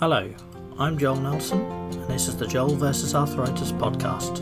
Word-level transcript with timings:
Hello, 0.00 0.32
I'm 0.78 0.96
Joel 0.96 1.16
Nelson, 1.16 1.60
and 1.60 2.08
this 2.08 2.28
is 2.28 2.36
the 2.36 2.46
Joel 2.46 2.76
vs. 2.76 3.16
Arthritis 3.16 3.72
podcast. 3.72 4.38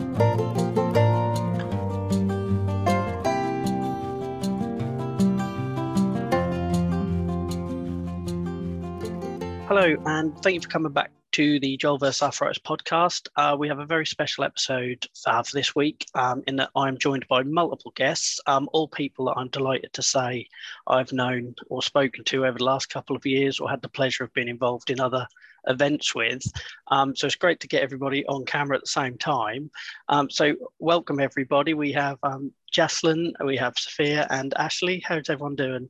Hello, 9.67 9.95
and 10.05 10.37
thank 10.43 10.53
you 10.53 10.61
for 10.61 10.67
coming 10.67 10.91
back 10.91 11.09
to 11.31 11.59
the 11.59 11.75
Joel 11.77 11.97
vs. 11.97 12.21
Arthritis 12.21 12.59
podcast. 12.59 13.27
Uh, 13.35 13.55
we 13.57 13.67
have 13.67 13.79
a 13.79 13.85
very 13.87 14.05
special 14.05 14.43
episode 14.43 15.07
uh, 15.25 15.41
for 15.41 15.53
this 15.53 15.75
week 15.75 16.05
um, 16.13 16.43
in 16.45 16.57
that 16.57 16.69
I'm 16.75 16.99
joined 16.99 17.27
by 17.27 17.41
multiple 17.41 17.93
guests, 17.95 18.39
um, 18.45 18.69
all 18.73 18.87
people 18.87 19.25
that 19.25 19.37
I'm 19.37 19.49
delighted 19.49 19.91
to 19.93 20.03
say 20.03 20.47
I've 20.85 21.13
known 21.13 21.55
or 21.67 21.81
spoken 21.81 22.23
to 22.25 22.45
over 22.45 22.59
the 22.59 22.63
last 22.63 22.91
couple 22.91 23.15
of 23.15 23.25
years 23.25 23.59
or 23.59 23.67
had 23.67 23.81
the 23.81 23.89
pleasure 23.89 24.23
of 24.23 24.33
being 24.33 24.49
involved 24.49 24.91
in 24.91 24.99
other 24.99 25.27
events 25.65 26.13
with. 26.15 26.43
Um, 26.89 27.15
so 27.15 27.27
it's 27.27 27.35
great 27.35 27.59
to 27.61 27.67
get 27.67 27.83
everybody 27.83 28.25
on 28.27 28.45
camera 28.45 28.77
at 28.77 28.83
the 28.83 28.87
same 28.87 29.17
time. 29.17 29.69
Um, 30.09 30.29
so 30.29 30.55
welcome 30.79 31.19
everybody. 31.19 31.73
We 31.73 31.91
have 31.93 32.17
um, 32.23 32.51
Jaslyn, 32.73 33.31
we 33.43 33.57
have 33.57 33.73
Sophia 33.77 34.27
and 34.29 34.53
Ashley. 34.57 35.03
How's 35.05 35.29
everyone 35.29 35.55
doing? 35.55 35.89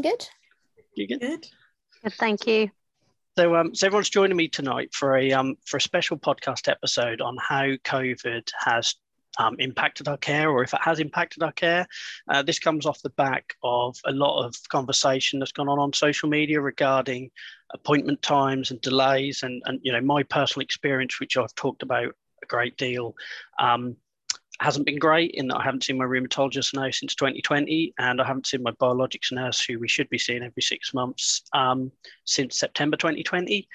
Good. 0.00 0.28
You 0.94 1.06
good? 1.06 1.20
Good. 1.20 1.46
Good, 2.02 2.14
thank 2.14 2.46
you. 2.46 2.70
So, 3.36 3.54
um, 3.54 3.74
so 3.74 3.86
everyone's 3.86 4.10
joining 4.10 4.36
me 4.36 4.48
tonight 4.48 4.92
for 4.92 5.16
a 5.16 5.30
um, 5.32 5.56
for 5.64 5.76
a 5.76 5.80
special 5.80 6.18
podcast 6.18 6.68
episode 6.68 7.20
on 7.20 7.36
how 7.40 7.66
COVID 7.84 8.50
has 8.58 8.96
um, 9.38 9.56
impacted 9.58 10.08
our 10.08 10.16
care, 10.16 10.50
or 10.50 10.62
if 10.62 10.74
it 10.74 10.80
has 10.82 11.00
impacted 11.00 11.42
our 11.42 11.52
care. 11.52 11.86
Uh, 12.28 12.42
this 12.42 12.58
comes 12.58 12.86
off 12.86 13.02
the 13.02 13.10
back 13.10 13.54
of 13.62 13.96
a 14.04 14.12
lot 14.12 14.44
of 14.44 14.54
conversation 14.68 15.38
that's 15.38 15.52
gone 15.52 15.68
on 15.68 15.78
on 15.78 15.92
social 15.92 16.28
media 16.28 16.60
regarding 16.60 17.30
appointment 17.72 18.20
times 18.22 18.70
and 18.70 18.80
delays, 18.80 19.42
and 19.42 19.62
and 19.66 19.80
you 19.82 19.92
know 19.92 20.00
my 20.00 20.22
personal 20.24 20.64
experience, 20.64 21.20
which 21.20 21.36
I've 21.36 21.54
talked 21.54 21.82
about 21.82 22.14
a 22.42 22.46
great 22.46 22.76
deal. 22.76 23.14
Um, 23.58 23.96
hasn't 24.60 24.86
been 24.86 24.98
great 24.98 25.30
in 25.32 25.46
that 25.48 25.58
I 25.58 25.62
haven't 25.62 25.84
seen 25.84 25.98
my 25.98 26.04
rheumatologist 26.04 26.74
now 26.74 26.90
since 26.90 27.14
2020, 27.14 27.94
and 27.98 28.20
I 28.20 28.26
haven't 28.26 28.46
seen 28.46 28.62
my 28.62 28.72
biologics 28.72 29.30
nurse, 29.30 29.64
who 29.64 29.78
we 29.78 29.86
should 29.86 30.08
be 30.08 30.18
seeing 30.18 30.42
every 30.42 30.62
six 30.62 30.92
months, 30.92 31.42
um, 31.52 31.92
since 32.24 32.58
September 32.58 32.96
2020. 32.96 33.68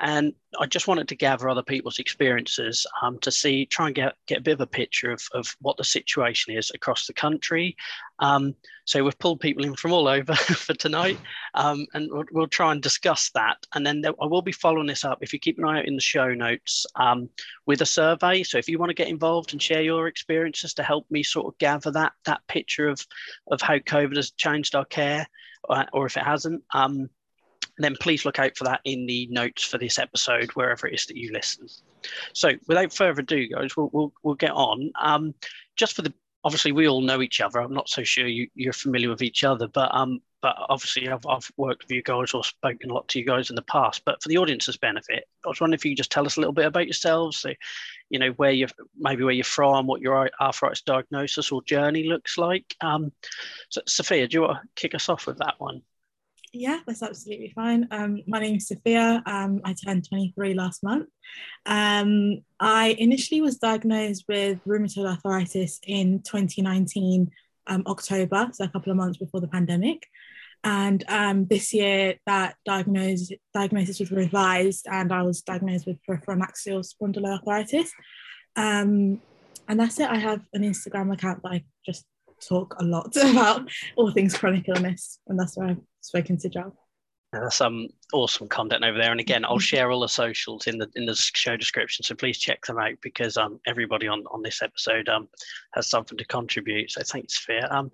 And 0.00 0.32
I 0.58 0.66
just 0.66 0.88
wanted 0.88 1.08
to 1.08 1.14
gather 1.14 1.48
other 1.48 1.62
people's 1.62 1.98
experiences 1.98 2.86
um, 3.02 3.18
to 3.18 3.30
see, 3.30 3.66
try 3.66 3.86
and 3.86 3.94
get, 3.94 4.14
get 4.26 4.38
a 4.38 4.42
bit 4.42 4.54
of 4.54 4.60
a 4.62 4.66
picture 4.66 5.10
of, 5.10 5.22
of 5.34 5.54
what 5.60 5.76
the 5.76 5.84
situation 5.84 6.56
is 6.56 6.70
across 6.74 7.06
the 7.06 7.12
country. 7.12 7.76
Um, 8.18 8.54
so 8.86 9.04
we've 9.04 9.18
pulled 9.18 9.40
people 9.40 9.64
in 9.64 9.76
from 9.76 9.92
all 9.92 10.08
over 10.08 10.34
for 10.34 10.74
tonight, 10.74 11.18
um, 11.54 11.86
and 11.92 12.08
we'll, 12.10 12.24
we'll, 12.32 12.46
try 12.46 12.72
and 12.72 12.82
discuss 12.82 13.30
that. 13.34 13.58
And 13.74 13.86
then 13.86 14.00
there, 14.00 14.12
I 14.20 14.26
will 14.26 14.42
be 14.42 14.52
following 14.52 14.86
this 14.86 15.04
up, 15.04 15.18
if 15.20 15.32
you 15.32 15.38
keep 15.38 15.58
an 15.58 15.64
eye 15.64 15.80
out 15.80 15.86
in 15.86 15.94
the 15.94 16.00
show 16.00 16.32
notes, 16.32 16.86
um, 16.96 17.28
with 17.66 17.82
a 17.82 17.86
survey. 17.86 18.42
So 18.42 18.58
if 18.58 18.68
you 18.68 18.78
want 18.78 18.90
to 18.90 18.94
get 18.94 19.08
involved 19.08 19.52
and 19.52 19.62
share 19.62 19.82
your 19.82 20.08
experiences 20.08 20.74
to 20.74 20.82
help 20.82 21.06
me 21.10 21.22
sort 21.22 21.46
of 21.46 21.58
gather 21.58 21.90
that, 21.92 22.12
that 22.24 22.40
picture 22.48 22.88
of, 22.88 23.06
of 23.50 23.60
how 23.60 23.78
COVID 23.78 24.16
has 24.16 24.30
changed 24.32 24.74
our 24.74 24.86
care, 24.86 25.26
or, 25.64 25.76
uh, 25.76 25.86
or 25.92 26.06
if 26.06 26.16
it 26.16 26.24
hasn't, 26.24 26.62
um, 26.72 27.10
then 27.84 27.96
please 28.00 28.24
look 28.24 28.38
out 28.38 28.56
for 28.56 28.64
that 28.64 28.80
in 28.84 29.06
the 29.06 29.26
notes 29.30 29.64
for 29.64 29.78
this 29.78 29.98
episode, 29.98 30.50
wherever 30.52 30.86
it 30.86 30.94
is 30.94 31.06
that 31.06 31.16
you 31.16 31.32
listen. 31.32 31.66
So, 32.32 32.52
without 32.66 32.92
further 32.92 33.20
ado, 33.20 33.48
guys, 33.48 33.76
we'll 33.76 33.90
we'll, 33.92 34.12
we'll 34.22 34.34
get 34.34 34.52
on. 34.52 34.90
Um, 35.00 35.34
just 35.76 35.94
for 35.94 36.02
the 36.02 36.12
obviously, 36.44 36.72
we 36.72 36.88
all 36.88 37.00
know 37.00 37.22
each 37.22 37.40
other. 37.40 37.60
I'm 37.60 37.74
not 37.74 37.88
so 37.88 38.02
sure 38.02 38.26
you, 38.26 38.48
you're 38.54 38.72
familiar 38.72 39.08
with 39.08 39.22
each 39.22 39.44
other, 39.44 39.68
but 39.68 39.94
um, 39.94 40.20
but 40.42 40.56
obviously, 40.70 41.08
I've, 41.08 41.26
I've 41.26 41.50
worked 41.56 41.84
with 41.84 41.92
you 41.92 42.02
guys 42.02 42.32
or 42.32 42.42
spoken 42.42 42.90
a 42.90 42.94
lot 42.94 43.08
to 43.08 43.18
you 43.18 43.26
guys 43.26 43.50
in 43.50 43.56
the 43.56 43.62
past. 43.62 44.02
But 44.06 44.22
for 44.22 44.28
the 44.30 44.38
audience's 44.38 44.78
benefit, 44.78 45.24
I 45.44 45.48
was 45.48 45.60
wondering 45.60 45.78
if 45.78 45.84
you 45.84 45.90
could 45.92 45.98
just 45.98 46.10
tell 46.10 46.24
us 46.24 46.36
a 46.36 46.40
little 46.40 46.54
bit 46.54 46.66
about 46.66 46.86
yourselves. 46.86 47.38
So, 47.38 47.52
you 48.08 48.18
know, 48.18 48.30
where 48.32 48.50
you're 48.50 48.68
maybe 48.96 49.22
where 49.22 49.34
you're 49.34 49.44
from, 49.44 49.86
what 49.86 50.00
your 50.00 50.30
arthritis 50.40 50.80
diagnosis 50.80 51.52
or 51.52 51.62
journey 51.64 52.04
looks 52.04 52.38
like. 52.38 52.74
Um, 52.80 53.12
so, 53.68 53.82
Sophia, 53.86 54.28
do 54.28 54.34
you 54.34 54.40
want 54.42 54.62
to 54.62 54.68
kick 54.80 54.94
us 54.94 55.08
off 55.08 55.26
with 55.26 55.38
that 55.38 55.56
one? 55.58 55.82
Yeah, 56.52 56.80
that's 56.84 57.02
absolutely 57.02 57.52
fine. 57.54 57.86
Um, 57.92 58.22
my 58.26 58.40
name 58.40 58.56
is 58.56 58.66
Sophia. 58.66 59.22
Um, 59.24 59.60
I 59.64 59.72
turned 59.72 60.08
23 60.08 60.54
last 60.54 60.82
month. 60.82 61.08
Um, 61.64 62.42
I 62.58 62.96
initially 62.98 63.40
was 63.40 63.58
diagnosed 63.58 64.24
with 64.28 64.58
rheumatoid 64.66 65.06
arthritis 65.06 65.78
in 65.86 66.22
2019, 66.22 67.30
um, 67.68 67.84
October, 67.86 68.48
so 68.52 68.64
a 68.64 68.68
couple 68.68 68.90
of 68.90 68.96
months 68.96 69.18
before 69.18 69.40
the 69.40 69.46
pandemic. 69.46 70.04
And 70.64 71.04
um, 71.08 71.46
this 71.46 71.72
year, 71.72 72.16
that 72.26 72.56
diagnosis, 72.64 73.30
diagnosis 73.54 74.00
was 74.00 74.10
revised, 74.10 74.86
and 74.90 75.12
I 75.12 75.22
was 75.22 75.42
diagnosed 75.42 75.86
with 75.86 76.02
peripheral 76.02 76.42
axial 76.42 76.80
spondyloarthritis. 76.80 77.90
Um, 78.56 79.20
and 79.68 79.78
that's 79.78 80.00
it. 80.00 80.10
I 80.10 80.18
have 80.18 80.42
an 80.52 80.62
Instagram 80.62 81.12
account 81.12 81.44
that 81.44 81.52
I 81.52 81.64
just 81.86 82.04
talk 82.46 82.74
a 82.80 82.84
lot 82.84 83.16
about 83.22 83.70
all 83.94 84.10
things 84.10 84.36
chronic 84.36 84.68
illness, 84.68 85.20
and 85.28 85.38
that's 85.38 85.56
where 85.56 85.68
I've 85.68 85.89
spoken 86.00 86.38
to 86.38 86.48
Joe. 86.48 86.72
That's 87.32 87.56
some 87.56 87.86
awesome 88.12 88.48
content 88.48 88.84
over 88.84 88.98
there, 88.98 89.12
and 89.12 89.20
again, 89.20 89.44
I'll 89.44 89.60
share 89.60 89.92
all 89.92 90.00
the 90.00 90.08
socials 90.08 90.66
in 90.66 90.78
the 90.78 90.90
in 90.96 91.06
the 91.06 91.14
show 91.14 91.56
description. 91.56 92.02
So 92.02 92.16
please 92.16 92.38
check 92.38 92.64
them 92.66 92.78
out 92.78 92.94
because 93.02 93.36
um 93.36 93.60
everybody 93.66 94.08
on 94.08 94.24
on 94.32 94.42
this 94.42 94.62
episode 94.62 95.08
um 95.08 95.28
has 95.74 95.88
something 95.88 96.18
to 96.18 96.24
contribute. 96.24 96.90
So 96.90 97.02
thanks, 97.04 97.36
Sophia. 97.36 97.68
Um, 97.70 97.92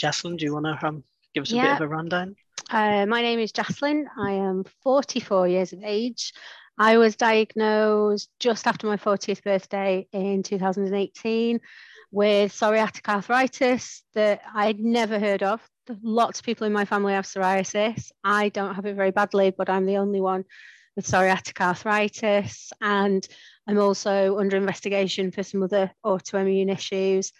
Jaslyn, 0.00 0.38
do 0.38 0.44
you 0.44 0.54
want 0.54 0.66
to 0.66 0.86
um 0.86 1.02
give 1.34 1.42
us 1.42 1.52
a 1.52 1.56
yeah. 1.56 1.74
bit 1.74 1.82
of 1.82 1.90
a 1.90 1.94
rundown? 1.94 2.36
Uh, 2.70 3.06
my 3.06 3.22
name 3.22 3.40
is 3.40 3.52
Jaslyn. 3.52 4.04
I 4.18 4.32
am 4.32 4.64
44 4.82 5.48
years 5.48 5.72
of 5.72 5.82
age. 5.82 6.32
I 6.78 6.98
was 6.98 7.16
diagnosed 7.16 8.28
just 8.38 8.66
after 8.66 8.86
my 8.86 8.96
40th 8.96 9.42
birthday 9.42 10.06
in 10.12 10.42
2018 10.42 11.60
with 12.10 12.52
psoriatic 12.52 13.08
arthritis 13.08 14.02
that 14.14 14.42
I'd 14.54 14.78
never 14.78 15.18
heard 15.18 15.42
of. 15.42 15.60
Lots 16.02 16.40
of 16.40 16.44
people 16.44 16.66
in 16.66 16.72
my 16.72 16.84
family 16.84 17.12
have 17.12 17.26
psoriasis. 17.26 18.10
I 18.24 18.48
don't 18.48 18.74
have 18.74 18.86
it 18.86 18.96
very 18.96 19.10
badly, 19.10 19.50
but 19.50 19.70
I'm 19.70 19.86
the 19.86 19.98
only 19.98 20.20
one 20.20 20.44
with 20.96 21.06
psoriatic 21.06 21.60
arthritis. 21.60 22.72
And 22.80 23.26
I'm 23.66 23.78
also 23.78 24.38
under 24.38 24.56
investigation 24.56 25.30
for 25.30 25.42
some 25.42 25.62
other 25.62 25.92
autoimmune 26.04 26.72
issues. 26.72 27.32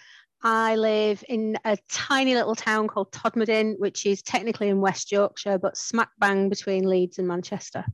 I 0.42 0.76
live 0.76 1.24
in 1.28 1.56
a 1.64 1.76
tiny 1.90 2.34
little 2.34 2.54
town 2.54 2.88
called 2.88 3.10
Todmorden, 3.10 3.78
which 3.78 4.06
is 4.06 4.22
technically 4.22 4.68
in 4.68 4.80
West 4.80 5.10
Yorkshire, 5.10 5.58
but 5.58 5.76
smack 5.76 6.10
bang 6.18 6.48
between 6.48 6.88
Leeds 6.88 7.18
and 7.18 7.26
Manchester. 7.26 7.84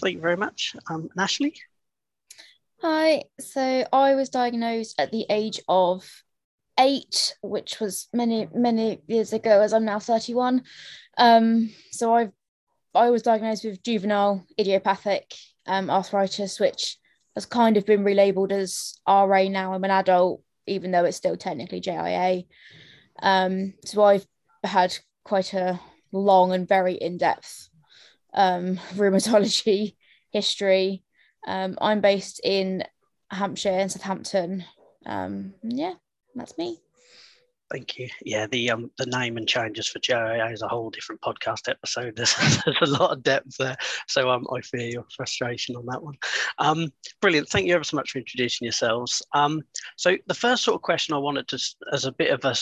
Thank 0.00 0.16
you 0.16 0.20
very 0.20 0.36
much. 0.36 0.76
Um, 0.88 1.08
Ashley? 1.18 1.54
Hi, 2.82 3.24
so 3.38 3.84
I 3.92 4.14
was 4.14 4.30
diagnosed 4.30 4.98
at 4.98 5.10
the 5.10 5.26
age 5.28 5.60
of 5.68 6.08
eight, 6.80 7.36
which 7.42 7.78
was 7.80 8.08
many, 8.12 8.48
many 8.52 9.00
years 9.06 9.32
ago, 9.32 9.60
as 9.60 9.72
I'm 9.72 9.84
now 9.84 9.98
31. 9.98 10.62
Um, 11.16 11.70
so 11.90 12.14
I've 12.14 12.32
I 12.92 13.10
was 13.10 13.22
diagnosed 13.22 13.64
with 13.64 13.84
juvenile 13.84 14.44
idiopathic 14.58 15.32
um, 15.66 15.90
arthritis, 15.90 16.58
which 16.58 16.98
has 17.36 17.46
kind 17.46 17.76
of 17.76 17.86
been 17.86 18.02
relabeled 18.02 18.50
as 18.50 18.98
RA 19.06 19.44
now. 19.44 19.74
I'm 19.74 19.84
an 19.84 19.92
adult, 19.92 20.42
even 20.66 20.90
though 20.90 21.04
it's 21.04 21.16
still 21.16 21.36
technically 21.36 21.80
JIA. 21.80 22.46
Um, 23.22 23.74
so 23.84 24.02
I've 24.02 24.26
had 24.64 24.98
quite 25.22 25.54
a 25.54 25.78
long 26.10 26.52
and 26.52 26.66
very 26.66 26.94
in-depth 26.94 27.68
um, 28.34 28.76
rheumatology 28.94 29.94
history 30.32 31.04
um, 31.46 31.78
I'm 31.80 32.00
based 32.00 32.40
in 32.44 32.84
Hampshire 33.30 33.70
and 33.70 33.90
Southampton. 33.90 34.64
Um, 35.06 35.54
yeah, 35.62 35.94
that's 36.40 36.58
me. 36.58 36.80
Thank 37.70 37.98
you. 37.98 38.08
Yeah, 38.24 38.48
the 38.48 38.70
um 38.70 38.90
the 38.98 39.06
name 39.06 39.36
and 39.36 39.46
changes 39.46 39.86
for 39.86 40.00
JIA 40.00 40.52
is 40.52 40.62
a 40.62 40.68
whole 40.68 40.90
different 40.90 41.20
podcast 41.20 41.68
episode. 41.68 42.16
There's, 42.16 42.34
there's 42.64 42.90
a 42.90 42.98
lot 42.98 43.12
of 43.12 43.22
depth 43.22 43.56
there, 43.58 43.76
so 44.08 44.28
um, 44.28 44.44
I 44.52 44.60
fear 44.60 44.88
your 44.88 45.04
frustration 45.14 45.76
on 45.76 45.86
that 45.86 46.02
one. 46.02 46.16
Um, 46.58 46.92
brilliant. 47.20 47.48
Thank 47.48 47.66
you 47.66 47.74
ever 47.74 47.84
so 47.84 47.96
much 47.96 48.10
for 48.10 48.18
introducing 48.18 48.64
yourselves. 48.64 49.22
Um, 49.34 49.62
so 49.96 50.16
the 50.26 50.34
first 50.34 50.64
sort 50.64 50.74
of 50.74 50.82
question 50.82 51.14
I 51.14 51.18
wanted 51.18 51.46
to, 51.48 51.58
as 51.92 52.06
a 52.06 52.12
bit 52.12 52.32
of 52.32 52.44
a 52.44 52.56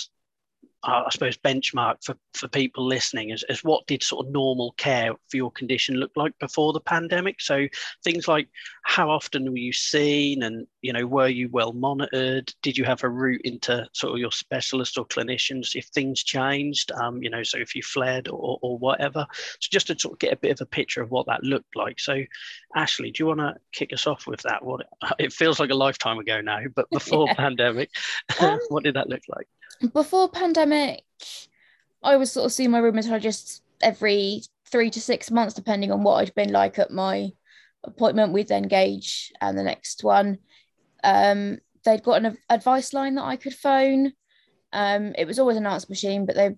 uh, 0.84 1.02
I 1.06 1.10
suppose, 1.10 1.36
benchmark 1.36 2.04
for, 2.04 2.14
for 2.34 2.46
people 2.46 2.86
listening 2.86 3.30
is, 3.30 3.44
is 3.48 3.64
what 3.64 3.86
did 3.88 4.02
sort 4.02 4.26
of 4.26 4.32
normal 4.32 4.72
care 4.72 5.12
for 5.28 5.36
your 5.36 5.50
condition 5.50 5.96
look 5.96 6.12
like 6.14 6.38
before 6.38 6.72
the 6.72 6.80
pandemic? 6.80 7.40
So 7.40 7.66
things 8.04 8.28
like 8.28 8.48
how 8.84 9.10
often 9.10 9.50
were 9.50 9.58
you 9.58 9.72
seen 9.72 10.44
and, 10.44 10.68
you 10.80 10.92
know, 10.92 11.04
were 11.04 11.26
you 11.28 11.48
well 11.48 11.72
monitored? 11.72 12.52
Did 12.62 12.78
you 12.78 12.84
have 12.84 13.02
a 13.02 13.08
route 13.08 13.40
into 13.42 13.88
sort 13.92 14.12
of 14.12 14.20
your 14.20 14.30
specialist 14.30 14.98
or 14.98 15.06
clinicians 15.06 15.74
if 15.74 15.86
things 15.86 16.22
changed, 16.22 16.92
um, 16.92 17.22
you 17.22 17.30
know, 17.30 17.42
so 17.42 17.58
if 17.58 17.74
you 17.74 17.82
fled 17.82 18.28
or, 18.28 18.60
or 18.62 18.78
whatever? 18.78 19.26
So 19.58 19.68
just 19.72 19.88
to 19.88 19.98
sort 19.98 20.14
of 20.14 20.18
get 20.20 20.32
a 20.32 20.36
bit 20.36 20.52
of 20.52 20.60
a 20.60 20.66
picture 20.66 21.02
of 21.02 21.10
what 21.10 21.26
that 21.26 21.42
looked 21.42 21.74
like. 21.74 21.98
So 21.98 22.22
Ashley, 22.76 23.10
do 23.10 23.24
you 23.24 23.26
want 23.26 23.40
to 23.40 23.56
kick 23.72 23.92
us 23.92 24.06
off 24.06 24.28
with 24.28 24.42
that? 24.42 24.64
What 24.64 24.86
it 25.18 25.32
feels 25.32 25.58
like 25.58 25.70
a 25.70 25.74
lifetime 25.74 26.20
ago 26.20 26.40
now, 26.40 26.60
but 26.72 26.88
before 26.90 27.26
yeah. 27.26 27.34
pandemic, 27.34 27.90
um, 28.40 28.60
what 28.68 28.84
did 28.84 28.94
that 28.94 29.08
look 29.08 29.22
like? 29.28 29.48
before 29.92 30.28
pandemic, 30.28 30.67
I 30.72 32.16
was 32.16 32.32
sort 32.32 32.46
of 32.46 32.52
seeing 32.52 32.70
my 32.70 32.80
rheumatologist 32.80 33.60
every 33.82 34.42
three 34.66 34.90
to 34.90 35.00
six 35.00 35.30
months, 35.30 35.54
depending 35.54 35.92
on 35.92 36.02
what 36.02 36.16
I'd 36.16 36.34
been 36.34 36.52
like 36.52 36.78
at 36.78 36.90
my 36.90 37.30
appointment. 37.84 38.32
We'd 38.32 38.48
then 38.48 38.64
gauge 38.64 39.32
and 39.40 39.58
the 39.58 39.62
next 39.62 40.04
one. 40.04 40.38
Um, 41.02 41.58
they'd 41.84 42.02
got 42.02 42.24
an 42.24 42.36
advice 42.50 42.92
line 42.92 43.14
that 43.16 43.24
I 43.24 43.36
could 43.36 43.54
phone. 43.54 44.12
Um, 44.72 45.14
it 45.16 45.26
was 45.26 45.38
always 45.38 45.56
an 45.56 45.66
answer 45.66 45.86
machine, 45.88 46.26
but 46.26 46.36
they 46.36 46.56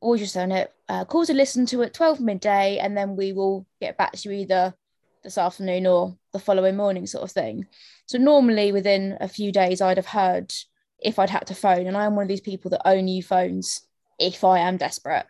always 0.00 0.20
just 0.20 0.36
on 0.36 0.52
it. 0.52 0.72
Uh, 0.88 1.04
call 1.04 1.26
to 1.26 1.34
listen 1.34 1.66
to 1.66 1.82
at 1.82 1.94
12 1.94 2.20
midday, 2.20 2.78
and 2.78 2.96
then 2.96 3.16
we 3.16 3.32
will 3.32 3.66
get 3.80 3.98
back 3.98 4.12
to 4.12 4.28
you 4.28 4.36
either 4.36 4.74
this 5.22 5.38
afternoon 5.38 5.86
or 5.86 6.16
the 6.32 6.38
following 6.38 6.76
morning, 6.76 7.06
sort 7.06 7.24
of 7.24 7.32
thing. 7.32 7.66
So 8.06 8.18
normally 8.18 8.72
within 8.72 9.16
a 9.20 9.28
few 9.28 9.52
days, 9.52 9.80
I'd 9.80 9.96
have 9.96 10.06
heard 10.06 10.54
if 11.00 11.18
I'd 11.18 11.30
had 11.30 11.46
to 11.48 11.54
phone, 11.54 11.86
and 11.86 11.96
I 11.96 12.04
am 12.04 12.16
one 12.16 12.24
of 12.24 12.28
these 12.28 12.40
people 12.40 12.70
that 12.70 12.86
only 12.86 13.20
phones 13.20 13.86
if 14.18 14.44
I 14.44 14.60
am 14.60 14.76
desperate 14.76 15.26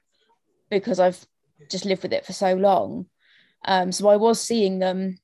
because 0.71 0.99
I've 0.99 1.25
just 1.71 1.85
lived 1.85 2.03
with 2.03 2.13
it 2.13 2.25
for 2.27 2.33
so 2.33 2.55
long. 2.55 3.07
Um, 3.65 3.93
so 3.93 4.09
I 4.09 4.17
was 4.17 4.41
seeing 4.41 4.79
them, 4.79 5.19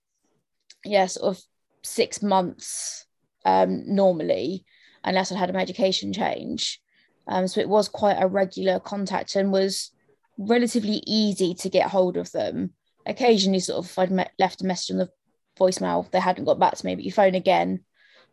yeah, 0.85 1.06
sort 1.06 1.37
of 1.37 1.43
six 1.82 2.23
months 2.23 3.06
um, 3.44 3.82
normally, 3.87 4.64
unless 5.02 5.32
I 5.32 5.38
had 5.38 5.50
a 5.50 5.55
medication 5.55 6.12
change. 6.12 6.81
Um, 7.26 7.49
so 7.49 7.61
it 7.61 7.69
was 7.69 7.88
quite 7.88 8.17
a 8.20 8.26
regular 8.26 8.81
contact 8.81 9.37
and 9.37 9.52
was 9.52 9.93
relatively 10.37 11.02
easy 11.06 11.55
to 11.55 11.69
get 11.70 11.88
hold 11.88 12.17
of 12.17 12.31
them. 12.32 12.73
Occasionally, 13.06 13.61
sort 13.61 13.79
of, 13.79 13.91
if 13.91 13.99
I'd 13.99 14.11
met, 14.11 14.32
left 14.38 14.62
a 14.62 14.67
message 14.67 14.93
on 14.93 14.99
the 14.99 15.11
voicemail, 15.58 16.11
they 16.11 16.20
hadn't 16.20 16.44
got 16.44 16.58
back 16.58 16.75
to 16.75 16.87
me, 16.87 16.94
but 16.94 17.05
you 17.05 17.12
phone 17.12 17.35
again, 17.35 17.85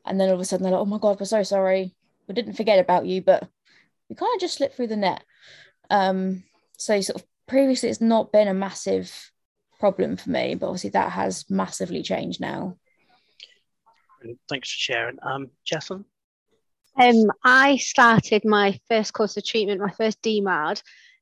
and 0.06 0.20
then 0.20 0.30
all 0.30 0.36
of 0.36 0.42
a 0.42 0.46
sudden 0.46 0.64
they're 0.64 0.72
like, 0.72 0.82
"Oh 0.82 0.86
my 0.86 0.98
god, 0.98 1.20
we're 1.20 1.26
so 1.26 1.44
sorry, 1.44 1.94
we 2.32 2.42
didn't 2.42 2.56
forget 2.58 2.80
about 2.80 3.06
you, 3.06 3.22
but 3.22 3.48
we 4.10 4.16
kind 4.16 4.34
of 4.36 4.42
just 4.42 4.56
slipped 4.56 4.76
through 4.76 4.88
the 4.88 4.98
net." 4.98 5.24
Um, 5.90 6.44
so 6.78 7.00
sort 7.02 7.22
of 7.22 7.28
previously, 7.48 7.90
it's 7.90 8.02
not 8.02 8.32
been 8.32 8.48
a 8.48 8.54
massive 8.54 9.32
problem 9.80 10.16
for 10.16 10.30
me, 10.30 10.56
but 10.56 10.68
obviously 10.68 10.92
that 10.92 11.12
has 11.12 11.50
massively 11.50 12.04
changed 12.04 12.40
now. 12.40 12.78
Thanks 14.50 14.72
for 14.72 14.78
sharing. 14.78 15.18
Um, 15.22 15.50
Jessalyn? 15.66 16.06
Um, 17.00 17.32
I 17.44 17.78
started 17.78 18.46
my 18.46 18.80
first 18.88 19.14
course 19.14 19.38
of 19.38 19.46
treatment, 19.46 19.82
my 19.82 19.92
first 19.92 20.22
DMARD, 20.22 20.82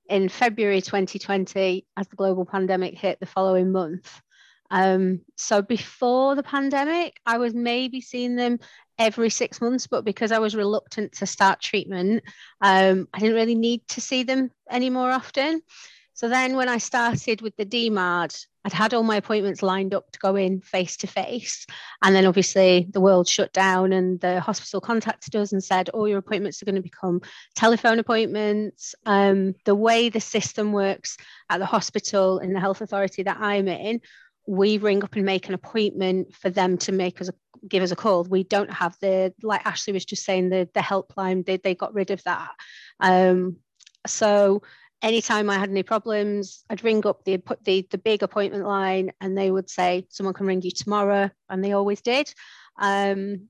in 0.09 0.27
February 0.27 0.81
2020 0.81 1.85
as 1.95 2.07
the 2.07 2.15
global 2.15 2.45
pandemic 2.45 2.97
hit 2.97 3.19
the 3.19 3.25
following 3.25 3.71
month. 3.71 4.21
Um, 4.71 5.21
so 5.35 5.61
before 5.61 6.35
the 6.35 6.43
pandemic, 6.43 7.19
I 7.25 7.37
was 7.37 7.53
maybe 7.53 8.01
seeing 8.01 8.35
them 8.35 8.59
every 8.97 9.29
six 9.29 9.61
months, 9.61 9.87
but 9.87 10.05
because 10.05 10.31
I 10.31 10.39
was 10.39 10.55
reluctant 10.55 11.13
to 11.13 11.25
start 11.25 11.61
treatment, 11.61 12.23
um, 12.61 13.07
I 13.13 13.19
didn't 13.19 13.35
really 13.35 13.55
need 13.55 13.87
to 13.89 14.01
see 14.01 14.23
them 14.23 14.51
any 14.69 14.89
more 14.89 15.11
often. 15.11 15.61
So 16.13 16.27
then 16.27 16.57
when 16.57 16.67
I 16.67 16.79
started 16.79 17.41
with 17.41 17.55
the 17.55 17.65
DMARD, 17.65 18.45
I'd 18.65 18.73
had 18.73 18.93
all 18.93 19.03
my 19.03 19.15
appointments 19.15 19.63
lined 19.63 19.93
up 19.93 20.11
to 20.11 20.19
go 20.19 20.35
in 20.35 20.59
face 20.59 20.97
to 20.97 21.07
face. 21.07 21.65
And 22.01 22.13
then 22.13 22.25
obviously 22.25 22.89
the 22.91 22.99
world 22.99 23.25
shut 23.25 23.53
down 23.53 23.93
and 23.93 24.19
the 24.19 24.41
hospital 24.41 24.81
contacted 24.81 25.33
us 25.37 25.53
and 25.53 25.63
said, 25.63 25.87
all 25.87 26.09
your 26.09 26.17
appointments 26.17 26.61
are 26.61 26.65
going 26.65 26.75
to 26.75 26.81
become 26.81 27.21
telephone 27.55 27.99
appointments. 27.99 28.95
Um, 29.05 29.55
the 29.63 29.75
way 29.75 30.09
the 30.09 30.19
system 30.19 30.73
works 30.73 31.15
at 31.49 31.59
the 31.59 31.65
hospital 31.65 32.39
in 32.39 32.51
the 32.51 32.59
health 32.59 32.81
authority 32.81 33.23
that 33.23 33.37
I'm 33.39 33.69
in, 33.69 34.01
we 34.49 34.79
ring 34.79 35.03
up 35.03 35.15
and 35.15 35.25
make 35.25 35.47
an 35.47 35.53
appointment 35.53 36.33
for 36.33 36.49
them 36.49 36.77
to 36.79 36.91
make 36.91 37.21
us 37.21 37.29
a, 37.29 37.33
give 37.67 37.83
us 37.83 37.91
a 37.91 37.95
call. 37.95 38.23
We 38.23 38.43
don't 38.43 38.71
have 38.71 38.97
the 38.99 39.31
like 39.43 39.65
Ashley 39.65 39.93
was 39.93 40.05
just 40.05 40.25
saying 40.25 40.49
the 40.49 40.67
the 40.73 40.79
helpline. 40.79 41.45
They 41.45 41.57
they 41.57 41.75
got 41.75 41.93
rid 41.93 42.09
of 42.09 42.23
that. 42.23 42.51
Um, 42.99 43.57
so 44.07 44.63
anytime 45.01 45.49
I 45.49 45.57
had 45.59 45.69
any 45.69 45.83
problems, 45.83 46.63
I'd 46.69 46.83
ring 46.83 47.05
up 47.05 47.23
the, 47.23 47.37
put 47.37 47.63
the, 47.63 47.87
the 47.89 47.97
big 47.97 48.23
appointment 48.23 48.65
line 48.65 49.11
and 49.21 49.37
they 49.37 49.51
would 49.51 49.69
say, 49.69 50.07
someone 50.09 50.33
can 50.33 50.47
ring 50.47 50.61
you 50.61 50.71
tomorrow. 50.71 51.29
And 51.49 51.63
they 51.63 51.73
always 51.73 52.01
did. 52.01 52.33
Um, 52.77 53.49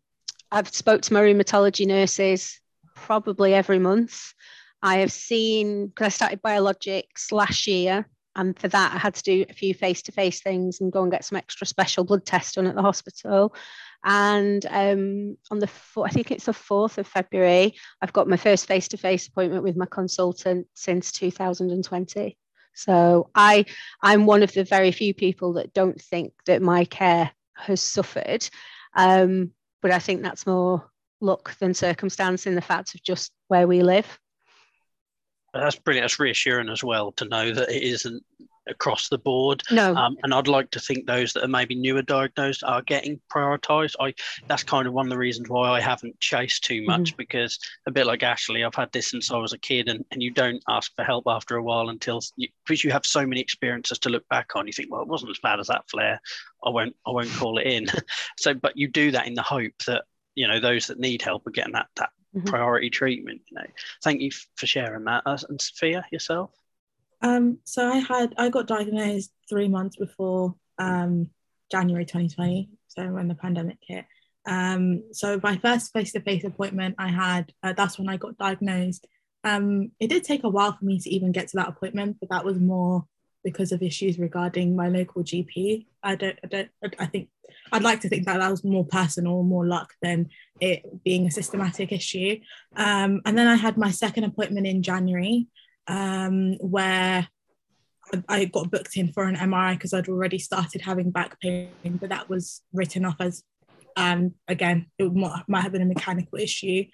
I've 0.52 0.70
spoke 0.70 1.02
to 1.04 1.14
my 1.14 1.22
rheumatology 1.22 1.88
nurses 1.88 2.60
probably 2.96 3.54
every 3.54 3.80
month. 3.80 4.34
I 4.82 4.98
have 4.98 5.12
seen, 5.12 5.88
because 5.88 6.06
I 6.06 6.10
started 6.10 6.42
biologics 6.42 7.32
last 7.32 7.68
year, 7.68 8.08
and 8.40 8.58
for 8.58 8.70
that 8.70 8.94
I 8.94 8.98
had 8.98 9.16
to 9.16 9.24
do 9.24 9.46
a 9.50 9.54
few 9.54 9.74
face-to-face 9.74 10.42
things 10.42 10.80
and 10.80 10.92
go 10.92 11.04
and 11.04 11.12
get 11.12 11.26
some 11.26 11.38
extra 11.38 11.68
special 11.68 12.06
blood 12.06 12.26
tests 12.26 12.54
done 12.54 12.68
at 12.68 12.76
the 12.76 12.82
hospital. 12.82 13.54
And 14.06 14.66
um, 14.70 15.38
on 15.52 15.60
the 15.60 15.70
I 16.02 16.10
think 16.10 16.32
it's 16.32 16.46
the 16.46 16.54
4th 16.54 16.98
of 16.98 17.06
February, 17.06 17.76
I've 18.02 18.14
got 18.14 18.30
my 18.30 18.38
first 18.38 18.66
face 18.66 18.88
to 18.90 18.98
face 18.98 19.28
appointment 19.28 19.64
with 19.64 19.76
my 19.76 19.86
consultant 19.86 20.68
since 20.74 21.12
2020. 21.12 22.38
So 22.74 23.30
I, 23.36 23.66
I'm 24.02 24.26
one 24.26 24.42
of 24.42 24.54
the 24.54 24.64
very 24.64 24.92
few 24.92 25.14
people 25.14 25.54
that 25.54 25.74
don't 25.74 26.02
think 26.02 26.32
that 26.46 26.62
my 26.62 26.86
care 26.86 27.32
has 27.58 27.82
suffered. 27.82 28.50
Um, 28.96 29.52
but 29.82 29.92
I 29.92 30.00
think 30.00 30.22
that's 30.22 30.48
more 30.48 30.90
luck 31.20 31.58
than 31.60 31.74
circumstance 31.74 32.48
in 32.48 32.56
the 32.56 32.62
fact 32.62 32.96
of 32.96 33.04
just 33.04 33.34
where 33.50 33.68
we 33.68 33.82
live. 33.82 34.18
That's 35.54 35.76
brilliant. 35.78 36.04
That's 36.04 36.20
reassuring 36.20 36.70
as 36.70 36.84
well 36.84 37.12
to 37.14 37.26
know 37.26 37.52
that 37.54 37.70
it 37.70 37.84
isn't 37.84 38.24
across 38.70 39.10
the 39.10 39.18
board. 39.18 39.64
No. 39.72 39.96
Um, 39.96 40.18
and 40.24 40.34
I'd 40.34 40.48
like 40.48 40.72
to 40.72 40.80
think 40.80 41.06
those 41.06 41.34
that 41.34 41.44
are 41.44 41.50
maybe 41.50 41.76
newer 41.76 42.02
diagnosed 42.02 42.64
are 42.64 42.82
getting 42.82 43.20
prioritised. 43.34 43.96
I 44.00 44.14
that's 44.48 44.64
kind 44.64 44.88
of 44.88 44.94
one 44.94 45.08
of 45.08 45.10
the 45.10 45.18
reasons 45.18 45.50
why 45.50 45.70
I 45.70 45.80
haven't 45.80 46.20
chased 46.20 46.64
too 46.64 46.84
much 46.86 47.10
mm-hmm. 47.10 47.18
because 47.18 47.60
a 47.88 47.92
bit 47.92 48.06
like 48.06 48.24
Ashley, 48.24 48.64
I've 48.64 48.76
had 48.76 48.92
this 48.92 49.10
since 49.10 49.32
I 49.32 49.38
was 49.38 49.54
a 49.54 49.58
kid, 49.58 49.90
and, 49.90 50.06
and 50.12 50.22
you 50.22 50.32
don't 50.32 50.64
ask 50.68 50.96
for 50.96 51.04
help 51.04 51.26
after 51.28 51.56
a 51.56 51.64
while 51.64 51.90
until 51.90 52.22
you, 52.36 52.48
because 52.66 52.84
you 52.84 52.92
have 52.92 53.06
so 53.06 53.26
many 53.26 53.42
experiences 53.42 54.00
to 54.00 54.10
look 54.10 54.28
back 54.30 54.56
on. 54.56 54.68
You 54.68 54.74
think, 54.74 54.92
well, 54.92 55.02
it 55.02 55.08
wasn't 55.08 55.32
as 55.32 55.40
bad 55.40 55.60
as 55.60 55.68
that 55.68 55.90
flare. 55.90 56.22
I 56.64 56.70
won't 56.70 56.96
I 57.08 57.12
won't 57.12 57.32
call 57.32 57.58
it 57.58 57.68
in. 57.68 57.88
so, 58.38 58.54
but 58.54 58.78
you 58.78 58.88
do 58.88 59.12
that 59.12 59.28
in 59.28 59.34
the 59.34 59.42
hope 59.42 59.74
that 59.88 60.04
you 60.36 60.48
know 60.48 60.60
those 60.60 60.88
that 60.88 61.00
need 61.00 61.22
help 61.22 61.46
are 61.48 61.52
getting 61.52 61.74
that 61.74 61.88
that 61.98 62.12
mm-hmm. 62.40 62.50
priority 62.50 62.90
treatment. 62.90 63.42
You 63.48 63.56
know, 63.56 63.66
thank 64.04 64.22
you 64.22 64.32
for 64.56 64.68
sharing 64.68 65.06
that. 65.06 65.24
Uh, 65.26 65.38
and 65.50 65.62
Sophia, 65.62 66.06
yourself. 66.12 66.52
Um, 67.22 67.60
so 67.66 67.88
I 67.88 67.98
had 67.98 68.34
I 68.38 68.50
got 68.50 68.68
diagnosed 68.68 69.32
three 69.50 69.68
months 69.68 69.96
before 69.98 70.56
um, 70.78 71.30
January 71.72 72.06
2020, 72.06 72.70
so 72.88 73.08
when 73.08 73.28
the 73.28 73.36
pandemic 73.36 73.78
hit. 73.86 74.06
Um, 74.46 75.04
so 75.12 75.40
my 75.44 75.58
first 75.58 75.92
face-to-face 75.94 76.44
appointment 76.44 76.96
I 76.98 77.10
had, 77.10 77.52
uh, 77.62 77.74
that's 77.74 78.00
when 78.00 78.10
I 78.10 78.18
got 78.18 78.38
diagnosed. 78.38 79.06
Um, 79.44 79.92
it 80.00 80.08
did 80.08 80.24
take 80.24 80.44
a 80.44 80.50
while 80.50 80.74
for 80.74 80.86
me 80.86 81.00
to 81.00 81.10
even 81.10 81.32
get 81.32 81.50
to 81.50 81.58
that 81.58 81.70
appointment, 81.70 82.18
but 82.20 82.30
that 82.30 82.46
was 82.46 82.58
more 82.58 83.06
because 83.44 83.72
of 83.72 83.82
issues 83.82 84.20
regarding 84.20 84.76
my 84.76 84.90
local 84.90 85.24
GP. 85.24 85.86
I 86.04 86.16
don't, 86.16 86.38
I 86.44 86.48
don't, 86.48 86.70
I 86.98 87.06
think 87.06 87.30
I'd 87.72 87.84
like 87.84 88.02
to 88.02 88.10
think 88.10 88.26
that 88.26 88.40
that 88.40 88.52
was 88.52 88.64
more 88.64 88.86
personal, 88.86 89.44
more 89.44 89.66
luck 89.66 89.94
than 90.02 90.30
it 90.60 90.84
being 91.04 91.26
a 91.26 91.32
systematic 91.32 91.92
issue. 91.92 92.40
Um, 92.76 93.22
and 93.26 93.38
then 93.38 93.48
I 93.48 93.56
had 93.56 93.78
my 93.78 93.92
second 93.92 94.26
appointment 94.26 94.68
in 94.68 94.84
January, 94.84 95.48
um, 95.88 96.56
where 96.56 97.28
I 98.28 98.46
got 98.46 98.72
booked 98.72 98.98
in 98.98 99.12
for 99.14 99.24
an 99.24 99.36
MRI 99.36 99.74
because 99.74 99.94
I'd 99.94 100.10
already 100.10 100.40
started 100.40 100.82
having 100.82 101.12
back 101.12 101.40
pain, 101.40 101.70
but 101.84 102.10
that 102.10 102.30
was 102.30 102.62
written 102.74 103.06
off 103.06 103.18
as, 103.20 103.44
um, 103.96 104.34
again, 104.48 104.88
it 104.98 105.14
might, 105.14 105.62
have 105.62 105.72
been 105.72 105.82
a 105.82 105.86
mechanical 105.86 106.40
issue. 106.40 106.86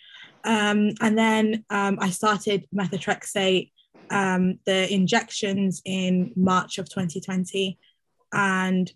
Um, 0.43 0.91
and 1.01 1.17
then 1.17 1.65
um, 1.69 1.97
I 2.01 2.09
started 2.09 2.67
methotrexate, 2.75 3.71
um, 4.09 4.59
the 4.65 4.91
injections 4.93 5.81
in 5.85 6.31
March 6.35 6.77
of 6.77 6.89
2020. 6.89 7.77
And 8.33 8.91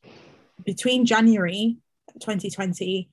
between 0.66 1.06
January 1.06 1.78
2020 2.20 3.10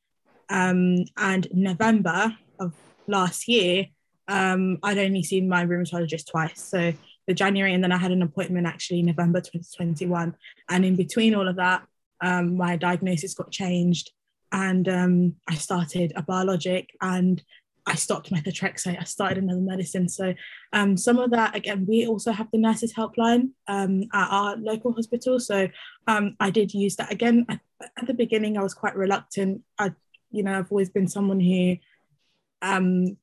um, 0.49 1.05
and 1.17 1.49
November 1.53 2.37
of 2.59 2.75
last 3.07 3.49
year, 3.49 3.87
um, 4.29 4.79
I'd 4.83 4.99
only 4.99 5.23
seen 5.23 5.49
my 5.49 5.65
rheumatologist 5.65 6.31
twice. 6.31 6.61
So 6.61 6.93
the 7.27 7.35
January, 7.35 7.75
and 7.75 7.83
then 7.83 7.93
I 7.93 7.99
had 7.99 8.13
an 8.13 8.23
appointment 8.23 8.67
actually 8.67 9.03
November 9.03 9.41
2021. 9.41 10.35
And 10.69 10.85
in 10.85 10.97
between 10.97 11.35
all 11.35 11.49
of 11.49 11.57
that, 11.57 11.83
um, 12.21 12.57
my 12.57 12.77
diagnosis 12.77 13.35
got 13.35 13.51
changed 13.51 14.11
and 14.53 14.89
um, 14.89 15.37
I 15.49 15.55
started 15.55 16.13
a 16.17 16.23
biologic 16.23 16.91
and 17.01 17.43
I 17.87 17.95
stopped 17.95 18.33
methotrexate. 18.33 19.01
I 19.01 19.05
started 19.05 19.39
another 19.39 19.61
medicine. 19.61 20.09
So 20.09 20.35
um, 20.73 20.97
some 20.97 21.19
of 21.19 21.31
that, 21.31 21.55
again, 21.55 21.87
we 21.89 22.07
also 22.07 22.33
have 22.33 22.49
the 22.51 22.59
nurses 22.59 22.93
helpline 22.93 23.51
um, 23.69 24.03
at 24.13 24.29
our 24.29 24.57
local 24.57 24.93
hospital. 24.93 25.39
So 25.39 25.69
um, 26.07 26.37
I 26.41 26.51
did 26.51 26.75
use 26.75 26.97
that 26.97 27.13
again. 27.13 27.47
At, 27.49 27.61
at, 27.97 28.07
the 28.07 28.15
beginning, 28.15 28.59
I 28.59 28.63
was 28.63 28.75
quite 28.75 28.97
reluctant. 28.97 29.63
I, 29.79 29.93
you 30.31 30.43
know, 30.43 30.59
I've 30.59 30.71
always 30.73 30.91
been 30.91 31.07
someone 31.07 31.41
who 31.41 31.77
um, 32.63 33.17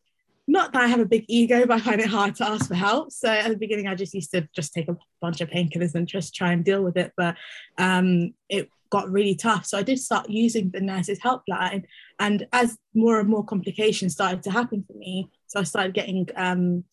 not 0.48 0.74
that 0.74 0.84
I 0.84 0.88
have 0.88 1.00
a 1.00 1.06
big 1.06 1.26
ego, 1.28 1.66
but 1.66 1.76
I 1.76 1.80
find 1.80 2.02
it 2.02 2.08
hard 2.08 2.36
to 2.36 2.48
ask 2.48 2.68
for 2.68 2.76
help. 2.76 3.12
So 3.12 3.30
at 3.30 3.50
the 3.50 3.58
beginning, 3.58 3.88
I 3.88 3.96
just 3.96 4.14
used 4.14 4.32
to 4.32 4.48
just 4.54 4.74
take 4.74 4.90
a 4.90 4.98
bunch 5.22 5.42
of 5.42 5.50
painkillers 5.50 5.96
and 5.96 6.08
just 6.08 6.36
try 6.36 6.52
and 6.52 6.66
deal 6.66 6.84
with 6.84 6.98
it. 6.98 7.14
But 7.16 7.36
um, 7.78 8.34
it 8.50 8.70
got 8.94 9.12
really 9.12 9.34
tough. 9.34 9.66
So 9.66 9.76
I 9.76 9.82
did 9.82 9.98
start 9.98 10.30
using 10.30 10.70
the 10.70 10.80
nurses 10.80 11.20
helpline. 11.20 11.84
And 12.20 12.46
as 12.54 12.78
more 12.94 13.20
and 13.20 13.28
more 13.28 13.44
complications 13.44 14.14
started 14.14 14.44
to 14.44 14.52
happen 14.52 14.84
for 14.86 14.96
me, 14.96 15.32
so 15.48 15.60
I 15.60 15.64
started 15.64 15.96
getting 15.96 16.28
um, 16.36 16.84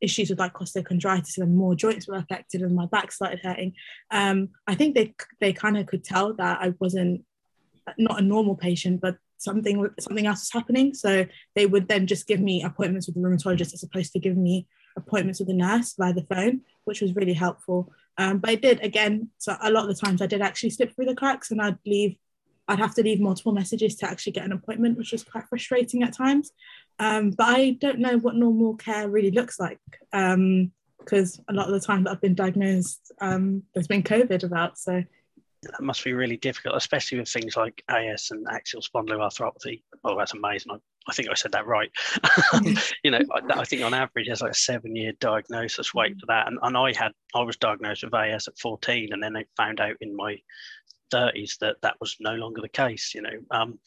issues 0.00 0.30
with 0.30 0.40
like 0.40 0.52
costochondritis 0.52 1.38
and 1.38 1.56
more 1.56 1.76
joints 1.76 2.08
were 2.08 2.16
affected 2.16 2.62
and 2.62 2.74
my 2.74 2.86
back 2.86 3.12
started 3.12 3.38
hurting. 3.40 3.72
Um, 4.10 4.48
I 4.66 4.74
think 4.74 4.96
they 4.96 5.14
they 5.40 5.52
kind 5.52 5.78
of 5.78 5.86
could 5.86 6.02
tell 6.02 6.34
that 6.34 6.58
I 6.60 6.74
wasn't 6.80 7.24
not 7.98 8.18
a 8.18 8.24
normal 8.24 8.56
patient, 8.56 9.00
but 9.00 9.16
something 9.38 9.88
something 10.00 10.26
else 10.26 10.42
is 10.42 10.52
happening. 10.52 10.92
So 10.92 11.24
they 11.54 11.66
would 11.66 11.86
then 11.86 12.08
just 12.08 12.26
give 12.26 12.40
me 12.40 12.64
appointments 12.64 13.06
with 13.06 13.14
the 13.14 13.22
rheumatologist 13.22 13.74
as 13.74 13.84
opposed 13.84 14.12
to 14.14 14.18
giving 14.18 14.42
me 14.42 14.66
appointments 14.96 15.38
with 15.38 15.46
the 15.46 15.54
nurse 15.54 15.94
via 15.96 16.12
the 16.12 16.26
phone, 16.32 16.62
which 16.84 17.00
was 17.00 17.14
really 17.14 17.34
helpful. 17.34 17.92
Um, 18.16 18.38
but 18.38 18.50
I 18.50 18.54
did 18.54 18.80
again, 18.82 19.30
so 19.38 19.56
a 19.60 19.70
lot 19.70 19.88
of 19.88 19.96
the 19.96 20.06
times 20.06 20.22
I 20.22 20.26
did 20.26 20.40
actually 20.40 20.70
slip 20.70 20.94
through 20.94 21.06
the 21.06 21.14
cracks 21.14 21.50
and 21.50 21.60
I'd 21.60 21.78
leave, 21.84 22.16
I'd 22.68 22.78
have 22.78 22.94
to 22.94 23.02
leave 23.02 23.20
multiple 23.20 23.52
messages 23.52 23.96
to 23.96 24.08
actually 24.08 24.32
get 24.32 24.44
an 24.44 24.52
appointment, 24.52 24.96
which 24.96 25.12
was 25.12 25.24
quite 25.24 25.48
frustrating 25.48 26.02
at 26.02 26.14
times. 26.16 26.52
Um, 26.98 27.30
but 27.30 27.48
I 27.48 27.70
don't 27.72 27.98
know 27.98 28.18
what 28.18 28.36
normal 28.36 28.76
care 28.76 29.08
really 29.08 29.32
looks 29.32 29.58
like 29.58 29.80
because 30.10 31.38
um, 31.38 31.44
a 31.48 31.52
lot 31.52 31.66
of 31.66 31.72
the 31.72 31.84
time 31.84 32.04
that 32.04 32.12
I've 32.12 32.20
been 32.20 32.36
diagnosed, 32.36 33.12
um, 33.20 33.64
there's 33.74 33.88
been 33.88 34.04
COVID 34.04 34.44
about. 34.44 34.78
So 34.78 35.02
that 35.62 35.82
must 35.82 36.04
be 36.04 36.12
really 36.12 36.36
difficult, 36.36 36.76
especially 36.76 37.18
with 37.18 37.28
things 37.28 37.56
like 37.56 37.82
AS 37.88 38.30
and 38.30 38.46
axial 38.50 38.82
spondyloarthropathy. 38.82 39.82
Oh, 40.04 40.16
that's 40.16 40.34
amazing. 40.34 40.72
I, 40.72 40.76
I 41.08 41.12
think 41.12 41.28
I 41.30 41.34
said 41.34 41.52
that 41.52 41.66
right. 41.66 41.90
you 43.04 43.10
know, 43.10 43.20
I, 43.32 43.60
I, 43.60 43.64
think 43.64 43.82
on 43.82 43.94
average 43.94 44.26
there's 44.26 44.40
like 44.40 44.52
a 44.52 44.54
seven 44.54 44.96
year 44.96 45.12
diagnosis 45.20 45.92
wait 45.92 46.18
for 46.18 46.26
that. 46.26 46.46
And, 46.46 46.58
and 46.62 46.76
I 46.76 46.92
had, 46.96 47.12
I 47.34 47.42
was 47.42 47.56
diagnosed 47.56 48.04
with 48.04 48.14
AS 48.14 48.48
at 48.48 48.58
14 48.58 49.12
and 49.12 49.22
then 49.22 49.34
they 49.34 49.44
found 49.56 49.80
out 49.80 49.96
in 50.00 50.16
my 50.16 50.38
30s 51.12 51.58
that 51.58 51.76
that 51.82 51.96
was 52.00 52.16
no 52.20 52.34
longer 52.34 52.60
the 52.60 52.68
case, 52.68 53.14
you 53.14 53.22
know. 53.22 53.38
Um, 53.50 53.78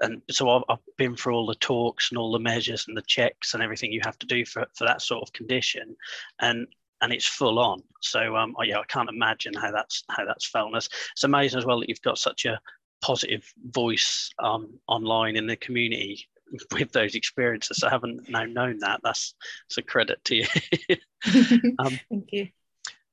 and 0.00 0.22
so 0.30 0.48
I've, 0.48 0.62
I've, 0.68 0.78
been 0.96 1.16
through 1.16 1.34
all 1.34 1.46
the 1.46 1.54
talks 1.56 2.10
and 2.10 2.18
all 2.18 2.32
the 2.32 2.38
measures 2.38 2.86
and 2.88 2.96
the 2.96 3.02
checks 3.02 3.54
and 3.54 3.62
everything 3.62 3.92
you 3.92 4.00
have 4.04 4.18
to 4.20 4.26
do 4.26 4.44
for, 4.44 4.66
for 4.76 4.84
that 4.86 5.02
sort 5.02 5.22
of 5.22 5.32
condition. 5.32 5.96
And 6.40 6.66
and 7.00 7.12
it's 7.12 7.26
full 7.26 7.58
on. 7.58 7.82
So 8.00 8.36
um, 8.36 8.54
oh, 8.58 8.62
yeah, 8.62 8.78
I 8.78 8.84
can't 8.84 9.08
imagine 9.08 9.54
how 9.54 9.72
that's 9.72 10.04
how 10.08 10.24
that's 10.24 10.48
felt. 10.48 10.68
And 10.68 10.76
it's, 10.76 10.88
it's 11.12 11.24
amazing 11.24 11.58
as 11.58 11.66
well 11.66 11.80
that 11.80 11.88
you've 11.88 12.00
got 12.02 12.16
such 12.16 12.44
a 12.44 12.60
positive 13.02 13.44
voice 13.70 14.30
um, 14.38 14.78
online 14.86 15.36
in 15.36 15.46
the 15.46 15.56
community 15.56 16.28
with 16.72 16.92
those 16.92 17.14
experiences. 17.14 17.82
I 17.82 17.90
haven't 17.90 18.28
now 18.28 18.44
known 18.44 18.78
that. 18.80 19.00
That's, 19.02 19.34
that's 19.68 19.78
a 19.78 19.82
credit 19.82 20.22
to 20.24 20.36
you. 20.36 20.46
um, 21.78 21.98
Thank 22.10 22.32
you. 22.32 22.48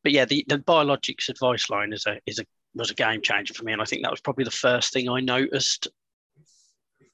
But 0.03 0.13
yeah, 0.13 0.25
the, 0.25 0.45
the 0.47 0.59
biologics 0.59 1.29
advice 1.29 1.69
line 1.69 1.91
is 1.91 2.05
a 2.05 2.19
is 2.25 2.39
a 2.39 2.45
was 2.73 2.91
a 2.91 2.95
game 2.95 3.21
changer 3.21 3.53
for 3.53 3.65
me, 3.65 3.73
and 3.73 3.81
I 3.81 3.85
think 3.85 4.03
that 4.03 4.11
was 4.11 4.21
probably 4.21 4.45
the 4.45 4.51
first 4.51 4.93
thing 4.93 5.09
I 5.09 5.19
noticed 5.19 5.89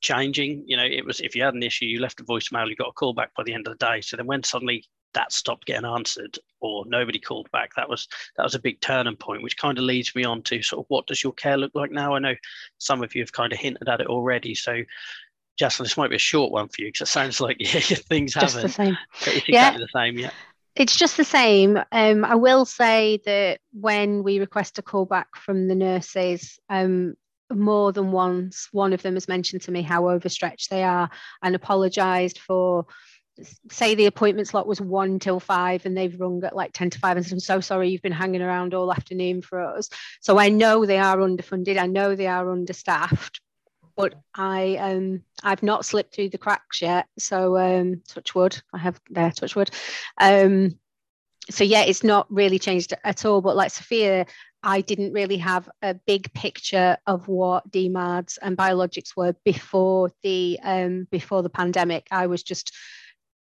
changing. 0.02 0.66
You 0.68 0.78
know, 0.78 0.86
it 0.86 1.04
was 1.04 1.20
if 1.20 1.36
you 1.36 1.44
had 1.44 1.56
an 1.56 1.64
issue, 1.64 1.86
you 1.86 2.00
left 2.00 2.20
a 2.20 2.24
voicemail, 2.24 2.70
you 2.70 2.76
got 2.76 2.90
a 2.90 2.94
call 2.94 3.14
back 3.14 3.34
by 3.36 3.44
the 3.44 3.54
end 3.54 3.68
of 3.68 3.78
the 3.78 3.86
day. 3.86 4.02
So 4.02 4.18
then 4.18 4.28
when 4.28 4.44
suddenly 4.44 4.86
that 5.16 5.32
stopped 5.32 5.66
getting 5.66 5.90
answered 5.90 6.38
or 6.60 6.86
nobody 6.88 7.18
called 7.18 7.50
back 7.52 7.72
that 7.76 7.90
was 7.90 8.08
that 8.36 8.44
was 8.44 8.54
a 8.54 8.60
big 8.60 8.80
turning 8.82 9.16
point 9.16 9.42
which 9.42 9.58
kind 9.58 9.78
of 9.78 9.86
leads 9.86 10.14
me 10.14 10.24
on 10.24 10.44
to 10.44 10.62
sort 10.62 10.82
of 10.82 10.86
what 10.90 11.08
does 11.08 11.24
your 11.24 11.34
care 11.34 11.58
look 11.58 11.72
like 11.74 11.90
now 11.90 12.14
i 12.14 12.20
know 12.20 12.36
some 12.78 13.02
of 13.02 13.16
you 13.16 13.22
have 13.22 13.32
kind 13.32 13.52
of 13.52 13.58
hinted 13.58 13.88
at 13.88 14.02
it 14.02 14.08
already 14.08 14.54
so 14.54 14.82
Justin, 15.58 15.84
this 15.84 15.98
might 15.98 16.10
be 16.10 16.16
a 16.16 16.20
short 16.20 16.52
one 16.52 16.68
for 16.68 16.82
you 16.82 16.88
because 16.88 17.08
it 17.08 17.12
sounds 17.12 17.40
like 17.40 17.58
yeah, 17.60 17.80
things 17.80 18.34
just 18.34 18.56
haven't. 18.56 18.62
the 18.68 18.74
same. 18.74 18.98
It's 19.22 19.48
exactly 19.48 19.54
yeah. 19.54 19.78
the 19.78 19.88
same, 19.94 20.18
yeah. 20.18 20.32
It's 20.76 20.98
just 20.98 21.16
the 21.16 21.24
same. 21.24 21.80
Um, 21.92 22.26
I 22.26 22.36
will 22.36 22.66
say 22.66 23.22
that 23.26 23.60
when 23.72 24.24
we 24.24 24.40
request 24.40 24.78
a 24.78 24.82
call 24.82 25.06
back 25.06 25.36
from 25.36 25.70
the 25.70 25.76
nurses, 25.76 26.60
um, 26.70 27.16
more 27.54 27.94
than 27.94 28.12
once, 28.12 28.68
one 28.72 28.92
of 28.92 29.02
them 29.02 29.14
has 29.14 29.28
mentioned 29.28 29.62
to 29.64 29.72
me 29.72 29.82
how 29.82 30.10
overstretched 30.10 30.70
they 30.70 30.84
are 30.84 31.10
and 31.42 31.56
apologised 31.56 32.40
for 32.40 32.88
say 33.70 33.96
the 33.96 34.06
appointment 34.06 34.48
slot 34.48 34.68
was 34.68 34.80
one 34.80 35.20
till 35.20 35.40
five 35.40 35.86
and 35.86 35.96
they've 35.98 36.20
rung 36.20 36.44
at 36.44 36.56
like 36.56 36.72
10 36.74 36.92
to 36.92 37.00
5 37.00 37.18
and 37.18 37.26
said, 37.26 37.34
I'm 37.34 37.40
so 37.40 37.60
sorry 37.60 37.90
you've 37.90 38.02
been 38.02 38.12
hanging 38.12 38.42
around 38.42 38.74
all 38.74 38.92
afternoon 38.92 39.42
for 39.42 39.62
us. 39.62 39.90
So 40.22 40.40
I 40.40 40.50
know 40.50 40.86
they 40.86 41.00
are 41.00 41.18
underfunded, 41.18 41.78
I 41.78 41.88
know 41.88 42.16
they 42.16 42.28
are 42.28 42.50
understaffed, 42.50 43.42
but 43.96 44.16
I 44.34 44.78
um 44.78 45.24
I've 45.44 45.64
not 45.64 45.86
slipped 45.86 46.16
through 46.16 46.30
the 46.30 46.38
cracks 46.38 46.82
yet. 46.82 47.08
So 47.18 47.58
um 47.58 48.02
touch 48.08 48.36
wood, 48.36 48.62
I 48.74 48.78
have 48.80 49.00
there, 49.10 49.32
touch 49.32 49.56
wood. 49.56 49.72
Um 50.20 50.78
so 51.50 51.64
yeah, 51.64 51.82
it's 51.84 52.04
not 52.04 52.32
really 52.32 52.60
changed 52.60 52.94
at 53.04 53.26
all. 53.26 53.42
But 53.42 53.56
like 53.56 53.72
Sophia, 53.72 54.26
I 54.64 54.82
didn't 54.82 55.14
really 55.14 55.38
have 55.38 55.70
a 55.84 55.94
big 55.94 56.34
picture 56.34 56.98
of 57.06 57.28
what 57.28 57.70
DMARDs 57.72 58.40
and 58.42 58.58
biologics 58.58 59.16
were 59.16 59.36
before 59.46 60.10
the 60.24 60.60
um, 60.64 61.08
before 61.12 61.44
the 61.44 61.50
pandemic. 61.50 62.08
I 62.10 62.26
was 62.26 62.42
just 62.42 62.74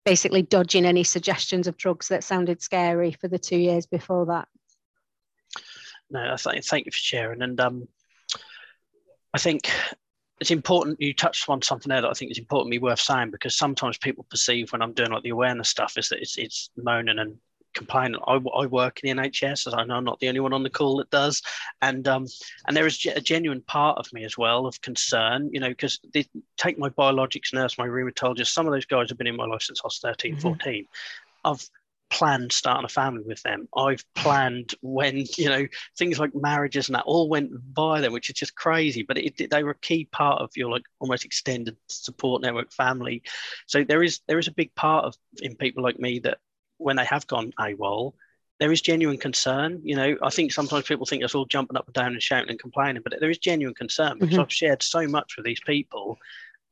basically 0.05 0.43
dodging 0.43 0.85
any 0.85 1.03
suggestions 1.03 1.65
of 1.65 1.77
drugs 1.77 2.09
that 2.09 2.23
sounded 2.23 2.61
scary 2.61 3.11
for 3.11 3.27
the 3.27 3.39
two 3.39 3.57
years 3.57 3.87
before 3.87 4.27
that. 4.27 4.47
No, 6.11 6.35
thank 6.37 6.85
you 6.85 6.91
for 6.91 6.97
sharing. 6.97 7.41
And 7.41 7.59
um, 7.59 7.87
I 9.33 9.39
think 9.39 9.71
it's 10.39 10.51
important 10.51 11.01
you 11.01 11.13
touched 11.13 11.47
on 11.49 11.61
something 11.61 11.89
there 11.89 12.01
that 12.01 12.09
I 12.09 12.13
think 12.13 12.31
is 12.31 12.37
important 12.37 12.69
me 12.69 12.79
worth 12.79 12.99
saying 12.99 13.31
because 13.31 13.55
sometimes 13.55 13.97
people 13.97 14.25
perceive 14.29 14.71
when 14.71 14.81
I'm 14.81 14.93
doing 14.93 15.11
like 15.11 15.23
the 15.23 15.29
awareness 15.29 15.69
stuff 15.69 15.97
is 15.97 16.09
that 16.09 16.19
it's 16.19 16.37
it's 16.37 16.69
moaning 16.75 17.19
and 17.19 17.37
complaining. 17.73 18.19
I, 18.25 18.39
I 18.57 18.65
work 18.65 19.01
in 19.03 19.15
the 19.15 19.23
NHS, 19.23 19.67
as 19.67 19.73
I 19.73 19.83
know 19.83 19.95
I'm 19.95 20.03
not 20.03 20.19
the 20.19 20.27
only 20.27 20.39
one 20.39 20.53
on 20.53 20.63
the 20.63 20.69
call 20.69 20.97
that 20.97 21.09
does, 21.11 21.41
and 21.81 22.07
um, 22.07 22.25
and 22.67 22.75
there 22.75 22.87
is 22.87 23.05
a 23.05 23.21
genuine 23.21 23.61
part 23.61 23.97
of 23.97 24.11
me 24.11 24.25
as 24.25 24.37
well 24.37 24.65
of 24.65 24.81
concern, 24.81 25.49
you 25.53 25.59
know, 25.59 25.69
because 25.69 25.99
they 26.13 26.25
take 26.57 26.79
my 26.79 26.89
biologics 26.89 27.53
nurse, 27.53 27.77
my 27.77 27.87
rheumatologist. 27.87 28.47
Some 28.47 28.65
of 28.65 28.73
those 28.73 28.85
guys 28.85 29.09
have 29.09 29.17
been 29.17 29.27
in 29.27 29.35
my 29.35 29.45
life 29.45 29.61
since 29.61 29.81
I 29.83 29.87
was 29.87 29.99
13, 29.99 30.33
mm-hmm. 30.33 30.41
14. 30.41 30.87
I've 31.43 31.69
planned 32.09 32.51
starting 32.51 32.85
a 32.85 32.89
family 32.89 33.23
with 33.25 33.41
them. 33.43 33.67
I've 33.75 34.03
planned 34.13 34.73
when 34.81 35.25
you 35.37 35.49
know 35.49 35.67
things 35.97 36.19
like 36.19 36.35
marriages 36.35 36.87
and 36.87 36.95
that 36.95 37.05
all 37.05 37.29
went 37.29 37.51
by 37.73 38.01
them, 38.01 38.13
which 38.13 38.29
is 38.29 38.35
just 38.35 38.55
crazy. 38.55 39.03
But 39.03 39.17
it, 39.17 39.49
they 39.49 39.63
were 39.63 39.71
a 39.71 39.79
key 39.79 40.05
part 40.11 40.41
of 40.41 40.51
your 40.55 40.69
like 40.69 40.83
almost 40.99 41.25
extended 41.25 41.77
support 41.87 42.41
network 42.41 42.71
family. 42.71 43.23
So 43.67 43.83
there 43.83 44.03
is 44.03 44.21
there 44.27 44.39
is 44.39 44.47
a 44.47 44.53
big 44.53 44.73
part 44.75 45.05
of 45.05 45.15
in 45.41 45.55
people 45.55 45.83
like 45.83 45.99
me 45.99 46.19
that 46.19 46.39
when 46.77 46.97
they 46.97 47.05
have 47.05 47.27
gone 47.27 47.53
AWOL, 47.59 48.13
there 48.59 48.71
is 48.71 48.81
genuine 48.81 49.17
concern. 49.17 49.81
You 49.83 49.95
know, 49.95 50.17
I 50.21 50.29
think 50.29 50.51
sometimes 50.51 50.85
people 50.85 51.05
think 51.05 51.23
it's 51.23 51.35
all 51.35 51.45
jumping 51.45 51.77
up 51.77 51.87
and 51.87 51.93
down 51.93 52.13
and 52.13 52.21
shouting 52.21 52.49
and 52.49 52.59
complaining, 52.59 53.01
but 53.03 53.19
there 53.19 53.29
is 53.29 53.37
genuine 53.37 53.75
concern 53.75 54.17
because 54.19 54.33
mm-hmm. 54.33 54.41
I've 54.41 54.53
shared 54.53 54.83
so 54.83 55.07
much 55.07 55.35
with 55.35 55.45
these 55.45 55.59
people. 55.65 56.17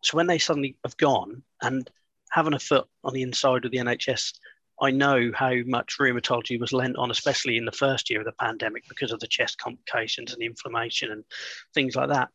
So 0.01 0.17
when 0.17 0.27
they 0.27 0.37
suddenly 0.37 0.75
have 0.83 0.97
gone 0.97 1.43
and 1.61 1.89
having 2.29 2.53
a 2.53 2.59
foot 2.59 2.87
on 3.03 3.13
the 3.13 3.21
inside 3.21 3.65
of 3.65 3.71
the 3.71 3.77
NHS, 3.77 4.33
I 4.81 4.91
know 4.91 5.31
how 5.33 5.53
much 5.65 5.97
rheumatology 5.99 6.59
was 6.59 6.73
lent 6.73 6.97
on, 6.97 7.11
especially 7.11 7.57
in 7.57 7.65
the 7.65 7.71
first 7.71 8.09
year 8.09 8.19
of 8.19 8.25
the 8.25 8.31
pandemic 8.33 8.83
because 8.89 9.11
of 9.11 9.19
the 9.19 9.27
chest 9.27 9.57
complications 9.57 10.33
and 10.33 10.41
inflammation 10.41 11.11
and 11.11 11.23
things 11.73 11.95
like 11.95 12.09
that. 12.09 12.29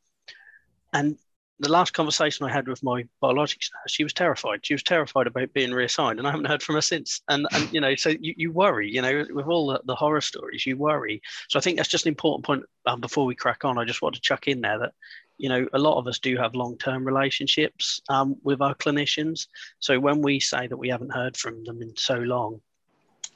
And 0.92 1.18
the 1.60 1.70
last 1.70 1.92
conversation 1.92 2.46
I 2.46 2.52
had 2.52 2.68
with 2.68 2.82
my 2.84 3.04
biologics 3.22 3.70
nurse, 3.74 3.88
she 3.88 4.04
was 4.04 4.12
terrified. 4.12 4.64
She 4.64 4.74
was 4.74 4.82
terrified 4.82 5.26
about 5.26 5.52
being 5.52 5.72
reassigned, 5.72 6.18
and 6.18 6.28
I 6.28 6.30
haven't 6.30 6.46
heard 6.46 6.62
from 6.62 6.76
her 6.76 6.80
since. 6.80 7.20
And 7.28 7.46
and 7.52 7.72
you 7.72 7.80
know, 7.80 7.94
so 7.96 8.10
you, 8.10 8.34
you 8.36 8.52
worry, 8.52 8.90
you 8.90 9.02
know, 9.02 9.24
with 9.30 9.46
all 9.46 9.66
the, 9.66 9.80
the 9.84 9.96
horror 9.96 10.20
stories, 10.20 10.64
you 10.64 10.76
worry. 10.76 11.20
So 11.48 11.58
I 11.58 11.62
think 11.62 11.76
that's 11.76 11.88
just 11.88 12.06
an 12.06 12.10
important 12.10 12.46
point. 12.46 12.64
Um, 12.86 13.00
before 13.00 13.26
we 13.26 13.34
crack 13.34 13.64
on, 13.64 13.76
I 13.76 13.84
just 13.84 14.02
want 14.02 14.14
to 14.14 14.20
chuck 14.20 14.46
in 14.46 14.60
there 14.60 14.78
that 14.78 14.92
you 15.38 15.48
know 15.48 15.66
a 15.72 15.78
lot 15.78 15.98
of 15.98 16.06
us 16.06 16.18
do 16.18 16.36
have 16.36 16.54
long-term 16.54 17.04
relationships 17.04 18.00
um, 18.08 18.36
with 18.42 18.60
our 18.60 18.74
clinicians. 18.74 19.46
So 19.78 19.98
when 19.98 20.20
we 20.20 20.40
say 20.40 20.66
that 20.66 20.76
we 20.76 20.88
haven't 20.88 21.12
heard 21.12 21.36
from 21.36 21.64
them 21.64 21.80
in 21.80 21.96
so 21.96 22.16
long, 22.16 22.60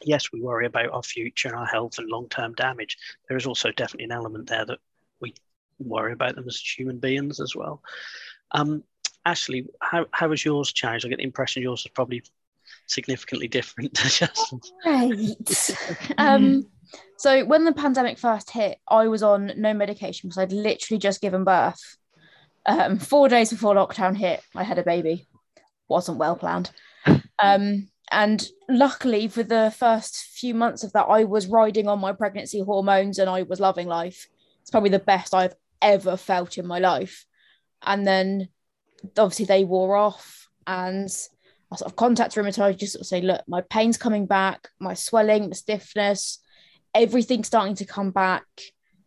yes, 0.05 0.33
we 0.33 0.41
worry 0.41 0.67
about 0.67 0.91
our 0.91 1.03
future 1.03 1.49
and 1.49 1.57
our 1.57 1.67
health 1.67 1.99
and 1.99 2.11
long-term 2.11 2.55
damage. 2.55 2.99
There 3.29 3.37
is 3.37 3.47
also 3.47 3.71
definitely 3.73 4.05
an 4.05 4.13
element 4.13 4.49
there 4.49 4.67
that 4.67 4.79
we 5.21 5.35
worry 5.79 6.13
about 6.13 6.35
them 6.35 6.47
as 6.47 6.59
human 6.59 6.99
beings 6.99 7.41
as 7.41 7.55
well. 7.57 7.83
Um, 8.51 8.85
Ashley, 9.25 9.69
how, 9.81 10.07
how 10.11 10.31
has 10.31 10.45
yours 10.45 10.73
changed? 10.73 11.07
I 11.07 11.09
get 11.09 11.19
the 11.19 11.25
impression 11.25 11.63
yours 11.63 11.83
is 11.83 11.93
probably 11.93 12.23
significantly 12.87 13.49
different 13.49 13.95
to 13.95 14.09
Justin's. 14.09 14.73
Right. 14.85 15.37
um, 16.19 16.67
so 17.17 17.45
when 17.45 17.65
the 17.65 17.73
pandemic 17.73 18.19
first 18.19 18.51
hit, 18.51 18.79
I 18.89 19.09
was 19.09 19.23
on 19.23 19.53
no 19.57 19.75
medication 19.75 20.29
because 20.29 20.39
I'd 20.39 20.53
literally 20.53 20.99
just 20.99 21.21
given 21.21 21.45
birth. 21.45 21.97
Um, 22.67 22.99
four 22.99 23.29
days 23.29 23.51
before 23.51 23.75
lockdown 23.75 24.17
hit, 24.17 24.43
I 24.55 24.63
had 24.63 24.79
a 24.79 24.85
baby. 24.85 25.27
Wasn't 25.89 26.19
well 26.19 26.37
planned. 26.37 26.71
Um, 27.39 27.89
and 28.13 28.47
luckily, 28.69 29.27
for 29.27 29.43
the 29.43 29.75
first 29.77 30.17
few 30.17 30.55
months 30.55 30.85
of 30.85 30.93
that, 30.93 31.07
I 31.07 31.25
was 31.25 31.49
riding 31.49 31.89
on 31.89 31.99
my 31.99 32.13
pregnancy 32.13 32.61
hormones 32.61 33.19
and 33.19 33.29
I 33.29 33.43
was 33.43 33.59
loving 33.59 33.89
life. 33.89 34.29
It's 34.61 34.71
probably 34.71 34.91
the 34.91 35.01
best 35.01 35.35
I've 35.35 35.57
ever 35.81 36.17
felt 36.17 36.57
in 36.57 36.67
my 36.67 36.79
life. 36.79 37.27
And 37.83 38.07
then 38.07 38.49
obviously 39.17 39.47
they 39.47 39.65
wore 39.65 39.97
off 39.97 40.49
and 40.67 41.09
I 41.73 41.77
sort 41.77 41.91
of 41.91 41.97
contact 41.97 42.35
rheumatologist 42.35 42.79
just 42.79 42.93
sort 42.93 43.01
of 43.01 43.07
say, 43.07 43.23
look, 43.23 43.43
my 43.49 43.63
pain's 43.63 43.97
coming 43.97 44.27
back, 44.27 44.69
my 44.79 44.95
swelling, 44.95 45.49
the 45.49 45.55
stiffness, 45.55 46.39
everything's 46.95 47.47
starting 47.47 47.75
to 47.77 47.85
come 47.85 48.11
back. 48.11 48.45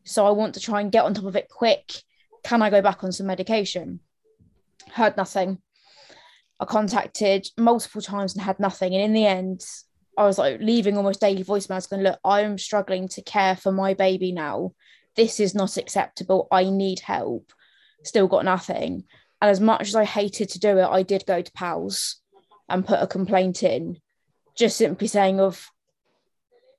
So 0.04 0.25
I 0.25 0.32
want 0.32 0.54
to 0.56 0.60
try 0.60 0.82
and 0.82 0.92
get 0.92 1.04
on 1.04 1.13
top 1.13 1.25
of 1.25 1.36
it 1.36 1.50
quick. 1.50 1.92
Can 2.44 2.62
I 2.62 2.70
go 2.70 2.82
back 2.82 3.04
on 3.04 3.12
some 3.12 3.27
medication? 3.27 4.00
Heard 4.92 5.18
nothing. 5.18 5.60
I 6.60 6.65
contacted 6.65 7.48
multiple 7.58 8.01
times 8.01 8.34
and 8.34 8.44
had 8.44 8.60
nothing. 8.60 8.94
And 8.94 9.04
in 9.04 9.13
the 9.13 9.25
end, 9.25 9.65
I 10.18 10.25
was 10.25 10.38
like 10.38 10.60
leaving 10.62 10.96
almost 10.96 11.20
daily 11.20 11.44
voicemails 11.44 11.89
going, 11.89 12.04
look, 12.04 12.20
I'm 12.24 12.58
struggling 12.58 13.08
to 13.10 13.22
care 13.22 13.56
for 13.56 13.72
my 13.72 13.94
baby 13.94 14.32
now. 14.32 14.72
This 15.15 15.39
is 15.39 15.56
not 15.56 15.77
acceptable. 15.77 16.48
I 16.51 16.70
need 16.70 17.00
help. 17.00 17.51
Still 18.04 18.27
got 18.27 18.46
nothing. 18.46 19.04
And 19.42 19.51
as 19.51 19.60
much 19.60 19.88
as 19.88 19.96
I 19.96 20.06
hated 20.06 20.50
to 20.50 20.60
do 20.60 20.77
it, 20.77 20.86
I 20.86 21.04
did 21.04 21.25
go 21.25 21.42
to 21.42 21.51
PALS 21.51 22.22
and 22.70 22.86
put 22.86 23.01
a 23.01 23.08
complaint 23.08 23.63
in, 23.63 24.00
just 24.56 24.77
simply 24.77 25.08
saying 25.08 25.39
of 25.39 25.70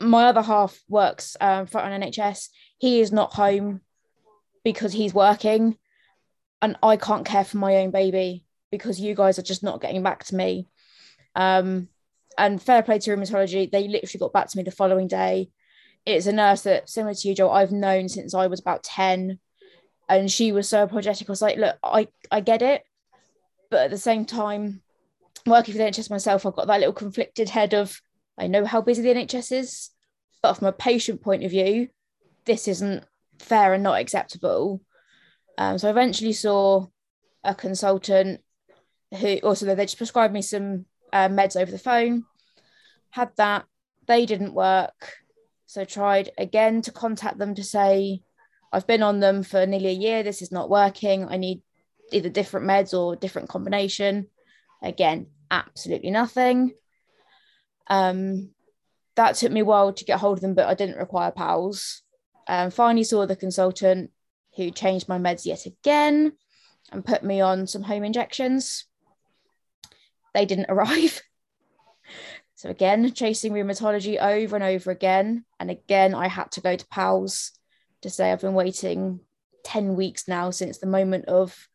my 0.01 0.27
other 0.27 0.43
half 0.43 0.79
works 0.89 1.37
um, 1.41 1.67
for 1.67 1.81
an 1.81 2.03
NHS. 2.03 2.49
He 2.79 3.01
is 3.01 3.13
not 3.13 3.35
home 3.35 3.81
because 4.65 4.93
he's 4.93 5.15
working, 5.15 5.77
and 6.61 6.77
I 6.83 6.97
can't 6.97 7.27
care 7.27 7.45
for 7.45 7.59
my 7.59 7.77
own 7.77 7.91
baby 7.91 8.45
because 8.71 9.01
you 9.01 9.15
guys 9.15 9.39
are 9.39 9.43
just 9.43 9.63
not 9.63 9.81
getting 9.81 10.03
back 10.03 10.25
to 10.25 10.35
me. 10.35 10.69
Um, 11.35 11.89
and 12.39 12.63
fair 12.63 12.83
play 12.83 12.99
to 12.99 13.11
rheumatology, 13.11 13.71
they 13.71 13.89
literally 13.89 14.19
got 14.19 14.33
back 14.33 14.49
to 14.49 14.57
me 14.57 14.63
the 14.63 14.71
following 14.71 15.09
day. 15.09 15.51
It's 16.05 16.27
a 16.27 16.33
nurse 16.33 16.63
that, 16.63 16.89
similar 16.89 17.15
to 17.15 17.29
you, 17.29 17.35
Joe, 17.35 17.51
I've 17.51 17.73
known 17.73 18.09
since 18.09 18.35
I 18.35 18.47
was 18.47 18.61
about 18.61 18.85
10. 18.85 19.39
And 20.09 20.31
she 20.31 20.53
was 20.53 20.69
so 20.69 20.83
apologetic. 20.83 21.29
I 21.29 21.33
was 21.33 21.43
like, 21.43 21.57
look, 21.57 21.77
I, 21.83 22.09
I 22.31 22.41
get 22.41 22.63
it. 22.63 22.85
But 23.71 23.85
at 23.85 23.91
the 23.91 23.99
same 23.99 24.25
time, 24.25 24.83
working 25.47 25.73
for 25.73 25.79
the 25.79 25.85
NHS 25.85 26.11
myself, 26.11 26.47
I've 26.47 26.55
got 26.55 26.69
that 26.69 26.79
little 26.79 26.93
conflicted 26.93 27.49
head 27.49 27.75
of 27.75 28.01
I 28.39 28.47
know 28.47 28.65
how 28.65 28.81
busy 28.81 29.03
the 29.03 29.15
NHS 29.15 29.53
is, 29.53 29.91
but 30.43 30.55
from 30.55 30.67
a 30.67 30.73
patient 30.73 31.23
point 31.23 31.45
of 31.45 31.51
view, 31.51 31.89
this 32.45 32.69
isn't 32.69 33.05
fair 33.39 33.75
and 33.75 33.83
not 33.83 34.01
acceptable. 34.01 34.83
Um, 35.59 35.79
so 35.79 35.89
I 35.89 35.91
eventually 35.91 36.33
saw 36.33 36.87
a 37.43 37.55
consultant 37.55 38.41
who 39.19 39.37
also 39.39 39.67
they 39.67 39.85
just 39.85 39.97
prescribed 39.97 40.35
me 40.35 40.43
some 40.43 40.87
uh, 41.13 41.29
meds 41.29 41.61
over 41.61 41.71
the 41.71 41.79
phone. 41.79 42.25
Had 43.11 43.31
that, 43.37 43.65
they 44.07 44.27
didn't 44.27 44.55
work. 44.55 45.15
So 45.67 45.85
tried 45.85 46.31
again 46.39 46.83
to 46.83 46.93
contact 46.93 47.39
them 47.39 47.55
to 47.55 47.65
say, 47.65 48.23
I've 48.73 48.87
been 48.87 49.03
on 49.03 49.21
them 49.21 49.43
for 49.43 49.65
nearly 49.67 49.89
a 49.89 49.93
year. 49.93 50.23
This 50.23 50.43
is 50.43 50.53
not 50.53 50.71
working. 50.71 51.27
I 51.29 51.37
need 51.37 51.63
either 52.13 52.29
different 52.29 52.67
meds 52.67 52.97
or 52.97 53.17
different 53.17 53.49
combination. 53.49 54.29
Again, 54.83 55.29
absolutely 55.51 56.11
nothing. 56.11 56.75
Um, 57.89 58.51
that 59.17 59.37
took 59.37 59.53
me 59.53 59.61
a 59.61 59.65
while 59.65 59.93
to 59.93 60.05
get 60.05 60.21
hold 60.21 60.39
of 60.39 60.43
them, 60.43 60.55
but 60.55 60.67
I 60.67 60.75
didn't 60.75 60.99
require 60.99 61.31
PALS. 61.31 62.03
Um, 62.49 62.71
finally 62.71 63.05
saw 63.05 63.27
the 63.27 63.37
consultant 63.37 64.11
who 64.57 64.71
changed 64.71 65.09
my 65.09 65.19
meds 65.19 65.45
yet 65.45 65.67
again 65.67 66.33
and 66.93 67.05
put 67.05 67.23
me 67.23 67.41
on 67.41 67.67
some 67.67 67.83
home 67.83 68.05
injections. 68.05 68.85
They 70.35 70.47
didn't 70.47 70.67
arrive. 70.71 71.23
so 72.55 72.71
again, 72.71 73.13
chasing 73.13 73.53
rheumatology 73.53 74.21
over 74.21 74.57
and 74.57 74.65
over 74.65 74.91
again. 74.91 75.45
And 75.59 75.71
again, 75.71 76.15
I 76.15 76.29
had 76.29 76.53
to 76.53 76.61
go 76.61 76.77
to 76.77 76.87
PALS 76.89 77.53
to 78.03 78.11
say 78.11 78.31
I've 78.31 78.41
been 78.41 78.55
waiting 78.55 79.21
10 79.65 79.97
weeks 79.97 80.29
now 80.29 80.51
since 80.51 80.79
the 80.79 80.87
moment 80.87 81.25
of 81.27 81.69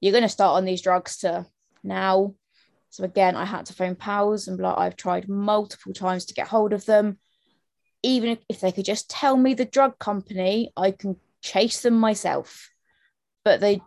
you're 0.00 0.12
going 0.12 0.22
to 0.22 0.28
start 0.28 0.56
on 0.56 0.64
these 0.64 0.82
drugs 0.82 1.18
to 1.18 1.46
now. 1.82 2.34
So 2.90 3.04
again, 3.04 3.36
I 3.36 3.44
had 3.44 3.66
to 3.66 3.74
phone 3.74 3.94
PALS 3.94 4.48
and 4.48 4.58
blah. 4.58 4.74
I've 4.76 4.96
tried 4.96 5.28
multiple 5.28 5.92
times 5.92 6.26
to 6.26 6.34
get 6.34 6.48
hold 6.48 6.72
of 6.72 6.84
them. 6.84 7.18
Even 8.02 8.38
if 8.48 8.60
they 8.60 8.72
could 8.72 8.84
just 8.84 9.10
tell 9.10 9.36
me 9.36 9.54
the 9.54 9.64
drug 9.64 9.98
company, 9.98 10.72
I 10.76 10.92
can 10.92 11.16
chase 11.42 11.82
them 11.82 11.94
myself. 11.94 12.70
But 13.44 13.60
they 13.60 13.82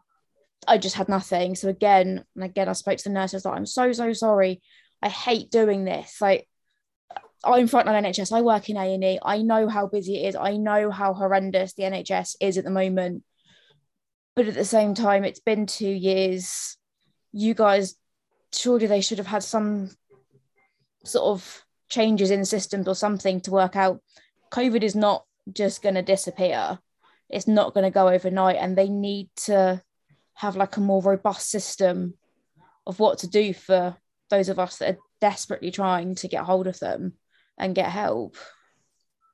I 0.67 0.77
just 0.77 0.95
had 0.95 1.09
nothing. 1.09 1.55
So 1.55 1.69
again, 1.69 2.23
and 2.35 2.43
again, 2.43 2.69
I 2.69 2.73
spoke 2.73 2.97
to 2.97 3.03
the 3.03 3.09
nurse. 3.09 3.33
I 3.33 3.37
was 3.37 3.45
like, 3.45 3.57
I'm 3.57 3.65
so, 3.65 3.91
so 3.93 4.13
sorry. 4.13 4.61
I 5.01 5.09
hate 5.09 5.49
doing 5.49 5.85
this. 5.85 6.21
Like 6.21 6.47
I'm 7.43 7.67
frontline 7.67 8.03
NHS. 8.03 8.31
I 8.31 8.41
work 8.41 8.69
in 8.69 8.77
A&E. 8.77 9.19
I 9.23 9.41
know 9.41 9.67
how 9.67 9.87
busy 9.87 10.23
it 10.23 10.29
is. 10.29 10.35
I 10.35 10.57
know 10.57 10.91
how 10.91 11.13
horrendous 11.13 11.73
the 11.73 11.83
NHS 11.83 12.35
is 12.39 12.57
at 12.57 12.63
the 12.63 12.69
moment. 12.69 13.23
But 14.35 14.47
at 14.47 14.53
the 14.53 14.65
same 14.65 14.93
time, 14.93 15.23
it's 15.23 15.39
been 15.39 15.65
two 15.65 15.89
years. 15.89 16.77
You 17.33 17.53
guys 17.53 17.95
surely 18.53 18.87
they 18.87 19.01
should 19.01 19.17
have 19.17 19.27
had 19.27 19.43
some 19.43 19.91
sort 21.03 21.25
of 21.25 21.65
changes 21.89 22.31
in 22.31 22.45
systems 22.45 22.87
or 22.87 22.95
something 22.95 23.41
to 23.41 23.51
work 23.51 23.75
out. 23.75 24.01
Covid 24.51 24.83
is 24.83 24.95
not 24.95 25.25
just 25.51 25.81
going 25.81 25.95
to 25.95 26.01
disappear. 26.01 26.79
It's 27.29 27.47
not 27.47 27.73
going 27.73 27.85
to 27.85 27.91
go 27.91 28.09
overnight 28.09 28.57
and 28.57 28.77
they 28.77 28.89
need 28.89 29.29
to 29.47 29.81
have 30.35 30.55
like 30.55 30.77
a 30.77 30.81
more 30.81 31.01
robust 31.01 31.49
system 31.49 32.15
of 32.85 32.99
what 32.99 33.19
to 33.19 33.27
do 33.27 33.53
for 33.53 33.95
those 34.29 34.49
of 34.49 34.59
us 34.59 34.77
that 34.77 34.95
are 34.95 34.99
desperately 35.19 35.71
trying 35.71 36.15
to 36.15 36.27
get 36.27 36.43
hold 36.43 36.67
of 36.67 36.79
them 36.79 37.13
and 37.57 37.75
get 37.75 37.89
help 37.89 38.35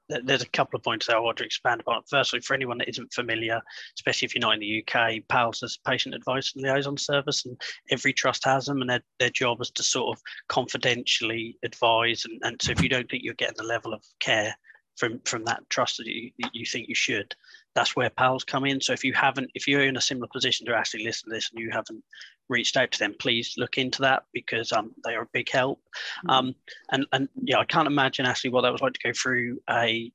there's 0.09 0.41
a 0.41 0.49
couple 0.49 0.77
of 0.77 0.83
points 0.83 1.07
there 1.07 1.17
I 1.17 1.19
want 1.19 1.37
to 1.37 1.45
expand 1.45 1.81
upon. 1.81 2.03
Firstly, 2.09 2.39
for 2.39 2.53
anyone 2.53 2.77
that 2.77 2.89
isn't 2.89 3.13
familiar, 3.13 3.61
especially 3.95 4.25
if 4.25 4.35
you're 4.35 4.41
not 4.41 4.53
in 4.53 4.59
the 4.59 4.83
UK, 4.83 5.27
PALS 5.27 5.63
is 5.63 5.79
patient 5.85 6.15
advice 6.15 6.53
and 6.53 6.63
liaison 6.63 6.97
service, 6.97 7.45
and 7.45 7.59
every 7.91 8.13
trust 8.13 8.45
has 8.45 8.65
them, 8.65 8.81
and 8.81 8.89
their, 8.89 9.01
their 9.19 9.29
job 9.29 9.61
is 9.61 9.71
to 9.71 9.83
sort 9.83 10.17
of 10.17 10.21
confidentially 10.47 11.57
advise. 11.63 12.25
And, 12.25 12.39
and 12.43 12.61
so 12.61 12.71
if 12.71 12.81
you 12.81 12.89
don't 12.89 13.09
think 13.09 13.23
you're 13.23 13.33
getting 13.33 13.57
the 13.57 13.63
level 13.63 13.93
of 13.93 14.03
care 14.19 14.55
from 14.95 15.19
from 15.25 15.43
that 15.45 15.69
trust 15.69 15.97
that 15.97 16.07
you, 16.07 16.31
you 16.53 16.65
think 16.65 16.89
you 16.89 16.95
should, 16.95 17.35
that's 17.77 17.95
where 17.95 18.09
PALS 18.09 18.43
come 18.43 18.65
in. 18.65 18.81
So 18.81 18.91
if 18.91 19.03
you 19.03 19.13
haven't, 19.13 19.51
if 19.53 19.67
you're 19.67 19.83
in 19.83 19.97
a 19.97 20.01
similar 20.01 20.27
position 20.33 20.65
to 20.65 20.75
actually 20.75 21.03
listen 21.03 21.29
to 21.29 21.35
this 21.35 21.51
and 21.51 21.59
you 21.59 21.69
haven't 21.71 22.03
reached 22.49 22.75
out 22.75 22.91
to 22.91 22.97
them, 22.97 23.13
please 23.19 23.53
look 23.55 23.77
into 23.77 24.01
that 24.01 24.23
because 24.33 24.71
um, 24.71 24.93
they 25.05 25.13
are 25.13 25.21
a 25.21 25.29
big 25.31 25.47
help. 25.51 25.79
Mm-hmm. 26.25 26.29
Um, 26.31 26.55
and 26.91 27.05
and 27.13 27.29
yeah, 27.43 27.59
I 27.59 27.65
can't 27.65 27.85
imagine 27.85 28.25
actually 28.25 28.49
what 28.49 28.63
that 28.63 28.71
was 28.71 28.81
like 28.81 28.93
to 28.93 29.07
go 29.07 29.13
through 29.13 29.59
a 29.69 30.11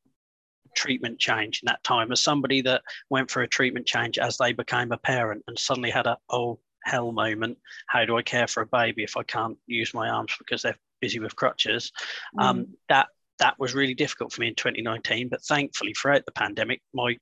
treatment 0.74 1.20
change 1.20 1.60
in 1.62 1.66
that 1.66 1.84
time 1.84 2.10
as 2.10 2.20
somebody 2.20 2.62
that 2.62 2.82
went 3.10 3.30
for 3.30 3.42
a 3.42 3.48
treatment 3.48 3.86
change 3.86 4.18
as 4.18 4.36
they 4.38 4.52
became 4.52 4.90
a 4.90 4.96
parent 4.96 5.44
and 5.46 5.56
suddenly 5.56 5.90
had 5.90 6.08
a 6.08 6.18
oh 6.30 6.58
hell 6.84 7.12
moment. 7.12 7.58
How 7.86 8.04
do 8.04 8.16
I 8.16 8.22
care 8.22 8.48
for 8.48 8.62
a 8.64 8.66
baby 8.66 9.04
if 9.04 9.16
I 9.16 9.22
can't 9.22 9.56
use 9.68 9.94
my 9.94 10.08
arms 10.08 10.34
because 10.36 10.62
they're 10.62 10.78
busy 11.00 11.20
with 11.20 11.36
crutches? 11.36 11.92
Mm. 12.36 12.42
Um, 12.42 12.66
that 12.88 13.06
that 13.38 13.56
was 13.60 13.72
really 13.72 13.94
difficult 13.94 14.32
for 14.32 14.40
me 14.40 14.48
in 14.48 14.56
2019. 14.56 15.28
But 15.28 15.44
thankfully, 15.44 15.92
throughout 15.94 16.24
the 16.24 16.32
pandemic, 16.32 16.82
my 16.92 17.16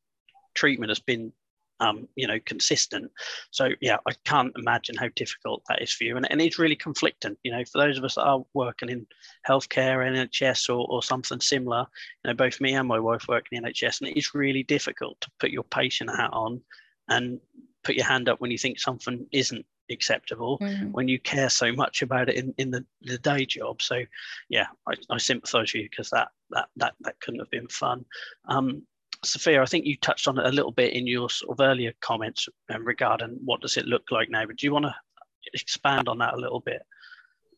treatment 0.55 0.91
has 0.91 1.01
been 1.01 1.33
um, 1.81 2.07
you 2.15 2.27
know, 2.27 2.39
consistent. 2.45 3.11
So 3.51 3.71
yeah, 3.81 3.97
I 4.07 4.13
can't 4.25 4.53
imagine 4.57 4.97
how 4.97 5.09
difficult 5.17 5.63
that 5.69 5.83
is 5.83 5.93
for 5.93 6.05
you, 6.05 6.17
and, 6.17 6.31
and 6.31 6.41
it's 6.41 6.59
really 6.59 6.77
conflicting. 6.77 7.37
You 7.43 7.53
know, 7.53 7.65
for 7.65 7.79
those 7.79 7.99
of 7.99 8.05
us 8.05 8.15
that 8.15 8.25
are 8.25 8.45
working 8.55 8.91
in 8.91 9.07
healthcare, 9.49 10.07
NHS, 10.07 10.69
or, 10.69 10.87
or 10.89 11.03
something 11.03 11.41
similar, 11.41 11.87
you 12.25 12.29
know, 12.29 12.35
both 12.35 12.61
me 12.61 12.75
and 12.75 12.87
my 12.87 12.99
wife 13.01 13.27
work 13.29 13.47
in 13.51 13.63
the 13.63 13.71
NHS, 13.71 14.01
and 14.01 14.11
it 14.11 14.19
is 14.19 14.35
really 14.35 14.63
difficult 14.63 15.21
to 15.23 15.31
put 15.41 15.51
your 15.51 15.65
patient 15.65 16.11
hat 16.11 16.31
on 16.33 16.61
and 17.09 17.41
put 17.83 17.97
your 17.97 18.07
hand 18.07 18.29
up 18.29 18.41
when 18.41 18.51
you 18.51 18.59
think 18.59 18.79
something 18.79 19.27
isn't 19.33 19.65
acceptable 19.91 20.57
mm. 20.59 20.93
when 20.93 21.09
you 21.09 21.19
care 21.19 21.51
so 21.51 21.73
much 21.73 22.03
about 22.03 22.29
it 22.29 22.37
in, 22.37 22.55
in 22.59 22.71
the, 22.71 22.85
the 23.03 23.19
day 23.19 23.45
job 23.45 23.83
so 23.83 24.01
yeah 24.49 24.67
i, 24.87 24.95
I 25.11 25.19
sympathize 25.19 25.73
with 25.73 25.83
you 25.83 25.89
because 25.91 26.11
that 26.11 26.29
that 26.51 26.69
that 26.77 26.95
that 27.01 27.19
couldn't 27.19 27.41
have 27.41 27.51
been 27.51 27.67
fun 27.67 28.05
um, 28.47 28.83
Sophia, 29.25 29.63
I 29.63 29.67
think 29.67 29.85
you 29.85 29.97
touched 29.97 30.29
on 30.29 30.39
it 30.39 30.47
a 30.47 30.51
little 30.51 30.73
bit 30.73 30.95
in 30.95 31.07
your 31.07 31.29
sort 31.29 31.59
of 31.59 31.65
earlier 31.65 31.93
comments 32.01 32.49
um, 32.71 32.85
regarding 32.85 33.39
what 33.45 33.61
does 33.61 33.77
it 33.77 33.87
look 33.87 34.11
like 34.11 34.31
now, 34.31 34.47
but 34.47 34.57
do 34.57 34.67
you 34.67 34.73
want 34.73 34.87
to 34.87 34.95
expand 35.53 36.09
on 36.09 36.19
that 36.19 36.35
a 36.35 36.39
little 36.39 36.61
bit? 36.61 36.83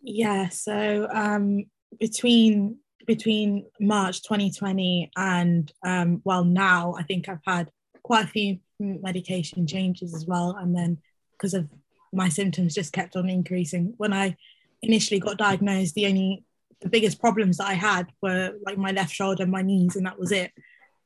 Yeah, 0.03 0.48
so 0.48 1.09
um, 1.12 1.64
between 2.01 2.79
between 3.07 3.66
March 3.81 4.22
2020 4.22 5.11
and 5.16 5.72
um, 5.85 6.20
well 6.25 6.44
now, 6.44 6.94
I 6.98 7.03
think 7.03 7.29
I've 7.29 7.42
had 7.46 7.68
quite 8.03 8.25
a 8.25 8.29
few 8.29 8.59
medication 8.79 9.66
changes 9.66 10.14
as 10.14 10.27
well, 10.27 10.57
and 10.59 10.75
then 10.75 10.98
because 11.33 11.55
of 11.55 11.70
my 12.12 12.29
symptoms 12.29 12.75
just 12.75 12.92
kept 12.92 13.16
on 13.16 13.29
increasing. 13.29 13.94
When 13.96 14.12
I 14.12 14.37
initially 14.83 15.20
got 15.20 15.38
diagnosed, 15.38 15.94
the 15.94 16.07
only 16.07 16.44
the 16.81 16.88
biggest 16.88 17.20
problems 17.20 17.59
that 17.59 17.68
I 17.68 17.75
had 17.75 18.09
were 18.20 18.55
like 18.66 18.79
my 18.79 18.90
left 18.90 19.14
shoulder, 19.14 19.44
and 19.44 19.53
my 19.53 19.62
knees, 19.62 19.94
and 19.94 20.07
that 20.07 20.18
was 20.18 20.33
it 20.33 20.51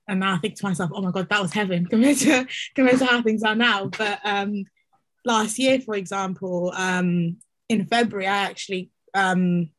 and 0.08 0.20
now 0.20 0.34
I 0.34 0.38
think 0.38 0.56
to 0.56 0.64
myself, 0.64 0.90
oh 0.94 1.02
my 1.02 1.10
god, 1.10 1.28
that 1.28 1.42
was 1.42 1.52
heaven 1.52 1.86
compared 1.90 2.18
to 2.18 2.46
compared 2.74 2.98
to 2.98 3.06
how 3.06 3.22
things 3.22 3.42
are 3.42 3.54
now. 3.54 3.86
But 3.86 4.20
um, 4.24 4.64
last 5.24 5.58
year, 5.58 5.80
for 5.80 5.94
example, 5.94 6.72
um, 6.76 7.38
in 7.68 7.86
February, 7.86 8.26
I 8.26 8.36
actually 8.44 8.90
um, 9.14 9.70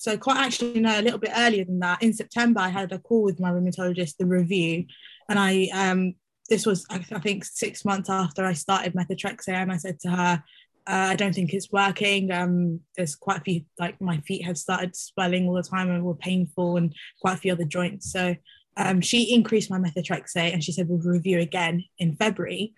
so 0.00 0.16
quite 0.16 0.38
actually 0.38 0.80
no, 0.80 0.98
a 0.98 1.02
little 1.02 1.18
bit 1.18 1.32
earlier 1.36 1.64
than 1.64 1.80
that. 1.80 2.02
In 2.02 2.14
September, 2.14 2.60
I 2.60 2.70
had 2.70 2.90
a 2.90 2.98
call 2.98 3.22
with 3.22 3.38
my 3.38 3.50
rheumatologist, 3.50 4.16
the 4.16 4.24
review, 4.24 4.86
and 5.28 5.38
I 5.38 5.68
um, 5.74 6.14
this 6.48 6.64
was 6.64 6.86
I, 6.90 7.04
I 7.12 7.20
think 7.20 7.44
six 7.44 7.84
months 7.84 8.08
after 8.08 8.44
I 8.44 8.54
started 8.54 8.94
methotrexate, 8.94 9.48
and 9.48 9.72
I 9.72 9.76
said 9.76 10.00
to 10.00 10.10
her. 10.10 10.42
Uh, 10.86 11.12
I 11.12 11.14
don't 11.14 11.34
think 11.34 11.52
it's 11.52 11.70
working. 11.70 12.32
Um, 12.32 12.80
there's 12.96 13.14
quite 13.14 13.36
a 13.36 13.42
few, 13.42 13.60
like 13.78 14.00
my 14.00 14.16
feet 14.20 14.44
had 14.44 14.56
started 14.56 14.96
swelling 14.96 15.46
all 15.46 15.54
the 15.54 15.62
time 15.62 15.90
and 15.90 16.02
were 16.02 16.14
painful, 16.14 16.78
and 16.78 16.94
quite 17.20 17.34
a 17.34 17.36
few 17.36 17.52
other 17.52 17.64
joints. 17.64 18.10
So 18.10 18.34
um, 18.80 19.02
she 19.02 19.34
increased 19.34 19.70
my 19.70 19.78
methotrexate 19.78 20.54
and 20.54 20.64
she 20.64 20.72
said 20.72 20.88
we'll 20.88 20.98
review 20.98 21.38
again 21.38 21.84
in 21.98 22.16
February. 22.16 22.72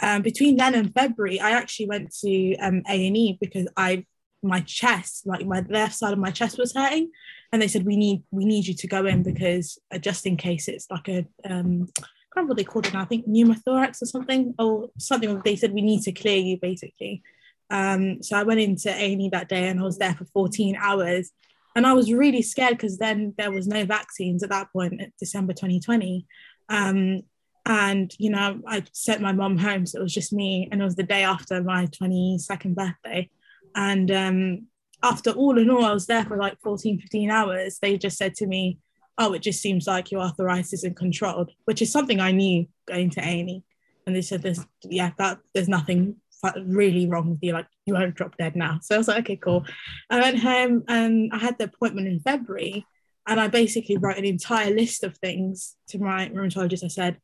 Um, 0.00 0.22
between 0.22 0.56
then 0.56 0.74
and 0.74 0.94
February, 0.94 1.38
I 1.38 1.50
actually 1.50 1.86
went 1.86 2.14
to 2.22 2.56
um, 2.56 2.82
A&E 2.88 3.36
because 3.40 3.68
I 3.76 4.06
my 4.42 4.60
chest, 4.60 5.26
like 5.26 5.46
my 5.46 5.64
left 5.68 5.94
side 5.94 6.12
of 6.12 6.18
my 6.18 6.30
chest 6.30 6.58
was 6.58 6.74
hurting, 6.74 7.10
and 7.52 7.60
they 7.60 7.68
said 7.68 7.86
we 7.86 7.96
need 7.96 8.22
we 8.30 8.44
need 8.44 8.66
you 8.66 8.74
to 8.74 8.86
go 8.86 9.04
in 9.06 9.22
because 9.22 9.78
uh, 9.92 9.98
just 9.98 10.26
in 10.26 10.36
case 10.36 10.66
it's 10.66 10.90
like 10.90 11.08
a 11.08 11.26
um, 11.44 11.88
I 11.98 12.00
can't 12.00 12.36
remember 12.36 12.50
what 12.50 12.56
they 12.56 12.64
called 12.64 12.86
it 12.86 12.94
now. 12.94 13.02
I 13.02 13.06
think 13.06 13.28
pneumothorax 13.28 14.02
or 14.02 14.06
something 14.06 14.54
or 14.58 14.88
something. 14.98 15.40
They 15.44 15.56
said 15.56 15.72
we 15.72 15.82
need 15.82 16.02
to 16.02 16.12
clear 16.12 16.38
you 16.38 16.58
basically. 16.60 17.22
Um, 17.70 18.22
so 18.22 18.36
I 18.36 18.42
went 18.42 18.60
into 18.60 18.90
A&E 18.90 19.28
that 19.30 19.48
day 19.48 19.68
and 19.68 19.80
I 19.80 19.82
was 19.82 19.98
there 19.98 20.14
for 20.14 20.24
14 20.26 20.76
hours. 20.78 21.30
And 21.74 21.86
I 21.86 21.92
was 21.92 22.12
really 22.12 22.42
scared 22.42 22.76
because 22.76 22.98
then 22.98 23.34
there 23.36 23.50
was 23.50 23.66
no 23.66 23.84
vaccines 23.84 24.42
at 24.42 24.50
that 24.50 24.72
point, 24.72 25.00
December 25.18 25.52
2020. 25.52 26.26
Um, 26.68 27.22
and, 27.66 28.14
you 28.18 28.30
know, 28.30 28.60
I 28.66 28.84
sent 28.92 29.22
my 29.22 29.32
mom 29.32 29.58
home. 29.58 29.86
So 29.86 29.98
it 29.98 30.02
was 30.02 30.14
just 30.14 30.32
me. 30.32 30.68
And 30.70 30.80
it 30.80 30.84
was 30.84 30.96
the 30.96 31.02
day 31.02 31.24
after 31.24 31.62
my 31.62 31.86
22nd 31.86 32.74
birthday. 32.74 33.30
And 33.74 34.10
um, 34.10 34.66
after 35.02 35.30
all 35.30 35.58
in 35.58 35.70
all, 35.70 35.84
I 35.84 35.92
was 35.92 36.06
there 36.06 36.24
for 36.24 36.36
like 36.36 36.60
14, 36.62 37.00
15 37.00 37.30
hours. 37.30 37.78
They 37.80 37.98
just 37.98 38.18
said 38.18 38.34
to 38.36 38.46
me, 38.46 38.78
oh, 39.18 39.32
it 39.32 39.42
just 39.42 39.60
seems 39.60 39.86
like 39.86 40.10
your 40.10 40.20
arthritis 40.20 40.72
isn't 40.74 40.96
controlled, 40.96 41.52
which 41.64 41.82
is 41.82 41.90
something 41.90 42.20
I 42.20 42.32
knew 42.32 42.66
going 42.86 43.10
to 43.10 43.20
A&E. 43.20 43.62
And 44.06 44.14
they 44.14 44.22
said, 44.22 44.42
there's, 44.42 44.64
yeah, 44.82 45.12
that 45.18 45.38
there's 45.54 45.68
nothing 45.68 46.16
really 46.64 47.08
wrong 47.08 47.30
with 47.30 47.38
you, 47.42 47.52
like 47.52 47.66
you 47.86 47.94
won't 47.94 48.14
drop 48.14 48.36
dead 48.36 48.56
now. 48.56 48.78
So 48.82 48.94
I 48.94 48.98
was 48.98 49.08
like, 49.08 49.20
okay, 49.20 49.36
cool. 49.36 49.64
I 50.10 50.20
went 50.20 50.38
home 50.38 50.84
and 50.88 51.32
I 51.32 51.38
had 51.38 51.58
the 51.58 51.64
appointment 51.64 52.08
in 52.08 52.20
February 52.20 52.86
and 53.26 53.40
I 53.40 53.48
basically 53.48 53.96
wrote 53.96 54.18
an 54.18 54.24
entire 54.24 54.70
list 54.74 55.02
of 55.04 55.16
things 55.16 55.76
to 55.88 55.98
my 55.98 56.28
rheumatologist. 56.28 56.84
I 56.84 56.88
said, 56.88 57.18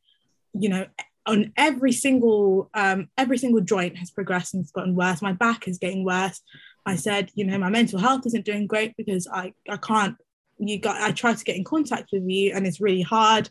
you 0.52 0.68
know, 0.68 0.86
on 1.26 1.52
every 1.56 1.92
single 1.92 2.70
um, 2.74 3.08
every 3.18 3.38
single 3.38 3.60
joint 3.60 3.96
has 3.98 4.10
progressed 4.10 4.54
and 4.54 4.62
it's 4.62 4.72
gotten 4.72 4.94
worse. 4.94 5.20
My 5.20 5.32
back 5.32 5.68
is 5.68 5.78
getting 5.78 6.04
worse. 6.04 6.40
I 6.86 6.96
said, 6.96 7.30
you 7.34 7.44
know, 7.44 7.58
my 7.58 7.68
mental 7.68 7.98
health 7.98 8.26
isn't 8.26 8.44
doing 8.44 8.66
great 8.66 8.96
because 8.96 9.28
I, 9.32 9.52
I 9.68 9.76
can't, 9.76 10.16
you 10.58 10.78
got, 10.78 11.00
I 11.00 11.12
try 11.12 11.34
to 11.34 11.44
get 11.44 11.56
in 11.56 11.64
contact 11.64 12.08
with 12.12 12.24
you 12.26 12.52
and 12.54 12.66
it's 12.66 12.80
really 12.80 13.02
hard. 13.02 13.50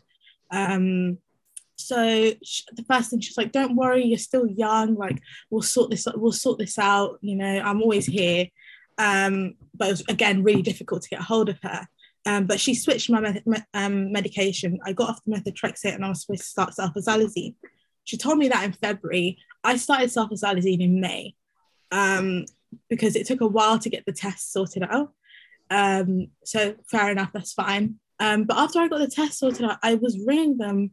Um, 0.50 1.18
so 1.80 2.32
she, 2.42 2.62
the 2.72 2.84
first 2.84 3.10
thing 3.10 3.20
she's 3.20 3.36
like 3.36 3.52
don't 3.52 3.76
worry 3.76 4.04
you're 4.04 4.18
still 4.18 4.46
young 4.46 4.94
like 4.94 5.20
we'll 5.50 5.62
sort 5.62 5.90
this 5.90 6.06
we'll 6.14 6.32
sort 6.32 6.58
this 6.58 6.78
out 6.78 7.18
you 7.20 7.36
know 7.36 7.60
i'm 7.60 7.82
always 7.82 8.06
here. 8.06 8.46
Um, 8.98 9.54
but 9.74 9.88
it 9.88 9.92
was 9.92 10.04
again 10.08 10.42
really 10.42 10.60
difficult 10.60 11.00
to 11.02 11.08
get 11.08 11.20
a 11.20 11.24
hold 11.24 11.48
of 11.48 11.58
her. 11.62 11.88
Um, 12.26 12.46
but 12.46 12.60
she 12.60 12.74
switched 12.74 13.08
my 13.08 13.20
me- 13.20 13.42
me- 13.46 13.64
um, 13.72 14.12
medication. 14.12 14.78
I 14.84 14.92
got 14.92 15.08
off 15.08 15.24
the 15.24 15.32
methotrexate 15.32 15.94
and 15.94 16.04
i 16.04 16.08
was 16.10 16.20
supposed 16.20 16.42
to 16.42 16.48
start 16.48 16.74
sulfasalazine 16.74 17.54
she 18.04 18.16
told 18.16 18.38
me 18.38 18.48
that 18.48 18.64
in 18.64 18.72
february. 18.72 19.38
I 19.62 19.76
started 19.76 20.10
sulfasalazine 20.10 20.80
in 20.82 21.00
may 21.00 21.34
um, 21.92 22.46
because 22.88 23.14
it 23.14 23.26
took 23.26 23.40
a 23.40 23.46
while 23.46 23.78
to 23.78 23.90
get 23.90 24.04
the 24.06 24.12
test 24.12 24.52
sorted 24.52 24.82
out. 24.82 25.12
Um, 25.70 26.28
so 26.44 26.74
fair 26.90 27.10
enough 27.10 27.30
that's 27.32 27.52
fine. 27.52 28.00
Um, 28.18 28.44
but 28.44 28.58
after 28.58 28.80
i 28.80 28.88
got 28.88 28.98
the 28.98 29.08
test 29.08 29.38
sorted 29.38 29.64
out 29.64 29.78
i 29.82 29.94
was 29.94 30.18
ringing 30.26 30.58
them 30.58 30.90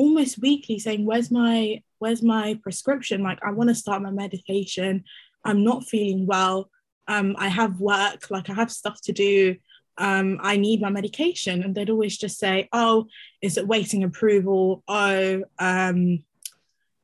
almost 0.00 0.40
weekly 0.40 0.78
saying 0.78 1.04
where's 1.04 1.30
my 1.30 1.82
where's 1.98 2.22
my 2.22 2.58
prescription? 2.62 3.22
Like 3.22 3.38
i 3.44 3.50
want 3.50 3.68
to 3.68 3.74
start 3.74 4.02
my 4.02 4.10
medication. 4.10 5.04
I'm 5.44 5.62
not 5.62 5.84
feeling 5.84 6.26
well. 6.26 6.70
Um, 7.06 7.36
i 7.38 7.48
have 7.48 7.80
work. 7.80 8.30
Like 8.30 8.48
i 8.48 8.54
have 8.54 8.72
stuff 8.72 9.00
to 9.02 9.12
do. 9.12 9.56
Um, 9.98 10.38
i 10.42 10.56
need 10.56 10.80
my 10.80 10.88
medication. 10.88 11.62
And 11.62 11.74
they'd 11.74 11.90
always 11.90 12.16
just 12.16 12.38
say 12.38 12.68
oh 12.72 13.08
is 13.42 13.58
it 13.58 13.68
waiting 13.68 14.02
approval? 14.02 14.82
Oh 14.88 15.44
um 15.58 16.24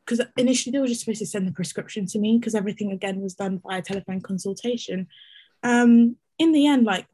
because 0.05 0.25
initially 0.37 0.71
they 0.71 0.79
were 0.79 0.87
just 0.87 1.01
supposed 1.01 1.19
to 1.19 1.27
send 1.27 1.49
the 1.49 1.53
prescription 1.61 2.07
to 2.07 2.19
me 2.21 2.39
because 2.39 2.55
everything 2.55 2.93
again 2.93 3.21
was 3.21 3.35
done 3.35 3.61
via 3.63 3.83
telephone 3.83 4.23
consultation. 4.23 5.07
Um 5.63 6.17
in 6.39 6.53
the 6.53 6.67
end 6.67 6.85
like 6.85 7.07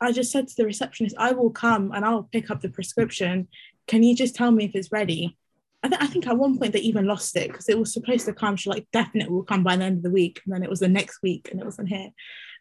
I 0.00 0.12
just 0.12 0.30
said 0.30 0.46
to 0.48 0.56
the 0.56 0.66
receptionist, 0.66 1.16
I 1.18 1.32
will 1.32 1.50
come 1.50 1.90
and 1.92 2.04
I'll 2.04 2.24
pick 2.24 2.50
up 2.50 2.60
the 2.60 2.68
prescription 2.68 3.48
can 3.86 4.02
you 4.02 4.14
just 4.14 4.34
tell 4.34 4.50
me 4.50 4.64
if 4.64 4.74
it's 4.74 4.92
ready? 4.92 5.36
I, 5.82 5.88
th- 5.88 6.02
I 6.02 6.06
think 6.06 6.26
at 6.26 6.36
one 6.36 6.58
point 6.58 6.72
they 6.72 6.80
even 6.80 7.06
lost 7.06 7.36
it 7.36 7.48
because 7.48 7.68
it 7.68 7.78
was 7.78 7.92
supposed 7.92 8.26
to 8.26 8.32
come. 8.32 8.56
She 8.56 8.70
like 8.70 8.86
definitely 8.92 9.32
will 9.32 9.44
come 9.44 9.62
by 9.62 9.76
the 9.76 9.84
end 9.84 9.98
of 9.98 10.02
the 10.02 10.10
week, 10.10 10.40
and 10.44 10.54
then 10.54 10.62
it 10.62 10.70
was 10.70 10.80
the 10.80 10.88
next 10.88 11.22
week, 11.22 11.48
and 11.50 11.60
it 11.60 11.64
wasn't 11.64 11.88
here. 11.88 12.10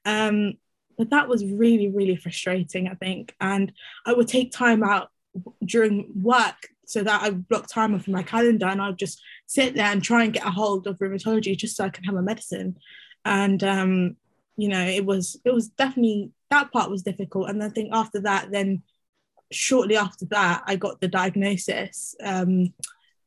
Um, 0.05 0.53
but 0.97 1.09
that 1.09 1.27
was 1.27 1.43
really 1.45 1.89
really 1.89 2.15
frustrating. 2.15 2.87
I 2.87 2.93
think, 2.93 3.35
and 3.41 3.71
I 4.05 4.13
would 4.13 4.27
take 4.27 4.51
time 4.51 4.83
out 4.83 5.09
during 5.63 6.11
work 6.15 6.55
so 6.85 7.03
that 7.03 7.23
I 7.23 7.31
block 7.31 7.67
time 7.67 7.95
off 7.95 8.07
in 8.07 8.13
my 8.13 8.23
calendar, 8.23 8.67
and 8.67 8.81
I'd 8.81 8.99
just 8.99 9.21
sit 9.47 9.75
there 9.75 9.91
and 9.91 10.03
try 10.03 10.23
and 10.23 10.33
get 10.33 10.45
a 10.45 10.51
hold 10.51 10.87
of 10.87 10.99
rheumatology 10.99 11.57
just 11.57 11.75
so 11.75 11.85
I 11.85 11.89
can 11.89 12.03
have 12.03 12.15
a 12.15 12.21
medicine. 12.21 12.77
And 13.23 13.63
um, 13.63 14.17
you 14.55 14.69
know, 14.69 14.85
it 14.85 15.05
was 15.05 15.39
it 15.43 15.53
was 15.53 15.69
definitely 15.69 16.31
that 16.51 16.71
part 16.71 16.91
was 16.91 17.03
difficult, 17.03 17.49
and 17.49 17.63
I 17.63 17.69
think 17.69 17.89
after 17.91 18.21
that, 18.21 18.51
then 18.51 18.83
shortly 19.55 19.97
after 19.97 20.25
that, 20.25 20.63
I 20.65 20.75
got 20.75 21.01
the 21.01 21.07
diagnosis, 21.07 22.15
um, 22.23 22.73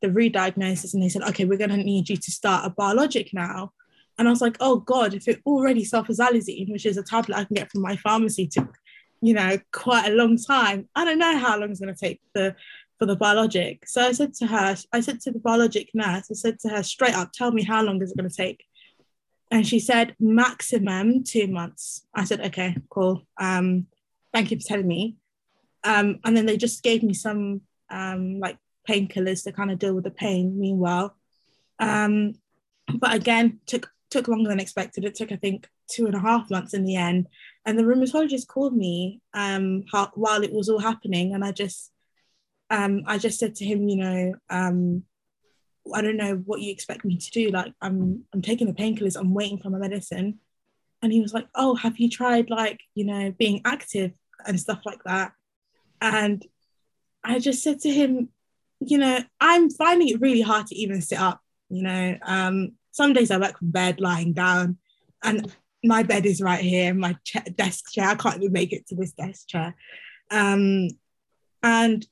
the 0.03 0.11
re-diagnosis, 0.11 0.95
and 0.95 1.03
they 1.03 1.09
said, 1.09 1.23
okay, 1.23 1.45
we're 1.45 1.59
going 1.59 1.71
to 1.71 1.77
need 1.77 2.09
you 2.09 2.17
to 2.17 2.31
start 2.31 2.67
a 2.67 2.71
biologic 2.71 3.33
now. 3.33 3.73
And 4.19 4.27
I 4.27 4.31
was 4.31 4.41
like, 4.41 4.57
oh 4.61 4.77
God, 4.77 5.15
if 5.15 5.29
it 5.29 5.41
already 5.47 5.85
sulfasalazine, 5.85 6.71
which 6.73 6.87
is 6.87 6.97
a 6.97 7.03
tablet 7.03 7.37
I 7.37 7.45
can 7.45 7.55
get 7.55 7.71
from 7.71 7.83
my 7.83 7.97
pharmacy, 7.97 8.47
took, 8.47 8.75
you 9.21 9.35
know, 9.35 9.59
quite 9.73 10.11
a 10.11 10.15
long 10.15 10.37
time. 10.37 10.89
I 10.95 11.05
don't 11.05 11.19
know 11.19 11.39
how 11.39 11.59
long 11.59 11.71
it's 11.71 11.81
going 11.81 11.95
to 11.95 12.01
take 12.01 12.21
the 12.35 12.55
for 12.99 13.07
the 13.07 13.17
biologic. 13.17 13.87
So 13.87 14.03
I 14.03 14.13
said 14.13 14.35
to 14.35 14.47
her, 14.47 14.77
I 14.93 15.01
said 15.01 15.21
to 15.21 15.31
the 15.31 15.39
biologic 15.39 15.91
nurse, 15.95 16.31
I 16.31 16.35
said 16.35 16.59
to 16.61 16.69
her 16.71 16.83
straight 16.83 17.15
up, 17.15 17.33
tell 17.33 17.53
me 17.53 17.63
how 17.63 17.83
long 17.83 18.03
is 18.03 18.11
it 18.11 18.17
going 18.17 18.29
to 18.29 18.37
take? 18.37 18.65
And 19.51 19.67
she 19.67 19.79
said 19.79 20.15
maximum 20.19 21.23
two 21.25 21.47
months. 21.47 22.07
I 22.15 22.25
said, 22.25 22.41
okay, 22.47 22.77
cool. 22.91 23.23
Um, 23.39 23.87
thank 24.33 24.51
you 24.51 24.59
for 24.59 24.67
telling 24.67 24.87
me. 24.87 25.17
Um, 25.89 26.21
and 26.25 26.37
then 26.37 26.45
they 26.45 26.59
just 26.59 26.83
gave 26.83 27.03
me 27.03 27.15
some 27.15 27.63
um, 27.89 28.39
like 28.41 28.59
painkillers 28.87 29.43
to 29.45 29.53
kind 29.53 29.71
of 29.71 29.79
deal 29.79 29.95
with 29.95 30.05
the 30.05 30.11
pain 30.11 30.61
meanwhile. 30.61 31.17
Um, 31.79 32.35
but 32.95 33.15
again, 33.15 33.61
took 33.67 33.91
took 34.11 34.29
longer 34.29 34.49
than 34.49 34.61
expected. 34.61 35.05
It 35.05 35.15
took, 35.15 35.33
I 35.33 35.37
think, 35.37 35.69
two 35.91 36.07
and 36.07 36.15
a 36.15 36.21
half 36.21 36.51
months 36.51 36.75
in 36.75 36.85
the 36.85 36.97
end. 36.97 37.27
And 37.65 37.79
the 37.79 37.83
rheumatologist 37.83 38.47
called 38.47 38.77
me 38.77 39.21
um, 39.35 39.85
while 40.15 40.43
it 40.43 40.53
was 40.53 40.69
all 40.69 40.79
happening, 40.79 41.35
and 41.35 41.45
I 41.45 41.53
just, 41.53 41.91
um, 42.71 43.03
I 43.07 43.19
just 43.19 43.39
said 43.39 43.55
to 43.57 43.65
him, 43.65 43.89
you 43.89 43.97
know, 43.97 44.35
um, 44.51 45.05
I 45.95 46.03
don't 46.03 46.17
know 46.17 46.37
what 46.45 46.61
you 46.61 46.71
expect 46.71 47.05
me 47.05 47.17
to 47.17 47.31
do. 47.31 47.51
Like, 47.51 47.73
I'm, 47.81 48.25
I'm 48.35 48.43
taking 48.43 48.67
the 48.67 48.75
painkillers. 48.75 49.17
I'm 49.19 49.35
waiting 49.35 49.59
for 49.59 49.71
my 49.71 49.79
medicine. 49.79 50.39
And 51.03 51.13
he 51.13 51.21
was 51.21 51.33
like, 51.33 51.49
oh, 51.55 51.77
have 51.77 51.99
you 51.99 52.11
tried 52.11 52.51
like, 52.51 52.81
you 52.95 53.05
know, 53.05 53.33
being 53.39 53.63
active 53.65 54.13
and 54.47 54.61
stuff 54.61 54.81
like 54.85 55.03
that? 55.05 55.33
And 56.01 56.45
I 57.25 57.39
just 57.39 57.63
said 57.63 57.81
to 57.81 57.91
him, 57.91 58.29
you 58.81 58.99
know, 58.99 59.21
I'm 59.41 59.71
finding 59.71 60.09
it 60.09 60.21
really 60.21 60.41
hard 60.41 60.67
to 60.69 60.77
even 60.77 61.03
sit 61.03 61.21
up. 61.21 61.41
You 61.69 61.83
know, 61.83 62.19
um, 62.23 62.73
some 62.93 63.13
days 63.13 63.31
I 63.31 63.39
work 63.39 63.59
from 63.59 63.71
bed 63.71 64.01
lying 64.01 64.33
down, 64.33 64.79
and 65.23 65.53
my 65.85 66.03
bed 66.03 66.27
is 66.27 66.41
right 66.41 66.61
here, 66.61 66.95
my 66.95 67.17
desk 67.57 67.93
chair. 67.93 68.09
I 68.09 68.15
can't 68.15 68.37
even 68.43 68.53
make 68.53 68.73
it 68.73 68.87
to 68.89 68.95
this 68.95 69.13
desk 69.13 69.49
chair. 69.49 69.75
Um, 70.31 70.89
and 71.63 72.07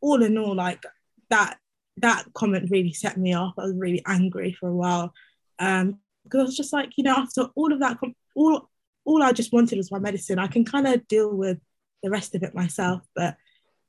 all 0.00 0.22
in 0.22 0.36
all, 0.38 0.54
like 0.54 0.82
that 1.30 1.58
that 1.98 2.24
comment 2.34 2.70
really 2.70 2.92
set 2.92 3.16
me 3.16 3.34
off. 3.34 3.54
I 3.58 3.64
was 3.64 3.74
really 3.74 4.02
angry 4.06 4.52
for 4.52 4.68
a 4.68 4.74
while 4.74 5.12
um, 5.58 5.98
because 6.24 6.40
I 6.40 6.44
was 6.44 6.56
just 6.56 6.72
like, 6.72 6.90
you 6.96 7.04
know, 7.04 7.14
after 7.14 7.46
all 7.54 7.72
of 7.72 7.80
that, 7.80 7.98
all 8.34 8.68
all 9.04 9.22
I 9.22 9.32
just 9.32 9.52
wanted 9.52 9.78
was 9.78 9.90
my 9.90 9.98
medicine. 9.98 10.38
I 10.38 10.48
can 10.48 10.64
kind 10.64 10.86
of 10.86 11.06
deal 11.08 11.34
with 11.34 11.58
the 12.02 12.10
rest 12.10 12.34
of 12.34 12.42
it 12.42 12.54
myself. 12.54 13.02
But 13.14 13.36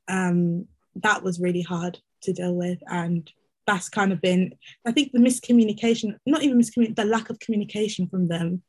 um, 0.08 0.68
that 0.96 1.24
was 1.24 1.40
really 1.40 1.62
hard 1.62 2.00
to 2.24 2.34
deal 2.34 2.56
with. 2.56 2.80
And 2.88 3.30
that's 3.68 3.90
kind 3.90 4.12
of 4.12 4.22
been, 4.22 4.54
I 4.86 4.92
think, 4.92 5.12
the 5.12 5.20
miscommunication, 5.20 6.16
not 6.26 6.44
even 6.44 6.60
miscommunication, 6.60 6.96
the 6.96 7.06
lack 7.06 7.30
of 7.30 7.40
communication 7.40 8.08
from 8.08 8.28
them. 8.28 8.64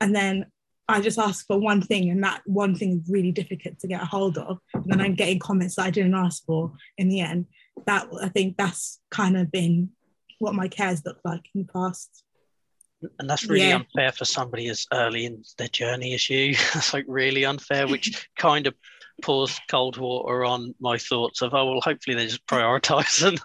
And 0.00 0.14
then 0.14 0.46
I 0.88 1.00
just 1.00 1.18
ask 1.18 1.46
for 1.46 1.58
one 1.58 1.80
thing, 1.80 2.10
and 2.10 2.22
that 2.24 2.42
one 2.44 2.74
thing 2.74 3.00
is 3.00 3.10
really 3.10 3.32
difficult 3.32 3.78
to 3.78 3.88
get 3.88 4.02
a 4.02 4.06
hold 4.06 4.36
of. 4.36 4.58
And 4.74 4.84
then 4.86 5.00
I'm 5.00 5.14
getting 5.14 5.38
comments 5.38 5.76
that 5.76 5.86
I 5.86 5.90
didn't 5.90 6.14
ask 6.14 6.44
for 6.44 6.72
in 6.98 7.08
the 7.08 7.20
end. 7.20 7.46
That 7.86 8.06
I 8.22 8.28
think 8.28 8.56
that's 8.56 9.00
kind 9.10 9.36
of 9.36 9.50
been 9.50 9.90
what 10.38 10.54
my 10.54 10.68
cares 10.68 11.02
looked 11.04 11.24
like 11.24 11.48
in 11.54 11.62
the 11.62 11.72
past 11.72 12.23
and 13.18 13.28
that's 13.28 13.48
really 13.48 13.68
yeah. 13.68 13.76
unfair 13.76 14.12
for 14.12 14.24
somebody 14.24 14.68
as 14.68 14.86
early 14.92 15.24
in 15.26 15.42
their 15.58 15.68
journey 15.68 16.14
as 16.14 16.28
you. 16.28 16.54
That's 16.74 16.94
like 16.94 17.04
really 17.08 17.44
unfair, 17.44 17.86
which 17.86 18.28
kind 18.38 18.66
of 18.66 18.74
pours 19.22 19.60
cold 19.68 19.96
water 19.96 20.44
on 20.44 20.74
my 20.80 20.98
thoughts 20.98 21.40
of 21.40 21.54
oh 21.54 21.64
well 21.66 21.80
hopefully 21.80 22.16
they 22.16 22.26
just 22.26 22.44
prioritize 22.48 23.20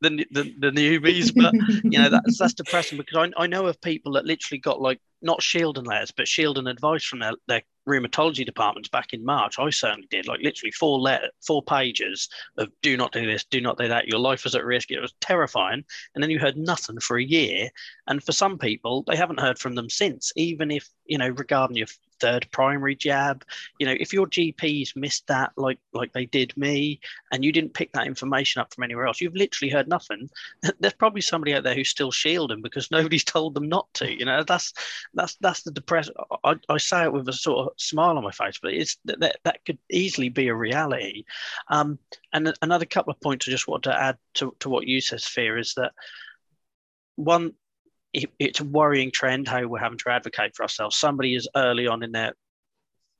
the, 0.00 0.26
the, 0.32 0.54
the 0.58 0.70
newbies 0.72 1.32
but 1.32 1.54
you 1.84 1.98
know 1.98 2.10
that's 2.10 2.36
that's 2.38 2.54
depressing 2.54 2.98
because 2.98 3.30
I, 3.38 3.44
I 3.44 3.46
know 3.46 3.66
of 3.66 3.80
people 3.80 4.14
that 4.14 4.24
literally 4.24 4.58
got 4.58 4.80
like 4.80 5.00
not 5.22 5.40
shield 5.40 5.78
and 5.78 5.86
letters 5.86 6.10
but 6.10 6.26
shield 6.26 6.58
and 6.58 6.66
advice 6.66 7.04
from 7.04 7.20
their, 7.20 7.34
their 7.46 7.62
rheumatology 7.88 8.44
departments 8.44 8.88
back 8.88 9.12
in 9.12 9.24
March. 9.24 9.58
I 9.58 9.70
certainly 9.70 10.08
did, 10.10 10.26
like 10.26 10.40
literally 10.40 10.72
four 10.72 10.98
letter, 10.98 11.30
four 11.46 11.62
pages 11.62 12.28
of 12.56 12.70
"do 12.82 12.96
not 12.96 13.12
do 13.12 13.26
this, 13.26 13.44
do 13.44 13.60
not 13.60 13.78
do 13.78 13.88
that. 13.88 14.08
Your 14.08 14.18
life 14.18 14.46
is 14.46 14.54
at 14.54 14.64
risk." 14.64 14.90
It 14.90 15.00
was 15.00 15.14
terrifying, 15.20 15.84
and 16.14 16.22
then 16.22 16.30
you 16.30 16.38
heard 16.38 16.56
nothing 16.56 17.00
for 17.00 17.18
a 17.18 17.24
year. 17.24 17.68
And 18.06 18.22
for 18.22 18.32
some 18.32 18.58
people, 18.58 19.02
they 19.06 19.16
haven't 19.16 19.40
heard 19.40 19.58
from 19.58 19.74
them 19.74 19.90
since, 19.90 20.32
even 20.36 20.70
if 20.70 20.88
you 21.06 21.18
know 21.18 21.28
regarding 21.28 21.76
your 21.76 21.88
third 22.24 22.48
primary 22.50 22.96
jab. 22.96 23.44
You 23.78 23.86
know, 23.86 23.96
if 23.98 24.12
your 24.12 24.26
GPs 24.26 24.96
missed 24.96 25.26
that 25.26 25.52
like 25.56 25.78
like 25.92 26.12
they 26.12 26.24
did 26.24 26.56
me, 26.56 27.00
and 27.30 27.44
you 27.44 27.52
didn't 27.52 27.74
pick 27.74 27.92
that 27.92 28.06
information 28.06 28.60
up 28.60 28.72
from 28.72 28.84
anywhere 28.84 29.06
else, 29.06 29.20
you've 29.20 29.36
literally 29.36 29.70
heard 29.70 29.88
nothing. 29.88 30.30
There's 30.80 30.94
probably 30.94 31.20
somebody 31.20 31.54
out 31.54 31.64
there 31.64 31.74
who's 31.74 31.90
still 31.90 32.10
shielding 32.10 32.62
because 32.62 32.90
nobody's 32.90 33.24
told 33.24 33.54
them 33.54 33.68
not 33.68 33.92
to. 33.94 34.10
You 34.10 34.24
know, 34.24 34.42
that's 34.42 34.72
that's 35.12 35.36
that's 35.40 35.62
the 35.62 35.70
depress. 35.70 36.08
I, 36.42 36.54
I 36.68 36.78
say 36.78 37.04
it 37.04 37.12
with 37.12 37.28
a 37.28 37.32
sort 37.32 37.66
of 37.66 37.72
smile 37.76 38.16
on 38.16 38.24
my 38.24 38.32
face, 38.32 38.58
but 38.62 38.72
it's 38.72 38.96
that 39.04 39.36
that 39.44 39.64
could 39.66 39.78
easily 39.90 40.30
be 40.30 40.48
a 40.48 40.54
reality. 40.54 41.24
Um, 41.68 41.98
and 42.32 42.54
another 42.62 42.86
couple 42.86 43.12
of 43.12 43.20
points 43.20 43.46
I 43.46 43.50
just 43.50 43.68
want 43.68 43.82
to 43.84 44.00
add 44.00 44.16
to, 44.34 44.56
to 44.60 44.70
what 44.70 44.86
you 44.86 45.00
said, 45.00 45.20
Fear, 45.20 45.58
is 45.58 45.74
that 45.74 45.92
one 47.16 47.52
it, 48.14 48.30
it's 48.38 48.60
a 48.60 48.64
worrying 48.64 49.10
trend 49.10 49.48
how 49.48 49.66
we're 49.66 49.78
having 49.78 49.98
to 49.98 50.10
advocate 50.10 50.54
for 50.54 50.62
ourselves. 50.62 50.96
Somebody 50.96 51.34
is 51.34 51.48
early 51.56 51.86
on 51.86 52.02
in 52.02 52.12
their 52.12 52.32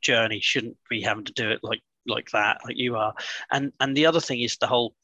journey 0.00 0.40
shouldn't 0.40 0.76
be 0.88 1.02
having 1.02 1.24
to 1.24 1.33
do 1.33 1.50
it 1.50 1.61
like 1.62 1.83
like 2.07 2.30
that, 2.30 2.61
like 2.64 2.76
you 2.76 2.96
are. 2.96 3.14
And 3.52 3.72
and 3.80 3.96
the 3.96 4.07
other 4.07 4.20
thing 4.20 4.40
is 4.40 4.57
the 4.57 4.66
whole 4.66 4.94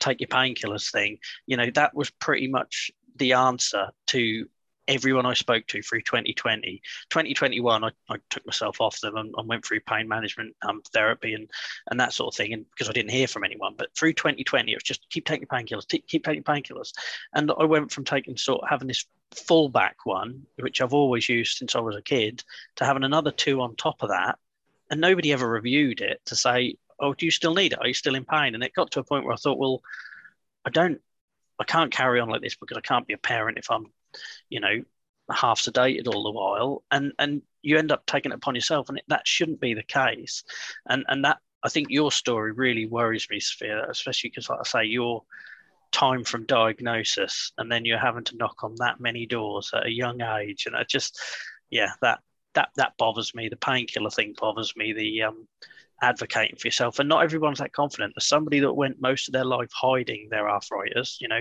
take 0.00 0.20
your 0.20 0.28
painkillers 0.28 0.92
thing. 0.92 1.18
You 1.46 1.56
know, 1.56 1.70
that 1.74 1.94
was 1.94 2.10
pretty 2.10 2.48
much 2.48 2.90
the 3.16 3.32
answer 3.32 3.88
to 4.08 4.46
everyone 4.88 5.26
I 5.26 5.34
spoke 5.34 5.66
to 5.68 5.82
through 5.82 6.02
2020. 6.02 6.82
2021, 7.10 7.84
I, 7.84 7.90
I 8.08 8.16
took 8.30 8.44
myself 8.46 8.80
off 8.80 9.00
them 9.00 9.16
and, 9.16 9.32
and 9.36 9.48
went 9.48 9.64
through 9.64 9.80
pain 9.80 10.08
management 10.08 10.56
um, 10.62 10.82
therapy 10.92 11.34
and, 11.34 11.48
and 11.90 12.00
that 12.00 12.14
sort 12.14 12.34
of 12.34 12.36
thing. 12.36 12.54
And 12.54 12.64
because 12.70 12.88
I 12.88 12.92
didn't 12.92 13.12
hear 13.12 13.28
from 13.28 13.44
anyone, 13.44 13.74
but 13.76 13.94
through 13.94 14.14
2020, 14.14 14.72
it 14.72 14.74
was 14.74 14.82
just 14.82 15.08
keep 15.10 15.26
taking 15.26 15.46
painkillers, 15.46 15.86
keep 16.08 16.24
taking 16.24 16.42
painkillers. 16.42 16.92
And 17.34 17.52
I 17.58 17.64
went 17.64 17.92
from 17.92 18.04
taking 18.04 18.36
sort 18.36 18.62
of 18.62 18.68
having 18.68 18.88
this 18.88 19.04
fallback 19.34 19.94
one, 20.04 20.46
which 20.56 20.80
I've 20.80 20.94
always 20.94 21.28
used 21.28 21.58
since 21.58 21.76
I 21.76 21.80
was 21.80 21.94
a 21.94 22.02
kid, 22.02 22.42
to 22.76 22.84
having 22.84 23.04
another 23.04 23.30
two 23.30 23.60
on 23.60 23.76
top 23.76 24.02
of 24.02 24.08
that. 24.08 24.38
And 24.90 25.00
nobody 25.02 25.32
ever 25.32 25.46
reviewed 25.46 26.00
it 26.00 26.22
to 26.26 26.34
say, 26.34 26.76
oh, 26.98 27.12
do 27.12 27.26
you 27.26 27.30
still 27.30 27.54
need 27.54 27.74
it? 27.74 27.78
Are 27.80 27.86
you 27.86 27.94
still 27.94 28.14
in 28.14 28.24
pain? 28.24 28.54
And 28.54 28.64
it 28.64 28.74
got 28.74 28.90
to 28.92 29.00
a 29.00 29.04
point 29.04 29.24
where 29.24 29.34
I 29.34 29.36
thought, 29.36 29.58
well, 29.58 29.82
I 30.64 30.70
don't, 30.70 31.00
I 31.60 31.64
can't 31.64 31.92
carry 31.92 32.20
on 32.20 32.28
like 32.28 32.40
this 32.40 32.56
because 32.56 32.78
I 32.78 32.80
can't 32.80 33.06
be 33.06 33.12
a 33.12 33.18
parent 33.18 33.58
if 33.58 33.70
I'm 33.70 33.86
you 34.48 34.60
know, 34.60 34.82
half 35.30 35.60
sedated 35.60 36.08
all 36.08 36.22
the 36.22 36.30
while, 36.30 36.84
and 36.90 37.12
and 37.18 37.42
you 37.62 37.78
end 37.78 37.92
up 37.92 38.06
taking 38.06 38.32
it 38.32 38.36
upon 38.36 38.54
yourself, 38.54 38.88
and 38.88 39.00
that 39.08 39.26
shouldn't 39.26 39.60
be 39.60 39.74
the 39.74 39.82
case. 39.82 40.44
And 40.88 41.04
and 41.08 41.24
that 41.24 41.38
I 41.62 41.68
think 41.68 41.88
your 41.90 42.12
story 42.12 42.52
really 42.52 42.86
worries 42.86 43.28
me, 43.30 43.40
Sophia, 43.40 43.86
especially 43.88 44.30
because, 44.30 44.48
like 44.48 44.60
I 44.60 44.64
say, 44.64 44.84
your 44.84 45.24
time 45.90 46.24
from 46.24 46.46
diagnosis, 46.46 47.52
and 47.58 47.70
then 47.70 47.84
you're 47.84 47.98
having 47.98 48.24
to 48.24 48.36
knock 48.36 48.62
on 48.62 48.74
that 48.78 49.00
many 49.00 49.26
doors 49.26 49.70
at 49.74 49.86
a 49.86 49.90
young 49.90 50.20
age, 50.22 50.66
and 50.66 50.76
I 50.76 50.84
just, 50.84 51.20
yeah, 51.70 51.92
that 52.02 52.20
that 52.54 52.70
that 52.76 52.96
bothers 52.98 53.34
me. 53.34 53.48
The 53.48 53.56
painkiller 53.56 54.10
thing 54.10 54.34
bothers 54.38 54.74
me. 54.76 54.92
The 54.92 55.24
um, 55.24 55.48
advocating 56.00 56.56
for 56.56 56.68
yourself, 56.68 56.98
and 56.98 57.08
not 57.08 57.24
everyone's 57.24 57.58
that 57.58 57.72
confident. 57.72 58.14
As 58.16 58.26
somebody 58.26 58.60
that 58.60 58.72
went 58.72 59.00
most 59.00 59.28
of 59.28 59.32
their 59.32 59.44
life 59.44 59.70
hiding 59.72 60.28
their 60.30 60.48
arthritis, 60.48 61.18
you 61.20 61.28
know, 61.28 61.40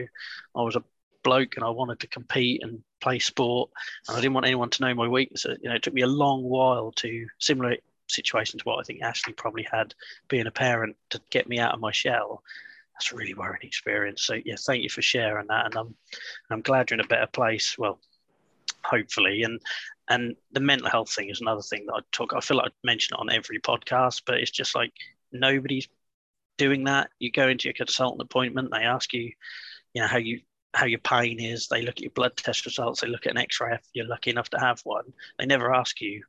I 0.55 0.61
was 0.61 0.75
a 0.75 0.83
bloke 1.27 1.57
and 1.57 1.65
I 1.65 1.69
wanted 1.69 1.99
to 1.99 2.07
compete 2.07 2.63
and 2.63 2.81
play 3.01 3.19
sport 3.19 3.69
and 4.07 4.17
I 4.17 4.21
didn't 4.21 4.33
want 4.33 4.45
anyone 4.45 4.69
to 4.69 4.81
know 4.81 4.95
my 4.95 5.07
weaknesses. 5.07 5.57
You 5.61 5.69
know, 5.69 5.75
it 5.75 5.83
took 5.83 5.93
me 5.93 6.03
a 6.03 6.07
long 6.07 6.43
while 6.43 6.93
to 6.93 7.27
similar 7.39 7.75
situation 8.07 8.57
to 8.57 8.63
what 8.63 8.79
I 8.79 8.83
think 8.83 9.01
Ashley 9.01 9.33
probably 9.33 9.67
had 9.69 9.93
being 10.29 10.47
a 10.47 10.51
parent 10.51 10.95
to 11.09 11.21
get 11.29 11.49
me 11.49 11.59
out 11.59 11.73
of 11.73 11.81
my 11.81 11.91
shell. 11.91 12.43
That's 12.93 13.11
a 13.11 13.15
really 13.15 13.33
worrying 13.33 13.63
experience. 13.63 14.23
So 14.23 14.37
yeah, 14.45 14.55
thank 14.57 14.83
you 14.83 14.89
for 14.89 15.01
sharing 15.01 15.47
that. 15.47 15.65
And 15.65 15.75
I'm 15.75 15.95
I'm 16.49 16.61
glad 16.61 16.89
you're 16.89 16.99
in 16.99 17.05
a 17.05 17.07
better 17.09 17.27
place. 17.27 17.75
Well, 17.77 17.99
hopefully. 18.83 19.43
And 19.43 19.59
and 20.09 20.37
the 20.53 20.61
mental 20.61 20.89
health 20.89 21.13
thing 21.13 21.29
is 21.29 21.41
another 21.41 21.61
thing 21.61 21.85
that 21.87 21.93
I 21.93 21.99
talk. 22.13 22.33
I 22.33 22.39
feel 22.39 22.57
like 22.57 22.67
I 22.71 22.85
mention 22.85 23.15
it 23.15 23.19
on 23.19 23.29
every 23.29 23.59
podcast, 23.59 24.21
but 24.25 24.37
it's 24.37 24.51
just 24.51 24.75
like 24.75 24.93
nobody's 25.33 25.89
doing 26.57 26.85
that. 26.85 27.09
You 27.19 27.31
go 27.31 27.49
into 27.49 27.67
your 27.67 27.73
consultant 27.73 28.21
appointment, 28.21 28.69
they 28.71 28.83
ask 28.83 29.13
you, 29.13 29.31
you 29.93 30.01
know, 30.01 30.07
how 30.07 30.17
you 30.17 30.39
how 30.77 30.85
your 30.85 30.99
pain 30.99 31.39
is. 31.39 31.67
They 31.67 31.81
look 31.81 31.95
at 31.97 32.01
your 32.01 32.11
blood 32.11 32.37
test 32.37 32.65
results. 32.65 33.01
They 33.01 33.07
look 33.07 33.25
at 33.25 33.31
an 33.31 33.37
X-ray 33.37 33.73
if 33.73 33.81
you're 33.93 34.07
lucky 34.07 34.29
enough 34.29 34.49
to 34.51 34.59
have 34.59 34.79
one. 34.83 35.11
They 35.39 35.45
never 35.45 35.73
ask 35.73 35.99
you, 36.01 36.23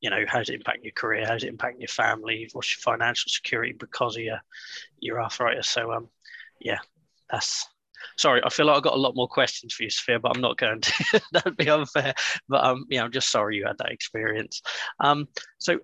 you 0.00 0.10
know, 0.10 0.24
how's 0.26 0.48
it 0.48 0.54
impact 0.54 0.84
your 0.84 0.92
career? 0.92 1.26
How's 1.26 1.44
it 1.44 1.48
impact 1.48 1.78
your 1.78 1.88
family? 1.88 2.48
What's 2.52 2.74
your 2.74 2.80
financial 2.80 3.28
security 3.28 3.72
because 3.72 4.16
of 4.16 4.22
your 4.22 4.40
your 5.00 5.22
arthritis? 5.22 5.68
So 5.68 5.92
um, 5.92 6.08
yeah, 6.60 6.78
that's 7.30 7.68
sorry. 8.16 8.40
I 8.44 8.48
feel 8.48 8.66
like 8.66 8.76
I've 8.76 8.82
got 8.82 8.94
a 8.94 9.00
lot 9.00 9.16
more 9.16 9.28
questions 9.28 9.74
for 9.74 9.82
you, 9.82 9.90
Sophia, 9.90 10.18
but 10.18 10.34
I'm 10.34 10.40
not 10.40 10.56
going 10.56 10.80
to. 10.80 11.22
That'd 11.32 11.56
be 11.56 11.68
unfair. 11.68 12.14
But 12.48 12.64
um, 12.64 12.86
yeah, 12.88 13.04
I'm 13.04 13.12
just 13.12 13.30
sorry 13.30 13.56
you 13.56 13.66
had 13.66 13.78
that 13.78 13.92
experience. 13.92 14.62
Um, 15.00 15.28
so 15.58 15.78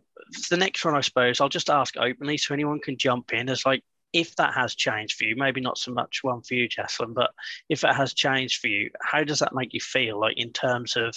the 0.49 0.57
next 0.57 0.85
one, 0.85 0.94
I 0.94 1.01
suppose, 1.01 1.40
I'll 1.40 1.49
just 1.49 1.70
ask 1.70 1.97
openly 1.97 2.38
so 2.38 2.55
anyone 2.55 2.81
can 2.81 2.97
jump 2.97 3.33
in. 3.33 3.49
As 3.49 3.66
like 3.66 3.85
if 4.14 4.37
that 4.37 4.55
has 4.55 4.74
changed 4.77 5.18
for 5.18 5.24
you, 5.24 5.35
maybe 5.37 5.61
not 5.61 5.77
so 5.77 5.92
much 5.92 6.22
one 6.22 6.40
for 6.40 6.55
you, 6.55 6.68
Jesslyn, 6.68 7.12
but 7.12 7.33
if 7.68 7.83
it 7.83 7.94
has 7.94 8.14
changed 8.14 8.61
for 8.61 8.68
you, 8.68 8.90
how 9.03 9.24
does 9.24 9.40
that 9.40 9.55
make 9.55 9.74
you 9.74 9.81
feel? 9.81 10.20
Like 10.20 10.38
in 10.38 10.53
terms 10.53 10.96
of 10.96 11.16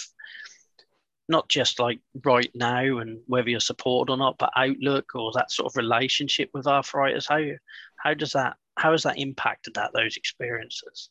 not 1.28 1.48
just 1.48 1.78
like 1.78 2.00
right 2.24 2.50
now 2.54 2.98
and 2.98 3.20
whether 3.26 3.48
you're 3.48 3.60
supported 3.60 4.12
or 4.12 4.16
not, 4.16 4.36
but 4.38 4.50
outlook 4.56 5.14
or 5.14 5.30
that 5.32 5.52
sort 5.52 5.70
of 5.70 5.76
relationship 5.76 6.50
with 6.52 6.66
arthritis. 6.66 7.28
How 7.28 7.42
how 7.98 8.14
does 8.14 8.32
that 8.32 8.56
how 8.76 8.92
has 8.92 9.04
that 9.04 9.18
impacted 9.18 9.74
that 9.74 9.92
those 9.94 10.16
experiences? 10.16 11.10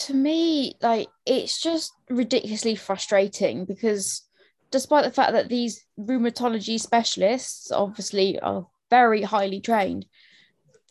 To 0.00 0.14
me, 0.14 0.74
like 0.80 1.08
it's 1.24 1.62
just 1.62 1.92
ridiculously 2.10 2.74
frustrating 2.74 3.64
because 3.64 4.22
despite 4.70 5.04
the 5.04 5.10
fact 5.12 5.32
that 5.32 5.50
these 5.50 5.84
rheumatology 6.00 6.80
specialists 6.80 7.70
obviously 7.70 8.40
are 8.40 8.66
very 8.90 9.22
highly 9.22 9.60
trained, 9.60 10.06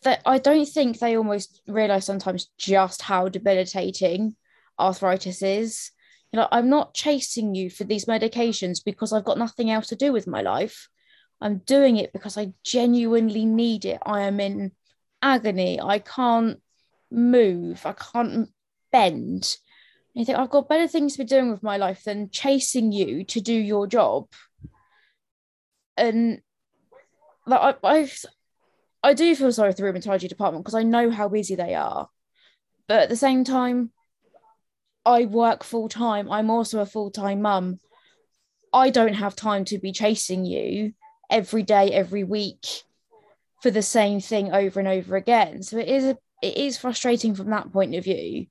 that 0.04 0.22
I 0.26 0.38
don't 0.38 0.68
think 0.68 1.00
they 1.00 1.16
almost 1.16 1.62
realize 1.68 2.06
sometimes 2.06 2.50
just 2.58 3.02
how 3.02 3.30
debilitating 3.30 4.36
arthritis 4.80 5.42
is. 5.42 5.92
You 6.32 6.40
know, 6.40 6.48
I'm 6.52 6.70
not 6.70 6.94
chasing 6.94 7.56
you 7.56 7.70
for 7.70 7.84
these 7.84 8.06
medications 8.06 8.84
because 8.84 9.14
I've 9.14 9.26
got 9.26 9.38
nothing 9.38 9.70
else 9.70 9.88
to 9.88 9.96
do 9.96 10.12
with 10.12 10.28
my 10.28 10.42
life. 10.42 10.88
I'm 11.42 11.58
doing 11.60 11.98
it 11.98 12.14
because 12.14 12.38
I 12.38 12.54
genuinely 12.64 13.46
need 13.46 13.86
it. 13.86 14.00
I 14.06 14.22
am 14.22 14.40
in 14.40 14.72
agony. 15.22 15.80
I 15.82 16.00
can't 16.00 16.62
move. 17.12 17.86
I 17.86 17.94
can't 17.94 18.50
bend. 18.92 19.58
And 20.14 20.22
you 20.22 20.26
think 20.26 20.38
I've 20.38 20.50
got 20.50 20.70
better 20.70 20.88
things 20.88 21.14
to 21.14 21.20
be 21.20 21.26
doing 21.26 21.52
with 21.52 21.64
my 21.64 21.78
life 21.78 22.04
than 22.04 22.30
chasing 22.30 22.92
you 22.92 23.24
to 23.26 23.42
do 23.42 23.54
your 23.54 23.88
job. 23.88 24.28
And 25.98 26.42
like 27.46 27.78
I, 27.84 27.88
I've 27.88 28.26
I 29.04 29.14
do 29.14 29.36
feel 29.36 29.52
sorry 29.52 29.72
for 29.72 29.78
the 29.78 29.84
rheumatology 29.84 30.30
department 30.30 30.64
because 30.64 30.76
I 30.76 30.84
know 30.84 31.10
how 31.10 31.28
busy 31.28 31.56
they 31.56 31.74
are. 31.76 32.10
But 32.88 33.04
at 33.04 33.10
the 33.10 33.16
same 33.16 33.44
time, 33.44 33.92
I 35.06 35.26
work 35.26 35.64
full 35.64 35.90
time. 35.90 36.30
I'm 36.30 36.50
also 36.50 36.82
a 36.82 36.86
full 36.86 37.10
time 37.10 37.42
mum. 37.42 37.80
I 38.74 38.90
don't 38.90 39.16
have 39.16 39.36
time 39.36 39.66
to 39.66 39.80
be 39.80 39.92
chasing 39.92 40.46
you 40.46 40.94
every 41.30 41.64
day, 41.64 41.92
every 41.92 42.24
week 42.24 42.66
for 43.62 43.72
the 43.72 43.82
same 43.82 44.20
thing 44.20 44.54
over 44.54 44.80
and 44.80 44.88
over 44.88 45.16
again. 45.16 45.64
So 45.64 45.78
it 45.78 45.88
is 45.88 46.04
a, 46.04 46.18
it 46.42 46.58
is 46.58 46.78
frustrating 46.78 47.36
from 47.36 47.50
that 47.50 47.72
point 47.72 47.96
of 47.96 48.04
view. 48.04 48.48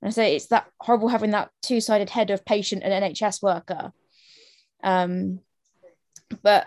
And 0.00 0.08
I 0.08 0.10
say 0.10 0.36
it's 0.36 0.46
that 0.46 0.66
horrible 0.80 1.08
having 1.08 1.30
that 1.30 1.50
two 1.62 1.80
sided 1.80 2.10
head 2.10 2.30
of 2.30 2.44
patient 2.44 2.82
and 2.84 2.92
NHS 3.04 3.42
worker. 3.42 3.92
Um, 4.82 5.40
but 6.42 6.66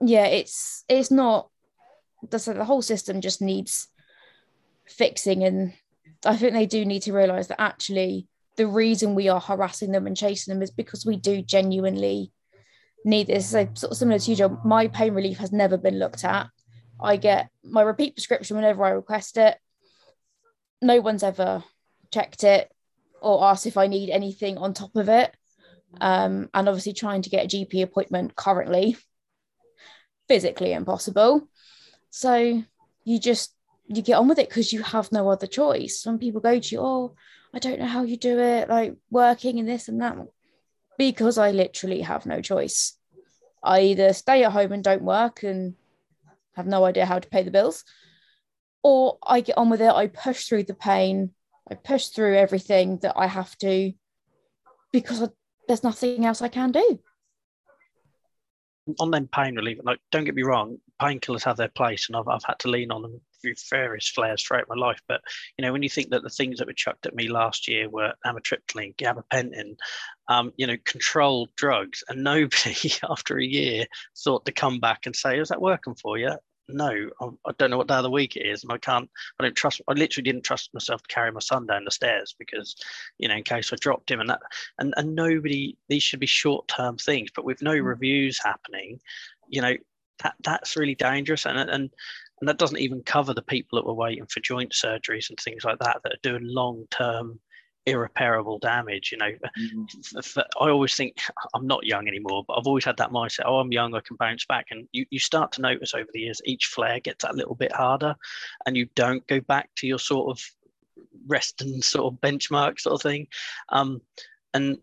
yeah, 0.00 0.26
it's 0.26 0.84
it's 0.88 1.10
not 1.10 1.48
the, 2.30 2.52
the 2.54 2.64
whole 2.64 2.82
system 2.82 3.20
just 3.20 3.40
needs 3.40 3.88
fixing. 4.86 5.44
And 5.44 5.72
i 6.26 6.36
think 6.36 6.52
they 6.54 6.66
do 6.66 6.84
need 6.84 7.02
to 7.02 7.12
realize 7.12 7.48
that 7.48 7.60
actually 7.60 8.26
the 8.56 8.66
reason 8.66 9.14
we 9.14 9.28
are 9.28 9.40
harassing 9.40 9.90
them 9.90 10.06
and 10.06 10.16
chasing 10.16 10.54
them 10.54 10.62
is 10.62 10.70
because 10.70 11.04
we 11.04 11.16
do 11.16 11.42
genuinely 11.42 12.32
need 13.04 13.26
this. 13.26 13.50
So 13.50 13.68
sort 13.74 13.92
of 13.92 13.98
similar 13.98 14.18
to 14.18 14.32
you 14.32 14.60
my 14.64 14.88
pain 14.88 15.12
relief 15.12 15.38
has 15.38 15.52
never 15.52 15.76
been 15.76 15.98
looked 15.98 16.24
at. 16.24 16.48
I 17.00 17.16
get 17.16 17.50
my 17.62 17.82
repeat 17.82 18.14
prescription 18.14 18.56
whenever 18.56 18.84
i 18.84 18.90
request 18.90 19.36
it. 19.36 19.58
No 20.80 21.00
one's 21.00 21.22
ever 21.22 21.64
checked 22.12 22.44
it 22.44 22.70
or 23.20 23.44
asked 23.44 23.66
if 23.66 23.76
i 23.76 23.86
need 23.86 24.10
anything 24.10 24.58
on 24.58 24.72
top 24.72 24.94
of 24.96 25.08
it. 25.08 25.34
Um, 26.00 26.48
and 26.54 26.68
obviously 26.68 26.92
trying 26.92 27.22
to 27.22 27.30
get 27.30 27.44
a 27.44 27.56
gp 27.56 27.82
appointment 27.82 28.34
currently 28.34 28.96
physically 30.28 30.72
impossible 30.72 31.48
so 32.16 32.62
you 33.02 33.18
just 33.18 33.56
you 33.88 34.00
get 34.00 34.18
on 34.18 34.28
with 34.28 34.38
it 34.38 34.48
because 34.48 34.72
you 34.72 34.84
have 34.84 35.10
no 35.10 35.28
other 35.28 35.48
choice. 35.48 36.06
When 36.06 36.20
people 36.20 36.40
go 36.40 36.60
to 36.60 36.74
you, 36.74 36.80
oh, 36.80 37.16
I 37.52 37.58
don't 37.58 37.80
know 37.80 37.86
how 37.86 38.04
you 38.04 38.16
do 38.16 38.38
it, 38.38 38.68
like 38.68 38.94
working 39.10 39.58
and 39.58 39.68
this 39.68 39.88
and 39.88 40.00
that, 40.00 40.16
because 40.96 41.38
I 41.38 41.50
literally 41.50 42.02
have 42.02 42.24
no 42.24 42.40
choice. 42.40 42.96
I 43.64 43.80
either 43.80 44.12
stay 44.12 44.44
at 44.44 44.52
home 44.52 44.70
and 44.70 44.84
don't 44.84 45.02
work 45.02 45.42
and 45.42 45.74
have 46.54 46.68
no 46.68 46.84
idea 46.84 47.04
how 47.04 47.18
to 47.18 47.28
pay 47.28 47.42
the 47.42 47.50
bills, 47.50 47.82
or 48.84 49.18
I 49.20 49.40
get 49.40 49.58
on 49.58 49.68
with 49.68 49.82
it. 49.82 49.90
I 49.92 50.06
push 50.06 50.46
through 50.46 50.64
the 50.64 50.74
pain. 50.74 51.32
I 51.68 51.74
push 51.74 52.06
through 52.06 52.36
everything 52.36 52.98
that 52.98 53.14
I 53.16 53.26
have 53.26 53.58
to 53.58 53.92
because 54.92 55.20
I, 55.20 55.30
there's 55.66 55.82
nothing 55.82 56.24
else 56.24 56.42
I 56.42 56.48
can 56.48 56.70
do. 56.70 57.00
On 59.00 59.10
them 59.10 59.26
pain 59.26 59.56
relief, 59.56 59.78
like 59.82 59.98
don't 60.12 60.24
get 60.24 60.36
me 60.36 60.44
wrong, 60.44 60.78
painkillers 61.00 61.44
have 61.44 61.56
their 61.56 61.68
place, 61.68 62.08
and 62.08 62.16
I've, 62.16 62.28
I've 62.28 62.44
had 62.44 62.58
to 62.60 62.68
lean 62.68 62.90
on 62.90 63.02
them 63.02 63.20
through 63.40 63.54
various 63.70 64.08
flares 64.08 64.42
throughout 64.42 64.68
my 64.68 64.74
life. 64.74 65.00
But 65.08 65.20
you 65.58 65.64
know, 65.64 65.72
when 65.72 65.82
you 65.82 65.88
think 65.88 66.10
that 66.10 66.22
the 66.22 66.30
things 66.30 66.58
that 66.58 66.66
were 66.66 66.72
chucked 66.72 67.06
at 67.06 67.14
me 67.14 67.28
last 67.28 67.68
year 67.68 67.88
were 67.88 68.14
amitriptyline, 68.26 68.96
gabapentin, 68.96 69.76
um, 70.28 70.52
you 70.56 70.66
know, 70.66 70.76
controlled 70.84 71.50
drugs, 71.56 72.02
and 72.08 72.24
nobody 72.24 72.92
after 73.08 73.38
a 73.38 73.44
year 73.44 73.86
thought 74.22 74.46
to 74.46 74.52
come 74.52 74.80
back 74.80 75.06
and 75.06 75.14
say, 75.14 75.38
"Is 75.38 75.48
that 75.48 75.60
working 75.60 75.94
for 75.94 76.18
you?" 76.18 76.36
no, 76.68 77.10
I, 77.20 77.52
don't 77.58 77.70
know 77.70 77.76
what 77.76 77.88
day 77.88 77.96
of 77.96 78.02
the 78.02 78.10
week 78.10 78.36
it 78.36 78.46
is, 78.46 78.62
and 78.62 78.72
I 78.72 78.78
can't. 78.78 79.10
I 79.38 79.44
don't 79.44 79.54
trust. 79.54 79.82
I 79.86 79.92
literally 79.92 80.24
didn't 80.24 80.44
trust 80.44 80.72
myself 80.72 81.02
to 81.02 81.14
carry 81.14 81.30
my 81.30 81.40
son 81.40 81.66
down 81.66 81.84
the 81.84 81.90
stairs 81.90 82.34
because, 82.38 82.76
you 83.18 83.28
know, 83.28 83.34
in 83.34 83.42
case 83.42 83.72
I 83.72 83.76
dropped 83.76 84.10
him, 84.10 84.20
and 84.20 84.30
that, 84.30 84.40
and 84.78 84.94
and 84.96 85.14
nobody. 85.14 85.76
These 85.88 86.02
should 86.02 86.20
be 86.20 86.26
short 86.26 86.66
term 86.68 86.96
things, 86.96 87.30
but 87.34 87.44
with 87.44 87.60
no 87.62 87.74
mm. 87.74 87.84
reviews 87.84 88.40
happening, 88.42 89.00
you 89.48 89.60
know, 89.60 89.74
that 90.22 90.34
that's 90.42 90.76
really 90.76 90.94
dangerous, 90.94 91.46
and 91.46 91.58
and 91.58 91.70
and 92.40 92.48
that 92.48 92.58
doesn't 92.58 92.78
even 92.78 93.02
cover 93.02 93.32
the 93.32 93.42
people 93.42 93.78
that 93.78 93.86
were 93.86 93.94
waiting 93.94 94.26
for 94.26 94.40
joint 94.40 94.72
surgeries 94.72 95.30
and 95.30 95.38
things 95.38 95.64
like 95.64 95.78
that 95.78 96.00
that 96.02 96.12
are 96.12 96.18
doing 96.22 96.42
long 96.44 96.86
term 96.90 97.40
irreparable 97.86 98.58
damage. 98.58 99.12
You 99.12 99.18
know, 99.18 99.32
mm-hmm. 99.58 100.40
I 100.60 100.70
always 100.70 100.94
think 100.94 101.16
I'm 101.54 101.66
not 101.66 101.84
young 101.84 102.08
anymore, 102.08 102.44
but 102.46 102.54
I've 102.54 102.66
always 102.66 102.84
had 102.84 102.96
that 102.98 103.10
mindset. 103.10 103.44
Oh, 103.46 103.58
I'm 103.58 103.72
young, 103.72 103.94
I 103.94 104.00
can 104.00 104.16
bounce 104.16 104.44
back. 104.46 104.66
And 104.70 104.88
you, 104.92 105.06
you 105.10 105.18
start 105.18 105.52
to 105.52 105.62
notice 105.62 105.94
over 105.94 106.08
the 106.12 106.20
years, 106.20 106.40
each 106.44 106.66
flare 106.66 107.00
gets 107.00 107.24
that 107.24 107.36
little 107.36 107.54
bit 107.54 107.72
harder, 107.72 108.14
and 108.66 108.76
you 108.76 108.86
don't 108.94 109.26
go 109.26 109.40
back 109.40 109.70
to 109.76 109.86
your 109.86 109.98
sort 109.98 110.30
of 110.30 110.44
rest 111.26 111.62
and 111.62 111.82
sort 111.82 112.12
of 112.12 112.20
benchmark 112.20 112.80
sort 112.80 112.94
of 112.94 113.02
thing. 113.02 113.26
Um, 113.70 114.00
and 114.52 114.78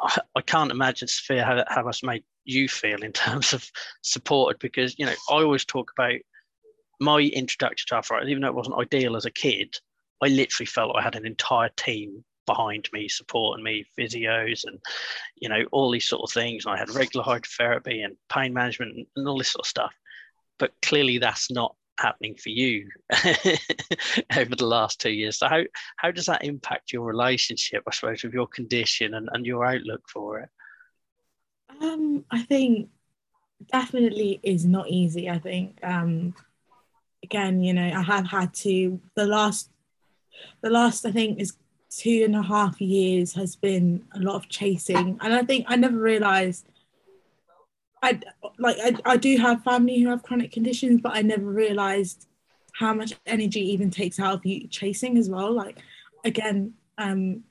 I, 0.00 0.18
I 0.36 0.40
can't 0.42 0.70
imagine, 0.70 1.08
Sophia, 1.08 1.44
how, 1.44 1.64
how 1.68 1.82
that's 1.84 2.02
made 2.02 2.24
you 2.44 2.68
feel 2.68 3.02
in 3.02 3.12
terms 3.26 3.52
of 3.52 3.68
supported 4.02 4.58
because 4.58 4.98
you 4.98 5.06
know 5.06 5.14
I 5.30 5.42
always 5.42 5.64
talk 5.64 5.90
about 5.96 6.18
my 7.00 7.20
introduction 7.20 7.86
to 7.88 7.94
arthritis, 7.96 8.28
even 8.28 8.42
though 8.42 8.48
it 8.48 8.54
wasn't 8.54 8.78
ideal 8.78 9.16
as 9.16 9.24
a 9.24 9.30
kid, 9.30 9.74
I 10.22 10.28
literally 10.28 10.66
felt 10.66 10.96
I 10.96 11.02
had 11.02 11.16
an 11.16 11.26
entire 11.26 11.70
team 11.76 12.24
behind 12.46 12.88
me, 12.92 13.08
supporting 13.08 13.64
me, 13.64 13.86
physios, 13.98 14.64
and 14.64 14.78
you 15.36 15.48
know 15.48 15.64
all 15.72 15.90
these 15.90 16.08
sort 16.08 16.22
of 16.22 16.32
things. 16.32 16.66
And 16.66 16.74
I 16.74 16.78
had 16.78 16.90
regular 16.90 17.24
hydrotherapy 17.24 18.04
and 18.04 18.16
pain 18.28 18.52
management 18.52 19.08
and 19.16 19.28
all 19.28 19.38
this 19.38 19.50
sort 19.50 19.64
of 19.64 19.70
stuff. 19.70 19.94
But 20.58 20.72
clearly, 20.82 21.18
that's 21.18 21.50
not 21.50 21.74
happening 21.98 22.34
for 22.34 22.48
you 22.48 22.88
over 24.36 24.56
the 24.56 24.66
last 24.66 25.00
two 25.00 25.10
years. 25.10 25.38
So 25.38 25.48
how 25.48 25.62
how 25.96 26.10
does 26.10 26.26
that 26.26 26.44
impact 26.44 26.92
your 26.92 27.04
relationship, 27.04 27.82
I 27.86 27.92
suppose, 27.92 28.22
with 28.22 28.34
your 28.34 28.46
condition 28.46 29.14
and, 29.14 29.28
and 29.32 29.46
your 29.46 29.64
outlook 29.64 30.02
for 30.08 30.40
it? 30.40 30.48
Um, 31.80 32.24
I 32.30 32.42
think 32.42 32.90
definitely 33.72 34.40
is 34.42 34.64
not 34.64 34.88
easy. 34.88 35.28
I 35.28 35.38
think 35.38 35.78
um 35.82 36.34
again, 37.22 37.62
you 37.62 37.74
know, 37.74 37.86
I 37.86 38.02
have 38.02 38.26
had 38.26 38.54
to 38.54 39.00
the 39.14 39.26
last 39.26 39.70
the 40.62 40.70
last 40.70 41.04
I 41.06 41.12
think 41.12 41.40
is 41.40 41.56
two 41.90 42.22
and 42.24 42.36
a 42.36 42.42
half 42.42 42.80
years 42.80 43.34
has 43.34 43.56
been 43.56 44.04
a 44.14 44.20
lot 44.20 44.36
of 44.36 44.48
chasing 44.48 45.18
and 45.20 45.34
i 45.34 45.42
think 45.42 45.66
i 45.68 45.74
never 45.74 45.98
realized 45.98 46.66
i 48.02 48.18
like 48.58 48.76
I, 48.78 48.94
I 49.04 49.16
do 49.16 49.36
have 49.38 49.64
family 49.64 49.98
who 50.00 50.08
have 50.08 50.22
chronic 50.22 50.52
conditions 50.52 51.00
but 51.02 51.16
i 51.16 51.22
never 51.22 51.44
realized 51.44 52.28
how 52.74 52.94
much 52.94 53.14
energy 53.26 53.60
even 53.72 53.90
takes 53.90 54.20
out 54.20 54.34
of 54.34 54.46
you 54.46 54.68
chasing 54.68 55.18
as 55.18 55.28
well 55.28 55.52
like 55.52 55.78
again 56.24 56.74
um 56.96 57.42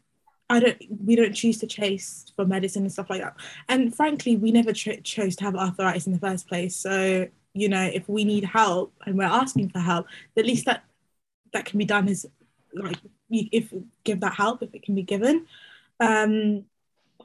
i 0.49 0.59
don't 0.59 0.77
we 1.05 1.15
don't 1.15 1.33
choose 1.33 1.59
to 1.59 1.67
chase 1.67 2.25
for 2.35 2.45
medicine 2.45 2.83
and 2.83 2.91
stuff 2.91 3.09
like 3.09 3.21
that. 3.21 3.35
And 3.67 3.95
frankly 3.95 4.35
we 4.35 4.51
never 4.51 4.73
ch- 4.73 5.03
chose 5.03 5.35
to 5.37 5.43
have 5.43 5.55
arthritis 5.55 6.07
in 6.07 6.13
the 6.13 6.19
first 6.19 6.47
place. 6.47 6.75
So 6.75 7.27
you 7.53 7.69
know 7.69 7.89
if 7.93 8.07
we 8.09 8.23
need 8.23 8.43
help 8.43 8.93
and 9.05 9.17
we're 9.17 9.23
asking 9.23 9.69
for 9.69 9.79
help 9.79 10.07
the 10.35 10.43
least 10.43 10.65
that 10.65 10.83
that 11.53 11.65
can 11.65 11.77
be 11.77 11.85
done 11.85 12.07
is 12.07 12.27
like 12.73 12.97
if 13.29 13.73
give 14.03 14.19
that 14.21 14.33
help 14.33 14.63
if 14.63 14.73
it 14.73 14.83
can 14.83 14.95
be 14.95 15.03
given. 15.03 15.45
Um 15.99 16.65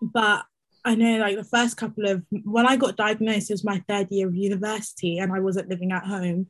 but 0.01 0.45
I 0.85 0.95
know 0.95 1.19
like 1.19 1.37
the 1.37 1.45
first 1.45 1.77
couple 1.77 2.07
of 2.07 2.23
when 2.45 2.67
I 2.67 2.77
got 2.77 2.97
diagnosed, 2.97 3.51
it 3.51 3.55
was 3.55 3.65
my 3.65 3.83
third 3.89 4.11
year 4.11 4.29
of 4.29 4.37
university 4.37 5.19
and 5.19 5.33
I 5.33 5.41
wasn't 5.41 5.71
living 5.71 5.93
at 5.93 6.05
home. 6.05 6.49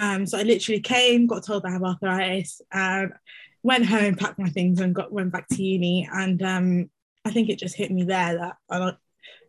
Um, 0.00 0.26
so 0.26 0.38
I 0.38 0.42
literally 0.42 0.80
came, 0.80 1.26
got 1.26 1.44
told 1.44 1.64
I 1.64 1.70
have 1.70 1.82
arthritis, 1.82 2.60
and 2.70 3.12
went 3.62 3.86
home, 3.86 4.14
packed 4.14 4.38
my 4.38 4.48
things, 4.48 4.80
and 4.80 4.94
got 4.94 5.12
went 5.12 5.32
back 5.32 5.48
to 5.48 5.62
uni. 5.62 6.08
And 6.12 6.42
um, 6.42 6.90
I 7.24 7.30
think 7.30 7.48
it 7.48 7.58
just 7.58 7.76
hit 7.76 7.90
me 7.90 8.04
there 8.04 8.38
that 8.38 8.56
I 8.70 8.92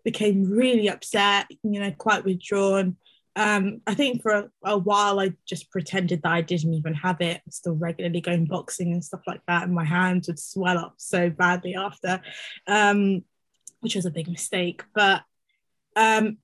became 0.04 0.50
really 0.50 0.90
upset, 0.90 1.48
you 1.64 1.80
know, 1.80 1.92
quite 1.92 2.26
withdrawn 2.26 2.98
um, 3.36 3.82
I 3.88 3.94
think 3.94 4.22
for 4.22 4.32
a, 4.32 4.50
a, 4.64 4.78
while 4.78 5.20
I 5.20 5.34
just 5.48 5.72
pretended 5.72 6.22
that 6.24 6.32
I 6.32 6.42
didn't 6.42 6.74
even 6.74 6.94
have 6.96 7.22
it. 7.22 7.42
I'm 7.46 7.52
Still 7.52 7.76
regularly 7.76 8.20
going 8.20 8.46
boxing 8.46 8.92
and 8.92 9.04
stuff 9.04 9.22
like 9.26 9.42
that, 9.48 9.64
and 9.64 9.74
my 9.74 9.86
hands 9.86 10.28
would 10.28 10.40
swell 10.40 10.78
up 10.78 10.96
so 10.98 11.30
badly 11.30 11.76
after, 11.76 12.22
um, 12.68 13.24
which 13.80 13.96
was 13.96 14.06
a 14.06 14.12
big 14.12 14.28
mistake. 14.28 14.84
But 14.94 15.24
um, 15.96 16.40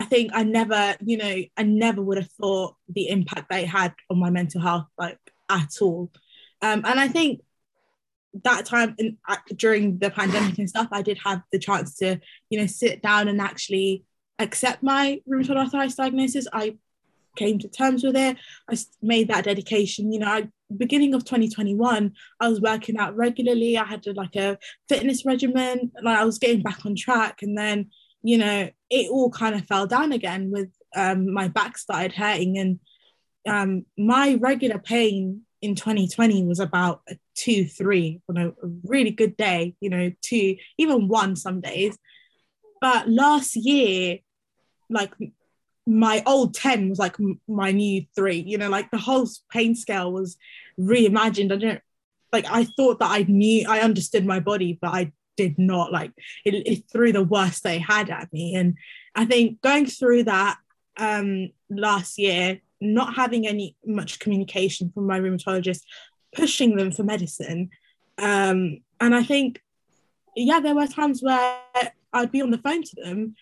I 0.00 0.04
think 0.04 0.30
I 0.32 0.44
never, 0.44 0.96
you 1.00 1.16
know, 1.16 1.42
I 1.56 1.62
never 1.64 2.00
would 2.00 2.18
have 2.18 2.30
thought 2.30 2.76
the 2.88 3.08
impact 3.08 3.50
that 3.50 3.64
it 3.64 3.68
had 3.68 3.94
on 4.08 4.18
my 4.18 4.30
mental 4.30 4.60
health, 4.60 4.86
like 4.96 5.18
at 5.48 5.70
all. 5.80 6.12
Um, 6.62 6.82
and 6.84 7.00
I 7.00 7.08
think 7.08 7.40
that 8.44 8.66
time 8.66 8.94
in, 8.98 9.18
uh, 9.28 9.36
during 9.56 9.98
the 9.98 10.10
pandemic 10.10 10.58
and 10.58 10.68
stuff, 10.68 10.88
I 10.92 11.02
did 11.02 11.18
have 11.24 11.42
the 11.52 11.58
chance 11.58 11.96
to, 11.96 12.20
you 12.48 12.60
know, 12.60 12.66
sit 12.66 13.02
down 13.02 13.28
and 13.28 13.40
actually 13.40 14.04
accept 14.38 14.82
my 14.82 15.20
rheumatoid 15.28 15.56
arthritis 15.56 15.96
diagnosis. 15.96 16.46
I 16.52 16.76
came 17.36 17.58
to 17.58 17.68
terms 17.68 18.02
with 18.04 18.16
it. 18.16 18.36
I 18.68 18.76
made 19.02 19.28
that 19.28 19.44
dedication. 19.44 20.12
You 20.12 20.20
know, 20.20 20.26
I, 20.26 20.48
beginning 20.76 21.14
of 21.14 21.24
2021, 21.24 22.12
I 22.40 22.48
was 22.48 22.60
working 22.60 22.98
out 22.98 23.16
regularly. 23.16 23.76
I 23.76 23.84
had 23.84 24.04
like 24.16 24.36
a 24.36 24.58
fitness 24.88 25.24
regimen. 25.24 25.92
Like 26.02 26.18
I 26.18 26.24
was 26.24 26.38
getting 26.38 26.62
back 26.62 26.84
on 26.86 26.94
track, 26.96 27.42
and 27.42 27.56
then 27.56 27.90
you 28.22 28.38
know 28.38 28.70
it 28.90 29.10
all 29.10 29.30
kind 29.30 29.54
of 29.54 29.66
fell 29.66 29.86
down 29.86 30.12
again 30.12 30.50
with 30.50 30.68
um, 30.94 31.32
my 31.32 31.48
back 31.48 31.78
started 31.78 32.12
hurting, 32.12 32.58
and 32.58 32.80
um, 33.46 33.86
my 33.96 34.34
regular 34.34 34.78
pain 34.78 35.42
in 35.62 35.74
2020 35.74 36.44
was 36.44 36.60
about 36.60 37.02
a 37.08 37.16
two, 37.34 37.64
three 37.64 38.20
on 38.28 38.36
a 38.36 38.52
really 38.84 39.10
good 39.10 39.36
day. 39.36 39.74
You 39.80 39.90
know, 39.90 40.12
two, 40.22 40.56
even 40.78 41.08
one 41.08 41.36
some 41.36 41.60
days. 41.60 41.98
But 42.80 43.08
last 43.08 43.56
year, 43.56 44.18
like 44.88 45.12
my 45.86 46.22
old 46.26 46.54
10 46.54 46.88
was 46.88 46.98
like 46.98 47.16
my 47.48 47.72
new 47.72 48.04
three 48.14 48.44
you 48.46 48.58
know 48.58 48.68
like 48.68 48.90
the 48.90 48.98
whole 48.98 49.26
pain 49.50 49.74
scale 49.74 50.12
was 50.12 50.36
reimagined 50.78 51.52
i 51.52 51.56
don't 51.56 51.80
like 52.32 52.44
i 52.50 52.64
thought 52.76 52.98
that 52.98 53.10
i 53.10 53.24
knew 53.26 53.66
i 53.68 53.80
understood 53.80 54.26
my 54.26 54.38
body 54.38 54.78
but 54.80 54.90
i 54.90 55.10
did 55.36 55.58
not 55.58 55.90
like 55.90 56.12
it, 56.44 56.54
it 56.66 56.84
threw 56.92 57.12
the 57.12 57.22
worst 57.22 57.62
they 57.62 57.78
had 57.78 58.10
at 58.10 58.32
me 58.32 58.54
and 58.54 58.76
i 59.14 59.24
think 59.24 59.60
going 59.62 59.86
through 59.86 60.22
that 60.22 60.58
um 60.98 61.48
last 61.70 62.18
year 62.18 62.60
not 62.80 63.14
having 63.14 63.46
any 63.46 63.76
much 63.84 64.18
communication 64.18 64.90
from 64.90 65.06
my 65.06 65.18
rheumatologist 65.20 65.82
pushing 66.34 66.76
them 66.76 66.90
for 66.90 67.02
medicine 67.02 67.68
um 68.18 68.78
and 69.00 69.14
i 69.14 69.22
think 69.22 69.60
yeah 70.36 70.60
there 70.60 70.74
were 70.74 70.86
times 70.86 71.22
where 71.22 71.58
i'd 72.12 72.30
be 72.30 72.40
on 72.40 72.50
the 72.50 72.58
phone 72.58 72.82
to 72.82 72.96
them 73.02 73.34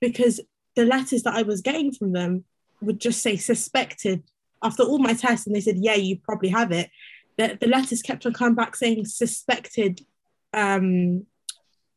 because 0.00 0.40
the 0.74 0.84
letters 0.84 1.22
that 1.22 1.34
I 1.34 1.42
was 1.42 1.60
getting 1.60 1.92
from 1.92 2.12
them 2.12 2.44
would 2.80 3.00
just 3.00 3.22
say 3.22 3.36
suspected. 3.36 4.22
After 4.62 4.82
all 4.82 4.98
my 4.98 5.14
tests, 5.14 5.46
and 5.46 5.54
they 5.54 5.60
said, 5.60 5.78
yeah, 5.78 5.94
you 5.94 6.18
probably 6.18 6.48
have 6.48 6.72
it. 6.72 6.90
The, 7.36 7.58
the 7.60 7.66
letters 7.66 8.02
kept 8.02 8.26
on 8.26 8.32
coming 8.32 8.54
back 8.54 8.76
saying 8.76 9.04
suspected 9.06 10.00
um, 10.52 11.26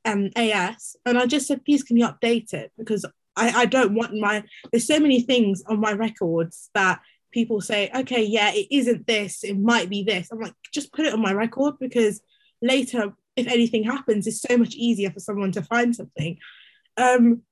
um, 0.06 0.30
AS. 0.36 0.96
And 1.06 1.18
I 1.18 1.26
just 1.26 1.48
said, 1.48 1.64
please, 1.64 1.84
can 1.84 1.98
you 1.98 2.08
update 2.08 2.54
it? 2.54 2.72
Because 2.78 3.06
I, 3.38 3.62
I 3.62 3.66
don't 3.66 3.94
want 3.94 4.14
my, 4.16 4.44
there's 4.72 4.88
so 4.88 5.00
many 5.00 5.22
things 5.22 5.64
on 5.68 5.80
my 5.80 5.94
records 5.94 6.70
that 6.74 7.00
people 7.32 7.62
say, 7.62 7.90
okay, 7.96 8.24
yeah, 8.24 8.52
it 8.54 8.68
isn't 8.72 9.08
this, 9.08 9.44
it 9.44 9.60
might 9.60 9.90
be 9.90 10.04
this. 10.04 10.30
I'm 10.32 10.40
like, 10.40 10.54
just 10.74 10.92
put 10.92 11.06
it 11.06 11.14
on 11.14 11.22
my 11.22 11.34
record 11.34 11.76
because 11.80 12.22
later, 12.62 13.14
if 13.36 13.48
anything 13.48 13.84
happens, 13.84 14.28
it's 14.28 14.42
so 14.42 14.58
much 14.58 14.76
easier 14.76 15.12
for 15.12 15.20
someone 15.20 15.52
to 15.54 15.62
find 15.62 15.96
something. 15.96 16.38
Um, 16.98 17.44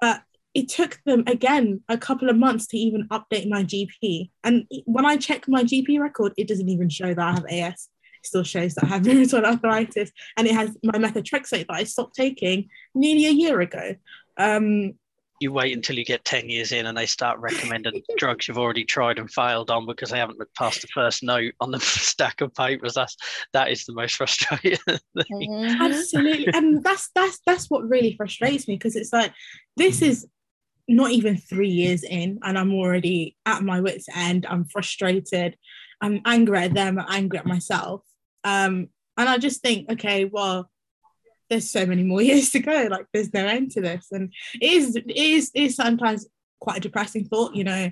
but 0.00 0.22
it 0.54 0.68
took 0.68 1.00
them 1.06 1.24
again 1.26 1.80
a 1.88 1.96
couple 1.96 2.28
of 2.28 2.36
months 2.36 2.66
to 2.68 2.76
even 2.76 3.08
update 3.08 3.48
my 3.48 3.64
GP. 3.64 4.30
And 4.44 4.66
when 4.84 5.06
I 5.06 5.16
check 5.16 5.48
my 5.48 5.62
GP 5.62 6.00
record, 6.00 6.32
it 6.36 6.48
doesn't 6.48 6.68
even 6.68 6.88
show 6.88 7.14
that 7.14 7.18
I 7.18 7.32
have 7.32 7.46
AS. 7.48 7.88
It 8.22 8.26
still 8.26 8.42
shows 8.42 8.74
that 8.74 8.84
I 8.84 8.88
have 8.88 9.02
rheumatoid 9.06 9.44
arthritis, 9.44 10.10
and 10.36 10.46
it 10.46 10.54
has 10.54 10.76
my 10.82 10.98
methotrexate 10.98 11.68
that 11.68 11.76
I 11.76 11.84
stopped 11.84 12.16
taking 12.16 12.68
nearly 12.94 13.26
a 13.26 13.30
year 13.30 13.60
ago. 13.60 13.94
Um, 14.36 14.94
you 15.42 15.52
wait 15.52 15.74
until 15.74 15.98
you 15.98 16.04
get 16.04 16.24
10 16.24 16.48
years 16.48 16.72
in 16.72 16.86
and 16.86 16.96
they 16.96 17.06
start 17.06 17.38
recommending 17.40 18.02
drugs 18.16 18.48
you've 18.48 18.58
already 18.58 18.84
tried 18.84 19.18
and 19.18 19.30
failed 19.30 19.70
on 19.70 19.84
because 19.84 20.10
they 20.10 20.18
haven't 20.18 20.38
looked 20.38 20.56
past 20.56 20.80
the 20.80 20.88
first 20.88 21.22
note 21.22 21.52
on 21.60 21.70
the 21.70 21.80
stack 21.80 22.40
of 22.40 22.54
papers. 22.54 22.94
That's 22.94 23.16
that 23.52 23.70
is 23.70 23.84
the 23.84 23.92
most 23.92 24.14
frustrating 24.16 24.78
mm-hmm. 25.16 25.82
absolutely. 25.82 26.48
And 26.54 26.82
that's 26.82 27.10
that's 27.14 27.40
that's 27.44 27.68
what 27.68 27.88
really 27.88 28.16
frustrates 28.16 28.66
me 28.68 28.76
because 28.76 28.96
it's 28.96 29.12
like 29.12 29.32
this 29.76 30.00
is 30.00 30.26
not 30.88 31.10
even 31.10 31.36
three 31.36 31.68
years 31.68 32.02
in 32.02 32.40
and 32.42 32.58
i'm 32.58 32.74
already 32.74 33.36
at 33.46 33.62
my 33.62 33.80
wits 33.80 34.06
end. 34.14 34.46
I'm 34.48 34.64
frustrated. 34.64 35.56
I'm 36.00 36.20
angry 36.24 36.58
at 36.58 36.74
them. 36.74 36.98
I'm 36.98 37.06
angry 37.08 37.38
at 37.38 37.46
myself. 37.46 38.02
Um 38.44 38.88
and 39.18 39.28
i 39.28 39.36
just 39.36 39.60
think 39.60 39.90
okay 39.90 40.24
well 40.24 40.70
there's 41.52 41.70
so 41.70 41.86
many 41.86 42.02
more 42.02 42.22
years 42.30 42.50
to 42.50 42.60
go 42.60 42.88
like 42.90 43.06
there's 43.12 43.32
no 43.32 43.46
end 43.46 43.70
to 43.72 43.80
this. 43.80 44.08
And 44.10 44.32
it 44.60 44.72
is 44.72 44.96
it 44.96 45.10
is, 45.10 45.50
it 45.54 45.62
is 45.62 45.76
sometimes 45.76 46.26
quite 46.60 46.78
a 46.78 46.80
depressing 46.80 47.24
thought 47.24 47.56
you 47.56 47.64
know 47.64 47.90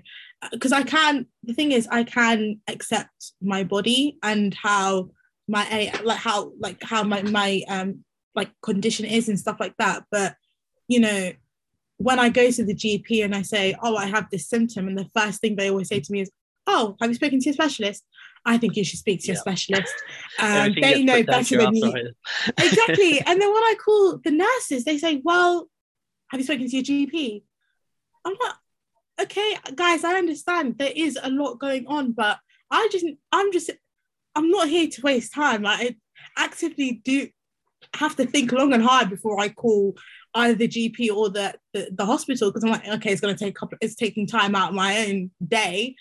because 0.53 0.71
i 0.71 0.81
can 0.81 1.27
the 1.43 1.53
thing 1.53 1.73
is 1.73 1.89
i 1.91 2.05
can 2.05 2.61
accept 2.69 3.33
my 3.43 3.65
body 3.65 4.17
and 4.23 4.55
how 4.55 5.11
my 5.49 5.93
like 6.05 6.19
how 6.19 6.53
like 6.61 6.81
how 6.81 7.03
my 7.03 7.21
my 7.23 7.63
um 7.69 8.05
like 8.37 8.51
condition 8.63 9.05
is 9.05 9.29
and 9.29 9.41
stuff 9.41 9.57
like 9.59 9.75
that. 9.79 10.05
But 10.11 10.37
you 10.87 11.01
know 11.01 11.33
when 11.97 12.19
i 12.19 12.29
go 12.29 12.51
to 12.51 12.65
the 12.65 12.75
gp 12.75 13.25
and 13.25 13.35
i 13.35 13.43
say 13.43 13.75
oh 13.83 13.97
i 13.97 14.07
have 14.07 14.27
this 14.31 14.49
symptom 14.49 14.89
and 14.89 14.97
the 14.97 15.11
first 15.15 15.41
thing 15.41 15.55
they 15.55 15.71
always 15.71 15.89
say 15.89 16.01
to 16.01 16.13
me 16.13 16.21
is 16.23 16.31
oh 16.67 16.97
have 17.01 17.11
you 17.11 17.15
spoken 17.15 17.39
to 17.41 17.51
a 17.51 17.53
specialist 17.53 18.05
I 18.45 18.57
think 18.57 18.77
you 18.77 18.85
should 18.85 18.99
speak 18.99 19.21
to 19.21 19.27
your 19.29 19.37
yeah. 19.37 19.41
specialist. 19.41 19.95
Um, 20.39 20.75
they 20.81 21.03
know 21.03 21.23
better 21.23 21.59
than 21.59 21.77
you. 21.77 22.13
exactly. 22.59 23.21
And 23.21 23.43
then 23.43 23.53
when 23.53 23.63
I 23.63 23.75
call 23.85 24.17
the 24.25 24.31
nurses, 24.31 24.85
they 24.85 24.97
say, 24.97 25.21
Well, 25.23 25.69
have 26.31 26.41
you 26.41 26.45
spoken 26.45 26.67
to 26.67 26.77
your 26.77 26.83
GP? 26.83 27.43
I'm 28.25 28.35
like, 28.43 28.55
okay, 29.23 29.57
guys, 29.75 30.05
I 30.05 30.15
understand 30.15 30.79
there 30.79 30.93
is 30.95 31.19
a 31.23 31.31
lot 31.31 31.59
going 31.59 31.87
on, 31.87 32.13
but 32.13 32.39
I 32.71 32.89
just, 32.91 33.05
I'm 33.33 33.53
just, 33.53 33.71
I'm 34.35 34.51
not 34.51 34.69
here 34.69 34.89
to 34.89 35.03
waste 35.03 35.35
time. 35.35 35.67
I 35.67 35.97
actively 36.39 37.03
do 37.05 37.29
have 37.95 38.17
to 38.17 38.27
think 38.27 38.53
long 38.53 38.73
and 38.73 38.83
hard 38.83 39.11
before 39.11 39.41
I 39.41 39.49
call 39.49 39.97
either 40.35 40.55
the 40.55 40.69
GP 40.69 41.15
or 41.15 41.31
the, 41.31 41.55
the, 41.75 41.89
the 41.93 42.07
hospital 42.07 42.51
because 42.51 42.63
I'm 42.63 42.71
like, 42.71 42.87
okay, 42.87 43.11
it's 43.11 43.21
going 43.21 43.35
to 43.35 43.45
take 43.45 43.57
a 43.57 43.59
couple, 43.59 43.79
it's 43.81 43.97
taking 43.97 44.27
time 44.27 44.55
out 44.55 44.71
of 44.71 44.75
my 44.75 45.07
own 45.07 45.31
day 45.47 45.97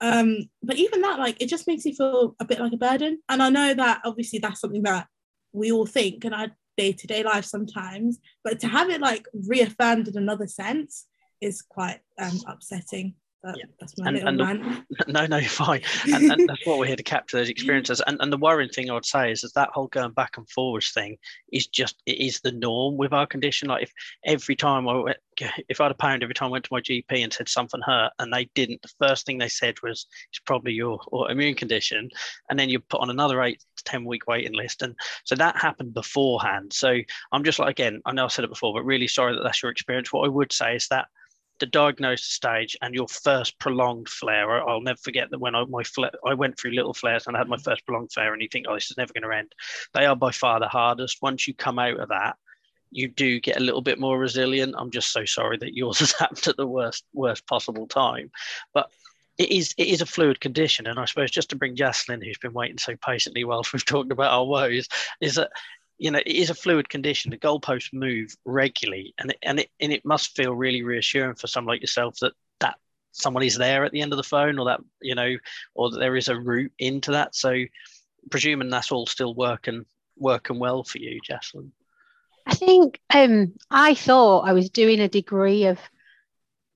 um, 0.00 0.38
but 0.62 0.76
even 0.76 1.02
that, 1.02 1.18
like, 1.18 1.40
it 1.40 1.48
just 1.48 1.66
makes 1.66 1.84
me 1.84 1.94
feel 1.94 2.34
a 2.40 2.44
bit 2.44 2.60
like 2.60 2.72
a 2.72 2.78
burden. 2.78 3.20
And 3.28 3.42
I 3.42 3.50
know 3.50 3.74
that 3.74 4.00
obviously 4.04 4.38
that's 4.38 4.60
something 4.60 4.82
that 4.84 5.06
we 5.52 5.72
all 5.72 5.86
think 5.86 6.24
in 6.24 6.32
our 6.32 6.48
day 6.76 6.92
to 6.92 7.06
day 7.06 7.22
life 7.22 7.44
sometimes, 7.44 8.18
but 8.42 8.60
to 8.60 8.68
have 8.68 8.88
it 8.88 9.00
like 9.00 9.26
reaffirmed 9.46 10.08
in 10.08 10.16
another 10.16 10.46
sense 10.46 11.06
is 11.40 11.62
quite 11.62 12.00
um, 12.18 12.38
upsetting. 12.46 13.14
That, 13.42 13.56
yeah. 13.56 13.64
That's 13.80 13.96
my 13.96 14.08
and, 14.08 14.16
little 14.16 14.28
and 14.28 14.84
the, 14.98 15.04
no, 15.08 15.26
no, 15.26 15.36
you're 15.38 15.48
fine. 15.48 15.80
And, 16.12 16.30
and, 16.30 16.48
that's 16.48 16.66
what 16.66 16.78
we're 16.78 16.86
here 16.86 16.96
to 16.96 17.02
capture 17.02 17.38
those 17.38 17.48
experiences. 17.48 18.02
And, 18.06 18.18
and 18.20 18.30
the 18.30 18.36
worrying 18.36 18.68
thing 18.68 18.90
I 18.90 18.94
would 18.94 19.06
say 19.06 19.32
is 19.32 19.40
that 19.40 19.54
that 19.54 19.70
whole 19.72 19.86
going 19.86 20.12
back 20.12 20.36
and 20.36 20.48
forwards 20.50 20.90
thing 20.90 21.16
is 21.50 21.66
just 21.66 22.02
it 22.04 22.20
is 22.20 22.40
the 22.40 22.52
norm 22.52 22.98
with 22.98 23.14
our 23.14 23.26
condition. 23.26 23.68
Like 23.68 23.84
if 23.84 23.92
every 24.26 24.56
time 24.56 24.86
I 24.86 24.94
went, 24.94 25.16
if 25.70 25.80
I 25.80 25.84
had 25.84 25.92
a 25.92 25.94
pound 25.94 26.22
every 26.22 26.34
time 26.34 26.48
I 26.48 26.52
went 26.52 26.64
to 26.66 26.72
my 26.72 26.82
GP 26.82 27.04
and 27.10 27.32
said 27.32 27.48
something 27.48 27.80
hurt 27.80 28.12
and 28.18 28.30
they 28.30 28.50
didn't, 28.54 28.82
the 28.82 28.92
first 29.00 29.24
thing 29.24 29.38
they 29.38 29.48
said 29.48 29.76
was 29.82 30.06
it's 30.30 30.40
probably 30.40 30.72
your 30.72 30.98
autoimmune 31.10 31.56
condition, 31.56 32.10
and 32.50 32.58
then 32.58 32.68
you 32.68 32.78
put 32.78 33.00
on 33.00 33.08
another 33.08 33.42
eight 33.42 33.64
to 33.76 33.84
ten 33.84 34.04
week 34.04 34.26
waiting 34.26 34.52
list. 34.52 34.82
And 34.82 34.94
so 35.24 35.34
that 35.36 35.56
happened 35.56 35.94
beforehand. 35.94 36.74
So 36.74 36.98
I'm 37.32 37.44
just 37.44 37.58
like 37.58 37.70
again, 37.70 38.02
I 38.04 38.12
know 38.12 38.26
I 38.26 38.28
said 38.28 38.44
it 38.44 38.50
before, 38.50 38.74
but 38.74 38.84
really 38.84 39.08
sorry 39.08 39.34
that 39.34 39.42
that's 39.42 39.62
your 39.62 39.72
experience. 39.72 40.12
What 40.12 40.26
I 40.26 40.28
would 40.28 40.52
say 40.52 40.76
is 40.76 40.88
that 40.88 41.06
the 41.60 41.66
diagnosis 41.66 42.26
stage 42.26 42.76
and 42.82 42.94
your 42.94 43.06
first 43.06 43.58
prolonged 43.58 44.08
flare. 44.08 44.66
I'll 44.68 44.80
never 44.80 44.98
forget 44.98 45.30
that 45.30 45.38
when 45.38 45.54
I 45.54 45.64
my 45.66 45.84
flare, 45.84 46.10
I 46.26 46.34
went 46.34 46.58
through 46.58 46.72
little 46.72 46.94
flares 46.94 47.26
and 47.26 47.36
I 47.36 47.40
had 47.40 47.48
my 47.48 47.58
first 47.58 47.86
prolonged 47.86 48.12
flare, 48.12 48.32
and 48.32 48.42
you 48.42 48.48
think, 48.50 48.66
oh, 48.68 48.74
this 48.74 48.90
is 48.90 48.96
never 48.96 49.12
going 49.12 49.30
to 49.30 49.36
end. 49.36 49.54
They 49.94 50.06
are 50.06 50.16
by 50.16 50.32
far 50.32 50.58
the 50.58 50.68
hardest. 50.68 51.22
Once 51.22 51.46
you 51.46 51.54
come 51.54 51.78
out 51.78 52.00
of 52.00 52.08
that, 52.08 52.36
you 52.90 53.08
do 53.08 53.38
get 53.38 53.58
a 53.58 53.64
little 53.64 53.82
bit 53.82 54.00
more 54.00 54.18
resilient. 54.18 54.74
I'm 54.76 54.90
just 54.90 55.12
so 55.12 55.24
sorry 55.24 55.58
that 55.58 55.76
yours 55.76 55.98
has 56.00 56.12
happened 56.12 56.48
at 56.48 56.56
the 56.56 56.66
worst 56.66 57.04
worst 57.12 57.46
possible 57.46 57.86
time, 57.86 58.30
but 58.74 58.90
it 59.38 59.50
is 59.50 59.74
it 59.78 59.88
is 59.88 60.00
a 60.02 60.06
fluid 60.06 60.40
condition, 60.40 60.86
and 60.86 60.98
I 60.98 61.04
suppose 61.04 61.30
just 61.30 61.50
to 61.50 61.56
bring 61.56 61.76
Jaslyn, 61.76 62.24
who's 62.24 62.38
been 62.38 62.52
waiting 62.52 62.78
so 62.78 62.96
patiently 62.96 63.44
whilst 63.44 63.72
we've 63.72 63.84
talked 63.84 64.12
about 64.12 64.32
our 64.32 64.44
woes, 64.44 64.88
is 65.20 65.36
that 65.36 65.50
you 66.00 66.10
know, 66.10 66.18
it 66.18 66.34
is 66.34 66.48
a 66.48 66.54
fluid 66.54 66.88
condition. 66.88 67.30
The 67.30 67.36
goalposts 67.36 67.92
move 67.92 68.34
regularly, 68.46 69.14
and 69.18 69.30
it, 69.30 69.38
and 69.42 69.60
it 69.60 69.68
and 69.80 69.92
it 69.92 70.02
must 70.02 70.34
feel 70.34 70.54
really 70.54 70.82
reassuring 70.82 71.34
for 71.34 71.46
someone 71.46 71.74
like 71.74 71.82
yourself 71.82 72.16
that 72.22 72.32
that 72.60 72.76
someone 73.12 73.42
is 73.42 73.58
there 73.58 73.84
at 73.84 73.92
the 73.92 74.00
end 74.00 74.14
of 74.14 74.16
the 74.16 74.22
phone, 74.22 74.58
or 74.58 74.64
that 74.64 74.80
you 75.02 75.14
know, 75.14 75.36
or 75.74 75.90
that 75.90 75.98
there 75.98 76.16
is 76.16 76.28
a 76.28 76.40
route 76.40 76.72
into 76.78 77.10
that. 77.10 77.34
So, 77.34 77.54
presuming 78.30 78.70
that's 78.70 78.90
all 78.90 79.06
still 79.06 79.34
working 79.34 79.84
working 80.16 80.58
well 80.58 80.84
for 80.84 80.96
you, 80.96 81.20
Jaslyn. 81.28 81.70
I 82.46 82.54
think 82.54 82.98
um, 83.14 83.52
I 83.70 83.94
thought 83.94 84.48
I 84.48 84.54
was 84.54 84.70
doing 84.70 85.00
a 85.00 85.08
degree 85.08 85.66
of 85.66 85.78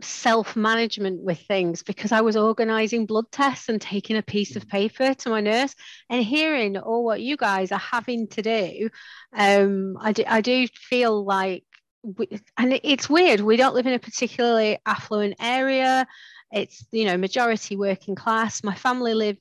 self 0.04 0.56
management 0.56 1.22
with 1.22 1.40
things 1.40 1.82
because 1.82 2.12
I 2.12 2.20
was 2.20 2.36
organizing 2.36 3.06
blood 3.06 3.30
tests 3.30 3.68
and 3.68 3.80
taking 3.80 4.16
a 4.16 4.22
piece 4.22 4.56
of 4.56 4.68
paper 4.68 5.14
to 5.14 5.28
my 5.30 5.40
nurse 5.40 5.74
and 6.10 6.24
hearing 6.24 6.76
all 6.76 7.04
what 7.04 7.20
you 7.20 7.36
guys 7.36 7.72
are 7.72 7.78
having 7.78 8.28
to 8.28 8.42
do. 8.42 8.90
Um, 9.32 9.96
I, 10.00 10.12
do, 10.12 10.24
I 10.26 10.40
do 10.40 10.66
feel 10.68 11.24
like, 11.24 11.64
we, 12.02 12.28
and 12.58 12.78
it's 12.82 13.08
weird, 13.08 13.40
we 13.40 13.56
don't 13.56 13.74
live 13.74 13.86
in 13.86 13.94
a 13.94 13.98
particularly 13.98 14.78
affluent 14.84 15.36
area. 15.40 16.06
It's, 16.52 16.84
you 16.92 17.06
know, 17.06 17.16
majority 17.16 17.76
working 17.76 18.14
class. 18.14 18.62
My 18.62 18.74
family 18.74 19.14
live 19.14 19.38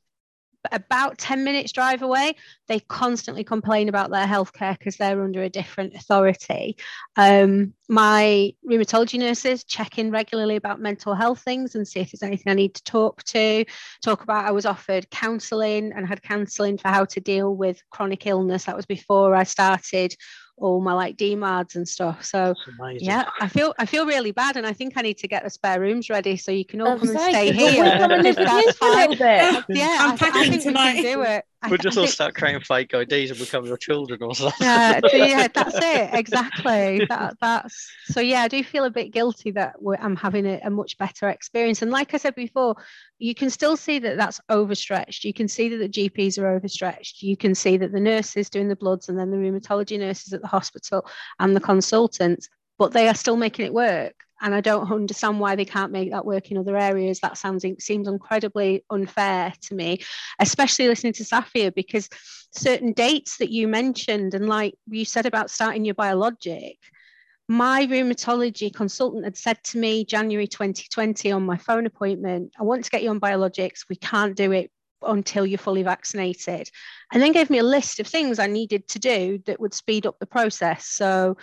about 0.71 1.17
10 1.17 1.43
minutes 1.43 1.71
drive 1.71 2.01
away 2.01 2.35
they 2.67 2.79
constantly 2.79 3.43
complain 3.43 3.89
about 3.89 4.09
their 4.09 4.25
healthcare 4.25 4.77
because 4.77 4.95
they're 4.95 5.21
under 5.21 5.43
a 5.43 5.49
different 5.49 5.93
authority. 5.95 6.77
Um, 7.17 7.73
my 7.89 8.53
rheumatology 8.67 9.19
nurses 9.19 9.63
check 9.65 9.97
in 9.97 10.11
regularly 10.11 10.55
about 10.55 10.79
mental 10.79 11.13
health 11.13 11.41
things 11.41 11.75
and 11.75 11.87
see 11.87 11.99
if 11.99 12.11
there's 12.11 12.23
anything 12.23 12.49
i 12.51 12.55
need 12.55 12.73
to 12.75 12.83
talk 12.83 13.23
to 13.23 13.65
talk 14.01 14.23
about. 14.23 14.45
I 14.45 14.51
was 14.51 14.65
offered 14.65 15.09
counselling 15.09 15.91
and 15.93 16.07
had 16.07 16.23
counselling 16.23 16.77
for 16.77 16.87
how 16.87 17.05
to 17.05 17.19
deal 17.19 17.55
with 17.55 17.81
chronic 17.89 18.25
illness. 18.25 18.65
That 18.65 18.75
was 18.75 18.85
before 18.85 19.35
i 19.35 19.43
started 19.43 20.15
all 20.63 20.79
my 20.79 20.93
like 20.93 21.17
DMARDs 21.17 21.75
and 21.75 21.87
stuff. 21.87 22.23
So 22.23 22.55
yeah, 23.01 23.25
I 23.41 23.47
feel 23.49 23.73
I 23.77 23.85
feel 23.85 24.05
really 24.05 24.31
bad, 24.31 24.55
and 24.55 24.65
I 24.65 24.73
think 24.73 24.93
I 24.95 25.01
need 25.01 25.17
to 25.19 25.27
get 25.27 25.43
the 25.43 25.49
spare 25.49 25.79
rooms 25.79 26.09
ready 26.09 26.37
so 26.37 26.51
you 26.51 26.65
can 26.65 26.81
all 26.81 26.97
come 26.97 27.09
and 27.09 27.19
stay 27.19 27.51
here. 27.51 27.83
Yeah, 29.67 29.97
I'm 29.99 30.17
packing 30.17 30.59
tonight. 30.59 31.01
do 31.01 31.21
it. 31.23 31.45
We'll 31.69 31.77
just 31.77 31.97
all 31.97 32.07
start 32.07 32.35
creating 32.35 32.61
fake 32.61 32.93
IDs 32.93 33.31
and 33.31 33.39
become 33.39 33.65
your 33.65 33.77
children 33.77 34.21
or 34.21 34.35
something. 34.35 34.57
Yeah, 34.65 34.99
yeah, 35.13 35.47
that's 35.47 35.75
it. 35.75 36.09
Exactly. 36.13 37.05
That, 37.09 37.37
that's 37.41 37.89
so. 38.05 38.19
Yeah, 38.19 38.41
I 38.41 38.47
do 38.47 38.63
feel 38.63 38.85
a 38.85 38.89
bit 38.89 39.11
guilty 39.11 39.51
that 39.51 39.75
I'm 39.99 40.15
having 40.15 40.45
a, 40.45 40.59
a, 40.63 40.69
much 40.69 40.97
better 40.97 41.29
experience. 41.29 41.81
And 41.81 41.91
like 41.91 42.13
I 42.13 42.17
said 42.17 42.35
before, 42.35 42.75
you 43.19 43.35
can 43.35 43.49
still 43.49 43.77
see 43.77 43.99
that 43.99 44.17
that's 44.17 44.41
overstretched. 44.49 45.23
You 45.23 45.33
can 45.33 45.47
see 45.47 45.69
that 45.69 45.77
the 45.77 45.89
GPs 45.89 46.37
are 46.37 46.47
overstretched. 46.47 47.21
You 47.21 47.37
can 47.37 47.55
see 47.55 47.77
that 47.77 47.91
the 47.91 47.99
nurses 47.99 48.49
doing 48.49 48.67
the 48.67 48.75
bloods 48.75 49.09
and 49.09 49.17
then 49.17 49.31
the 49.31 49.37
rheumatology 49.37 49.99
nurses 49.99 50.33
at 50.33 50.41
the 50.41 50.47
hospital 50.47 51.05
and 51.39 51.55
the 51.55 51.61
consultants, 51.61 52.49
but 52.77 52.91
they 52.91 53.07
are 53.07 53.15
still 53.15 53.37
making 53.37 53.65
it 53.65 53.73
work 53.73 54.22
and 54.43 54.53
I 54.53 54.61
don't 54.61 54.91
understand 54.91 55.39
why 55.39 55.55
they 55.55 55.65
can't 55.65 55.91
make 55.91 56.11
that 56.11 56.25
work 56.25 56.51
in 56.51 56.57
other 56.57 56.77
areas. 56.77 57.21
That 57.21 57.37
sounds 57.37 57.65
seems 57.79 58.07
incredibly 58.07 58.83
unfair 58.89 59.53
to 59.61 59.73
me, 59.73 60.03
especially 60.39 60.89
listening 60.89 61.13
to 61.13 61.23
Safia 61.23 61.73
because 61.73 62.09
certain 62.51 62.91
dates 62.91 63.37
that 63.37 63.51
you 63.51 63.67
mentioned 63.67 64.33
and 64.33 64.47
like 64.47 64.75
you 64.87 65.05
said 65.05 65.25
about 65.25 65.49
starting 65.49 65.85
your 65.85 65.95
biologic. 65.95 66.77
My 67.47 67.85
rheumatology 67.87 68.73
consultant 68.73 69.23
had 69.23 69.37
said 69.37 69.63
to 69.65 69.77
me 69.77 70.05
January 70.05 70.47
2020 70.47 71.31
on 71.31 71.45
my 71.45 71.57
phone 71.57 71.85
appointment, 71.85 72.53
I 72.59 72.63
want 72.63 72.83
to 72.83 72.91
get 72.91 73.03
you 73.03 73.09
on 73.09 73.19
biologics. 73.19 73.85
We 73.89 73.95
can't 73.95 74.35
do 74.35 74.51
it 74.51 74.71
until 75.01 75.45
you're 75.45 75.57
fully 75.57 75.83
vaccinated. 75.83 76.69
And 77.11 77.21
then 77.21 77.31
gave 77.31 77.49
me 77.49 77.59
a 77.59 77.63
list 77.63 77.99
of 77.99 78.07
things 78.07 78.39
I 78.39 78.47
needed 78.47 78.87
to 78.89 78.99
do 78.99 79.39
that 79.45 79.59
would 79.59 79.73
speed 79.73 80.05
up 80.05 80.19
the 80.19 80.25
process. 80.25 80.85
So 80.85 81.37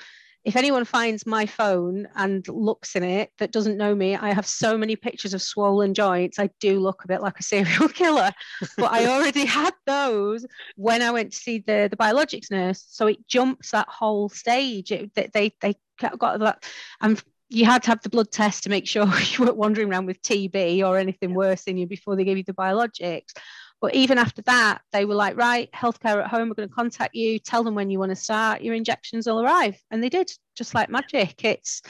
if 0.45 0.57
anyone 0.57 0.85
finds 0.85 1.27
my 1.27 1.45
phone 1.45 2.09
and 2.17 2.47
looks 2.49 2.97
in 2.97 3.03
it 3.03 3.31
that 3.39 3.53
doesn't 3.53 3.77
know 3.77 3.95
me, 3.95 4.17
I 4.17 4.33
have 4.33 4.47
so 4.47 4.79
many 4.79 4.97
pictures 4.97 5.35
of 5.35 5.43
swollen 5.43 5.93
joints. 5.93 6.39
I 6.39 6.49
do 6.61 6.81
look 6.81 7.05
a 7.05 7.09
bit 7.09 7.21
like 7.21 7.39
a 7.39 7.43
serial 7.43 7.89
killer, 7.95 8.31
but 8.79 8.91
I 8.91 9.07
already 9.07 9.45
had 9.45 9.75
those 9.87 10.47
when 10.77 11.03
I 11.03 11.11
went 11.11 11.33
to 11.33 11.39
see 11.39 11.59
the, 11.59 11.89
the 11.91 11.97
biologics 11.97 12.51
nurse. 12.51 12.85
So 12.89 13.07
it 13.07 13.27
jumps 13.29 13.73
that 13.73 13.89
whole 13.89 14.31
stage. 14.31 14.93
It, 14.93 15.15
they, 15.15 15.53
they 15.61 15.75
got 15.99 16.41
that. 16.41 16.65
And 17.03 17.23
you 17.51 17.67
had 17.67 17.83
to 17.83 17.89
have 17.89 18.01
the 18.03 18.09
blood 18.09 18.31
test 18.31 18.63
to 18.63 18.71
make 18.71 18.87
sure 18.87 19.07
you 19.33 19.45
weren't 19.45 19.57
wandering 19.57 19.91
around 19.91 20.07
with 20.07 20.23
TB 20.23 20.83
or 20.87 20.97
anything 20.97 21.35
worse 21.35 21.65
in 21.65 21.77
you 21.77 21.87
before 21.87 22.17
they 22.17 22.25
gave 22.25 22.39
you 22.39 22.45
the 22.45 22.55
biologics. 22.55 23.35
But 23.81 23.95
even 23.95 24.19
after 24.19 24.43
that, 24.43 24.83
they 24.93 25.05
were 25.05 25.15
like, 25.15 25.37
right, 25.37 25.71
healthcare 25.73 26.23
at 26.23 26.29
home, 26.29 26.49
we're 26.49 26.55
going 26.55 26.69
to 26.69 26.75
contact 26.75 27.15
you, 27.15 27.39
tell 27.39 27.65
them 27.65 27.75
when 27.75 27.91
you 27.91 27.99
want 27.99 28.11
to 28.11 28.17
start, 28.17 28.61
your 28.61 28.75
injections 28.75 29.27
will 29.27 29.41
arrive. 29.41 29.81
And 29.91 30.03
they 30.03 30.11
did, 30.11 30.31
just 30.55 30.75
like 30.75 30.91
magic. 30.91 31.45
It's 31.45 31.83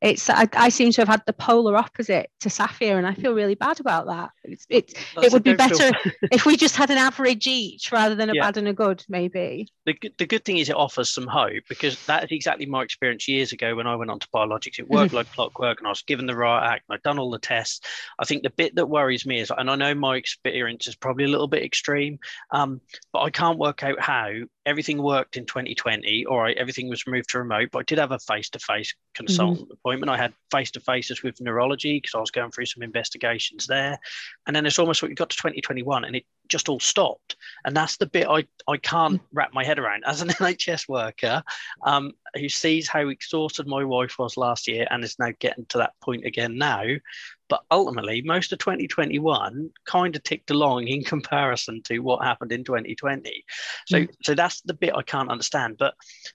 it's 0.00 0.30
I, 0.30 0.48
I, 0.54 0.70
seem 0.70 0.92
to 0.92 1.00
have 1.02 1.08
had 1.08 1.22
the 1.26 1.32
polar 1.34 1.76
opposite 1.76 2.30
to 2.40 2.48
Safia, 2.48 2.96
and 2.96 3.06
I 3.06 3.12
feel 3.12 3.34
really 3.34 3.54
bad 3.54 3.80
about 3.80 4.06
that. 4.06 4.30
It's, 4.44 4.66
it 4.70 4.94
it 5.22 5.32
would 5.32 5.42
be 5.42 5.54
better 5.54 5.90
if 6.32 6.46
we 6.46 6.56
just 6.56 6.74
had 6.76 6.90
an 6.90 6.96
average 6.96 7.46
each 7.46 7.92
rather 7.92 8.14
than 8.14 8.30
a 8.30 8.34
yeah. 8.34 8.42
bad 8.42 8.56
and 8.56 8.68
a 8.68 8.72
good, 8.72 9.04
maybe. 9.08 9.68
The, 9.84 9.98
the 10.16 10.26
good 10.26 10.44
thing 10.44 10.56
is 10.56 10.70
it 10.70 10.76
offers 10.76 11.10
some 11.10 11.26
hope 11.26 11.64
because 11.68 12.02
that 12.06 12.24
is 12.24 12.30
exactly 12.30 12.64
my 12.64 12.82
experience 12.82 13.28
years 13.28 13.52
ago 13.52 13.76
when 13.76 13.86
I 13.86 13.94
went 13.94 14.10
on 14.10 14.18
to 14.20 14.28
biologics. 14.34 14.78
It 14.78 14.88
worked 14.88 15.12
like 15.12 15.30
clockwork, 15.32 15.78
and 15.78 15.86
I 15.86 15.90
was 15.90 16.02
given 16.02 16.26
the 16.26 16.36
right 16.36 16.74
act, 16.74 16.84
and 16.88 16.94
I'd 16.94 17.02
done 17.02 17.18
all 17.18 17.30
the 17.30 17.38
tests. 17.38 17.80
I 18.18 18.24
think 18.24 18.42
the 18.42 18.50
bit 18.50 18.74
that 18.76 18.86
worries 18.86 19.26
me 19.26 19.40
is, 19.40 19.52
and 19.56 19.70
I 19.70 19.76
know 19.76 19.94
my 19.94 20.16
experience 20.16 20.88
is 20.88 20.96
probably 20.96 21.24
a 21.24 21.28
little 21.28 21.48
bit 21.48 21.62
extreme, 21.62 22.18
um, 22.52 22.80
but 23.12 23.20
I 23.20 23.30
can't 23.30 23.58
work 23.58 23.82
out 23.82 24.00
how 24.00 24.30
everything 24.64 25.02
worked 25.02 25.36
in 25.36 25.44
2020. 25.44 26.24
All 26.26 26.38
right, 26.38 26.56
everything 26.56 26.88
was 26.88 27.06
moved 27.06 27.30
to 27.30 27.38
remote, 27.38 27.68
but 27.72 27.80
I 27.80 27.82
did 27.82 27.98
have 27.98 28.12
a 28.12 28.18
face-to-face 28.18 28.94
consultant 29.14 29.68
mm-hmm. 29.68 29.88
Appointment. 29.90 30.10
I 30.10 30.22
had 30.22 30.34
face-to-faces 30.50 31.22
with 31.22 31.40
neurology 31.40 31.96
because 31.96 32.14
I 32.14 32.20
was 32.20 32.30
going 32.30 32.50
through 32.50 32.66
some 32.66 32.82
investigations 32.82 33.66
there, 33.66 33.98
and 34.46 34.54
then 34.54 34.66
it's 34.66 34.78
almost 34.78 35.02
like 35.02 35.10
we 35.10 35.14
got 35.14 35.30
to 35.30 35.36
2021 35.36 36.04
and 36.04 36.16
it 36.16 36.24
just 36.48 36.68
all 36.68 36.80
stopped. 36.80 37.36
And 37.64 37.76
that's 37.76 37.96
the 37.96 38.06
bit 38.06 38.28
I 38.28 38.46
I 38.68 38.76
can't 38.76 39.20
mm. 39.20 39.26
wrap 39.32 39.52
my 39.52 39.64
head 39.64 39.78
around 39.78 40.04
as 40.06 40.22
an 40.22 40.28
NHS 40.40 40.88
worker 40.88 41.42
um, 41.84 42.12
who 42.34 42.48
sees 42.48 42.88
how 42.88 43.08
exhausted 43.08 43.66
my 43.66 43.84
wife 43.84 44.18
was 44.18 44.36
last 44.36 44.68
year 44.68 44.86
and 44.90 45.02
is 45.04 45.18
now 45.18 45.32
getting 45.38 45.66
to 45.66 45.78
that 45.78 45.94
point 46.00 46.24
again 46.24 46.56
now. 46.56 46.84
But 47.50 47.64
ultimately, 47.70 48.22
most 48.22 48.52
of 48.52 48.60
2021 48.60 49.70
kind 49.84 50.16
of 50.16 50.22
ticked 50.22 50.50
along 50.50 50.86
in 50.86 51.02
comparison 51.02 51.82
to 51.82 51.98
what 51.98 52.24
happened 52.24 52.52
in 52.52 52.64
2020. 52.64 53.44
So, 53.86 53.98
mm. 53.98 54.08
so 54.22 54.34
that's 54.34 54.62
the 54.62 54.72
bit 54.72 54.94
I 54.94 55.02
can't 55.02 55.30
understand. 55.30 55.76
But 55.76 55.94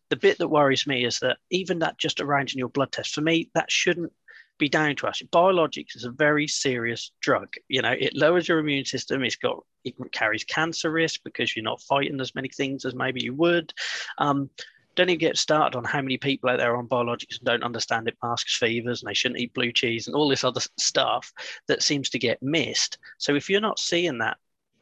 the 0.09 0.17
bit 0.17 0.37
that 0.37 0.49
worries 0.49 0.85
me 0.85 1.05
is 1.05 1.19
that 1.19 1.37
even 1.49 1.79
that 1.79 1.97
just 1.97 2.19
arranging 2.19 2.59
your 2.59 2.69
blood 2.69 2.91
test, 2.91 3.15
for 3.15 3.21
me, 3.21 3.49
that 3.55 3.71
shouldn't 3.71 4.11
be 4.57 4.69
down 4.69 4.95
to 4.97 5.07
us. 5.07 5.21
Biologics 5.33 5.95
is 5.95 6.03
a 6.03 6.11
very 6.11 6.47
serious 6.47 7.11
drug. 7.21 7.53
You 7.69 7.81
know, 7.81 7.91
it 7.91 8.15
lowers 8.15 8.47
your 8.47 8.59
immune 8.59 8.85
system. 8.85 9.23
It's 9.23 9.35
got 9.37 9.63
it 9.85 9.95
carries 10.11 10.43
cancer 10.43 10.91
risk 10.91 11.21
because 11.23 11.55
you're 11.55 11.63
not 11.63 11.81
fighting 11.81 12.19
as 12.19 12.35
many 12.35 12.49
things 12.49 12.85
as 12.85 12.95
maybe 12.95 13.23
you 13.23 13.33
would. 13.35 13.71
Um, 14.17 14.49
don't 14.95 15.09
even 15.09 15.19
get 15.19 15.37
started 15.37 15.77
on 15.77 15.83
how 15.83 16.01
many 16.01 16.17
people 16.17 16.49
out 16.49 16.59
there 16.59 16.77
on 16.77 16.87
biologics 16.87 17.39
don't 17.43 17.63
understand 17.63 18.07
it 18.07 18.17
masks 18.23 18.57
fevers 18.57 19.01
and 19.01 19.09
they 19.09 19.13
shouldn't 19.13 19.39
eat 19.39 19.53
blue 19.53 19.71
cheese 19.71 20.07
and 20.07 20.15
all 20.15 20.29
this 20.29 20.43
other 20.43 20.61
stuff 20.77 21.31
that 21.67 21.83
seems 21.83 22.09
to 22.09 22.19
get 22.19 22.41
missed. 22.41 22.97
So 23.17 23.35
if 23.35 23.49
you're 23.49 23.61
not 23.61 23.79
seeing 23.79 24.19
that 24.19 24.37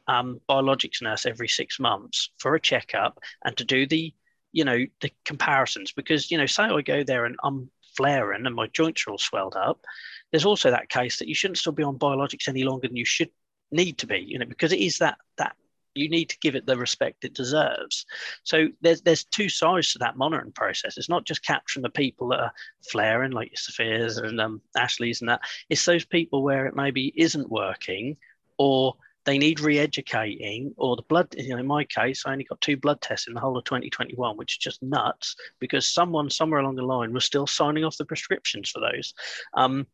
um, 0.06 0.40
biologics 0.48 1.02
nurse 1.02 1.26
every 1.26 1.48
six 1.48 1.80
months 1.80 2.30
for 2.38 2.54
a 2.54 2.60
checkup 2.60 3.18
and 3.44 3.56
to 3.56 3.64
do 3.64 3.86
the 3.86 4.12
you 4.52 4.64
know 4.64 4.84
the 5.00 5.10
comparisons 5.24 5.92
because 5.92 6.30
you 6.30 6.38
know 6.38 6.46
say 6.46 6.64
I 6.64 6.80
go 6.82 7.02
there 7.02 7.24
and 7.24 7.36
I'm 7.42 7.70
flaring 7.96 8.46
and 8.46 8.54
my 8.54 8.66
joints 8.68 9.06
are 9.06 9.12
all 9.12 9.18
swelled 9.18 9.56
up 9.56 9.84
there's 10.30 10.44
also 10.44 10.70
that 10.70 10.88
case 10.88 11.18
that 11.18 11.28
you 11.28 11.34
shouldn't 11.34 11.58
still 11.58 11.72
be 11.72 11.82
on 11.82 11.98
biologics 11.98 12.48
any 12.48 12.64
longer 12.64 12.86
than 12.86 12.96
you 12.96 13.04
should 13.04 13.30
need 13.70 13.98
to 13.98 14.06
be 14.06 14.18
you 14.18 14.38
know 14.38 14.46
because 14.46 14.72
it 14.72 14.80
is 14.80 14.98
that 14.98 15.16
that 15.38 15.56
you 15.94 16.08
need 16.08 16.28
to 16.30 16.38
give 16.38 16.54
it 16.54 16.66
the 16.66 16.76
respect 16.76 17.24
it 17.24 17.34
deserves. 17.34 18.06
So 18.42 18.68
there's 18.80 19.02
there's 19.02 19.24
two 19.24 19.48
sides 19.48 19.92
to 19.92 19.98
that 20.00 20.16
monitoring 20.16 20.52
process. 20.52 20.96
It's 20.96 21.08
not 21.08 21.24
just 21.24 21.44
capturing 21.44 21.82
the 21.82 21.90
people 21.90 22.28
that 22.28 22.40
are 22.40 22.52
flaring, 22.90 23.32
like 23.32 23.50
your 23.50 23.56
Sophia's 23.56 24.18
and 24.18 24.40
um, 24.40 24.60
Ashley's 24.76 25.20
and 25.20 25.28
that. 25.28 25.40
It's 25.68 25.84
those 25.84 26.04
people 26.04 26.42
where 26.42 26.66
it 26.66 26.76
maybe 26.76 27.12
isn't 27.16 27.50
working, 27.50 28.16
or 28.58 28.96
they 29.24 29.38
need 29.38 29.60
re-educating, 29.60 30.74
or 30.76 30.96
the 30.96 31.02
blood. 31.02 31.34
You 31.36 31.50
know, 31.50 31.58
in 31.58 31.66
my 31.66 31.84
case, 31.84 32.24
I 32.26 32.32
only 32.32 32.44
got 32.44 32.60
two 32.60 32.76
blood 32.76 33.00
tests 33.00 33.26
in 33.26 33.34
the 33.34 33.40
whole 33.40 33.56
of 33.56 33.64
2021, 33.64 34.36
which 34.36 34.54
is 34.54 34.58
just 34.58 34.82
nuts 34.82 35.36
because 35.58 35.86
someone 35.86 36.28
somewhere 36.30 36.60
along 36.60 36.76
the 36.76 36.82
line 36.82 37.12
was 37.12 37.24
still 37.24 37.46
signing 37.46 37.84
off 37.84 37.96
the 37.96 38.04
prescriptions 38.04 38.70
for 38.70 38.80
those. 38.80 39.14
Um, 39.54 39.86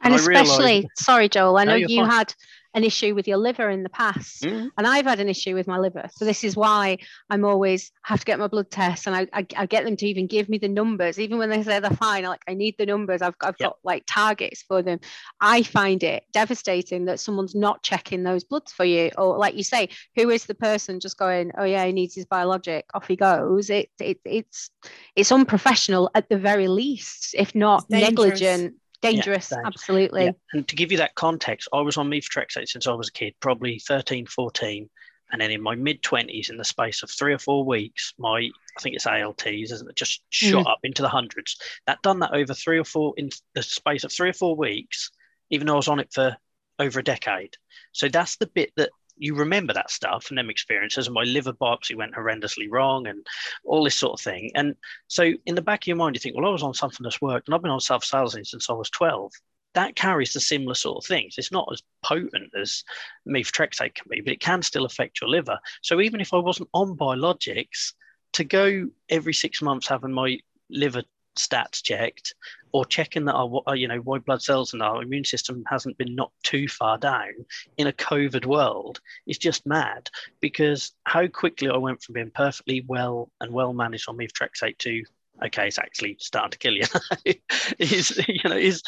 and, 0.00 0.12
and 0.12 0.20
especially, 0.20 0.64
realized, 0.64 0.88
sorry, 0.98 1.28
Joel, 1.28 1.58
I 1.58 1.64
know 1.64 1.78
no, 1.78 1.86
you 1.88 2.02
fine. 2.02 2.10
had 2.10 2.34
an 2.74 2.84
issue 2.84 3.14
with 3.14 3.26
your 3.26 3.38
liver 3.38 3.70
in 3.70 3.82
the 3.82 3.88
past. 3.88 4.42
Mm. 4.42 4.70
and 4.76 4.86
i've 4.86 5.06
had 5.06 5.20
an 5.20 5.28
issue 5.28 5.54
with 5.54 5.66
my 5.66 5.78
liver. 5.78 6.08
So 6.12 6.24
this 6.24 6.44
is 6.44 6.56
why 6.56 6.98
i'm 7.30 7.44
always 7.44 7.90
have 8.02 8.20
to 8.20 8.24
get 8.24 8.38
my 8.38 8.46
blood 8.46 8.70
tests 8.70 9.06
and 9.06 9.16
I, 9.16 9.26
I, 9.32 9.46
I 9.56 9.66
get 9.66 9.84
them 9.84 9.96
to 9.96 10.06
even 10.06 10.26
give 10.26 10.48
me 10.48 10.58
the 10.58 10.68
numbers. 10.68 11.18
Even 11.18 11.38
when 11.38 11.50
they 11.50 11.62
say 11.62 11.80
they're 11.80 11.90
fine 11.90 12.24
like 12.24 12.42
i 12.48 12.54
need 12.54 12.76
the 12.78 12.86
numbers. 12.86 13.22
I've, 13.22 13.34
I've 13.40 13.56
yep. 13.58 13.70
got 13.70 13.78
like 13.84 14.04
targets 14.06 14.62
for 14.62 14.82
them. 14.82 15.00
I 15.40 15.62
find 15.62 16.02
it 16.02 16.24
devastating 16.32 17.06
that 17.06 17.20
someone's 17.20 17.54
not 17.54 17.82
checking 17.82 18.22
those 18.22 18.44
bloods 18.44 18.72
for 18.72 18.84
you. 18.84 19.10
Or 19.16 19.38
like 19.38 19.54
you 19.54 19.64
say 19.64 19.88
who 20.16 20.30
is 20.30 20.46
the 20.46 20.54
person 20.54 21.00
just 21.00 21.18
going 21.18 21.52
oh 21.58 21.64
yeah 21.64 21.84
he 21.84 21.92
needs 21.92 22.14
his 22.14 22.26
biologic 22.26 22.86
off 22.94 23.08
he 23.08 23.16
goes. 23.16 23.70
It, 23.70 23.90
it 24.00 24.20
it's 24.24 24.70
it's 25.16 25.32
unprofessional 25.32 26.10
at 26.14 26.28
the 26.28 26.38
very 26.38 26.68
least 26.68 27.34
if 27.36 27.54
not 27.54 27.88
negligent 27.90 28.74
dangerous 29.00 29.52
yeah, 29.52 29.62
absolutely 29.64 30.24
yeah. 30.24 30.32
and 30.52 30.66
to 30.66 30.74
give 30.74 30.90
you 30.90 30.98
that 30.98 31.14
context 31.14 31.68
i 31.72 31.80
was 31.80 31.96
on 31.96 32.10
methotrexate 32.10 32.68
since 32.68 32.86
i 32.86 32.92
was 32.92 33.08
a 33.08 33.12
kid 33.12 33.34
probably 33.40 33.78
13 33.78 34.26
14 34.26 34.88
and 35.30 35.40
then 35.40 35.50
in 35.50 35.62
my 35.62 35.74
mid 35.74 36.02
20s 36.02 36.50
in 36.50 36.56
the 36.56 36.64
space 36.64 37.02
of 37.02 37.10
three 37.10 37.32
or 37.32 37.38
four 37.38 37.64
weeks 37.64 38.14
my 38.18 38.38
i 38.38 38.80
think 38.80 38.94
it's 38.94 39.06
ALTs 39.06 39.72
isn't 39.72 39.88
it 39.88 39.96
just 39.96 40.22
shot 40.30 40.66
mm. 40.66 40.70
up 40.70 40.78
into 40.82 41.02
the 41.02 41.08
hundreds 41.08 41.60
that 41.86 42.02
done 42.02 42.18
that 42.20 42.34
over 42.34 42.54
three 42.54 42.78
or 42.78 42.84
four 42.84 43.14
in 43.16 43.30
the 43.54 43.62
space 43.62 44.04
of 44.04 44.12
three 44.12 44.30
or 44.30 44.34
four 44.34 44.56
weeks 44.56 45.10
even 45.50 45.66
though 45.66 45.74
i 45.74 45.76
was 45.76 45.88
on 45.88 46.00
it 46.00 46.12
for 46.12 46.36
over 46.78 47.00
a 47.00 47.04
decade 47.04 47.54
so 47.92 48.08
that's 48.08 48.36
the 48.36 48.46
bit 48.46 48.72
that 48.76 48.90
you 49.18 49.34
remember 49.34 49.72
that 49.72 49.90
stuff 49.90 50.26
and 50.28 50.38
them 50.38 50.50
experiences 50.50 51.06
and 51.06 51.14
my 51.14 51.24
liver 51.24 51.52
biopsy 51.52 51.96
went 51.96 52.14
horrendously 52.14 52.66
wrong 52.70 53.06
and 53.06 53.26
all 53.64 53.84
this 53.84 53.96
sort 53.96 54.18
of 54.18 54.24
thing. 54.24 54.50
And 54.54 54.74
so 55.06 55.32
in 55.46 55.54
the 55.54 55.62
back 55.62 55.82
of 55.82 55.86
your 55.86 55.96
mind 55.96 56.16
you 56.16 56.20
think 56.20 56.36
well 56.36 56.46
i 56.46 56.50
was 56.50 56.62
on 56.62 56.74
something 56.74 57.02
that's 57.02 57.20
worked 57.20 57.48
and 57.48 57.54
i've 57.54 57.62
been 57.62 57.70
on 57.70 57.80
sulfasalazine 57.80 58.46
since 58.46 58.70
i 58.70 58.72
was 58.72 58.90
12 58.90 59.32
that 59.74 59.94
carries 59.94 60.32
the 60.32 60.40
similar 60.40 60.74
sort 60.74 60.96
of 60.96 61.06
things. 61.06 61.34
It's 61.36 61.52
not 61.52 61.68
as 61.70 61.82
potent 62.02 62.52
as 62.58 62.82
methotrexate 63.28 63.94
can 63.94 64.06
be 64.08 64.20
but 64.20 64.32
it 64.32 64.40
can 64.40 64.62
still 64.62 64.84
affect 64.84 65.20
your 65.20 65.30
liver. 65.30 65.58
So 65.82 66.00
even 66.00 66.20
if 66.20 66.32
i 66.32 66.38
wasn't 66.38 66.70
on 66.74 66.96
biologics 66.96 67.92
to 68.32 68.44
go 68.44 68.88
every 69.08 69.34
six 69.34 69.62
months 69.62 69.88
having 69.88 70.12
my 70.12 70.38
liver 70.70 71.02
stats 71.38 71.82
checked 71.82 72.34
or 72.72 72.84
checking 72.84 73.24
that 73.24 73.34
our 73.34 73.62
uh, 73.68 73.72
you 73.72 73.88
know 73.88 73.98
white 73.98 74.24
blood 74.24 74.42
cells 74.42 74.72
and 74.72 74.82
our 74.82 75.02
immune 75.02 75.24
system 75.24 75.64
hasn't 75.68 75.96
been 75.98 76.14
knocked 76.14 76.42
too 76.42 76.68
far 76.68 76.98
down 76.98 77.32
in 77.76 77.86
a 77.86 77.92
covid 77.92 78.44
world 78.44 79.00
is 79.26 79.38
just 79.38 79.66
mad 79.66 80.10
because 80.40 80.92
how 81.04 81.26
quickly 81.26 81.68
i 81.68 81.76
went 81.76 82.02
from 82.02 82.14
being 82.14 82.30
perfectly 82.34 82.84
well 82.86 83.30
and 83.40 83.52
well 83.52 83.72
managed 83.72 84.08
on 84.08 84.16
methotrexate 84.16 84.78
to 84.78 85.02
okay 85.44 85.68
it's 85.68 85.78
actually 85.78 86.16
starting 86.20 86.50
to 86.50 86.58
kill 86.58 86.74
you 86.74 86.84
is 87.78 88.20
you 88.28 88.48
know 88.48 88.56
is 88.56 88.82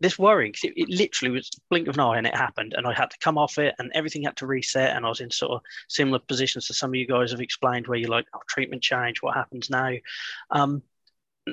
this 0.00 0.18
worrying 0.18 0.50
because 0.50 0.64
it, 0.64 0.72
it, 0.76 0.88
literally 0.88 1.30
was 1.30 1.50
blink 1.68 1.86
of 1.86 1.94
an 1.94 2.00
eye 2.00 2.16
and 2.16 2.26
it 2.26 2.34
happened 2.34 2.74
and 2.74 2.86
i 2.86 2.92
had 2.92 3.10
to 3.10 3.18
come 3.18 3.36
off 3.36 3.58
it 3.58 3.74
and 3.78 3.90
everything 3.94 4.22
had 4.22 4.36
to 4.36 4.46
reset 4.46 4.96
and 4.96 5.04
i 5.04 5.08
was 5.08 5.20
in 5.20 5.30
sort 5.30 5.52
of 5.52 5.60
similar 5.88 6.18
positions 6.18 6.66
to 6.66 6.72
some 6.72 6.90
of 6.90 6.94
you 6.94 7.06
guys 7.06 7.32
have 7.32 7.40
explained 7.40 7.86
where 7.86 7.98
you're 7.98 8.08
like 8.08 8.26
oh 8.34 8.40
treatment 8.48 8.82
change 8.82 9.20
what 9.20 9.34
happens 9.34 9.70
now? 9.70 9.92
Um, 10.50 10.82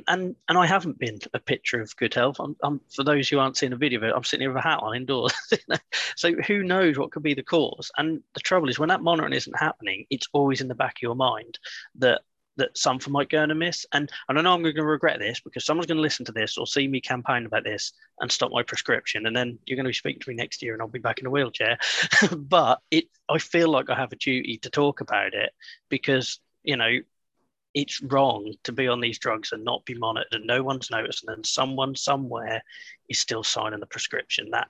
and 0.07 0.35
and 0.47 0.57
I 0.57 0.65
haven't 0.65 0.99
been 0.99 1.19
a 1.33 1.39
picture 1.39 1.81
of 1.81 1.95
good 1.95 2.13
health. 2.13 2.37
I'm, 2.39 2.55
I'm 2.63 2.81
for 2.93 3.03
those 3.03 3.29
who 3.29 3.39
aren't 3.39 3.57
seeing 3.57 3.73
a 3.73 3.77
video 3.77 4.01
I'm 4.13 4.23
sitting 4.23 4.43
here 4.43 4.53
with 4.53 4.63
a 4.63 4.67
hat 4.67 4.79
on 4.81 4.95
indoors. 4.95 5.33
so 6.15 6.33
who 6.33 6.63
knows 6.63 6.97
what 6.97 7.11
could 7.11 7.23
be 7.23 7.33
the 7.33 7.43
cause? 7.43 7.91
And 7.97 8.21
the 8.33 8.39
trouble 8.39 8.69
is, 8.69 8.79
when 8.79 8.89
that 8.89 9.01
monitoring 9.01 9.33
isn't 9.33 9.59
happening, 9.59 10.05
it's 10.09 10.27
always 10.33 10.61
in 10.61 10.67
the 10.67 10.75
back 10.75 10.97
of 10.97 11.01
your 11.01 11.15
mind 11.15 11.59
that 11.95 12.21
that 12.57 12.77
something 12.77 13.13
might 13.13 13.29
go 13.29 13.41
and 13.41 13.57
miss. 13.57 13.85
And, 13.93 14.11
and 14.27 14.37
I 14.37 14.41
know 14.41 14.53
I'm 14.53 14.63
going 14.63 14.75
to 14.75 14.83
regret 14.83 15.19
this 15.19 15.39
because 15.39 15.65
someone's 15.65 15.87
going 15.87 15.97
to 15.97 16.01
listen 16.01 16.25
to 16.25 16.31
this 16.31 16.57
or 16.57 16.67
see 16.67 16.87
me 16.87 16.99
campaign 16.99 17.45
about 17.45 17.63
this 17.63 17.93
and 18.19 18.31
stop 18.31 18.51
my 18.51 18.63
prescription. 18.63 19.25
And 19.25 19.35
then 19.35 19.59
you're 19.65 19.75
going 19.75 19.85
to 19.85 19.89
be 19.89 19.93
speaking 19.93 20.21
to 20.21 20.29
me 20.29 20.35
next 20.35 20.61
year 20.61 20.73
and 20.73 20.81
I'll 20.81 20.87
be 20.87 20.99
back 20.99 21.19
in 21.19 21.27
a 21.27 21.31
wheelchair. 21.31 21.77
but 22.35 22.81
it, 22.91 23.05
I 23.29 23.37
feel 23.37 23.69
like 23.69 23.89
I 23.89 23.95
have 23.95 24.11
a 24.11 24.17
duty 24.17 24.57
to 24.63 24.69
talk 24.69 25.01
about 25.01 25.33
it 25.33 25.51
because, 25.89 26.39
you 26.63 26.75
know, 26.75 26.97
it's 27.77 28.01
wrong 28.01 28.51
to 28.63 28.71
be 28.71 28.87
on 28.87 28.99
these 28.99 29.19
drugs 29.19 29.51
and 29.51 29.63
not 29.63 29.85
be 29.85 29.93
monitored 29.93 30.33
and 30.33 30.47
no 30.47 30.63
one's 30.63 30.89
noticing 30.89 31.29
and 31.29 31.37
then 31.37 31.43
someone 31.43 31.95
somewhere 31.95 32.63
is 33.07 33.19
still 33.19 33.43
signing 33.43 33.79
the 33.79 33.85
prescription. 33.85 34.49
That 34.49 34.67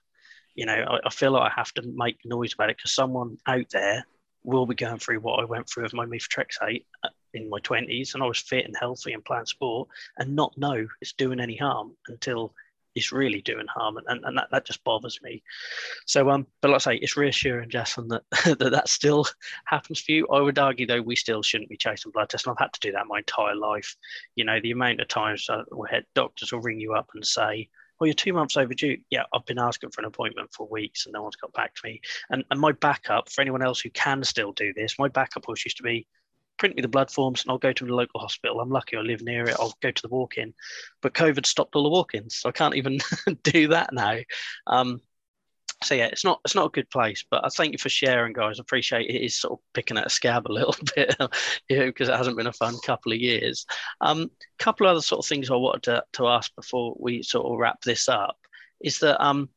you 0.58 0.66
know 0.66 0.74
I, 0.74 0.99
I 1.05 1.10
feel 1.10 1.32
like 1.32 1.49
i 1.49 1.55
have 1.55 1.74
to 1.76 1.84
make 1.95 2.18
noise 2.26 2.53
about 2.53 2.70
it 2.70 2.78
because 2.78 2.93
someone 2.93 3.38
out 3.47 3.70
there 3.72 4.05
will 4.43 4.66
be 4.66 4.76
going 4.76 4.97
through 4.97 5.22
what 5.22 5.39
i 5.39 5.45
went 5.45 5.70
through 5.70 5.84
with 5.84 5.93
my 5.93 6.05
methotrexate 6.05 6.84
uh, 7.03 7.10
in 7.34 7.49
my 7.49 7.60
20s 7.60 8.14
and 8.14 8.24
i 8.24 8.26
was 8.26 8.39
fit 8.39 8.66
and 8.66 8.76
healthy 8.78 9.14
and 9.14 9.24
playing 9.24 9.45
sport 9.45 9.88
and 10.18 10.36
not 10.36 10.58
know 10.58 10.86
it's 10.99 11.14
doing 11.14 11.39
any 11.39 11.55
harm 11.55 11.95
until 12.10 12.53
is 12.97 13.11
really 13.11 13.41
doing 13.41 13.67
harm, 13.67 13.97
and, 13.97 14.23
and 14.25 14.37
that, 14.37 14.47
that 14.51 14.65
just 14.65 14.83
bothers 14.83 15.19
me. 15.21 15.43
So, 16.05 16.29
um, 16.29 16.47
but 16.61 16.71
like 16.71 16.81
I 16.87 16.93
say, 16.93 16.95
it's 16.95 17.17
reassuring, 17.17 17.69
Jaslyn, 17.69 18.09
that, 18.09 18.23
that 18.59 18.71
that 18.71 18.89
still 18.89 19.25
happens 19.65 19.99
for 19.99 20.11
you. 20.11 20.27
I 20.27 20.41
would 20.41 20.59
argue, 20.59 20.87
though, 20.87 21.01
we 21.01 21.15
still 21.15 21.43
shouldn't 21.43 21.69
be 21.69 21.77
chasing 21.77 22.11
blood 22.11 22.29
tests, 22.29 22.47
and 22.47 22.51
I've 22.53 22.63
had 22.63 22.73
to 22.73 22.79
do 22.79 22.91
that 22.93 23.07
my 23.07 23.19
entire 23.19 23.55
life. 23.55 23.95
You 24.35 24.45
know, 24.45 24.59
the 24.61 24.71
amount 24.71 25.01
of 25.01 25.07
times 25.07 25.47
where 25.69 26.03
doctors 26.15 26.51
will 26.51 26.61
ring 26.61 26.79
you 26.79 26.93
up 26.93 27.09
and 27.13 27.25
say, 27.25 27.69
well, 27.99 28.07
you're 28.07 28.13
two 28.13 28.33
months 28.33 28.57
overdue. 28.57 28.97
Yeah, 29.09 29.23
I've 29.33 29.45
been 29.45 29.59
asking 29.59 29.91
for 29.91 30.01
an 30.01 30.07
appointment 30.07 30.53
for 30.53 30.67
weeks 30.67 31.05
and 31.05 31.13
no 31.13 31.23
one's 31.23 31.35
got 31.35 31.53
back 31.53 31.73
to 31.75 31.81
me. 31.83 32.01
And, 32.29 32.43
and 32.51 32.59
my 32.59 32.71
backup, 32.73 33.29
for 33.29 33.41
anyone 33.41 33.63
else 33.63 33.79
who 33.79 33.89
can 33.89 34.23
still 34.23 34.51
do 34.51 34.73
this, 34.73 34.99
my 34.99 35.07
backup 35.07 35.47
always 35.47 35.65
used 35.65 35.77
to 35.77 35.83
be, 35.83 36.07
print 36.58 36.76
me 36.76 36.82
the 36.82 36.88
blood 36.88 37.12
forms 37.12 37.43
and 37.43 37.51
I'll 37.51 37.58
go 37.58 37.74
to 37.74 37.86
the 37.86 37.93
local 37.93 38.20
hospital. 38.20 38.60
I'm 38.60 38.70
lucky 38.70 38.97
I 38.97 39.01
live 39.01 39.22
near 39.22 39.47
it. 39.47 39.55
I'll 39.60 39.76
go 39.82 39.91
to 39.91 40.01
the 40.01 40.08
walk-in, 40.10 40.53
but 41.01 41.14
COVID 41.14 41.45
stopped 41.45 41.76
all 41.76 41.84
the 41.84 41.89
walk-ins, 41.89 42.38
so 42.38 42.49
I 42.49 42.51
can't 42.51 42.76
even 42.76 42.99
do 43.43 43.70
that 43.70 43.93
now. 43.93 44.18
Um, 44.68 45.01
so 45.84 45.93
yeah, 45.93 46.05
it's 46.05 46.24
not 46.24 46.39
it's 46.43 46.55
not 46.55 46.66
a 46.66 46.72
good 46.72 46.89
place. 46.89 47.24
But 47.30 47.45
I 47.45 47.49
thank 47.49 47.72
you 47.72 47.78
for 47.78 47.89
sharing, 47.89 48.34
guys. 48.34 48.60
I 48.60 48.62
appreciate 48.62 49.10
it 49.10 49.24
is 49.24 49.36
sort 49.36 49.53
of 49.53 49.60
picking 49.74 49.97
at 49.97 50.08
a 50.08 50.10
scab 50.10 50.47
a 50.47 50.51
little 50.51 50.76
bit, 50.95 51.16
you 51.70 51.78
know, 51.78 51.86
because 51.86 52.10
it 52.10 52.16
hasn't 52.16 52.38
been 52.38 52.47
a 52.47 52.53
fun 52.53 52.76
couple 52.86 53.12
of 53.12 53.20
years. 53.20 53.66
Um, 54.01 54.32
a 54.60 54.64
couple 54.64 54.88
of 54.88 54.91
other 54.91 55.01
sort 55.01 55.24
of 55.24 55.30
things 55.30 55.51
I 55.51 55.55
wanted 55.55 55.84
to, 55.84 56.03
to 56.14 56.28
ask 56.28 56.53
before 56.55 56.95
we 56.99 57.22
sort 57.22 57.45
of 57.45 57.60
wrap 57.60 57.82
this 57.82 58.10
up 58.10 58.38
is 58.82 58.99
that 58.99 59.24
um, 59.24 59.49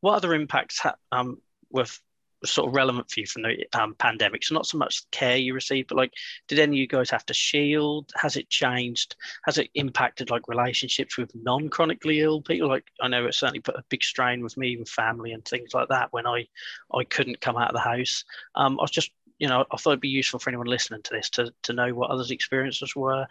what 0.00 0.14
other 0.14 0.34
impacts 0.34 0.80
ha- 0.80 0.96
um, 1.12 1.40
with 1.70 2.00
sort 2.44 2.68
of 2.68 2.74
relevant 2.74 3.10
for 3.10 3.20
you 3.20 3.26
from 3.26 3.42
the 3.42 3.66
um, 3.72 3.94
pandemic? 3.94 4.44
So 4.44 4.54
not 4.54 4.66
so 4.66 4.78
much 4.78 5.02
the 5.02 5.08
care 5.10 5.36
you 5.36 5.54
received, 5.54 5.88
but 5.88 5.98
like, 5.98 6.12
did 6.46 6.58
any 6.58 6.76
of 6.76 6.80
you 6.80 6.86
guys 6.86 7.10
have 7.10 7.26
to 7.26 7.34
shield? 7.34 8.10
Has 8.16 8.36
it 8.36 8.48
changed? 8.48 9.16
Has 9.44 9.58
it 9.58 9.70
impacted 9.74 10.30
like 10.30 10.48
relationships 10.48 11.16
with 11.16 11.34
non-chronically 11.34 12.20
ill 12.20 12.40
people? 12.42 12.68
Like 12.68 12.84
I 13.00 13.08
know 13.08 13.26
it 13.26 13.34
certainly 13.34 13.60
put 13.60 13.76
a 13.76 13.84
big 13.88 14.02
strain 14.02 14.42
with 14.42 14.56
me, 14.56 14.76
with 14.76 14.88
family 14.88 15.32
and 15.32 15.44
things 15.44 15.74
like 15.74 15.88
that 15.88 16.12
when 16.12 16.26
I 16.26 16.46
I 16.94 17.04
couldn't 17.04 17.40
come 17.40 17.56
out 17.56 17.70
of 17.70 17.74
the 17.74 17.80
house. 17.80 18.24
Um, 18.54 18.78
I 18.78 18.82
was 18.82 18.90
just 18.90 19.10
you 19.38 19.48
know 19.48 19.64
I 19.70 19.76
thought 19.76 19.90
it'd 19.90 20.00
be 20.00 20.08
useful 20.08 20.38
for 20.38 20.50
anyone 20.50 20.66
listening 20.66 21.02
to 21.02 21.14
this 21.14 21.30
to 21.30 21.52
to 21.62 21.72
know 21.72 21.94
what 21.94 22.10
others' 22.10 22.30
experiences 22.30 22.94
were 22.94 23.26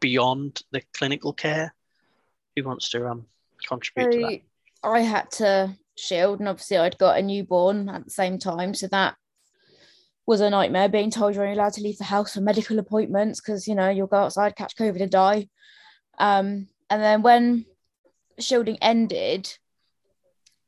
beyond 0.00 0.62
the 0.72 0.82
clinical 0.92 1.32
care. 1.32 1.74
Who 2.56 2.64
wants 2.64 2.90
to 2.90 3.06
um 3.08 3.26
contribute 3.66 4.12
so, 4.12 4.18
to 4.18 4.26
that? 4.26 4.40
I 4.84 5.00
had 5.00 5.30
to 5.32 5.76
shield 5.96 6.40
and 6.40 6.48
obviously 6.48 6.78
I'd 6.78 6.98
got 6.98 7.18
a 7.18 7.22
newborn 7.22 7.88
at 7.88 8.04
the 8.04 8.10
same 8.10 8.38
time 8.38 8.74
so 8.74 8.86
that 8.88 9.14
was 10.26 10.40
a 10.40 10.50
nightmare 10.50 10.88
being 10.88 11.10
told 11.10 11.34
you're 11.34 11.44
only 11.44 11.56
allowed 11.56 11.72
to 11.74 11.82
leave 11.82 11.98
the 11.98 12.04
house 12.04 12.34
for 12.34 12.40
medical 12.40 12.78
appointments 12.78 13.40
because 13.40 13.66
you 13.66 13.74
know 13.74 13.88
you'll 13.88 14.06
go 14.06 14.18
outside 14.18 14.56
catch 14.56 14.76
covid 14.76 15.02
and 15.02 15.10
die. 15.10 15.48
Um, 16.18 16.68
and 16.90 17.02
then 17.02 17.22
when 17.22 17.66
shielding 18.38 18.78
ended 18.80 19.52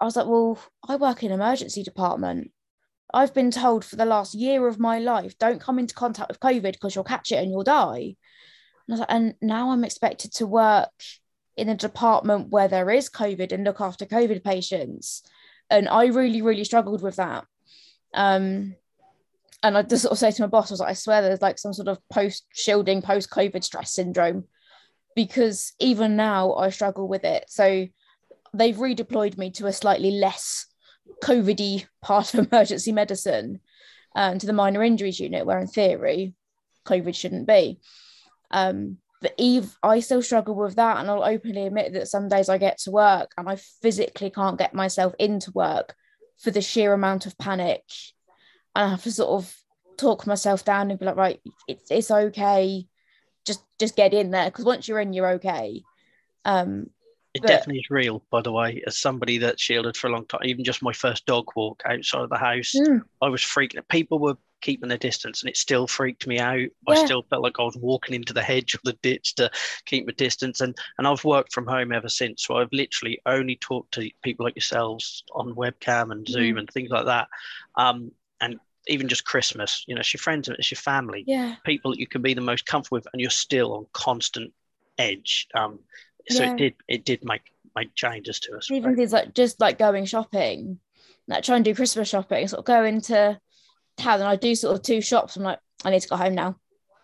I 0.01 0.05
was 0.05 0.17
like 0.17 0.27
well 0.27 0.59
I 0.87 0.97
work 0.97 1.23
in 1.23 1.33
emergency 1.33 1.83
department. 1.83 2.51
I've 3.13 3.33
been 3.33 3.53
told 3.53 3.85
for 3.85 3.95
the 3.95 4.05
last 4.05 4.35
year 4.35 4.67
of 4.67 4.81
my 4.81 4.99
life 4.99 5.39
don't 5.39 5.61
come 5.61 5.79
into 5.79 5.95
contact 5.95 6.29
with 6.29 6.41
covid 6.41 6.73
because 6.73 6.95
you'll 6.95 7.05
catch 7.05 7.31
it 7.31 7.37
and 7.37 7.51
you'll 7.51 7.65
die. 7.65 8.17
And, 8.89 8.99
like, 8.99 9.07
and 9.09 9.35
now 9.41 9.71
I'm 9.71 9.85
expected 9.85 10.33
to 10.35 10.47
work 10.47 10.91
in 11.57 11.69
a 11.69 11.75
department 11.75 12.49
where 12.51 12.69
there 12.69 12.91
is 12.91 13.09
COVID 13.09 13.53
and 13.53 13.65
look 13.65 13.81
after 13.81 14.07
COVID 14.07 14.43
patients. 14.43 15.23
And 15.71 15.89
I 15.89 16.07
really, 16.07 16.43
really 16.43 16.65
struggled 16.65 17.03
with 17.03 17.17
that. 17.17 17.45
Um, 18.13 18.75
and 19.63 19.79
I 19.79 19.83
just 19.83 20.03
sort 20.03 20.13
of 20.13 20.19
say 20.19 20.31
to 20.31 20.43
my 20.43 20.49
boss, 20.49 20.71
I 20.71 20.75
was 20.75 20.81
like, 20.81 20.91
I 20.91 20.95
swear 20.95 21.23
there's 21.23 21.43
like 21.43 21.59
some 21.59 21.73
sort 21.73 21.89
of 21.89 21.99
post 22.13 22.45
shielding, 22.53 23.03
post 23.03 23.31
COVID 23.31 23.65
stress 23.65 23.95
syndrome, 23.95 24.45
because 25.17 25.73
even 25.79 26.17
now 26.17 26.55
I 26.55 26.71
struggle 26.71 27.09
with 27.09 27.25
it. 27.25 27.47
So 27.49 27.87
they've 28.53 28.77
redeployed 28.77 29.39
me 29.39 29.51
to 29.53 29.67
a 29.67 29.73
slightly 29.73 30.11
less 30.11 30.67
COVIDy 31.23 31.87
part 32.03 32.35
of 32.35 32.47
emergency 32.53 32.93
medicine, 32.93 33.61
and 34.15 34.35
um, 34.35 34.39
to 34.39 34.47
the 34.47 34.53
minor 34.53 34.83
injuries 34.83 35.19
unit, 35.19 35.47
where 35.47 35.59
in 35.59 35.67
theory, 35.67 36.35
COVID 36.85 37.15
shouldn't 37.15 37.47
be. 37.47 37.81
Um, 38.51 38.99
but 39.21 39.35
Eve, 39.39 39.77
I 39.83 40.01
still 40.01 40.23
struggle 40.23 40.55
with 40.55 40.77
that. 40.77 40.99
And 40.99 41.11
I'll 41.11 41.25
openly 41.25 41.67
admit 41.67 41.95
that 41.95 42.09
some 42.09 42.29
days 42.29 42.49
I 42.49 42.59
get 42.59 42.79
to 42.81 42.91
work 42.91 43.33
and 43.37 43.49
I 43.49 43.57
physically 43.57 44.31
can't 44.31 44.59
get 44.59 44.75
myself 44.75 45.15
into 45.19 45.51
work 45.53 45.95
for 46.39 46.51
the 46.51 46.61
sheer 46.61 46.93
amount 46.93 47.27
of 47.27 47.39
panic. 47.39 47.83
And 48.75 48.87
I 48.87 48.91
have 48.91 49.03
to 49.05 49.13
sort 49.13 49.31
of 49.43 49.57
talk 49.97 50.27
myself 50.27 50.65
down 50.65 50.91
and 50.91 50.99
be 50.99 51.07
like, 51.07 51.17
right, 51.17 51.41
it's, 51.67 51.91
it's 51.91 52.11
okay. 52.11 52.87
Just 53.47 53.63
just 53.79 53.97
get 53.97 54.15
in 54.15 54.31
there. 54.31 54.47
Because 54.47 54.65
once 54.65 54.89
you're 54.89 55.01
in, 55.01 55.13
you're 55.13 55.33
okay. 55.33 55.83
Um, 56.45 56.91
it 57.35 57.43
but, 57.43 57.49
definitely 57.49 57.81
is 57.81 57.91
real, 57.91 58.23
by 58.31 58.43
the 58.43 58.53
way. 58.53 58.83
As 58.87 58.99
somebody 58.99 59.39
that 59.39 59.59
shielded 59.59 59.97
for 59.97 60.07
a 60.07 60.11
long 60.11 60.27
time, 60.27 60.43
even 60.45 60.65
just 60.65 60.83
my 60.83 60.93
first 60.93 61.27
dog 61.27 61.47
walk 61.57 61.83
outside 61.85 62.23
of 62.23 62.31
the 62.31 62.37
house, 62.37 62.75
mm. 62.77 63.03
I 63.21 63.29
was 63.29 63.43
freaking. 63.43 63.87
People 63.89 64.19
were 64.19 64.37
keeping 64.65 64.91
a 64.91 64.99
distance, 64.99 65.43
and 65.43 65.51
it 65.51 65.57
still 65.57 65.87
freaked 65.87 66.27
me 66.27 66.39
out. 66.39 66.59
Yeah. 66.59 66.69
I 66.89 67.05
still 67.05 67.23
felt 67.23 67.43
like 67.43 67.61
I 67.61 67.65
was 67.65 67.77
walking 67.77 68.15
into 68.15 68.33
the 68.33 68.43
hedge 68.43 68.75
or 68.75 68.81
the 68.83 68.99
ditch 69.03 69.35
to 69.35 69.51
keep 69.85 70.09
a 70.09 70.13
distance. 70.13 70.63
And 70.63 70.77
and 70.99 71.07
I've 71.07 71.25
worked 71.25 71.53
from 71.53 71.67
home 71.67 71.93
ever 71.93 72.09
since, 72.09 72.45
so 72.45 72.57
I've 72.57 72.73
literally 72.73 73.21
only 73.27 73.57
talked 73.57 73.93
to 73.95 74.11
people 74.23 74.45
like 74.45 74.57
yourselves 74.57 75.23
on 75.35 75.55
webcam 75.55 76.11
and 76.11 76.27
Zoom 76.27 76.57
mm. 76.57 76.61
and 76.61 76.71
things 76.71 76.91
like 76.91 77.05
that. 77.05 77.29
Um, 77.77 78.11
and 78.41 78.59
even 78.89 79.07
just 79.07 79.27
Christmas, 79.27 79.85
you 79.87 79.95
know, 79.95 80.01
it's 80.01 80.13
your 80.13 80.19
friends, 80.19 80.49
it's 80.49 80.71
your 80.71 80.77
family, 80.77 81.25
yeah. 81.27 81.57
people 81.65 81.93
that 81.93 82.01
you 82.01 82.07
can 82.07 82.23
be 82.23 82.35
the 82.35 82.41
most 82.41 82.67
comfortable 82.67 82.97
with, 82.97 83.07
and 83.13 83.21
you're 83.21 83.31
still 83.31 83.75
on 83.75 83.87
constant 83.93 84.53
edge. 84.99 85.47
Um, 85.55 85.79
so 86.31 86.43
yeah. 86.43 86.53
it 86.53 86.57
did 86.57 86.75
it 86.89 87.05
did 87.05 87.25
make 87.25 87.53
make 87.77 87.95
changes 87.95 88.41
to 88.41 88.57
us. 88.57 88.71
Even 88.71 88.91
right? 88.91 88.97
things 88.97 89.13
like 89.13 89.35
just 89.35 89.61
like 89.61 89.79
going 89.79 90.07
shopping, 90.07 90.79
like 91.29 91.45
try 91.45 91.57
and 91.57 91.65
do 91.65 91.75
Christmas 91.75 92.09
shopping, 92.09 92.49
sort 92.49 92.61
of 92.61 92.65
go 92.65 92.83
into 92.85 93.39
town 93.97 94.21
and 94.21 94.29
I 94.29 94.37
do 94.37 94.55
sort 94.55 94.77
of 94.77 94.83
two 94.83 95.01
shops. 95.01 95.37
I'm 95.37 95.43
like, 95.43 95.59
I 95.85 95.91
need 95.91 96.01
to 96.01 96.09
go 96.09 96.17
home 96.17 96.35
now. 96.35 96.57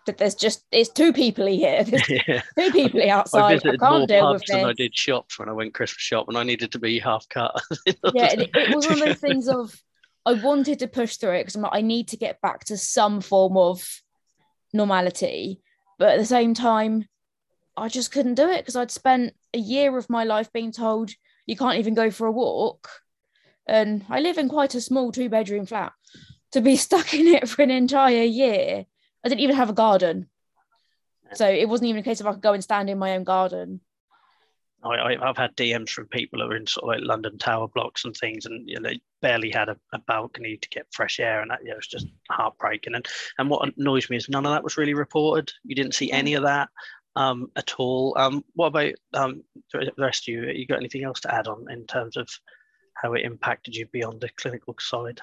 But 0.07 0.19
there's 0.19 0.35
just 0.35 0.65
it's 0.73 0.89
two 0.89 1.13
people 1.13 1.47
here. 1.47 1.85
There's 1.85 2.09
yeah. 2.27 2.43
two 2.59 2.73
people 2.73 3.11
outside. 3.11 3.43
I, 3.43 3.55
visited 3.55 3.83
I 3.83 3.87
can't 3.87 3.99
more 3.99 4.07
deal 4.07 4.33
with 4.33 4.45
than 4.47 4.65
I 4.65 4.73
did 4.73 4.97
shops 4.97 5.39
when 5.39 5.49
I 5.49 5.53
went 5.53 5.75
Christmas 5.75 6.01
shop, 6.01 6.29
and 6.29 6.39
I 6.39 6.43
needed 6.43 6.73
to 6.73 6.79
be 6.79 6.99
half 6.99 7.29
cut. 7.29 7.61
yeah, 7.87 8.33
it, 8.33 8.51
it, 8.55 8.75
was 8.75 8.87
one 8.89 9.01
of 9.01 9.07
those 9.07 9.19
things 9.19 9.47
of 9.47 9.79
I 10.25 10.33
wanted 10.33 10.79
to 10.79 10.89
push 10.89 11.17
through 11.17 11.35
it 11.35 11.43
because 11.43 11.55
I'm 11.55 11.63
like, 11.63 11.75
I 11.75 11.83
need 11.83 12.09
to 12.09 12.17
get 12.17 12.41
back 12.41 12.65
to 12.67 12.79
some 12.79 13.21
form 13.21 13.57
of 13.59 13.87
normality, 14.73 15.61
but 15.99 16.11
at 16.11 16.19
the 16.19 16.27
same 16.27 16.55
time, 16.55 17.07
I 17.77 17.89
just 17.89 18.11
couldn't 18.11 18.35
do 18.35 18.49
it 18.49 18.63
because 18.63 18.77
I'd 18.77 18.91
spent 18.91 19.35
a 19.53 19.59
year 19.59 19.97
of 19.99 20.09
my 20.09 20.25
life 20.25 20.51
being 20.53 20.73
told 20.73 21.11
you 21.47 21.57
can't 21.57 21.79
even 21.79 21.95
go 21.95 22.11
for 22.11 22.27
a 22.27 22.33
walk, 22.33 22.89
and 23.69 24.05
I 24.09 24.21
live 24.21 24.39
in 24.39 24.49
quite 24.49 24.75
a 24.75 24.81
small 24.81 25.13
two 25.13 25.29
bedroom 25.29 25.67
flat 25.67 25.93
to 26.53 26.61
be 26.61 26.77
stuck 26.89 27.15
in 27.15 27.27
it 27.27 27.49
for 27.49 27.63
an 27.63 27.71
entire 27.71 28.23
year. 28.23 28.87
I 29.25 29.29
didn't 29.29 29.41
even 29.41 29.57
have 29.57 29.71
a 29.71 29.75
garden. 29.75 30.29
So 31.35 31.49
it 31.49 31.69
wasn't 31.69 31.91
even 31.91 32.01
a 32.01 32.05
case 32.05 32.21
of 32.21 32.27
I 32.27 32.33
could 32.33 32.43
go 32.43 32.55
and 32.55 32.65
stand 32.65 32.91
in 32.91 32.99
my 32.99 33.15
own 33.15 33.25
garden. 33.25 33.81
I, 34.83 35.17
have 35.23 35.37
had 35.37 35.57
DMs 35.57 35.91
from 35.91 36.07
people 36.07 36.41
who 36.41 36.47
are 36.47 36.57
in 36.57 36.67
sort 36.67 36.85
of 36.85 36.89
like 36.89 37.07
London 37.07 37.37
Tower 37.37 37.69
blocks 37.69 38.07
and 38.07 38.17
things, 38.17 38.47
and 38.47 38.67
you 38.67 38.81
know, 38.81 38.89
they 38.89 39.01
barely 39.21 39.51
had 39.51 39.69
a, 39.69 39.77
a 39.93 39.99
balcony 39.99 40.57
to 40.57 40.69
get 40.71 40.87
fresh 40.91 41.21
air, 41.21 41.43
and 41.43 41.51
that 41.51 41.61
you 41.63 41.69
know, 41.69 41.75
it 41.75 41.77
was 41.77 41.87
just 41.87 42.07
heartbreaking. 42.31 42.95
And 42.95 43.07
and 43.39 43.51
what 43.51 43.71
annoys 43.77 44.09
me 44.09 44.17
is 44.17 44.31
none 44.31 44.47
of 44.47 44.53
that 44.53 44.65
was 44.65 44.79
really 44.79 44.95
reported. 44.95 45.53
You 45.65 45.75
didn't 45.75 45.95
see 45.95 46.11
any 46.11 46.33
of 46.33 46.45
that 46.45 46.71
um, 47.15 47.51
at 47.57 47.75
all. 47.79 48.15
Um, 48.17 48.43
what 48.55 48.69
about 48.69 48.95
um, 49.13 49.43
the 49.73 49.93
rest 49.99 50.25
of 50.25 50.29
you? 50.29 50.45
You 50.45 50.67
got 50.67 50.79
anything 50.79 51.05
else 51.05 51.21
to 51.21 51.35
add 51.35 51.47
on 51.47 51.71
in 51.71 51.87
terms 51.87 52.17
of 52.17 52.29
how 52.95 53.13
it 53.15 53.25
impacted 53.25 53.77
you 53.77 53.87
beyond 53.93 54.21
the 54.21 54.31
clinical 54.37 54.75
side? 54.79 55.21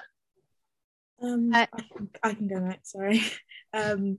Um, 1.22 1.52
uh, 1.52 1.66
I, 1.72 1.82
can, 1.82 2.10
I 2.22 2.34
can 2.34 2.48
go 2.48 2.58
next. 2.58 2.92
Sorry. 2.92 3.22
Um, 3.74 4.18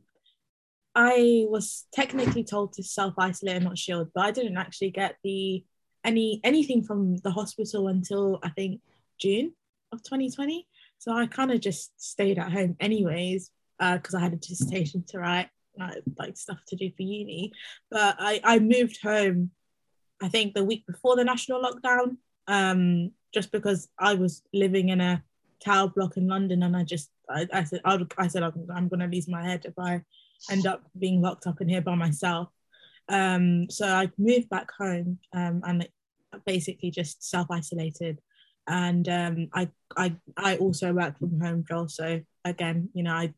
I 0.93 1.45
was 1.49 1.87
technically 1.91 2.43
told 2.43 2.73
to 2.73 2.83
self 2.83 3.15
isolate 3.17 3.55
and 3.55 3.65
not 3.65 3.79
shield, 3.79 4.09
but 4.13 4.25
I 4.25 4.31
didn't 4.31 4.57
actually 4.57 4.91
get 4.91 5.15
the 5.23 5.63
any 6.03 6.39
anything 6.43 6.83
from 6.83 7.17
the 7.17 7.31
hospital 7.31 7.87
until 7.87 8.39
I 8.43 8.49
think 8.49 8.81
June 9.19 9.53
of 9.91 10.03
2020. 10.03 10.67
So 10.97 11.13
I 11.13 11.27
kind 11.27 11.51
of 11.51 11.61
just 11.61 11.99
stayed 11.99 12.37
at 12.37 12.51
home 12.51 12.75
anyways 12.79 13.49
because 13.79 14.13
uh, 14.13 14.17
I 14.17 14.21
had 14.21 14.33
a 14.33 14.37
dissertation 14.37 15.03
to 15.07 15.19
write, 15.19 15.49
like 16.17 16.37
stuff 16.37 16.59
to 16.67 16.75
do 16.75 16.91
for 16.95 17.03
uni. 17.03 17.53
But 17.89 18.17
I 18.19 18.41
I 18.43 18.59
moved 18.59 19.01
home, 19.01 19.51
I 20.21 20.27
think 20.27 20.53
the 20.53 20.65
week 20.65 20.85
before 20.85 21.15
the 21.15 21.23
national 21.23 21.63
lockdown, 21.63 22.17
um, 22.47 23.11
just 23.33 23.51
because 23.51 23.87
I 23.97 24.15
was 24.15 24.41
living 24.53 24.89
in 24.89 25.01
a 25.01 25.23
tower 25.64 25.89
block 25.89 26.18
in 26.18 26.28
London, 26.28 26.64
and 26.64 26.76
I 26.76 26.84
just 26.84 27.10
I, 27.30 27.47
I 27.53 27.64
said 27.64 27.82
I, 27.86 27.99
I 28.18 28.28
said 28.28 28.43
I'm, 28.43 28.53
I'm 28.74 28.88
going 28.88 28.99
to 28.99 29.07
lose 29.07 29.28
my 29.28 29.43
head 29.43 29.66
if 29.66 29.74
I 29.78 30.01
end 30.49 30.66
up 30.66 30.84
being 30.97 31.22
locked 31.22 31.47
up 31.47 31.62
in 31.62 31.70
here 31.70 31.82
by 31.82 31.95
myself. 31.95 32.49
Um, 33.10 33.70
so 33.70 33.88
I 33.88 34.12
moved 34.18 34.49
back 34.49 34.70
home 34.78 35.20
um, 35.34 35.62
and 35.66 35.88
basically 36.45 36.91
just 36.91 37.28
self 37.28 37.47
isolated. 37.51 38.20
And 38.68 39.10
um, 39.10 39.47
I, 39.53 39.70
I, 39.97 40.16
I 40.38 40.57
also 40.57 40.93
work 40.93 41.18
from 41.18 41.39
home, 41.39 41.66
Joel. 41.68 41.89
So 41.89 42.22
again, 42.45 42.89
you 42.93 43.03
know, 43.03 43.14
I, 43.14 43.34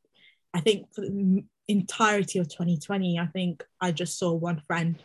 I 0.54 0.60
think 0.60 0.94
for 0.94 1.02
the 1.02 1.44
entirety 1.70 2.40
of 2.40 2.50
2020, 2.50 3.18
I 3.18 3.28
think 3.28 3.64
I 3.80 3.92
just 3.92 4.20
saw 4.20 4.34
one 4.34 4.62
friend, 4.68 5.02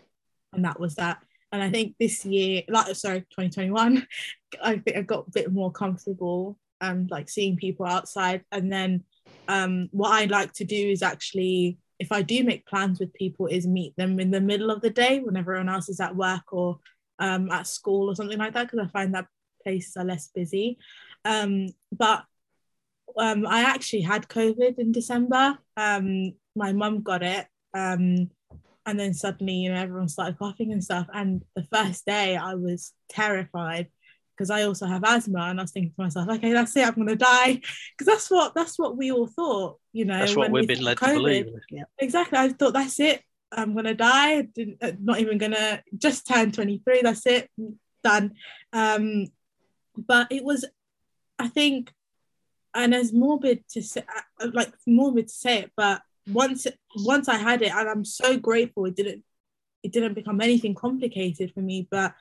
and 0.52 0.64
that 0.64 0.80
was 0.80 0.96
that. 0.96 1.18
And 1.52 1.62
I 1.62 1.70
think 1.70 1.94
this 2.00 2.24
year, 2.24 2.62
like 2.68 2.94
sorry, 2.96 3.20
2021, 3.20 4.06
I 4.62 4.78
think 4.78 4.96
I 4.96 5.02
got 5.02 5.28
a 5.28 5.30
bit 5.30 5.52
more 5.52 5.70
comfortable 5.70 6.58
and 6.80 7.10
like 7.10 7.28
seeing 7.28 7.56
people 7.56 7.86
outside. 7.86 8.44
And 8.52 8.70
then 8.72 9.04
um, 9.48 9.88
what 9.92 10.12
I 10.12 10.26
like 10.26 10.52
to 10.54 10.64
do 10.64 10.76
is 10.76 11.02
actually, 11.02 11.78
if 11.98 12.12
I 12.12 12.22
do 12.22 12.44
make 12.44 12.66
plans 12.66 13.00
with 13.00 13.14
people, 13.14 13.46
is 13.46 13.66
meet 13.66 13.96
them 13.96 14.20
in 14.20 14.30
the 14.30 14.40
middle 14.40 14.70
of 14.70 14.82
the 14.82 14.90
day 14.90 15.20
when 15.20 15.36
everyone 15.36 15.68
else 15.68 15.88
is 15.88 16.00
at 16.00 16.16
work 16.16 16.52
or 16.52 16.80
um, 17.18 17.50
at 17.50 17.66
school 17.66 18.10
or 18.10 18.14
something 18.14 18.38
like 18.38 18.54
that, 18.54 18.70
because 18.70 18.86
I 18.86 18.90
find 18.90 19.14
that 19.14 19.26
places 19.62 19.96
are 19.96 20.04
less 20.04 20.28
busy. 20.34 20.78
Um, 21.24 21.68
but 21.90 22.24
um, 23.16 23.46
I 23.46 23.60
actually 23.62 24.02
had 24.02 24.28
COVID 24.28 24.78
in 24.78 24.92
December. 24.92 25.58
Um, 25.76 26.34
my 26.54 26.72
mum 26.72 27.02
got 27.02 27.22
it. 27.22 27.46
Um, 27.74 28.30
and 28.84 29.00
then 29.00 29.14
suddenly, 29.14 29.54
you 29.54 29.72
know, 29.72 29.80
everyone 29.80 30.08
started 30.08 30.38
coughing 30.38 30.72
and 30.72 30.84
stuff. 30.84 31.06
And 31.12 31.42
the 31.56 31.64
first 31.64 32.06
day 32.06 32.36
I 32.36 32.54
was 32.54 32.92
terrified 33.08 33.88
because 34.36 34.50
I 34.50 34.62
also 34.62 34.86
have 34.86 35.02
asthma 35.04 35.40
and 35.40 35.58
I 35.58 35.62
was 35.62 35.72
thinking 35.72 35.92
to 35.92 36.02
myself, 36.02 36.28
okay, 36.28 36.52
that's 36.52 36.76
it, 36.76 36.86
I'm 36.86 36.94
gonna 36.94 37.16
die. 37.16 37.54
Because 37.54 38.06
that's 38.06 38.30
what 38.30 38.54
that's 38.54 38.78
what 38.78 38.96
we 38.96 39.10
all 39.10 39.26
thought, 39.26 39.78
you 39.92 40.04
know. 40.04 40.18
That's 40.18 40.36
what 40.36 40.50
we've 40.50 40.68
been 40.68 40.82
led 40.82 40.98
COVID. 40.98 41.08
to 41.08 41.14
believe. 41.14 41.46
Yeah. 41.70 41.84
Exactly. 41.98 42.38
I 42.38 42.48
thought 42.50 42.74
that's 42.74 43.00
it. 43.00 43.22
I'm 43.50 43.74
gonna 43.74 43.94
die. 43.94 44.48
Uh, 44.82 44.92
not 45.00 45.20
even 45.20 45.38
gonna 45.38 45.82
just 45.96 46.26
turn 46.26 46.52
23. 46.52 47.00
That's 47.02 47.26
it. 47.26 47.50
Done. 48.04 48.34
Um, 48.72 49.28
but 49.96 50.30
it 50.30 50.44
was, 50.44 50.64
I 51.38 51.48
think, 51.48 51.92
and 52.74 52.94
as 52.94 53.12
morbid 53.12 53.64
to 53.70 53.82
say, 53.82 54.04
uh, 54.40 54.48
like 54.52 54.72
morbid 54.86 55.28
to 55.28 55.34
say 55.34 55.60
it, 55.60 55.72
but 55.76 56.02
once 56.30 56.66
once 56.96 57.28
I 57.28 57.36
had 57.36 57.62
it, 57.62 57.72
and 57.72 57.88
I'm 57.88 58.04
so 58.04 58.36
grateful 58.36 58.84
it 58.86 58.96
didn't 58.96 59.24
it 59.82 59.92
didn't 59.92 60.14
become 60.14 60.40
anything 60.40 60.74
complicated 60.74 61.52
for 61.54 61.60
me. 61.60 61.88
But 61.90 62.14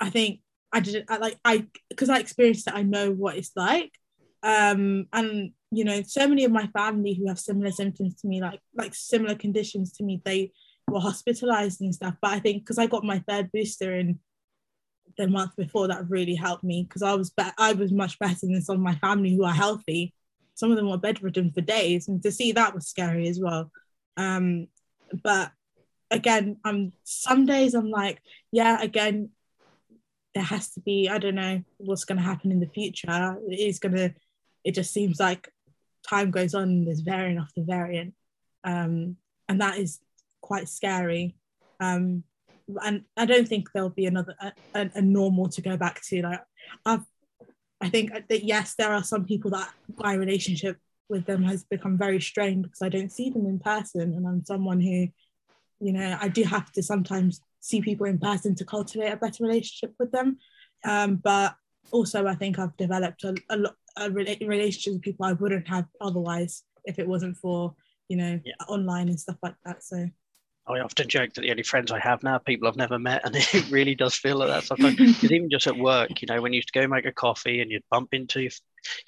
I 0.00 0.10
think 0.10 0.40
I 0.76 0.80
didn't 0.80 1.10
I, 1.10 1.16
like 1.16 1.38
I 1.42 1.66
because 1.88 2.10
I 2.10 2.18
experienced 2.18 2.66
it, 2.66 2.74
I 2.74 2.82
know 2.82 3.10
what 3.10 3.36
it's 3.36 3.52
like. 3.56 3.92
Um, 4.42 5.06
and 5.10 5.52
you 5.70 5.84
know, 5.84 6.02
so 6.02 6.28
many 6.28 6.44
of 6.44 6.52
my 6.52 6.66
family 6.66 7.14
who 7.14 7.28
have 7.28 7.38
similar 7.38 7.70
symptoms 7.70 8.14
to 8.16 8.28
me, 8.28 8.42
like 8.42 8.60
like 8.74 8.94
similar 8.94 9.34
conditions 9.34 9.92
to 9.92 10.04
me, 10.04 10.20
they 10.22 10.52
were 10.86 11.00
hospitalized 11.00 11.80
and 11.80 11.94
stuff. 11.94 12.16
But 12.20 12.32
I 12.32 12.40
think 12.40 12.62
because 12.62 12.76
I 12.76 12.86
got 12.86 13.04
my 13.04 13.20
third 13.26 13.50
booster 13.52 13.96
in 13.96 14.18
the 15.16 15.28
month 15.28 15.56
before, 15.56 15.88
that 15.88 16.10
really 16.10 16.34
helped 16.34 16.62
me 16.62 16.84
because 16.86 17.02
I 17.02 17.14
was 17.14 17.30
be- 17.30 17.56
I 17.56 17.72
was 17.72 17.90
much 17.90 18.18
better 18.18 18.36
than 18.42 18.60
some 18.60 18.76
of 18.76 18.82
my 18.82 18.96
family 18.96 19.34
who 19.34 19.44
are 19.44 19.54
healthy. 19.54 20.12
Some 20.56 20.70
of 20.70 20.76
them 20.76 20.90
were 20.90 20.98
bedridden 20.98 21.52
for 21.52 21.62
days, 21.62 22.06
and 22.06 22.22
to 22.22 22.30
see 22.30 22.52
that 22.52 22.74
was 22.74 22.86
scary 22.86 23.28
as 23.28 23.40
well. 23.40 23.72
Um, 24.18 24.66
but 25.22 25.52
again, 26.10 26.58
I'm 26.64 26.92
some 27.04 27.46
days 27.46 27.72
I'm 27.72 27.90
like, 27.90 28.20
yeah, 28.52 28.80
again, 28.82 29.30
there 30.36 30.44
has 30.44 30.68
to 30.68 30.80
be 30.80 31.08
i 31.08 31.16
don't 31.16 31.34
know 31.34 31.62
what's 31.78 32.04
going 32.04 32.18
to 32.18 32.22
happen 32.22 32.52
in 32.52 32.60
the 32.60 32.66
future. 32.66 33.38
It 33.48 33.58
is 33.58 33.78
going 33.78 33.94
to 33.94 34.14
it 34.64 34.74
just 34.74 34.92
seems 34.92 35.18
like 35.18 35.50
time 36.06 36.30
goes 36.30 36.54
on 36.54 36.64
and 36.64 36.86
there's 36.86 37.00
variant 37.00 37.40
after 37.40 37.62
variant. 37.62 38.12
Um, 38.62 39.16
and 39.48 39.60
that 39.62 39.78
is 39.78 39.98
quite 40.42 40.68
scary. 40.68 41.36
Um, 41.80 42.22
and 42.82 43.04
i 43.16 43.24
don't 43.24 43.48
think 43.48 43.70
there'll 43.72 44.00
be 44.02 44.06
another 44.06 44.34
a, 44.74 44.90
a, 44.94 45.00
normal 45.00 45.48
to 45.48 45.62
go 45.62 45.76
back 45.76 46.02
to. 46.02 46.20
Like 46.22 46.42
i've 46.84 47.06
i 47.80 47.88
think 47.88 48.10
that 48.28 48.44
yes 48.44 48.74
there 48.74 48.92
are 48.92 49.04
some 49.04 49.24
people 49.24 49.52
that 49.52 49.70
my 49.96 50.14
relationship 50.14 50.76
with 51.08 51.24
them 51.26 51.44
has 51.44 51.64
become 51.64 51.96
very 51.96 52.20
strained 52.20 52.64
because 52.64 52.82
i 52.82 52.90
don't 52.90 53.12
see 53.12 53.30
them 53.30 53.46
in 53.46 53.58
person. 53.58 54.14
And 54.16 54.26
i'm 54.26 54.44
someone 54.44 54.80
who 54.80 55.08
you 55.80 55.92
know 55.92 56.18
i 56.20 56.28
do 56.28 56.42
have 56.42 56.70
to 56.72 56.82
sometimes 56.82 57.40
see 57.66 57.80
people 57.80 58.06
in 58.06 58.18
person 58.18 58.54
to 58.54 58.64
cultivate 58.64 59.10
a 59.10 59.16
better 59.16 59.44
relationship 59.44 59.94
with 59.98 60.12
them. 60.12 60.38
Um, 60.84 61.16
but 61.16 61.56
also, 61.90 62.26
I 62.26 62.34
think 62.34 62.58
I've 62.58 62.76
developed 62.76 63.24
a, 63.24 63.34
a, 63.50 63.58
a 63.98 64.10
relationship 64.10 64.94
with 64.94 65.02
people 65.02 65.26
I 65.26 65.32
wouldn't 65.32 65.68
have 65.68 65.86
otherwise 66.00 66.62
if 66.84 66.98
it 66.98 67.08
wasn't 67.08 67.36
for 67.36 67.74
you 68.08 68.16
know 68.16 68.40
yeah. 68.44 68.54
online 68.68 69.08
and 69.08 69.18
stuff 69.18 69.36
like 69.42 69.56
that. 69.64 69.82
So. 69.82 70.08
I 70.68 70.80
often 70.80 71.08
joke 71.08 71.32
that 71.34 71.42
the 71.42 71.52
only 71.52 71.62
friends 71.62 71.92
I 71.92 72.00
have 72.00 72.24
now 72.24 72.38
people 72.38 72.66
I've 72.66 72.76
never 72.76 72.98
met, 72.98 73.24
and 73.24 73.36
it 73.38 73.70
really 73.70 73.94
does 73.94 74.16
feel 74.16 74.38
like 74.38 74.48
that 74.48 74.64
sometimes. 74.64 74.96
Because 74.98 75.30
even 75.30 75.48
just 75.48 75.68
at 75.68 75.76
work, 75.76 76.20
you 76.20 76.26
know, 76.26 76.40
when 76.42 76.52
you 76.52 76.56
used 76.56 76.72
to 76.72 76.80
go 76.80 76.88
make 76.88 77.06
a 77.06 77.12
coffee 77.12 77.60
and 77.60 77.70
you'd 77.70 77.84
bump 77.88 78.08
into, 78.12 78.48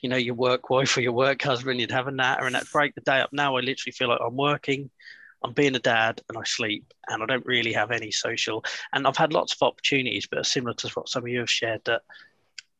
you 0.01 0.09
know, 0.09 0.17
your 0.17 0.37
work 0.37 0.71
wife 0.71 0.97
or 0.97 1.01
your 1.01 1.13
work 1.13 1.43
husband, 1.43 1.81
you'd 1.81 1.91
have 1.91 2.07
a 2.07 2.13
natter 2.13 2.47
and 2.47 2.55
that 2.55 2.71
break 2.71 2.95
the 2.95 3.01
day 3.01 3.21
up. 3.21 3.31
Now 3.33 3.57
I 3.57 3.61
literally 3.61 3.93
feel 3.93 4.09
like 4.09 4.21
I'm 4.25 4.37
working, 4.37 4.89
I'm 5.45 5.53
being 5.53 5.77
a 5.77 5.81
dad 5.81 6.21
and 6.29 6.39
I 6.39 6.43
sleep 6.45 6.93
and 7.09 7.23
I 7.23 7.27
don't 7.27 7.47
really 7.47 7.73
have 7.73 7.91
any 7.91 8.11
social. 8.11 8.65
And 8.93 9.07
I've 9.07 9.17
had 9.17 9.33
lots 9.33 9.53
of 9.53 9.67
opportunities, 9.67 10.27
but 10.31 10.47
similar 10.47 10.75
to 10.75 10.89
what 10.95 11.09
some 11.09 11.23
of 11.25 11.29
you 11.29 11.41
have 11.41 11.51
shared, 11.51 11.83
that 11.85 12.03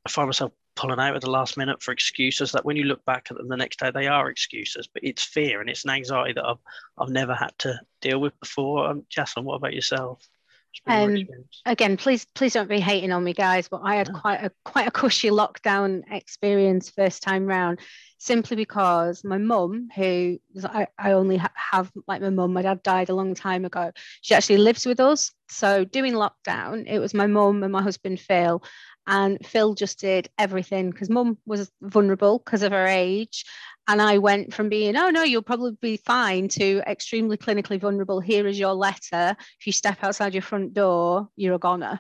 I 0.05 0.11
find 0.11 0.29
myself 0.29 0.53
pulling 0.75 1.01
out 1.01 1.17
at 1.17 1.23
the 1.23 1.31
last 1.31 1.57
minute 1.57 1.83
for 1.83 1.93
excuses 1.93 2.53
that 2.53 2.65
when 2.65 2.77
you 2.77 2.85
look 2.85 3.05
back 3.05 3.29
at 3.31 3.37
them 3.37 3.49
the 3.49 3.57
next 3.57 3.81
day, 3.81 3.91
they 3.91 4.07
are 4.07 4.31
excuses, 4.31 4.87
but 4.87 5.03
it's 5.05 5.25
fear 5.25 5.61
and 5.61 5.69
it's 5.69 5.85
an 5.85 5.91
anxiety 5.91 6.33
that 6.35 6.45
I've, 6.45 6.59
I've 6.97 7.11
never 7.11 7.35
had 7.35 7.53
to 7.59 7.81
deal 8.01 8.21
with 8.21 8.39
before. 8.41 8.89
Um, 8.89 9.05
what 9.43 9.57
about 9.57 9.75
yourself? 9.75 10.27
Um, 10.87 11.27
again, 11.67 11.97
please, 11.97 12.27
please 12.35 12.55
don't 12.55 12.69
be 12.69 12.81
hating 12.81 13.13
on 13.13 13.25
me, 13.25 13.33
guys. 13.33 13.69
But 13.69 13.83
I 13.85 13.97
had 13.97 14.09
yeah. 14.13 14.21
quite 14.21 14.45
a 14.45 14.53
quite 14.65 14.89
a 14.89 14.91
cushy 14.91 15.31
lockdown 15.31 16.03
experience 16.11 16.91
first 16.91 17.23
time 17.23 17.47
round 17.47 17.81
simply 18.19 18.57
because 18.57 19.23
my 19.25 19.39
mum, 19.39 19.89
who 19.95 20.39
I, 20.65 20.89
I 20.99 21.13
only 21.13 21.37
ha- 21.37 21.53
have 21.55 21.91
like 22.07 22.21
my 22.21 22.31
mum, 22.31 22.53
my 22.53 22.63
dad 22.63 22.83
died 22.83 23.09
a 23.09 23.15
long 23.15 23.35
time 23.35 23.65
ago. 23.65 23.93
She 24.23 24.35
actually 24.35 24.59
lives 24.59 24.85
with 24.85 25.01
us. 25.01 25.31
So 25.49 25.85
doing 25.85 26.15
lockdown, 26.15 26.85
it 26.87 26.99
was 26.99 27.15
my 27.15 27.27
mum 27.27 27.63
and 27.63 27.73
my 27.73 27.83
husband 27.83 28.21
Phil. 28.21 28.63
And 29.09 29.45
Phil 29.45 29.75
just 29.75 29.99
did 29.99 30.29
everything 30.39 30.91
because 30.91 31.09
mum 31.09 31.39
was 31.47 31.71
vulnerable 31.81 32.43
because 32.45 32.63
of 32.63 32.73
her 32.73 32.87
age. 32.87 33.47
And 33.89 34.03
I 34.03 34.19
went 34.19 34.53
from 34.53 34.69
being, 34.69 34.97
oh 34.97 35.09
no, 35.09 35.23
you'll 35.23 35.41
probably 35.41 35.73
be 35.81 35.97
fine 35.97 36.49
to 36.49 36.83
extremely 36.87 37.39
clinically 37.39 37.81
vulnerable. 37.81 38.21
Here 38.21 38.47
is 38.47 38.59
your 38.59 38.75
letter. 38.75 39.35
If 39.59 39.67
you 39.67 39.73
step 39.73 40.05
outside 40.05 40.35
your 40.35 40.43
front 40.43 40.75
door, 40.75 41.31
you're 41.37 41.55
a 41.55 41.59
goner. 41.59 41.99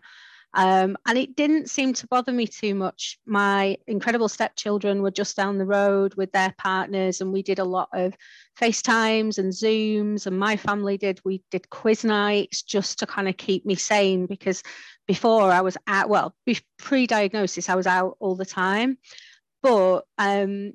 Um, 0.54 0.96
and 1.06 1.18
it 1.18 1.36
didn't 1.36 1.68
seem 1.70 1.92
to 1.94 2.06
bother 2.06 2.32
me 2.32 2.46
too 2.46 2.74
much. 2.74 3.18
My 3.26 3.76
incredible 3.86 4.28
stepchildren 4.28 5.02
were 5.02 5.10
just 5.10 5.36
down 5.36 5.58
the 5.58 5.66
road 5.66 6.14
with 6.14 6.32
their 6.32 6.54
partners, 6.58 7.20
and 7.20 7.32
we 7.32 7.42
did 7.42 7.58
a 7.58 7.64
lot 7.64 7.88
of 7.92 8.16
FaceTimes 8.60 9.38
and 9.38 9.52
Zooms. 9.52 10.26
And 10.26 10.38
my 10.38 10.56
family 10.56 10.96
did, 10.96 11.20
we 11.24 11.42
did 11.50 11.68
quiz 11.70 12.04
nights 12.04 12.62
just 12.62 12.98
to 13.00 13.06
kind 13.06 13.28
of 13.28 13.36
keep 13.36 13.66
me 13.66 13.74
sane 13.74 14.26
because 14.26 14.62
before 15.06 15.50
I 15.52 15.60
was 15.60 15.76
at, 15.86 16.08
well, 16.08 16.34
pre 16.78 17.06
diagnosis, 17.06 17.68
I 17.68 17.74
was 17.74 17.86
out 17.86 18.16
all 18.18 18.34
the 18.34 18.46
time. 18.46 18.98
But 19.62 20.04
um, 20.16 20.72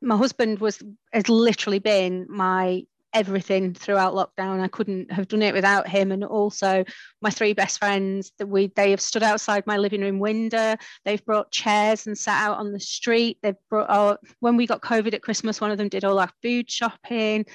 my 0.00 0.16
husband 0.16 0.60
was 0.60 0.82
has 1.12 1.28
literally 1.28 1.78
been 1.78 2.26
my 2.28 2.84
everything 3.18 3.74
throughout 3.74 4.14
lockdown. 4.14 4.60
I 4.60 4.68
couldn't 4.68 5.10
have 5.10 5.26
done 5.26 5.42
it 5.42 5.52
without 5.52 5.88
him. 5.88 6.12
And 6.12 6.24
also 6.24 6.84
my 7.20 7.30
three 7.30 7.52
best 7.52 7.80
friends 7.80 8.32
that 8.38 8.46
we 8.46 8.68
they 8.76 8.92
have 8.92 9.00
stood 9.00 9.24
outside 9.24 9.66
my 9.66 9.76
living 9.76 10.02
room 10.02 10.20
window. 10.20 10.76
They've 11.04 11.24
brought 11.24 11.50
chairs 11.50 12.06
and 12.06 12.16
sat 12.16 12.40
out 12.40 12.58
on 12.58 12.72
the 12.72 12.80
street. 12.80 13.38
They've 13.42 13.56
brought 13.68 13.90
our, 13.90 14.18
when 14.38 14.56
we 14.56 14.68
got 14.68 14.82
COVID 14.82 15.14
at 15.14 15.22
Christmas, 15.22 15.60
one 15.60 15.72
of 15.72 15.78
them 15.78 15.88
did 15.88 16.04
all 16.04 16.20
our 16.20 16.30
food 16.42 16.70
shopping. 16.70 17.46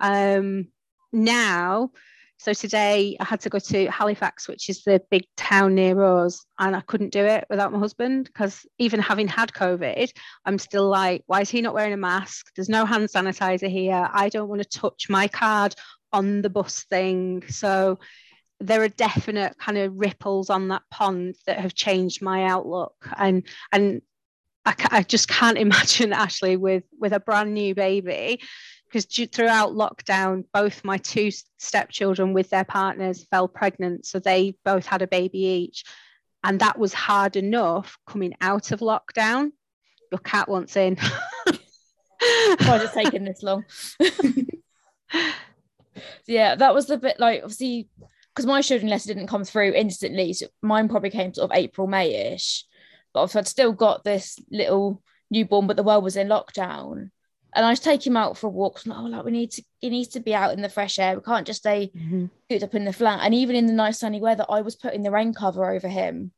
Um, 0.00 0.68
now 1.12 1.92
so 2.42 2.52
today 2.52 3.16
I 3.20 3.24
had 3.24 3.40
to 3.42 3.48
go 3.48 3.60
to 3.60 3.86
Halifax, 3.86 4.48
which 4.48 4.68
is 4.68 4.82
the 4.82 5.00
big 5.12 5.26
town 5.36 5.76
near 5.76 6.02
us, 6.02 6.44
and 6.58 6.74
I 6.74 6.80
couldn't 6.80 7.12
do 7.12 7.24
it 7.24 7.44
without 7.48 7.72
my 7.72 7.78
husband 7.78 8.24
because 8.24 8.66
even 8.80 8.98
having 8.98 9.28
had 9.28 9.52
COVID, 9.52 10.10
I'm 10.44 10.58
still 10.58 10.88
like, 10.88 11.22
why 11.26 11.42
is 11.42 11.50
he 11.50 11.60
not 11.60 11.72
wearing 11.72 11.92
a 11.92 11.96
mask? 11.96 12.46
There's 12.56 12.68
no 12.68 12.84
hand 12.84 13.10
sanitizer 13.10 13.70
here. 13.70 14.08
I 14.12 14.28
don't 14.28 14.48
want 14.48 14.60
to 14.60 14.68
touch 14.80 15.08
my 15.08 15.28
card 15.28 15.76
on 16.12 16.42
the 16.42 16.50
bus 16.50 16.82
thing. 16.90 17.44
So 17.48 18.00
there 18.58 18.82
are 18.82 18.88
definite 18.88 19.56
kind 19.58 19.78
of 19.78 19.94
ripples 19.94 20.50
on 20.50 20.66
that 20.68 20.82
pond 20.90 21.36
that 21.46 21.60
have 21.60 21.74
changed 21.74 22.22
my 22.22 22.44
outlook 22.44 23.08
and 23.18 23.46
and 23.70 24.02
I, 24.64 24.74
I 24.90 25.02
just 25.02 25.28
can't 25.28 25.58
imagine 25.66 26.12
Ashley 26.12 26.56
with 26.56 26.84
with 26.98 27.12
a 27.12 27.20
brand 27.20 27.54
new 27.54 27.74
baby 27.74 28.40
because 28.92 29.06
throughout 29.28 29.70
lockdown, 29.70 30.44
both 30.52 30.84
my 30.84 30.98
two 30.98 31.30
stepchildren 31.58 32.34
with 32.34 32.50
their 32.50 32.64
partners 32.64 33.26
fell 33.30 33.48
pregnant. 33.48 34.04
So 34.04 34.18
they 34.18 34.54
both 34.66 34.84
had 34.84 35.00
a 35.00 35.06
baby 35.06 35.38
each. 35.38 35.84
And 36.44 36.60
that 36.60 36.78
was 36.78 36.92
hard 36.92 37.36
enough 37.36 37.96
coming 38.06 38.34
out 38.42 38.70
of 38.70 38.80
lockdown. 38.80 39.52
Your 40.10 40.18
cat 40.18 40.46
wants 40.46 40.76
in. 40.76 40.98
Why 41.46 42.76
is 42.76 42.82
it 42.84 42.92
taking 42.92 43.24
this 43.24 43.42
long? 43.42 43.64
yeah, 46.26 46.54
that 46.56 46.74
was 46.74 46.86
the 46.86 46.98
bit 46.98 47.18
like 47.18 47.40
obviously 47.42 47.88
because 48.34 48.44
my 48.46 48.60
children 48.60 48.90
letter 48.90 49.06
didn't 49.06 49.26
come 49.28 49.44
through 49.44 49.72
instantly. 49.72 50.34
So 50.34 50.48
mine 50.60 50.90
probably 50.90 51.10
came 51.10 51.32
sort 51.32 51.50
of 51.50 51.56
April, 51.56 51.86
May-ish. 51.86 52.66
But 53.14 53.34
I'd 53.34 53.48
still 53.48 53.72
got 53.72 54.04
this 54.04 54.38
little 54.50 55.02
newborn, 55.30 55.66
but 55.66 55.76
the 55.76 55.82
world 55.82 56.04
was 56.04 56.16
in 56.16 56.28
lockdown 56.28 57.10
and 57.54 57.66
I 57.66 57.72
just 57.72 57.84
take 57.84 58.06
him 58.06 58.16
out 58.16 58.38
for 58.38 58.46
a 58.46 58.50
walk. 58.50 58.84
Like, 58.86 58.98
oh, 58.98 59.04
like 59.04 59.24
we 59.24 59.30
need 59.30 59.50
to, 59.52 59.62
he 59.80 59.90
needs 59.90 60.08
to 60.10 60.20
be 60.20 60.34
out 60.34 60.52
in 60.54 60.62
the 60.62 60.68
fresh 60.68 60.98
air. 60.98 61.16
We 61.16 61.22
can't 61.22 61.46
just 61.46 61.60
stay 61.60 61.90
mm-hmm. 61.94 62.26
cooped 62.48 62.62
up 62.62 62.74
in 62.74 62.84
the 62.84 62.92
flat. 62.92 63.20
And 63.22 63.34
even 63.34 63.56
in 63.56 63.66
the 63.66 63.72
nice 63.72 63.98
sunny 63.98 64.20
weather, 64.20 64.46
I 64.48 64.62
was 64.62 64.76
putting 64.76 65.02
the 65.02 65.10
rain 65.10 65.34
cover 65.34 65.70
over 65.70 65.88
him. 65.88 66.32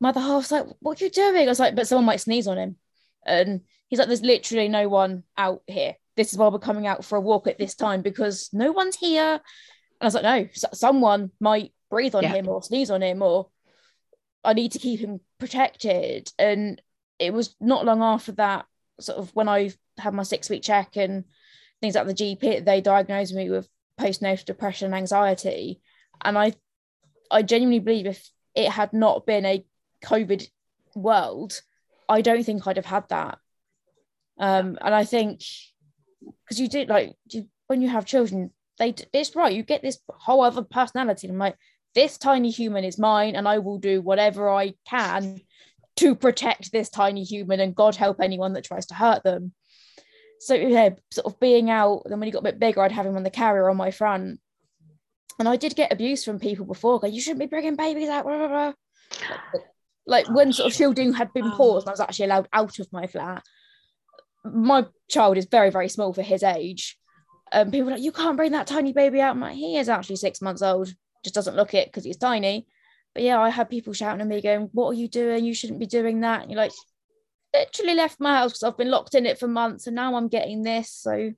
My 0.00 0.08
other 0.08 0.20
half's 0.20 0.50
like, 0.50 0.66
what 0.80 1.00
are 1.00 1.04
you 1.04 1.10
doing? 1.10 1.46
I 1.46 1.50
was 1.50 1.60
like, 1.60 1.76
but 1.76 1.86
someone 1.86 2.06
might 2.06 2.20
sneeze 2.20 2.48
on 2.48 2.58
him. 2.58 2.76
And 3.24 3.60
he's 3.86 4.00
like, 4.00 4.08
there's 4.08 4.22
literally 4.22 4.68
no 4.68 4.88
one 4.88 5.22
out 5.38 5.62
here. 5.68 5.94
This 6.16 6.32
is 6.32 6.38
why 6.38 6.48
we're 6.48 6.58
coming 6.58 6.88
out 6.88 7.04
for 7.04 7.16
a 7.16 7.20
walk 7.20 7.46
at 7.46 7.58
this 7.58 7.76
time 7.76 8.02
because 8.02 8.50
no 8.52 8.72
one's 8.72 8.96
here. 8.96 9.34
And 9.34 9.40
I 10.00 10.04
was 10.04 10.14
like, 10.14 10.24
no, 10.24 10.48
someone 10.72 11.30
might 11.38 11.72
breathe 11.88 12.16
on 12.16 12.24
yeah. 12.24 12.32
him 12.32 12.48
or 12.48 12.62
sneeze 12.62 12.90
on 12.90 13.02
him, 13.02 13.22
or 13.22 13.48
I 14.42 14.54
need 14.54 14.72
to 14.72 14.80
keep 14.80 14.98
him 14.98 15.20
protected. 15.38 16.32
And 16.36 16.82
it 17.20 17.32
was 17.32 17.54
not 17.60 17.84
long 17.84 18.02
after 18.02 18.32
that, 18.32 18.66
sort 18.98 19.18
of 19.18 19.30
when 19.34 19.48
I 19.48 19.70
had 19.98 20.14
my 20.14 20.22
six 20.22 20.48
week 20.48 20.62
check 20.62 20.96
and 20.96 21.24
things 21.80 21.94
like 21.94 22.06
the 22.06 22.14
GP, 22.14 22.64
they 22.64 22.80
diagnosed 22.80 23.34
me 23.34 23.50
with 23.50 23.68
postnatal 24.00 24.44
depression 24.44 24.86
and 24.86 24.94
anxiety. 24.94 25.80
And 26.24 26.38
I 26.38 26.54
I 27.30 27.42
genuinely 27.42 27.80
believe 27.80 28.06
if 28.06 28.30
it 28.54 28.70
had 28.70 28.92
not 28.92 29.26
been 29.26 29.44
a 29.46 29.64
COVID 30.04 30.46
world, 30.94 31.60
I 32.08 32.20
don't 32.20 32.44
think 32.44 32.66
I'd 32.66 32.76
have 32.76 32.86
had 32.86 33.08
that. 33.08 33.38
Um, 34.38 34.78
and 34.80 34.94
I 34.94 35.04
think 35.04 35.42
because 36.44 36.60
you 36.60 36.68
did 36.68 36.88
like 36.88 37.14
you, 37.30 37.48
when 37.66 37.80
you 37.80 37.88
have 37.88 38.06
children, 38.06 38.50
they 38.78 38.94
it's 39.12 39.34
right. 39.36 39.54
You 39.54 39.62
get 39.62 39.82
this 39.82 39.98
whole 40.08 40.42
other 40.42 40.62
personality. 40.62 41.26
And 41.26 41.34
I'm 41.34 41.38
like, 41.38 41.56
this 41.94 42.18
tiny 42.18 42.50
human 42.50 42.84
is 42.84 42.98
mine, 42.98 43.36
and 43.36 43.48
I 43.48 43.58
will 43.58 43.78
do 43.78 44.00
whatever 44.00 44.48
I 44.50 44.74
can 44.88 45.40
to 45.96 46.14
protect 46.14 46.72
this 46.72 46.90
tiny 46.90 47.24
human. 47.24 47.60
And 47.60 47.74
God 47.74 47.96
help 47.96 48.20
anyone 48.20 48.54
that 48.54 48.64
tries 48.64 48.86
to 48.86 48.94
hurt 48.94 49.22
them. 49.22 49.52
So 50.42 50.54
yeah, 50.54 50.90
sort 51.12 51.26
of 51.26 51.38
being 51.38 51.70
out. 51.70 52.02
Then 52.04 52.18
when 52.18 52.26
he 52.26 52.32
got 52.32 52.40
a 52.40 52.50
bit 52.50 52.58
bigger, 52.58 52.82
I'd 52.82 52.90
have 52.90 53.06
him 53.06 53.16
on 53.16 53.22
the 53.22 53.30
carrier 53.30 53.70
on 53.70 53.76
my 53.76 53.92
front, 53.92 54.40
and 55.38 55.48
I 55.48 55.54
did 55.54 55.76
get 55.76 55.92
abuse 55.92 56.24
from 56.24 56.40
people 56.40 56.66
before. 56.66 56.98
Go, 56.98 57.06
you 57.06 57.20
shouldn't 57.20 57.38
be 57.38 57.46
bringing 57.46 57.76
babies 57.76 58.08
out. 58.08 58.24
Blah, 58.24 58.38
blah, 58.38 58.48
blah. 58.48 58.72
Like 60.04 60.28
when 60.30 60.52
sort 60.52 60.66
of 60.66 60.76
shielding 60.76 61.12
had 61.12 61.32
been 61.32 61.52
paused, 61.52 61.86
and 61.86 61.90
I 61.90 61.92
was 61.92 62.00
actually 62.00 62.24
allowed 62.24 62.48
out 62.52 62.80
of 62.80 62.92
my 62.92 63.06
flat. 63.06 63.44
My 64.44 64.86
child 65.08 65.36
is 65.36 65.46
very, 65.46 65.70
very 65.70 65.88
small 65.88 66.12
for 66.12 66.22
his 66.22 66.42
age. 66.42 66.98
Um, 67.52 67.70
people 67.70 67.84
were 67.84 67.92
like, 67.92 68.02
you 68.02 68.10
can't 68.10 68.36
bring 68.36 68.50
that 68.52 68.66
tiny 68.66 68.92
baby 68.92 69.20
out. 69.20 69.36
I'm 69.36 69.40
like, 69.40 69.54
he 69.54 69.76
is 69.76 69.88
actually 69.88 70.16
six 70.16 70.42
months 70.42 70.62
old, 70.62 70.92
just 71.22 71.36
doesn't 71.36 71.54
look 71.54 71.72
it 71.74 71.86
because 71.86 72.02
he's 72.02 72.16
tiny. 72.16 72.66
But 73.14 73.22
yeah, 73.22 73.40
I 73.40 73.50
had 73.50 73.70
people 73.70 73.92
shouting 73.92 74.22
at 74.22 74.26
me, 74.26 74.42
going, 74.42 74.70
"What 74.72 74.88
are 74.88 74.94
you 74.94 75.06
doing? 75.06 75.44
You 75.44 75.54
shouldn't 75.54 75.78
be 75.78 75.86
doing 75.86 76.22
that." 76.22 76.42
And 76.42 76.50
you're 76.50 76.60
like, 76.60 76.72
literally 77.54 77.94
left 77.94 78.20
my 78.20 78.36
house 78.36 78.52
because 78.52 78.62
I've 78.62 78.78
been 78.78 78.90
locked 78.90 79.14
in 79.14 79.26
it 79.26 79.38
for 79.38 79.48
months, 79.48 79.86
and 79.86 79.96
now 79.96 80.14
I'm 80.14 80.28
getting 80.28 80.62
this. 80.62 80.90
So 80.90 81.32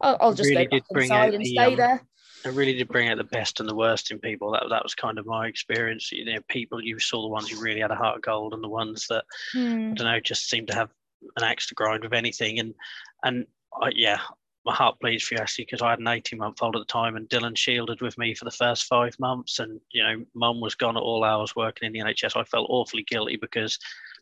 I'll, 0.00 0.16
I'll 0.20 0.34
just 0.34 0.50
really 0.50 0.66
go 0.66 0.78
back 0.78 1.02
inside 1.02 1.34
and 1.34 1.44
the, 1.44 1.50
stay 1.50 1.64
um, 1.64 1.76
there. 1.76 2.02
It 2.44 2.52
really 2.52 2.74
did 2.74 2.88
bring 2.88 3.08
out 3.08 3.18
the 3.18 3.24
best 3.24 3.60
and 3.60 3.68
the 3.68 3.74
worst 3.74 4.10
in 4.10 4.18
people. 4.18 4.52
That 4.52 4.64
that 4.70 4.82
was 4.82 4.94
kind 4.94 5.18
of 5.18 5.26
my 5.26 5.46
experience. 5.46 6.12
You 6.12 6.24
know, 6.24 6.38
people 6.48 6.82
you 6.82 6.98
saw 6.98 7.22
the 7.22 7.28
ones 7.28 7.48
who 7.48 7.60
really 7.60 7.80
had 7.80 7.90
a 7.90 7.96
heart 7.96 8.16
of 8.16 8.22
gold, 8.22 8.54
and 8.54 8.62
the 8.62 8.68
ones 8.68 9.06
that 9.08 9.24
hmm. 9.52 9.92
I 9.92 9.94
don't 9.94 10.06
know 10.06 10.20
just 10.20 10.48
seemed 10.48 10.68
to 10.68 10.74
have 10.74 10.90
an 11.36 11.44
axe 11.44 11.66
to 11.68 11.74
grind 11.74 12.02
with 12.02 12.12
anything. 12.12 12.58
And 12.58 12.74
and 13.24 13.46
I, 13.80 13.90
yeah, 13.94 14.20
my 14.66 14.74
heart 14.74 14.98
bleeds 15.00 15.22
for 15.22 15.34
you 15.34 15.40
actually 15.40 15.64
because 15.64 15.80
I 15.80 15.90
had 15.90 16.00
an 16.00 16.08
18 16.08 16.38
month 16.38 16.60
old 16.60 16.74
at 16.74 16.80
the 16.80 16.92
time 16.92 17.14
and 17.14 17.28
Dylan 17.28 17.56
shielded 17.56 18.00
with 18.00 18.18
me 18.18 18.34
for 18.34 18.44
the 18.44 18.50
first 18.50 18.86
five 18.86 19.16
months 19.20 19.60
and 19.60 19.80
you 19.92 20.02
know 20.02 20.24
mum 20.34 20.60
was 20.60 20.74
gone 20.74 20.96
at 20.96 21.02
all 21.02 21.22
hours 21.22 21.54
working 21.54 21.86
in 21.86 21.92
the 21.92 22.00
NHS 22.00 22.36
I 22.36 22.42
felt 22.42 22.66
awfully 22.68 23.04
guilty 23.04 23.36
because 23.36 23.78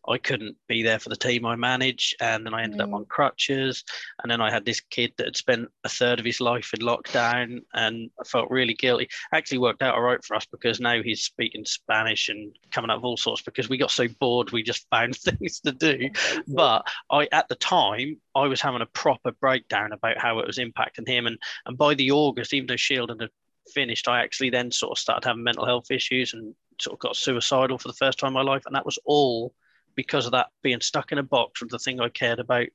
I 0.09 0.19
couldn't 0.19 0.57
be 0.69 0.83
there 0.83 0.99
for 0.99 1.09
the 1.09 1.17
team 1.17 1.47
I 1.47 1.57
manage, 1.57 2.15
and 2.21 2.45
then 2.45 2.55
I 2.55 2.63
ended 2.63 2.81
mm. 2.81 2.85
up 2.85 2.95
on 2.95 3.07
crutches. 3.07 3.85
And 4.23 4.31
then 4.31 4.41
I 4.41 4.51
had 4.51 4.65
this 4.65 4.81
kid 4.81 5.13
that 5.17 5.27
had 5.27 5.37
spent 5.37 5.69
a 5.85 5.89
third 5.89 6.19
of 6.19 6.27
his 6.27 6.41
life 6.41 6.73
in 6.75 6.81
lockdown, 6.81 7.61
and 7.73 8.11
I 8.21 8.25
felt 8.25 8.51
really 8.51 8.75
guilty. 8.75 9.09
Actually, 9.33 9.59
worked 9.59 9.83
out 9.83 9.95
all 9.95 10.03
right 10.03 10.23
for 10.25 10.37
us 10.37 10.47
because 10.47 10.81
now 10.81 11.03
he's 11.03 11.23
speaking 11.23 11.65
Spanish 11.65 12.29
and 12.29 12.55
coming 12.71 12.91
up 12.91 12.99
with 12.99 13.05
all 13.05 13.17
sorts. 13.17 13.43
Because 13.43 13.69
we 13.69 13.79
got 13.79 13.91
so 13.91 14.07
bored, 14.21 14.53
we 14.53 14.63
just 14.63 14.87
found 14.91 15.17
things 15.17 15.61
to 15.61 15.73
do. 15.73 16.11
But 16.47 16.87
I, 17.11 17.29
at 17.33 17.49
the 17.49 17.55
time, 17.57 18.21
I 18.35 18.47
was 18.47 18.61
having 18.61 18.83
a 18.83 18.87
proper 18.87 19.33
breakdown 19.33 19.93
about 19.93 20.19
how 20.19 20.39
it 20.39 20.47
was 20.47 20.59
impacting 20.59 21.09
him, 21.09 21.27
and 21.27 21.39
and 21.67 21.79
by 21.79 21.95
the 21.95 22.11
August, 22.11 22.53
even 22.53 22.67
though 22.67 22.77
Shield 22.77 23.11
had 23.11 23.31
finished, 23.73 24.09
I 24.09 24.23
actually 24.23 24.51
then 24.51 24.71
sort 24.71 24.93
of 24.93 25.01
started 25.01 25.27
having 25.27 25.43
mental 25.43 25.67
health 25.67 25.91
issues 25.91 26.35
and 26.35 26.55
sort 26.81 26.95
of 26.95 27.01
got 27.01 27.17
suicidal 27.17 27.79
for 27.79 27.89
the 27.89 27.95
first 27.95 28.19
time 28.19 28.29
in 28.29 28.35
my 28.35 28.43
life, 28.43 28.65
and 28.67 28.75
that 28.75 28.87
was 28.87 28.99
all 29.05 29.55
because 29.95 30.27
of 30.27 30.33
that 30.33 30.49
being 30.63 30.81
stuck 30.81 31.13
in 31.13 31.19
a 31.19 31.23
box 31.23 31.61
with 31.61 31.71
the 31.71 31.79
thing 31.79 32.01
I 32.01 32.09
cared 32.09 32.39
about 32.39 32.69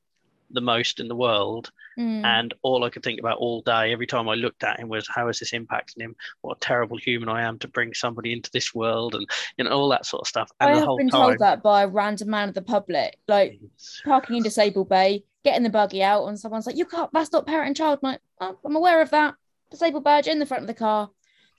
the 0.51 0.61
most 0.61 0.99
in 0.99 1.07
the 1.07 1.15
world. 1.15 1.71
Mm. 1.97 2.23
And 2.23 2.53
all 2.61 2.83
I 2.83 2.89
could 2.89 3.03
think 3.03 3.19
about 3.19 3.37
all 3.37 3.61
day, 3.61 3.91
every 3.91 4.07
time 4.07 4.29
I 4.29 4.35
looked 4.35 4.63
at 4.63 4.79
him, 4.79 4.87
was 4.87 5.07
how 5.07 5.27
is 5.27 5.39
this 5.39 5.51
impacting 5.51 6.01
him? 6.01 6.15
What 6.41 6.57
a 6.57 6.59
terrible 6.59 6.97
human 6.97 7.29
I 7.29 7.41
am 7.41 7.59
to 7.59 7.67
bring 7.67 7.93
somebody 7.93 8.31
into 8.31 8.49
this 8.51 8.73
world, 8.73 9.15
and 9.15 9.27
you 9.57 9.65
know 9.65 9.71
all 9.71 9.89
that 9.89 10.05
sort 10.05 10.21
of 10.21 10.27
stuff. 10.27 10.49
And 10.59 10.71
I 10.71 10.77
have 10.77 10.97
been 10.97 11.09
time, 11.09 11.21
told 11.21 11.39
that 11.39 11.61
by 11.61 11.83
a 11.83 11.87
random 11.87 12.29
man 12.29 12.49
of 12.49 12.55
the 12.55 12.61
public, 12.61 13.17
like 13.27 13.59
parking 14.05 14.37
in 14.37 14.43
disabled 14.43 14.87
bay, 14.87 15.25
getting 15.43 15.63
the 15.63 15.69
buggy 15.69 16.01
out, 16.01 16.25
and 16.25 16.39
someone's 16.39 16.65
like, 16.65 16.77
"You 16.77 16.85
can't. 16.85 17.11
That's 17.11 17.33
not 17.33 17.45
parent 17.45 17.67
and 17.67 17.77
child." 17.77 17.99
I'm 18.01 18.11
like, 18.11 18.21
oh, 18.39 18.57
I'm 18.63 18.75
aware 18.75 19.01
of 19.01 19.09
that. 19.11 19.35
Disabled 19.69 20.05
badge 20.05 20.27
in 20.27 20.39
the 20.39 20.45
front 20.45 20.63
of 20.63 20.67
the 20.67 20.73
car. 20.73 21.09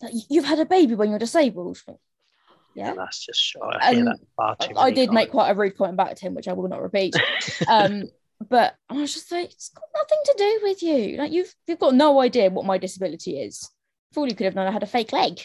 Like, 0.00 0.12
You've 0.30 0.46
had 0.46 0.58
a 0.58 0.64
baby 0.64 0.94
when 0.94 1.10
you're 1.10 1.18
disabled 1.18 1.82
yeah, 2.74 2.94
that's 2.94 3.24
just 3.24 3.40
shy. 3.40 3.58
I, 3.60 3.94
um, 3.96 4.08
I 4.76 4.90
did 4.90 5.06
times. 5.06 5.14
make 5.14 5.30
quite 5.30 5.50
a 5.50 5.54
rude 5.54 5.76
point 5.76 5.96
back 5.96 6.14
to 6.16 6.26
him, 6.26 6.34
which 6.34 6.48
I 6.48 6.52
will 6.52 6.68
not 6.68 6.82
repeat. 6.82 7.14
um, 7.68 8.04
but 8.48 8.74
I 8.88 8.94
was 8.94 9.12
just 9.12 9.30
like, 9.30 9.50
it's 9.50 9.70
got 9.70 9.84
nothing 9.94 10.18
to 10.24 10.34
do 10.38 10.60
with 10.62 10.82
you. 10.82 11.16
Like 11.18 11.32
you've 11.32 11.54
you've 11.66 11.78
got 11.78 11.94
no 11.94 12.20
idea 12.20 12.50
what 12.50 12.64
my 12.64 12.78
disability 12.78 13.38
is. 13.40 13.68
Fool, 14.12 14.28
you 14.28 14.34
could 14.34 14.46
have 14.46 14.54
known 14.54 14.66
I 14.66 14.72
had 14.72 14.82
a 14.82 14.86
fake 14.86 15.12
leg. 15.12 15.40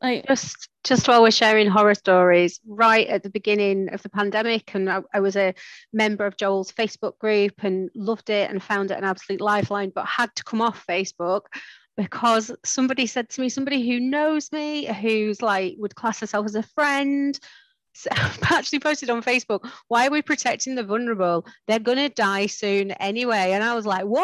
Like, 0.00 0.26
just 0.28 0.68
just 0.84 1.08
while 1.08 1.22
we're 1.22 1.32
sharing 1.32 1.68
horror 1.68 1.94
stories, 1.94 2.60
right 2.66 3.06
at 3.08 3.22
the 3.22 3.30
beginning 3.30 3.92
of 3.92 4.02
the 4.02 4.08
pandemic, 4.08 4.74
and 4.74 4.88
I, 4.88 5.00
I, 5.12 5.20
was 5.20 5.34
a 5.34 5.54
member 5.92 6.24
of 6.24 6.36
Joel's 6.36 6.70
Facebook 6.70 7.18
group 7.18 7.54
and 7.64 7.90
loved 7.96 8.30
it 8.30 8.48
and 8.48 8.62
found 8.62 8.92
it 8.92 8.98
an 8.98 9.04
absolute 9.04 9.40
lifeline, 9.40 9.90
but 9.92 10.06
had 10.06 10.30
to 10.36 10.44
come 10.44 10.60
off 10.60 10.86
Facebook 10.88 11.42
because 11.98 12.52
somebody 12.64 13.06
said 13.06 13.28
to 13.28 13.40
me, 13.40 13.48
somebody 13.48 13.86
who 13.86 13.98
knows 13.98 14.52
me, 14.52 14.86
who's 14.86 15.42
like 15.42 15.74
would 15.78 15.96
class 15.96 16.20
herself 16.20 16.46
as 16.46 16.54
a 16.54 16.62
friend, 16.62 17.38
actually 18.42 18.78
posted 18.78 19.10
on 19.10 19.22
Facebook, 19.22 19.68
why 19.88 20.06
are 20.06 20.10
we 20.10 20.22
protecting 20.22 20.74
the 20.74 20.84
vulnerable? 20.84 21.44
They're 21.66 21.78
going 21.78 21.98
to 21.98 22.08
die 22.08 22.46
soon 22.46 22.92
anyway. 22.92 23.52
And 23.52 23.64
I 23.64 23.74
was 23.74 23.86
like, 23.86 24.04
whoa, 24.04 24.22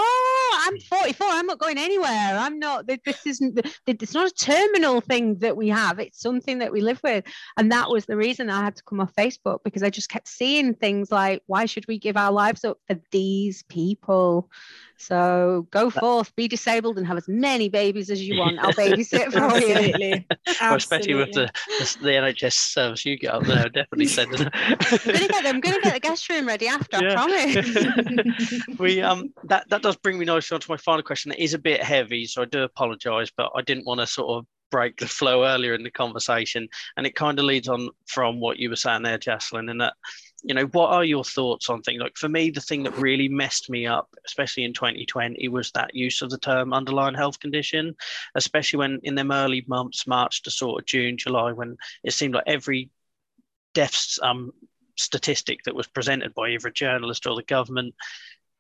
I'm 0.66 0.76
mm. 0.76 0.82
44. 0.84 1.26
I'm 1.28 1.46
not 1.46 1.58
going 1.58 1.78
anywhere. 1.78 2.06
I'm 2.38 2.58
not, 2.58 2.86
this 2.86 3.26
isn't, 3.26 3.60
it's 3.86 4.14
not 4.14 4.30
a 4.30 4.34
terminal 4.34 5.00
thing 5.00 5.38
that 5.38 5.56
we 5.56 5.68
have. 5.68 5.98
It's 5.98 6.20
something 6.20 6.58
that 6.58 6.72
we 6.72 6.80
live 6.80 7.00
with. 7.02 7.24
And 7.56 7.72
that 7.72 7.90
was 7.90 8.06
the 8.06 8.16
reason 8.16 8.50
I 8.50 8.62
had 8.62 8.76
to 8.76 8.84
come 8.84 9.00
off 9.00 9.14
Facebook 9.14 9.58
because 9.64 9.82
I 9.82 9.90
just 9.90 10.10
kept 10.10 10.28
seeing 10.28 10.74
things 10.74 11.10
like, 11.10 11.42
why 11.46 11.66
should 11.66 11.86
we 11.88 11.98
give 11.98 12.16
our 12.16 12.32
lives 12.32 12.64
up 12.64 12.78
for 12.86 13.00
these 13.10 13.64
people? 13.64 14.48
So 14.96 15.66
go 15.70 15.90
forth, 15.90 16.34
be 16.36 16.48
disabled, 16.48 16.98
and 16.98 17.06
have 17.06 17.16
as 17.16 17.28
many 17.28 17.68
babies 17.68 18.10
as 18.10 18.22
you 18.22 18.38
want. 18.38 18.58
I'll 18.58 18.72
babysit 18.72 19.32
for 19.32 19.58
you. 19.58 19.74
Absolutely. 19.74 20.26
well, 20.60 20.74
especially 20.74 21.14
with 21.14 21.32
the, 21.32 21.50
the, 21.78 21.98
the, 22.02 22.08
NHS 22.10 22.52
service 22.52 23.04
you 23.04 23.18
get 23.18 23.34
up 23.34 23.44
there, 23.44 23.68
definitely 23.68 24.06
send 24.06 24.34
it. 24.34 24.48
I'm 24.52 24.78
gonna 24.78 25.28
get 25.28 25.42
them. 25.42 25.56
I'm 25.56 25.60
gonna 25.60 25.80
get 25.80 25.94
the 25.94 26.00
guest 26.00 26.28
room 26.28 26.46
ready 26.46 26.68
after. 26.68 27.02
Yeah. 27.02 27.22
I 27.22 27.52
promise. 27.52 28.62
we 28.78 29.02
um 29.02 29.32
that 29.44 29.68
that 29.68 29.82
does 29.82 29.96
bring 29.96 30.18
me 30.18 30.24
nicely 30.24 30.54
on 30.54 30.60
to 30.60 30.70
my 30.70 30.76
final 30.76 31.02
question. 31.02 31.32
It 31.32 31.38
is 31.38 31.54
a 31.54 31.58
bit 31.58 31.82
heavy, 31.82 32.26
so 32.26 32.42
I 32.42 32.46
do 32.46 32.62
apologise, 32.62 33.30
but 33.36 33.50
I 33.54 33.62
didn't 33.62 33.86
want 33.86 34.00
to 34.00 34.06
sort 34.06 34.38
of 34.38 34.46
break 34.70 34.96
the 34.96 35.06
flow 35.06 35.44
earlier 35.44 35.74
in 35.74 35.82
the 35.82 35.90
conversation, 35.90 36.68
and 36.96 37.06
it 37.06 37.14
kind 37.14 37.38
of 37.38 37.44
leads 37.44 37.68
on 37.68 37.90
from 38.06 38.40
what 38.40 38.58
you 38.58 38.70
were 38.70 38.76
saying 38.76 39.02
there, 39.02 39.18
Jaslyn, 39.18 39.70
in 39.70 39.78
that 39.78 39.94
you 40.44 40.54
know, 40.54 40.66
what 40.66 40.90
are 40.90 41.04
your 41.04 41.24
thoughts 41.24 41.70
on 41.70 41.82
things? 41.82 42.00
Like 42.00 42.16
for 42.16 42.28
me, 42.28 42.50
the 42.50 42.60
thing 42.60 42.82
that 42.82 42.96
really 42.98 43.28
messed 43.28 43.70
me 43.70 43.86
up, 43.86 44.14
especially 44.26 44.64
in 44.64 44.74
2020, 44.74 45.48
was 45.48 45.70
that 45.72 45.94
use 45.94 46.20
of 46.20 46.30
the 46.30 46.38
term 46.38 46.74
underlying 46.74 47.14
health 47.14 47.40
condition, 47.40 47.96
especially 48.34 48.78
when 48.78 49.00
in 49.02 49.14
them 49.14 49.32
early 49.32 49.64
months, 49.66 50.06
March 50.06 50.42
to 50.42 50.50
sort 50.50 50.82
of 50.82 50.86
June, 50.86 51.16
July, 51.16 51.52
when 51.52 51.76
it 52.02 52.12
seemed 52.12 52.34
like 52.34 52.44
every 52.46 52.90
deaths 53.72 54.18
um, 54.22 54.52
statistic 54.96 55.60
that 55.64 55.74
was 55.74 55.86
presented 55.86 56.34
by 56.34 56.50
either 56.50 56.68
a 56.68 56.72
journalist 56.72 57.26
or 57.26 57.34
the 57.34 57.42
government 57.42 57.94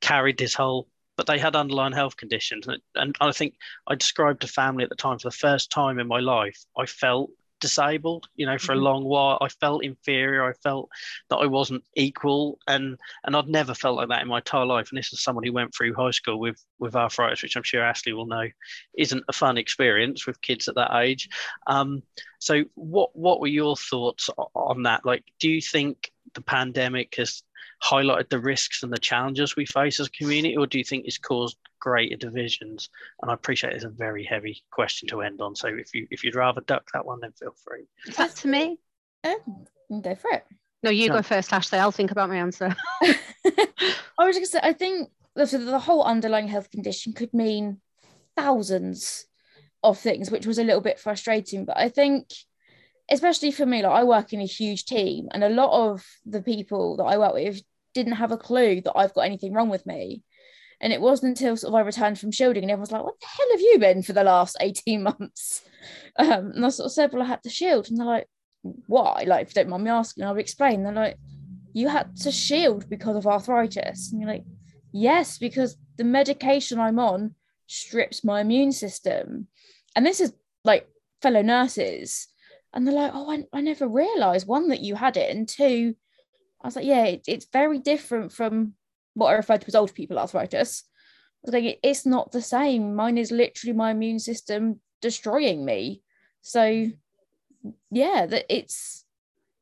carried 0.00 0.38
this 0.38 0.54
whole 0.54 0.88
but 1.16 1.26
they 1.26 1.38
had 1.38 1.54
underlying 1.54 1.92
health 1.92 2.16
conditions 2.16 2.66
and 2.96 3.16
i 3.20 3.30
think 3.30 3.54
i 3.86 3.94
described 3.94 4.40
to 4.40 4.48
family 4.48 4.82
at 4.82 4.90
the 4.90 4.96
time 4.96 5.16
for 5.18 5.28
the 5.28 5.36
first 5.36 5.70
time 5.70 5.98
in 6.00 6.08
my 6.08 6.18
life 6.18 6.64
i 6.76 6.84
felt 6.84 7.30
disabled 7.60 8.28
you 8.36 8.46
know 8.46 8.58
for 8.58 8.72
a 8.72 8.74
mm-hmm. 8.74 8.84
long 8.84 9.04
while. 9.04 9.38
I 9.40 9.48
felt 9.48 9.84
inferior. 9.84 10.44
I 10.44 10.52
felt 10.62 10.88
that 11.30 11.36
i 11.36 11.46
wasn't 11.46 11.84
equal 11.96 12.58
and 12.66 12.98
and 13.24 13.36
i'd 13.36 13.48
never 13.48 13.74
felt 13.74 13.96
like 13.96 14.08
that 14.08 14.22
in 14.22 14.28
my 14.28 14.38
entire 14.38 14.66
life. 14.66 14.90
And 14.90 14.98
this 14.98 15.12
is 15.12 15.22
someone 15.22 15.44
who 15.44 15.52
went 15.52 15.74
through 15.74 15.94
high 15.94 16.10
school 16.10 16.38
with 16.38 16.62
with 16.78 16.96
arthritis 16.96 17.42
which 17.42 17.56
i'm 17.56 17.62
sure 17.62 17.82
ashley 17.82 18.12
will 18.12 18.26
know 18.26 18.46
isn't 18.98 19.24
a 19.28 19.32
fun 19.32 19.58
experience 19.58 20.26
with 20.26 20.40
kids 20.42 20.68
at 20.68 20.74
that 20.74 20.94
age. 20.96 21.28
Um, 21.66 22.02
so 22.38 22.64
what 22.74 23.14
what 23.14 23.40
were 23.40 23.46
your 23.46 23.76
thoughts 23.76 24.28
on 24.54 24.82
that? 24.82 25.04
Like 25.04 25.24
do 25.40 25.48
you 25.48 25.60
think 25.60 26.10
the 26.34 26.42
pandemic 26.42 27.14
has 27.16 27.42
highlighted 27.82 28.30
the 28.30 28.40
risks 28.40 28.82
and 28.82 28.92
the 28.92 28.98
challenges 28.98 29.56
we 29.56 29.66
face 29.66 30.00
as 30.00 30.06
a 30.06 30.10
community 30.10 30.56
or 30.56 30.66
do 30.66 30.78
you 30.78 30.84
think 30.84 31.04
it's 31.06 31.18
caused 31.18 31.56
greater 31.84 32.16
divisions? 32.16 32.88
And 33.20 33.30
I 33.30 33.34
appreciate 33.34 33.74
it's 33.74 33.84
a 33.84 33.90
very 33.90 34.24
heavy 34.24 34.62
question 34.70 35.06
to 35.08 35.20
end 35.20 35.40
on. 35.40 35.54
So 35.54 35.68
if 35.68 35.94
you 35.94 36.08
if 36.10 36.24
you'd 36.24 36.34
rather 36.34 36.62
duck 36.62 36.88
that 36.94 37.04
one, 37.04 37.20
then 37.20 37.32
feel 37.32 37.54
free. 37.62 37.86
Is 38.06 38.16
that 38.16 38.34
to 38.36 38.48
me? 38.48 38.78
Oh, 39.22 39.40
go 40.02 40.14
for 40.14 40.30
it. 40.30 40.44
No, 40.82 40.90
you 40.90 41.08
no. 41.08 41.16
go 41.16 41.22
first, 41.22 41.52
Ashley. 41.52 41.78
I'll 41.78 41.92
think 41.92 42.10
about 42.10 42.30
my 42.30 42.36
answer. 42.36 42.74
I 43.04 44.24
was 44.24 44.36
just 44.36 44.52
say, 44.52 44.60
I 44.62 44.72
think 44.72 45.10
the, 45.34 45.44
the 45.46 45.78
whole 45.78 46.02
underlying 46.02 46.48
health 46.48 46.70
condition 46.70 47.12
could 47.12 47.32
mean 47.32 47.80
thousands 48.36 49.26
of 49.82 49.98
things, 49.98 50.30
which 50.30 50.46
was 50.46 50.58
a 50.58 50.64
little 50.64 50.80
bit 50.80 50.98
frustrating. 50.98 51.64
But 51.64 51.78
I 51.78 51.88
think, 51.88 52.28
especially 53.10 53.50
for 53.50 53.66
me, 53.66 53.82
like 53.82 53.92
I 53.92 54.04
work 54.04 54.32
in 54.32 54.40
a 54.40 54.46
huge 54.46 54.86
team, 54.86 55.28
and 55.32 55.44
a 55.44 55.48
lot 55.48 55.90
of 55.90 56.04
the 56.24 56.42
people 56.42 56.96
that 56.96 57.04
I 57.04 57.18
work 57.18 57.34
with 57.34 57.62
didn't 57.94 58.14
have 58.14 58.32
a 58.32 58.38
clue 58.38 58.80
that 58.80 58.96
I've 58.96 59.14
got 59.14 59.26
anything 59.26 59.52
wrong 59.52 59.68
with 59.68 59.86
me 59.86 60.22
And 60.84 60.92
it 60.92 61.00
wasn't 61.00 61.30
until 61.30 61.56
sort 61.56 61.70
of 61.70 61.76
I 61.76 61.80
returned 61.80 62.18
from 62.20 62.30
shielding 62.30 62.62
and 62.62 62.70
everyone's 62.70 62.92
like, 62.92 63.02
what 63.02 63.18
the 63.18 63.26
hell 63.26 63.46
have 63.52 63.60
you 63.62 63.78
been 63.80 64.02
for 64.02 64.12
the 64.12 64.22
last 64.22 64.58
18 64.60 65.02
months? 65.18 65.62
Um, 66.18 66.52
and 66.54 66.64
I 66.64 66.68
sort 66.68 66.86
of 66.86 66.92
said, 66.92 67.10
well, 67.10 67.22
I 67.22 67.26
had 67.26 67.42
to 67.44 67.48
shield. 67.48 67.88
And 67.88 67.96
they're 67.96 68.06
like, 68.06 68.28
why? 68.86 69.24
Like, 69.26 69.46
if 69.46 69.48
you 69.48 69.62
don't 69.62 69.70
mind 69.70 69.84
me 69.84 69.90
asking, 69.90 70.24
I'll 70.24 70.36
explain. 70.36 70.82
They're 70.82 70.92
like, 70.92 71.16
you 71.72 71.88
had 71.88 72.14
to 72.18 72.30
shield 72.30 72.86
because 72.90 73.16
of 73.16 73.26
arthritis. 73.26 74.12
And 74.12 74.20
you're 74.20 74.30
like, 74.30 74.44
yes, 74.92 75.38
because 75.38 75.78
the 75.96 76.04
medication 76.04 76.78
I'm 76.78 76.98
on 76.98 77.34
strips 77.66 78.22
my 78.22 78.42
immune 78.42 78.72
system. 78.72 79.48
And 79.96 80.04
this 80.04 80.20
is 80.20 80.34
like 80.64 80.86
fellow 81.22 81.40
nurses. 81.40 82.28
And 82.74 82.86
they're 82.86 82.94
like, 82.94 83.12
oh, 83.14 83.30
I, 83.32 83.44
I 83.54 83.62
never 83.62 83.88
realized 83.88 84.46
one, 84.46 84.68
that 84.68 84.80
you 84.80 84.96
had 84.96 85.16
it, 85.16 85.34
and 85.34 85.48
two, 85.48 85.94
I 86.60 86.66
was 86.66 86.76
like, 86.76 86.84
yeah, 86.84 87.04
it, 87.04 87.22
it's 87.26 87.46
very 87.50 87.78
different 87.78 88.32
from 88.32 88.74
what 89.14 89.28
I 89.28 89.34
referred 89.34 89.62
to 89.62 89.66
as 89.68 89.74
older 89.74 89.92
people 89.92 90.18
arthritis. 90.18 90.84
I 91.44 91.50
was 91.50 91.54
like, 91.54 91.78
it's 91.82 92.06
not 92.06 92.32
the 92.32 92.42
same. 92.42 92.94
Mine 92.94 93.18
is 93.18 93.30
literally 93.30 93.74
my 93.74 93.90
immune 93.90 94.18
system 94.18 94.80
destroying 95.00 95.64
me. 95.64 96.02
So 96.42 96.90
yeah, 97.90 98.26
that 98.26 98.44
it's 98.48 99.04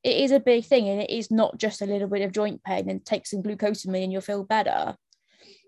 it 0.03 0.16
is 0.16 0.32
a 0.32 0.40
big 0.40 0.64
thing 0.64 0.88
and 0.88 1.00
it 1.00 1.11
is 1.11 1.30
not 1.30 1.59
just 1.59 1.80
a 1.80 1.86
little 1.86 2.09
bit 2.09 2.22
of 2.22 2.32
joint 2.32 2.62
pain 2.64 2.90
and 2.90 3.05
take 3.05 3.26
some 3.26 3.42
glucosamine 3.42 4.03
and 4.03 4.12
you'll 4.12 4.20
feel 4.20 4.42
better. 4.42 4.96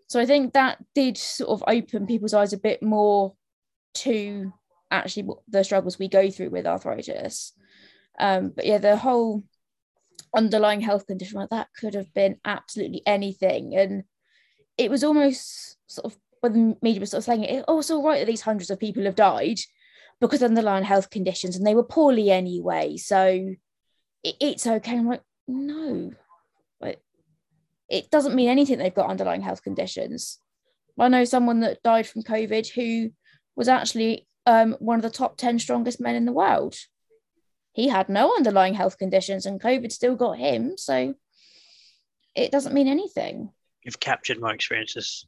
So 0.09 0.21
I 0.21 0.27
think 0.27 0.53
that 0.53 0.79
did 0.95 1.17
sort 1.17 1.51
of 1.51 1.65
open 1.67 2.07
people's 2.07 2.35
eyes 2.35 2.53
a 2.53 2.59
bit 2.59 2.83
more 2.83 3.35
to 3.95 4.53
actually 4.91 5.29
the 5.49 5.63
struggles 5.63 5.99
we 5.99 6.09
go 6.09 6.31
through 6.31 6.51
with 6.51 6.67
arthritis. 6.67 7.53
Um, 8.19 8.53
but 8.55 8.67
yeah, 8.67 8.79
the 8.79 8.97
whole 8.97 9.45
underlying 10.37 10.81
health 10.81 11.07
condition 11.07 11.39
like 11.39 11.51
that 11.51 11.69
could 11.79 11.95
have 11.95 12.13
been 12.15 12.39
absolutely 12.45 13.03
anything. 13.07 13.77
And 13.77 14.05
it 14.77 14.91
was 14.91 15.05
almost 15.05 15.77
sort 15.87 16.13
of 16.13 16.19
when 16.41 16.53
the 16.53 16.77
media 16.83 17.01
was 17.01 17.11
sort 17.11 17.21
of 17.21 17.25
saying 17.25 17.45
it, 17.45 17.65
oh, 17.69 17.79
it's 17.79 17.91
all 17.91 18.03
right 18.03 18.19
that 18.19 18.27
these 18.27 18.43
hundreds 18.43 18.71
of 18.71 18.81
people 18.81 19.05
have 19.05 19.15
died 19.15 19.59
because 20.21 20.43
underlying 20.43 20.85
health 20.85 21.11
conditions 21.11 21.57
and 21.57 21.67
they 21.67 21.75
were 21.75 21.85
poorly 21.85 22.31
anyway. 22.31 22.97
So 22.97 23.55
it, 24.23 24.35
it's 24.41 24.67
okay. 24.67 24.99
I'm 24.99 25.09
like, 25.09 25.23
no, 25.47 26.13
but 26.81 27.01
it 27.89 28.11
doesn't 28.11 28.35
mean 28.35 28.49
anything 28.49 28.79
they've 28.79 28.95
got 28.95 29.11
underlying 29.11 29.43
health 29.43 29.63
conditions. 29.63 30.39
I 30.99 31.09
know 31.09 31.25
someone 31.25 31.61
that 31.61 31.83
died 31.83 32.07
from 32.07 32.23
COVID 32.23 32.69
who 32.69 33.11
was 33.57 33.69
actually 33.69 34.27
um, 34.47 34.77
one 34.79 34.97
of 34.97 35.03
the 35.03 35.11
top 35.11 35.37
10 35.37 35.59
strongest 35.59 36.01
men 36.01 36.15
in 36.15 36.25
the 36.25 36.33
world 36.33 36.77
he 37.75 37.89
had 37.89 38.09
no 38.09 38.35
underlying 38.35 38.75
health 38.75 38.99
conditions 38.99 39.47
and 39.47 39.61
COVID 39.61 39.93
still 39.93 40.15
got 40.15 40.39
him. 40.39 40.79
So 40.79 41.15
it 42.35 42.51
doesn't 42.51 42.73
mean 42.73 42.89
anything. 42.89 43.51
You've 43.83 44.01
captured 44.01 44.41
my 44.41 44.55
experiences 44.55 45.27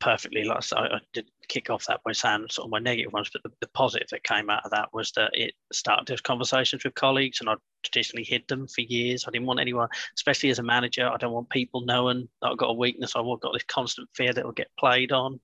perfectly. 0.00 0.42
Like 0.42 0.64
I, 0.72 0.80
I 0.80 0.98
did 1.12 1.30
kick 1.48 1.70
off 1.70 1.86
that 1.86 2.02
by 2.04 2.12
saying 2.12 2.46
sort 2.50 2.66
of 2.66 2.72
my 2.72 2.80
negative 2.80 3.12
ones, 3.12 3.30
but 3.32 3.44
the, 3.44 3.52
the, 3.60 3.68
positive 3.68 4.08
that 4.10 4.24
came 4.24 4.50
out 4.50 4.64
of 4.64 4.72
that 4.72 4.92
was 4.92 5.12
that 5.12 5.30
it 5.34 5.54
started 5.72 6.06
those 6.06 6.20
conversations 6.20 6.84
with 6.84 6.94
colleagues, 6.94 7.40
and 7.40 7.48
I 7.48 7.54
traditionally 7.84 8.24
hid 8.24 8.46
them 8.48 8.66
for 8.66 8.80
years. 8.80 9.24
I 9.26 9.30
didn't 9.30 9.46
want 9.46 9.60
anyone, 9.60 9.88
especially 10.16 10.50
as 10.50 10.58
a 10.58 10.64
manager, 10.64 11.08
I 11.08 11.16
don't 11.16 11.32
want 11.32 11.48
people 11.48 11.82
knowing 11.82 12.28
that 12.42 12.48
I've 12.48 12.58
got 12.58 12.70
a 12.70 12.74
weakness. 12.74 13.14
I've 13.14 13.24
got 13.40 13.52
this 13.52 13.64
constant 13.68 14.08
fear 14.12 14.32
that 14.32 14.44
will 14.44 14.52
get 14.52 14.70
played 14.78 15.12
on, 15.12 15.40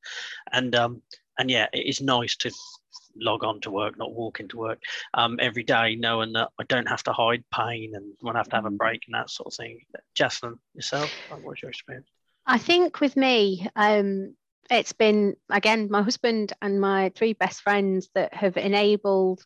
and 0.53 0.75
um, 0.75 1.03
and 1.39 1.51
yeah, 1.51 1.66
it 1.72 1.86
is 1.86 2.01
nice 2.01 2.36
to 2.36 2.51
log 3.16 3.45
on 3.45 3.61
to 3.61 3.70
work, 3.70 3.99
not 3.99 4.12
walk 4.12 4.41
into 4.41 4.57
work 4.57 4.80
um, 5.14 5.39
every 5.41 5.62
day, 5.62 5.97
knowing 5.97 6.32
that 6.32 6.51
I 6.59 6.64
don't 6.64 6.89
have 6.89 7.03
to 7.05 7.12
hide 7.12 7.45
pain 7.53 7.95
and 7.95 8.14
when 8.20 8.36
I 8.36 8.41
have 8.41 8.49
to 8.51 8.57
have 8.57 8.66
a 8.66 8.70
mm. 8.70 8.78
break 8.78 9.03
and 9.07 9.14
that 9.14 9.30
sort 9.30 9.49
of 9.49 9.55
thing. 9.55 9.80
Jocelyn, 10.14 10.59
yourself, 10.74 11.12
what's 11.43 11.62
your 11.62 11.70
experience? 11.70 12.09
I 12.47 12.59
think 12.59 13.01
with 13.01 13.16
me, 13.16 13.68
um, 13.76 14.34
it's 14.70 14.93
been 14.93 15.34
again 15.51 15.89
my 15.91 16.03
husband 16.03 16.53
and 16.61 16.80
my 16.80 17.11
three 17.14 17.32
best 17.32 17.62
friends 17.62 18.09
that 18.14 18.34
have 18.34 18.57
enabled 18.57 19.43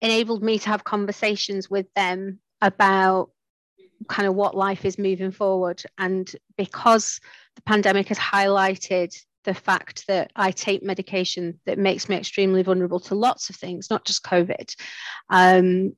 enabled 0.00 0.42
me 0.42 0.58
to 0.58 0.68
have 0.68 0.84
conversations 0.84 1.68
with 1.70 1.86
them 1.94 2.38
about 2.60 3.30
kind 4.08 4.28
of 4.28 4.34
what 4.34 4.56
life 4.56 4.84
is 4.84 4.98
moving 4.98 5.30
forward 5.30 5.82
and 5.98 6.36
because 6.56 7.20
the 7.56 7.62
pandemic 7.62 8.08
has 8.08 8.18
highlighted 8.18 9.14
the 9.44 9.54
fact 9.54 10.06
that 10.08 10.30
I 10.34 10.50
take 10.50 10.82
medication 10.82 11.60
that 11.66 11.78
makes 11.78 12.08
me 12.08 12.16
extremely 12.16 12.62
vulnerable 12.62 13.00
to 13.00 13.14
lots 13.14 13.50
of 13.50 13.56
things, 13.56 13.90
not 13.90 14.04
just 14.04 14.24
COVID. 14.24 14.74
Um, 15.30 15.92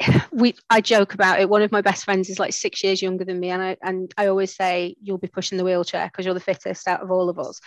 we 0.32 0.54
I 0.70 0.80
joke 0.80 1.14
about 1.14 1.40
it. 1.40 1.48
One 1.48 1.62
of 1.62 1.72
my 1.72 1.80
best 1.80 2.04
friends 2.04 2.28
is 2.28 2.38
like 2.38 2.52
six 2.52 2.82
years 2.82 3.02
younger 3.02 3.24
than 3.24 3.40
me, 3.40 3.50
and 3.50 3.62
I 3.62 3.76
and 3.82 4.12
I 4.16 4.26
always 4.26 4.54
say 4.54 4.96
you'll 5.02 5.18
be 5.18 5.28
pushing 5.28 5.58
the 5.58 5.64
wheelchair 5.64 6.06
because 6.06 6.24
you're 6.24 6.34
the 6.34 6.40
fittest 6.40 6.88
out 6.88 7.02
of 7.02 7.10
all 7.10 7.28
of 7.28 7.38
us. 7.38 7.60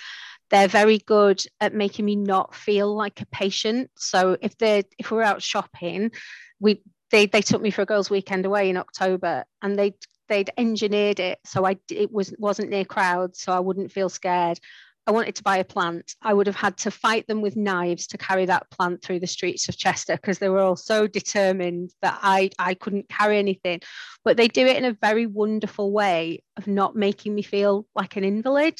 They're 0.51 0.67
very 0.67 0.99
good 0.99 1.43
at 1.59 1.73
making 1.73 2.05
me 2.05 2.15
not 2.15 2.53
feel 2.53 2.95
like 2.95 3.19
a 3.21 3.26
patient. 3.28 3.89
So 3.97 4.38
if 4.41 4.57
they're 4.57 4.84
if 4.97 5.11
we're 5.11 5.23
out 5.23 5.41
shopping, 5.41 6.11
we 6.59 6.82
they 7.11 7.26
they 7.26 7.41
took 7.41 7.61
me 7.61 7.71
for 7.71 7.82
a 7.82 7.86
girls' 7.86 8.09
weekend 8.09 8.45
away 8.45 8.69
in 8.69 8.78
October, 8.78 9.45
and 9.61 9.78
they 9.78 9.95
they'd 10.28 10.51
engineered 10.57 11.19
it 11.19 11.39
so 11.45 11.65
I 11.65 11.78
it 11.89 12.11
was 12.11 12.34
wasn't 12.38 12.69
near 12.69 12.86
crowds, 12.86 13.41
so 13.41 13.51
I 13.51 13.59
wouldn't 13.59 13.91
feel 13.91 14.09
scared. 14.09 14.59
I 15.07 15.11
wanted 15.11 15.36
to 15.36 15.43
buy 15.43 15.57
a 15.57 15.63
plant. 15.63 16.15
I 16.23 16.34
would 16.34 16.47
have 16.47 16.55
had 16.55 16.78
to 16.78 16.91
fight 16.91 17.28
them 17.28 17.41
with 17.41 17.55
knives 17.55 18.07
to 18.07 18.17
carry 18.17 18.45
that 18.47 18.71
plant 18.71 19.03
through 19.03 19.19
the 19.19 19.28
streets 19.28 19.69
of 19.69 19.78
Chester 19.78 20.15
because 20.15 20.39
they 20.39 20.49
were 20.49 20.59
all 20.59 20.76
so 20.76 21.05
determined 21.05 21.91
that 22.01 22.19
I 22.23 22.49
I 22.57 22.73
couldn't 22.73 23.09
carry 23.09 23.38
anything. 23.38 23.82
But 24.23 24.38
they 24.38 24.47
do 24.47 24.65
it 24.65 24.78
in 24.78 24.86
a 24.86 24.97
very 25.01 25.28
wonderful 25.28 25.91
way 25.91 26.41
of 26.57 26.65
not 26.65 26.95
making 26.95 27.36
me 27.36 27.43
feel 27.43 27.86
like 27.95 28.15
an 28.15 28.23
invalid. 28.23 28.80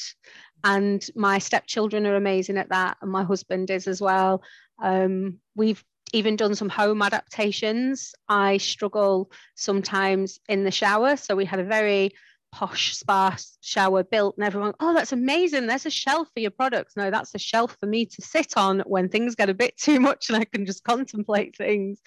And 0.64 1.06
my 1.16 1.38
stepchildren 1.38 2.08
are 2.08 2.16
amazing 2.16 2.58
at 2.58 2.70
that, 2.70 2.98
and 3.02 3.12
my 3.12 3.24
husband 3.24 3.70
is 3.70 3.88
as 3.88 4.02
well. 4.02 4.42
Um, 4.82 5.40
we've 5.56 5.84
even 6.14 6.36
done 6.36 6.56
some 6.56 6.70
home 6.70 7.02
adaptations. 7.02 8.14
I 8.30 8.58
struggle 8.58 9.32
sometimes 9.56 10.40
in 10.48 10.64
the 10.64 10.72
shower. 10.72 11.18
So 11.18 11.36
we 11.36 11.46
had 11.46 11.60
a 11.60 11.64
very 11.64 12.14
posh 12.56 12.96
sparse 12.96 13.58
shower 13.60 14.02
built 14.02 14.38
and 14.38 14.46
everyone 14.46 14.74
oh 14.80 14.94
that's 14.94 15.12
amazing 15.12 15.68
there's 15.68 15.86
a 15.86 15.90
shelf 15.90 16.30
for 16.34 16.40
your 16.40 16.52
products 16.52 16.96
no 16.96 17.12
that's 17.12 17.36
a 17.36 17.38
shelf 17.38 17.76
for 17.82 17.86
me 17.86 18.06
to 18.06 18.22
sit 18.22 18.54
on 18.56 18.80
when 18.86 19.10
things 19.10 19.36
get 19.36 19.50
a 19.50 19.54
bit 19.54 19.76
too 19.86 20.00
much 20.00 20.30
and 20.30 20.38
i 20.38 20.46
can 20.46 20.66
just 20.66 20.82
contemplate 20.86 21.54
things 21.58 22.02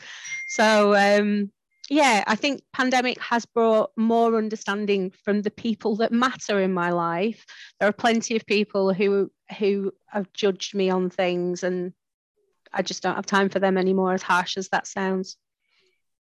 so 0.48 0.94
um, 0.94 1.50
yeah 1.90 2.24
i 2.26 2.34
think 2.34 2.62
pandemic 2.72 3.20
has 3.20 3.44
brought 3.44 3.90
more 3.98 4.38
understanding 4.38 5.12
from 5.22 5.42
the 5.42 5.50
people 5.50 5.96
that 5.96 6.12
matter 6.12 6.58
in 6.62 6.72
my 6.72 6.88
life 6.88 7.44
there 7.78 7.88
are 7.88 7.92
plenty 7.92 8.34
of 8.34 8.46
people 8.46 8.94
who 8.94 9.30
who 9.58 9.92
have 10.06 10.32
judged 10.32 10.74
me 10.74 10.88
on 10.88 11.10
things 11.10 11.62
and 11.62 11.92
I 12.72 12.82
just 12.82 13.02
don't 13.02 13.16
have 13.16 13.26
time 13.26 13.48
for 13.48 13.58
them 13.58 13.76
anymore, 13.76 14.12
as 14.12 14.22
harsh 14.22 14.56
as 14.56 14.68
that 14.68 14.86
sounds. 14.86 15.36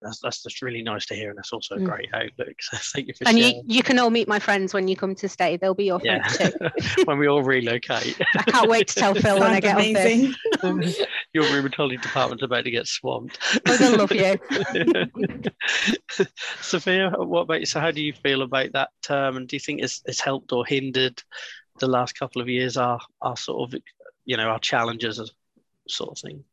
That's, 0.02 0.18
that's 0.20 0.42
just 0.42 0.62
really 0.62 0.82
nice 0.82 1.06
to 1.06 1.14
hear, 1.14 1.30
and 1.30 1.38
that's 1.38 1.52
also 1.52 1.76
a 1.76 1.78
mm. 1.78 1.86
great 1.86 2.08
outlook. 2.12 2.48
So 2.60 2.76
thank 2.76 3.08
you 3.08 3.14
for 3.14 3.28
and 3.28 3.38
sharing. 3.38 3.56
you, 3.56 3.62
you 3.66 3.82
can 3.82 3.98
all 3.98 4.10
meet 4.10 4.28
my 4.28 4.38
friends 4.38 4.72
when 4.72 4.88
you 4.88 4.96
come 4.96 5.14
to 5.16 5.28
stay. 5.28 5.56
They'll 5.56 5.74
be 5.74 5.84
your 5.84 6.00
yeah. 6.02 6.26
friends 6.26 6.54
too. 6.54 7.04
when 7.04 7.18
we 7.18 7.26
all 7.26 7.42
relocate. 7.42 8.20
I 8.36 8.42
can't 8.42 8.68
wait 8.68 8.88
to 8.88 8.94
tell 8.94 9.14
Phil 9.14 9.38
when 9.38 9.50
I 9.50 9.60
get 9.60 9.74
amazing. 9.74 10.34
off 10.62 10.80
this. 10.80 11.04
Your 11.32 11.44
rheumatology 11.44 12.00
department's 12.00 12.42
about 12.42 12.64
to 12.64 12.70
get 12.70 12.86
swamped. 12.86 13.38
Oh, 13.66 13.76
they'll 13.76 13.98
love 13.98 14.12
you. 14.12 14.38
Sophia, 16.60 17.12
what 17.16 17.42
about 17.42 17.60
you? 17.60 17.66
So, 17.66 17.80
how 17.80 17.90
do 17.90 18.02
you 18.02 18.12
feel 18.12 18.42
about 18.42 18.72
that 18.72 18.90
term, 19.02 19.36
and 19.36 19.48
do 19.48 19.56
you 19.56 19.60
think 19.60 19.82
it's, 19.82 20.02
it's 20.06 20.20
helped 20.20 20.52
or 20.52 20.64
hindered 20.64 21.22
the 21.78 21.88
last 21.88 22.18
couple 22.18 22.42
of 22.42 22.48
years? 22.48 22.76
Our 22.76 23.00
our 23.20 23.36
sort 23.36 23.74
of 23.74 23.80
you 24.24 24.36
know 24.36 24.48
our 24.48 24.60
challenges 24.60 25.18
sort 25.92 26.12
of 26.12 26.18
thing? 26.18 26.44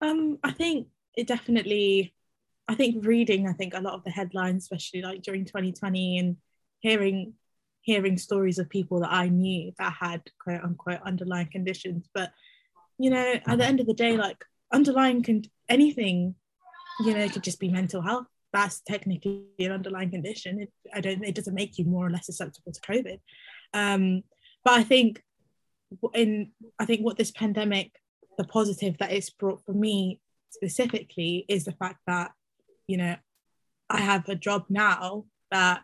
Um, 0.00 0.38
I 0.42 0.52
think 0.52 0.88
it 1.16 1.26
definitely. 1.26 2.14
I 2.68 2.74
think 2.76 3.04
reading, 3.04 3.48
I 3.48 3.52
think 3.52 3.74
a 3.74 3.80
lot 3.80 3.94
of 3.94 4.04
the 4.04 4.10
headlines, 4.10 4.62
especially 4.62 5.02
like 5.02 5.22
during 5.22 5.44
2020, 5.44 6.18
and 6.18 6.36
hearing 6.80 7.34
hearing 7.82 8.18
stories 8.18 8.58
of 8.58 8.68
people 8.68 9.00
that 9.00 9.12
I 9.12 9.28
knew 9.28 9.72
that 9.78 9.94
had 9.98 10.22
quote 10.38 10.62
unquote 10.62 11.00
underlying 11.04 11.48
conditions. 11.50 12.08
But 12.14 12.32
you 12.98 13.10
know, 13.10 13.40
at 13.46 13.58
the 13.58 13.64
end 13.64 13.80
of 13.80 13.86
the 13.86 13.94
day, 13.94 14.16
like 14.16 14.44
underlying 14.72 15.22
con- 15.22 15.44
anything, 15.68 16.34
you 17.00 17.14
know, 17.14 17.20
it 17.20 17.32
could 17.32 17.44
just 17.44 17.60
be 17.60 17.68
mental 17.68 18.02
health. 18.02 18.26
That's 18.52 18.80
technically 18.80 19.46
an 19.58 19.72
underlying 19.72 20.10
condition. 20.10 20.60
It, 20.60 20.72
I 20.94 21.00
don't. 21.00 21.24
It 21.24 21.34
doesn't 21.34 21.54
make 21.54 21.78
you 21.78 21.84
more 21.84 22.06
or 22.06 22.10
less 22.10 22.26
susceptible 22.26 22.72
to 22.72 22.80
COVID. 22.80 23.20
Um, 23.72 24.22
but 24.64 24.74
I 24.74 24.82
think 24.82 25.22
in 26.14 26.52
I 26.78 26.84
think 26.84 27.00
what 27.00 27.16
this 27.16 27.30
pandemic 27.30 27.92
the 28.40 28.46
positive 28.46 28.96
that 28.96 29.12
it's 29.12 29.28
brought 29.28 29.62
for 29.66 29.74
me 29.74 30.18
specifically 30.48 31.44
is 31.46 31.66
the 31.66 31.72
fact 31.72 31.98
that 32.06 32.32
you 32.86 32.96
know 32.96 33.14
I 33.90 34.00
have 34.00 34.26
a 34.30 34.34
job 34.34 34.64
now 34.70 35.26
that 35.50 35.82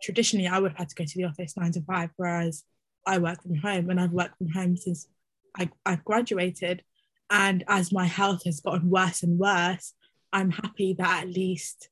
traditionally 0.00 0.46
I 0.46 0.60
would 0.60 0.70
have 0.70 0.78
had 0.78 0.90
to 0.90 0.94
go 0.94 1.04
to 1.04 1.16
the 1.16 1.24
office 1.24 1.56
nine 1.56 1.72
to 1.72 1.80
five, 1.80 2.10
whereas 2.16 2.62
I 3.04 3.18
work 3.18 3.42
from 3.42 3.56
home 3.56 3.90
and 3.90 4.00
I've 4.00 4.12
worked 4.12 4.38
from 4.38 4.50
home 4.50 4.76
since 4.76 5.08
I, 5.56 5.70
I've 5.84 6.04
graduated. 6.04 6.84
And 7.30 7.64
as 7.66 7.90
my 7.90 8.06
health 8.06 8.44
has 8.44 8.60
gotten 8.60 8.90
worse 8.90 9.24
and 9.24 9.36
worse, 9.36 9.94
I'm 10.32 10.52
happy 10.52 10.94
that 10.98 11.24
at 11.24 11.28
least 11.28 11.88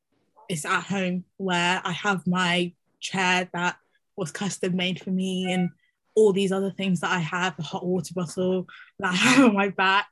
it's 0.49 0.65
at 0.65 0.85
home 0.85 1.25
where 1.37 1.83
I 1.85 1.91
have 1.91 2.29
my 2.29 2.73
chair 3.01 3.49
that 3.53 3.77
was 4.17 4.31
custom 4.31 4.77
made 4.77 5.01
for 5.01 5.11
me 5.11 5.53
and 5.53 5.71
all 6.17 6.33
these 6.33 6.51
other 6.51 6.71
things 6.71 7.01
that 7.01 7.13
I 7.13 7.19
have, 7.19 7.55
a 7.59 7.63
hot 7.63 7.87
water 7.87 8.15
bottle 8.15 8.67
that 8.99 9.13
I 9.13 9.17
have 9.17 9.45
on 9.45 9.55
my 9.55 9.69
back. 9.69 10.09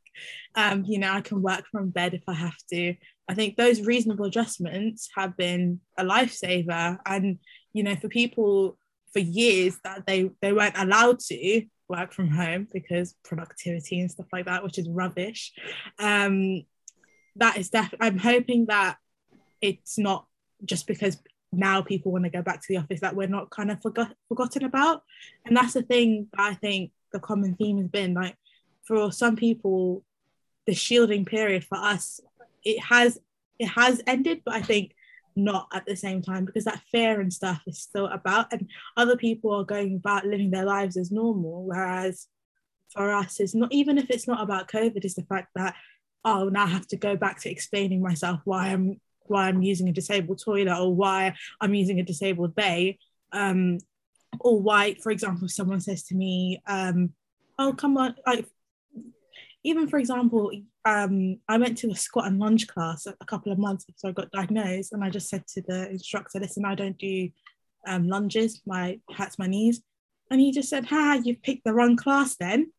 Um, 0.55 0.85
you 0.87 0.99
know, 0.99 1.11
I 1.11 1.23
can 1.23 1.43
work 1.43 1.65
from 1.73 1.91
bed 1.91 2.15
if 2.15 2.23
I 2.29 2.35
have 2.35 2.57
to. 2.71 2.95
I 3.29 3.35
think 3.35 3.57
those 3.57 3.81
reasonable 3.81 4.27
adjustments 4.27 5.09
have 5.17 5.37
been 5.37 5.81
a 5.99 6.05
lifesaver. 6.05 6.99
And, 7.05 7.39
you 7.73 7.83
know, 7.83 7.97
for 7.97 8.09
people 8.09 8.79
for 9.13 9.19
years 9.19 9.79
that 9.83 10.07
they, 10.07 10.31
they 10.43 10.53
weren't 10.53 10.79
allowed 10.79 11.21
to 11.21 11.65
work 11.89 12.13
from 12.13 12.29
home 12.29 12.69
because 12.73 13.15
productivity 13.25 14.01
and 14.01 14.11
stuff 14.11 14.27
like 14.33 14.45
that, 14.45 14.63
which 14.63 14.79
is 14.79 14.89
rubbish. 14.89 15.53
Um, 15.99 16.65
that 17.37 17.57
is 17.57 17.71
definitely, 17.71 18.07
I'm 18.07 18.19
hoping 18.19 18.67
that 18.67 18.99
it's 19.61 19.99
not 19.99 20.27
just 20.65 20.87
because 20.87 21.17
now 21.57 21.83
people 21.83 22.13
want 22.13 22.25
to 22.25 22.31
go 22.31 22.43
back 22.43 22.61
to 22.61 22.67
the 22.69 22.77
office 22.79 23.01
that 23.01 23.17
we're 23.17 23.29
not 23.29 23.51
kind 23.51 23.71
of 23.71 23.81
forgot, 23.83 24.15
forgotten 24.29 24.65
about. 24.65 25.03
And 25.45 25.57
that's 25.57 25.75
the 25.75 25.83
thing 25.83 26.29
that 26.33 26.43
I 26.43 26.55
think 26.55 26.93
the 27.13 27.21
common 27.21 27.55
theme 27.55 27.79
has 27.79 27.89
been 27.89 28.15
like 28.15 28.37
for 28.85 29.11
some 29.13 29.37
people, 29.37 30.05
the 30.67 30.75
shielding 30.75 31.25
period 31.25 31.65
for 31.65 31.79
us, 31.79 32.21
it 32.65 32.81
has 32.81 33.19
it 33.59 33.67
has 33.69 34.03
ended, 34.07 34.43
but 34.45 34.55
I 34.55 34.63
think 34.63 34.95
not 35.37 35.69
at 35.73 35.87
the 35.87 35.97
same 35.97 36.23
time 36.23 36.45
because 36.45 36.65
that 36.65 36.83
fear 36.91 37.21
and 37.21 37.33
stuff 37.33 37.63
is 37.67 37.81
still 37.81 38.07
about 38.07 38.53
and 38.53 38.69
other 38.97 39.17
people 39.17 39.53
are 39.53 39.65
going 39.65 39.97
about 39.97 40.27
living 40.27 40.51
their 40.51 40.65
lives 40.65 40.97
as 40.97 41.11
normal. 41.11 41.65
Whereas 41.65 42.27
for 42.91 43.13
us, 43.13 43.41
it's 43.41 43.55
not 43.55 43.73
even 43.73 43.99
if 43.99 44.11
it's 44.11 44.29
not 44.29 44.43
about 44.43 44.69
COVID, 44.69 45.05
it's 45.05 45.15
the 45.15 45.23
fact 45.23 45.49
that 45.55 45.75
oh 46.25 46.49
now 46.49 46.67
have 46.67 46.87
to 46.89 46.97
go 46.97 47.17
back 47.17 47.41
to 47.41 47.51
explaining 47.51 48.01
myself 48.03 48.41
why 48.45 48.69
I'm 48.69 49.01
why 49.27 49.49
I'm 49.49 49.63
using 49.63 49.89
a 49.89 49.93
disabled 49.93 50.41
toilet 50.43 50.79
or 50.79 50.95
why 50.95 51.35
I'm 51.61 51.75
using 51.75 52.01
a 52.01 52.05
disabled 52.05 52.55
bay. 52.55 52.99
Um, 53.33 53.79
or 54.41 54.61
why, 54.61 54.95
for 54.95 55.13
example, 55.13 55.47
if 55.47 55.53
someone 55.53 55.81
says 55.81 56.03
to 56.05 56.15
me, 56.15 56.61
um, 56.67 57.13
oh, 57.59 57.73
come 57.73 57.97
on, 57.97 58.17
like, 58.27 58.47
even 59.63 59.89
for 59.89 59.99
example, 59.99 60.51
um, 60.85 61.39
I 61.49 61.57
went 61.57 61.79
to 61.79 61.91
a 61.91 61.95
squat 61.95 62.27
and 62.27 62.39
lunge 62.39 62.67
class 62.67 63.07
a 63.07 63.25
couple 63.25 63.53
of 63.53 63.59
months 63.59 63.85
before 63.85 64.11
I 64.11 64.13
got 64.13 64.31
diagnosed, 64.31 64.93
and 64.93 65.03
I 65.03 65.11
just 65.11 65.29
said 65.29 65.47
to 65.49 65.63
the 65.63 65.89
instructor, 65.91 66.39
listen, 66.39 66.65
I 66.65 66.75
don't 66.75 66.99
do 66.99 67.31
um, 67.87 68.09
lunges, 68.09 68.61
my 68.67 69.01
hurts 69.17 69.39
my 69.39 69.47
knees. 69.47 69.83
And 70.31 70.41
he 70.41 70.53
just 70.53 70.69
said, 70.69 70.87
ha, 70.87 71.21
you've 71.23 71.43
picked 71.43 71.65
the 71.65 71.73
wrong 71.73 71.97
class 71.97 72.37
then. 72.37 72.73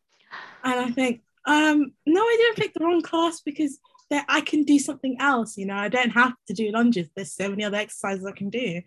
And 0.64 0.80
I 0.80 0.92
think, 0.92 1.22
um, 1.46 1.94
no, 2.06 2.22
I 2.22 2.38
didn't 2.40 2.58
pick 2.58 2.74
the 2.74 2.84
wrong 2.84 3.02
class 3.02 3.42
because 3.42 3.80
that 4.10 4.26
I 4.28 4.42
can 4.42 4.64
do 4.64 4.80
something 4.80 5.18
else. 5.20 5.58
You 5.58 5.66
know, 5.66 5.76
I 5.76 5.90
don't 5.90 6.12
have 6.12 6.34
to 6.48 6.54
do 6.54 6.72
lunges. 6.72 7.10
There's 7.16 7.34
so 7.34 7.50
many 7.50 7.64
other 7.64 7.78
exercises 7.78 8.26
I 8.26 8.32
can 8.32 8.50
do. 8.50 8.82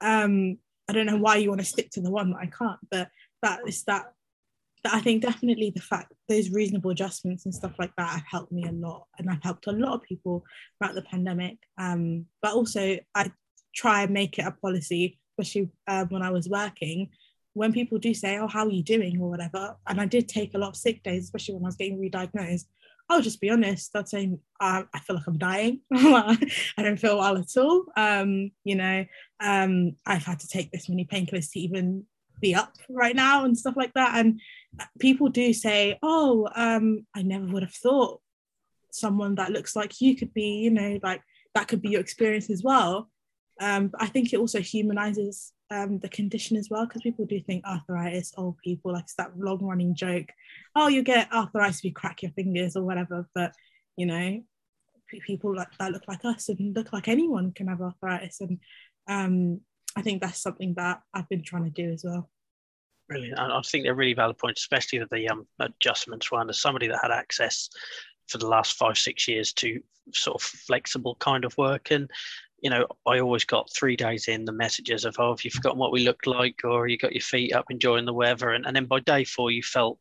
Um, 0.00 0.58
I 0.88 0.92
don't 0.92 1.06
know 1.06 1.18
why 1.18 1.36
you 1.36 1.48
want 1.48 1.60
to 1.60 1.66
stick 1.66 1.90
to 1.92 2.00
the 2.00 2.10
one 2.10 2.30
that 2.30 2.40
I 2.40 2.46
can't, 2.46 2.80
but 2.90 3.08
that 3.42 3.60
is 3.66 3.84
that. 3.84 4.12
that 4.84 4.94
I 4.94 5.00
think 5.00 5.22
definitely 5.22 5.70
the 5.70 5.80
fact 5.80 6.12
those 6.28 6.50
reasonable 6.50 6.90
adjustments 6.90 7.44
and 7.44 7.54
stuff 7.54 7.78
like 7.78 7.94
that 7.96 8.08
have 8.08 8.24
helped 8.28 8.52
me 8.52 8.64
a 8.66 8.72
lot, 8.72 9.06
and 9.18 9.30
I've 9.30 9.42
helped 9.42 9.66
a 9.68 9.72
lot 9.72 9.94
of 9.94 10.02
people 10.02 10.44
throughout 10.78 10.96
the 10.96 11.02
pandemic. 11.02 11.58
Um, 11.78 12.26
but 12.40 12.54
also, 12.54 12.98
I 13.14 13.30
try 13.74 14.02
and 14.02 14.12
make 14.12 14.38
it 14.38 14.46
a 14.46 14.50
policy, 14.50 15.20
especially 15.38 15.70
uh, 15.86 16.06
when 16.08 16.22
I 16.22 16.30
was 16.30 16.48
working, 16.48 17.10
when 17.54 17.72
people 17.72 17.98
do 17.98 18.12
say, 18.12 18.38
"Oh, 18.38 18.48
how 18.48 18.66
are 18.66 18.70
you 18.70 18.82
doing?" 18.82 19.20
or 19.20 19.30
whatever, 19.30 19.76
and 19.86 20.00
I 20.00 20.06
did 20.06 20.26
take 20.28 20.54
a 20.54 20.58
lot 20.58 20.70
of 20.70 20.76
sick 20.76 21.02
days, 21.04 21.24
especially 21.24 21.54
when 21.54 21.64
I 21.64 21.68
was 21.68 21.76
getting 21.76 22.00
re-diagnosed. 22.00 22.66
I'll 23.12 23.20
just 23.20 23.42
be 23.42 23.50
honest. 23.50 23.94
I, 23.94 24.04
I 24.60 25.00
feel 25.00 25.16
like 25.16 25.26
I'm 25.26 25.36
dying. 25.36 25.80
I 25.92 26.38
don't 26.78 26.98
feel 26.98 27.18
well 27.18 27.36
at 27.36 27.56
all. 27.58 27.84
Um, 27.94 28.50
you 28.64 28.74
know, 28.74 29.04
um, 29.40 29.96
I've 30.06 30.24
had 30.24 30.40
to 30.40 30.48
take 30.48 30.72
this 30.72 30.88
many 30.88 31.04
painkillers 31.04 31.50
to 31.52 31.60
even 31.60 32.04
be 32.40 32.54
up 32.54 32.72
right 32.88 33.14
now 33.14 33.44
and 33.44 33.56
stuff 33.56 33.74
like 33.76 33.92
that. 33.94 34.16
And 34.16 34.40
people 34.98 35.28
do 35.28 35.52
say, 35.52 35.98
"Oh, 36.02 36.48
um, 36.54 37.06
I 37.14 37.22
never 37.22 37.44
would 37.46 37.62
have 37.62 37.74
thought 37.74 38.20
someone 38.90 39.34
that 39.34 39.52
looks 39.52 39.76
like 39.76 40.00
you 40.00 40.16
could 40.16 40.32
be, 40.32 40.60
you 40.64 40.70
know, 40.70 40.98
like 41.02 41.20
that 41.54 41.68
could 41.68 41.82
be 41.82 41.90
your 41.90 42.00
experience 42.00 42.48
as 42.48 42.62
well." 42.62 43.10
Um, 43.60 43.88
but 43.88 44.02
I 44.02 44.06
think 44.06 44.32
it 44.32 44.38
also 44.38 44.60
humanizes 44.60 45.52
um, 45.70 45.98
the 45.98 46.08
condition 46.08 46.56
as 46.56 46.68
well 46.70 46.86
because 46.86 47.02
people 47.02 47.24
do 47.24 47.40
think 47.40 47.64
arthritis, 47.64 48.32
old 48.36 48.58
people, 48.58 48.92
like 48.92 49.04
it's 49.04 49.14
that 49.14 49.38
long 49.38 49.62
running 49.62 49.94
joke. 49.94 50.28
Oh, 50.74 50.88
you 50.88 51.02
get 51.02 51.32
arthritis 51.32 51.78
if 51.78 51.84
you 51.84 51.92
crack 51.92 52.22
your 52.22 52.32
fingers 52.32 52.76
or 52.76 52.82
whatever. 52.82 53.28
But 53.34 53.52
you 53.96 54.06
know, 54.06 54.42
people 55.26 55.54
like 55.54 55.68
that 55.78 55.92
look 55.92 56.04
like 56.08 56.24
us 56.24 56.48
and 56.48 56.74
look 56.74 56.92
like 56.92 57.08
anyone 57.08 57.52
can 57.52 57.68
have 57.68 57.80
arthritis, 57.80 58.40
and 58.40 58.58
um, 59.08 59.60
I 59.96 60.02
think 60.02 60.22
that's 60.22 60.42
something 60.42 60.74
that 60.76 61.00
I've 61.14 61.28
been 61.28 61.42
trying 61.42 61.64
to 61.64 61.70
do 61.70 61.92
as 61.92 62.04
well. 62.04 62.30
Brilliant. 63.08 63.38
I 63.38 63.60
think 63.62 63.84
they're 63.84 63.94
really 63.94 64.14
valid 64.14 64.38
points, 64.38 64.62
especially 64.62 65.00
the 65.10 65.28
um, 65.28 65.46
adjustments 65.58 66.30
one. 66.30 66.48
As 66.48 66.60
somebody 66.60 66.88
that 66.88 67.00
had 67.02 67.10
access 67.10 67.68
for 68.28 68.38
the 68.38 68.48
last 68.48 68.76
five, 68.76 68.98
six 68.98 69.28
years 69.28 69.52
to 69.54 69.80
sort 70.12 70.36
of 70.36 70.42
flexible 70.42 71.16
kind 71.16 71.44
of 71.44 71.56
work, 71.56 71.90
and 71.90 72.10
you 72.62 72.70
know, 72.70 72.86
I 73.06 73.18
always 73.18 73.44
got 73.44 73.72
three 73.74 73.96
days 73.96 74.28
in 74.28 74.44
the 74.44 74.52
messages 74.52 75.04
of, 75.04 75.16
oh, 75.18 75.32
have 75.32 75.44
you 75.44 75.50
forgotten 75.50 75.80
what 75.80 75.90
we 75.90 76.04
looked 76.04 76.28
like? 76.28 76.60
Or 76.62 76.86
you 76.86 76.96
got 76.96 77.12
your 77.12 77.20
feet 77.20 77.52
up 77.52 77.64
enjoying 77.70 78.04
the 78.04 78.14
weather. 78.14 78.50
And, 78.50 78.64
and 78.64 78.74
then 78.74 78.86
by 78.86 79.00
day 79.00 79.24
four, 79.24 79.50
you 79.50 79.64
felt 79.64 79.98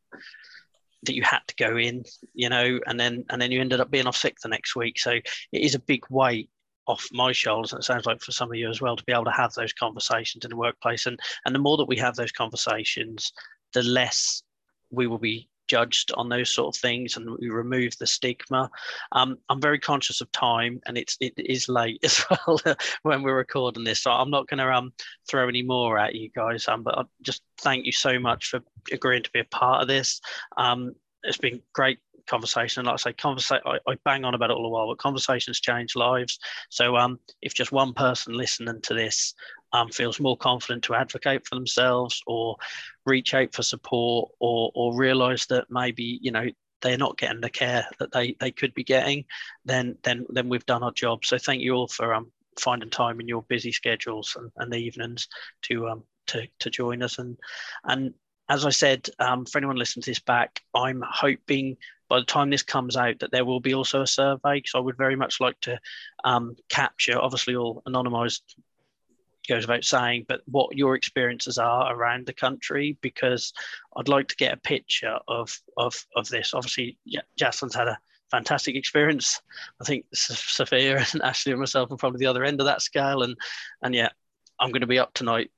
that 1.04 1.16
you 1.16 1.24
had 1.24 1.42
to 1.48 1.56
go 1.56 1.78
in, 1.78 2.04
you 2.36 2.50
know, 2.50 2.80
and 2.86 3.00
then 3.00 3.26
and 3.32 3.42
then 3.42 3.52
you 3.52 3.60
ended 3.60 3.80
up 3.80 3.90
being 3.90 4.06
off 4.06 4.16
sick 4.16 4.38
the 4.40 4.48
next 4.48 4.76
week. 4.76 5.00
So 5.00 5.12
it 5.12 5.26
is 5.52 5.74
a 5.74 5.80
big 5.80 6.04
weight 6.12 6.52
off 6.86 7.10
my 7.12 7.32
shoulders. 7.32 7.74
And 7.74 7.80
it 7.80 7.84
sounds 7.84 8.06
like 8.06 8.22
for 8.22 8.32
some 8.32 8.52
of 8.52 8.56
you 8.56 8.70
as 8.70 8.80
well 8.80 8.96
to 8.96 9.04
be 9.06 9.14
able 9.14 9.26
to 9.26 9.32
have 9.32 9.54
those 9.54 9.74
conversations 9.74 10.46
in 10.46 10.52
the 10.52 10.56
workplace. 10.56 11.08
And 11.08 11.20
and 11.46 11.56
the 11.56 11.60
more 11.60 11.78
that 11.78 11.88
we 11.88 11.98
have 11.98 12.16
those 12.16 12.32
conversations, 12.32 13.34
the 13.74 13.82
less 13.82 14.44
we 14.92 15.08
will 15.08 15.18
be 15.18 15.50
judged 15.72 16.12
on 16.16 16.28
those 16.28 16.54
sort 16.54 16.76
of 16.76 16.82
things 16.82 17.16
and 17.16 17.38
we 17.40 17.50
remove 17.50 17.98
the 17.98 18.06
stigma. 18.06 18.70
Um, 19.14 19.38
I'm 19.48 19.62
very 19.62 19.80
conscious 19.80 20.20
of 20.20 20.30
time 20.34 20.82
and 20.86 20.98
it's 20.98 21.16
it 21.22 21.34
is 21.38 21.70
late 21.70 22.00
as 22.04 22.26
well 22.30 22.60
when 23.04 23.24
we're 23.24 23.38
recording 23.38 23.86
this. 23.86 24.04
So 24.04 24.12
I'm 24.12 24.30
not 24.30 24.50
going 24.50 24.58
to 24.58 24.70
um, 24.70 24.92
throw 25.30 25.48
any 25.48 25.64
more 25.64 25.98
at 25.98 26.14
you 26.14 26.30
guys. 26.36 26.68
Um, 26.68 26.84
but 26.84 26.98
I 26.98 27.04
just 27.22 27.42
thank 27.62 27.86
you 27.86 27.94
so 27.94 28.20
much 28.20 28.48
for 28.48 28.60
agreeing 28.92 29.24
to 29.24 29.32
be 29.32 29.40
a 29.40 29.46
part 29.46 29.82
of 29.82 29.88
this. 29.88 30.20
Um, 30.58 30.94
it's 31.24 31.38
been 31.38 31.62
great 31.74 32.00
conversation. 32.28 32.84
Like 32.84 32.94
I 32.94 32.98
say, 32.98 33.14
conversation. 33.14 33.64
I, 33.66 33.78
I, 33.90 33.96
bang 34.04 34.26
on 34.26 34.34
about 34.34 34.50
it 34.50 34.58
all 34.58 34.64
the 34.64 34.70
while, 34.70 34.90
but 34.90 34.98
conversations 34.98 35.62
change 35.62 35.96
lives. 35.96 36.38
So 36.70 36.98
um, 36.98 37.18
if 37.42 37.54
just 37.54 37.72
one 37.72 37.94
person 37.94 38.34
listening 38.34 38.82
to 38.82 38.94
this 38.94 39.34
um, 39.74 39.90
feels 39.90 40.20
more 40.20 40.38
confident 40.38 40.84
to 40.84 40.96
advocate 40.96 41.48
for 41.48 41.56
themselves 41.56 42.22
or 42.28 42.58
reach 43.06 43.34
out 43.34 43.54
for 43.54 43.64
support 43.64 44.32
or 44.40 44.72
or 44.76 44.96
realize 44.98 45.46
that 45.48 45.66
maybe 45.70 46.20
you 46.22 46.32
know 46.32 46.48
they're 46.82 46.98
not 46.98 47.18
getting 47.18 47.42
the 47.42 47.50
care 47.50 47.86
that 48.00 48.12
they 48.12 48.36
they 48.40 48.52
could 48.52 48.74
be 48.74 48.84
getting 48.84 49.24
then 49.66 49.98
then 50.04 50.26
then 50.30 50.50
we've 50.50 50.66
done 50.66 50.84
our 50.84 50.92
job. 50.92 51.24
So 51.24 51.38
thank 51.38 51.62
you 51.62 51.74
all 51.74 51.88
for 51.88 52.14
um 52.14 52.32
finding 52.60 52.90
time 52.90 53.20
in 53.20 53.28
your 53.28 53.44
busy 53.44 53.72
schedules 53.72 54.36
and, 54.38 54.52
and 54.58 54.72
the 54.72 54.78
evenings 54.78 55.28
to 55.64 55.88
um 55.88 56.04
to 56.28 56.48
to 56.60 56.70
join 56.70 57.04
us. 57.04 57.20
And 57.20 57.38
and 57.84 58.14
as 58.50 58.66
I 58.66 58.70
said, 58.70 59.08
um, 59.20 59.46
for 59.46 59.60
anyone 59.60 59.78
listening 59.78 60.04
to 60.04 60.12
this 60.12 60.20
back, 60.20 60.62
I'm 60.76 61.02
hoping 61.10 61.78
by 62.10 62.20
the 62.20 62.26
time 62.26 62.50
this 62.50 62.64
comes 62.64 62.98
out 62.98 63.20
that 63.20 63.32
there 63.32 63.46
will 63.46 63.62
be 63.62 63.74
also 63.74 64.02
a 64.02 64.08
survey. 64.08 64.62
So 64.66 64.78
I 64.78 64.82
would 64.82 64.98
very 64.98 65.16
much 65.16 65.40
like 65.40 65.58
to 65.62 65.80
um, 66.26 66.58
capture, 66.68 67.18
obviously 67.18 67.56
all 67.56 67.82
anonymized 67.88 68.42
goes 69.52 69.68
without 69.68 69.84
saying, 69.84 70.26
but 70.28 70.42
what 70.46 70.78
your 70.78 70.96
experiences 70.96 71.58
are 71.58 71.94
around 71.94 72.26
the 72.26 72.34
country 72.34 72.98
because 73.02 73.54
I'd 73.98 74.08
like 74.08 74.28
to 74.30 74.36
get 74.36 74.54
a 74.54 74.58
picture 74.58 75.18
of 75.28 75.60
of 75.78 76.06
of 76.16 76.30
this. 76.30 76.54
Obviously, 76.54 76.98
yeah, 77.06 77.22
Jocelyn's 77.38 77.76
had 77.76 77.88
a 77.88 78.00
fantastic 78.32 78.76
experience. 78.76 79.42
I 79.82 79.84
think 79.84 80.06
Sophia 80.14 81.06
and 81.14 81.22
Ashley 81.22 81.52
and 81.52 81.60
myself 81.60 81.92
are 81.92 81.98
probably 81.98 82.20
the 82.20 82.28
other 82.30 82.46
end 82.46 82.62
of 82.62 82.66
that 82.66 82.82
scale, 82.82 83.24
and 83.24 83.36
and 83.82 83.94
yeah, 83.94 84.10
I'm 84.60 84.72
going 84.72 84.82
to 84.82 84.88
be 84.88 85.00
up 85.00 85.14
tonight 85.14 85.52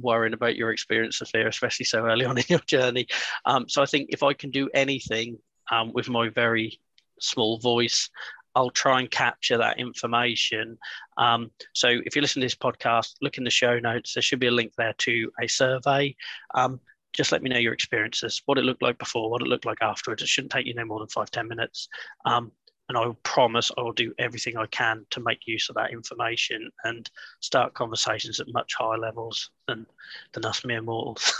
worrying 0.00 0.34
about 0.34 0.56
your 0.56 0.70
experience, 0.70 1.18
Sophia, 1.18 1.48
especially 1.48 1.84
so 1.84 2.04
early 2.06 2.24
on 2.24 2.38
in 2.38 2.44
your 2.48 2.60
journey. 2.60 3.06
Um, 3.44 3.68
so 3.68 3.82
I 3.82 3.86
think 3.86 4.08
if 4.10 4.22
I 4.22 4.32
can 4.32 4.50
do 4.50 4.70
anything 4.72 5.38
um, 5.70 5.92
with 5.92 6.08
my 6.08 6.28
very 6.28 6.80
small 7.20 7.58
voice 7.58 8.08
I'll 8.54 8.70
try 8.70 9.00
and 9.00 9.10
capture 9.10 9.58
that 9.58 9.78
information. 9.78 10.78
Um, 11.16 11.50
so 11.72 11.88
if 11.88 12.14
you 12.14 12.22
listen 12.22 12.40
to 12.40 12.46
this 12.46 12.54
podcast, 12.54 13.14
look 13.20 13.38
in 13.38 13.44
the 13.44 13.50
show 13.50 13.78
notes. 13.78 14.14
There 14.14 14.22
should 14.22 14.40
be 14.40 14.46
a 14.46 14.52
link 14.52 14.72
there 14.76 14.94
to 14.98 15.32
a 15.40 15.46
survey. 15.48 16.14
Um, 16.54 16.80
just 17.12 17.30
let 17.30 17.42
me 17.42 17.50
know 17.50 17.58
your 17.58 17.72
experiences, 17.72 18.42
what 18.46 18.58
it 18.58 18.64
looked 18.64 18.82
like 18.82 18.98
before, 18.98 19.30
what 19.30 19.42
it 19.42 19.48
looked 19.48 19.66
like 19.66 19.78
afterwards. 19.80 20.22
It 20.22 20.28
shouldn't 20.28 20.52
take 20.52 20.66
you 20.66 20.74
no 20.74 20.84
more 20.84 20.98
than 20.98 21.08
five 21.08 21.30
ten 21.30 21.48
minutes. 21.48 21.88
Um, 22.24 22.50
and 22.88 22.98
I 22.98 23.10
promise 23.22 23.70
I 23.76 23.82
will 23.82 23.92
do 23.92 24.12
everything 24.18 24.56
I 24.56 24.66
can 24.66 25.06
to 25.10 25.20
make 25.20 25.46
use 25.46 25.68
of 25.68 25.76
that 25.76 25.92
information 25.92 26.70
and 26.84 27.10
start 27.40 27.74
conversations 27.74 28.40
at 28.40 28.52
much 28.52 28.74
higher 28.74 28.98
levels 28.98 29.50
than 29.66 29.86
than 30.32 30.44
us 30.44 30.64
mere 30.64 30.82
mortals 30.82 31.32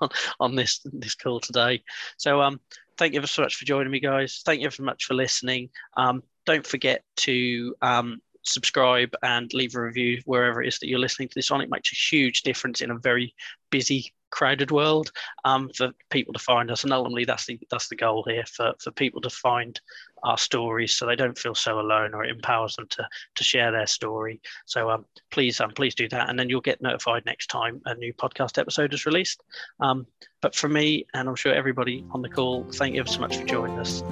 on, 0.00 0.08
on 0.40 0.54
this 0.54 0.80
this 0.84 1.14
call 1.14 1.40
today. 1.40 1.82
So 2.16 2.40
um, 2.40 2.60
thank 2.96 3.14
you 3.14 3.26
so 3.26 3.42
much 3.42 3.56
for 3.56 3.64
joining 3.64 3.92
me, 3.92 4.00
guys. 4.00 4.42
Thank 4.44 4.62
you 4.62 4.70
very 4.70 4.86
much 4.86 5.04
for 5.04 5.14
listening. 5.14 5.68
Um, 5.96 6.22
don't 6.46 6.66
forget 6.66 7.04
to 7.16 7.74
um, 7.82 8.22
subscribe 8.42 9.14
and 9.22 9.52
leave 9.52 9.74
a 9.74 9.80
review 9.80 10.22
wherever 10.24 10.62
it 10.62 10.68
is 10.68 10.78
that 10.78 10.88
you're 10.88 10.98
listening 10.98 11.28
to 11.28 11.34
this 11.34 11.50
on. 11.50 11.60
It 11.60 11.70
makes 11.70 11.92
a 11.92 11.96
huge 11.96 12.42
difference 12.42 12.80
in 12.80 12.90
a 12.90 12.98
very 12.98 13.34
busy 13.70 14.12
crowded 14.30 14.70
world 14.70 15.10
um, 15.44 15.70
for 15.74 15.92
people 16.10 16.32
to 16.32 16.38
find 16.38 16.70
us. 16.70 16.84
And 16.84 16.92
ultimately 16.92 17.24
that's 17.24 17.46
the 17.46 17.58
that's 17.70 17.88
the 17.88 17.96
goal 17.96 18.24
here 18.28 18.44
for, 18.46 18.74
for 18.80 18.90
people 18.90 19.20
to 19.22 19.30
find 19.30 19.80
our 20.22 20.38
stories 20.38 20.94
so 20.94 21.06
they 21.06 21.16
don't 21.16 21.38
feel 21.38 21.54
so 21.54 21.78
alone 21.78 22.14
or 22.14 22.24
it 22.24 22.30
empowers 22.30 22.76
them 22.76 22.86
to 22.88 23.08
to 23.36 23.44
share 23.44 23.72
their 23.72 23.86
story. 23.86 24.40
So 24.64 24.90
um, 24.90 25.04
please 25.30 25.60
um, 25.60 25.70
please 25.70 25.94
do 25.94 26.08
that. 26.08 26.28
And 26.28 26.38
then 26.38 26.48
you'll 26.48 26.60
get 26.60 26.82
notified 26.82 27.24
next 27.26 27.46
time 27.46 27.80
a 27.86 27.94
new 27.94 28.12
podcast 28.14 28.58
episode 28.58 28.94
is 28.94 29.06
released. 29.06 29.42
Um, 29.80 30.06
but 30.42 30.54
for 30.54 30.68
me 30.68 31.06
and 31.14 31.28
i'm 31.28 31.34
sure 31.34 31.52
everybody 31.52 32.04
on 32.12 32.22
the 32.22 32.28
call 32.28 32.64
thank 32.74 32.94
you 32.94 33.04
so 33.06 33.20
much 33.20 33.36
for 33.36 33.44
joining 33.44 33.78
us 33.78 34.02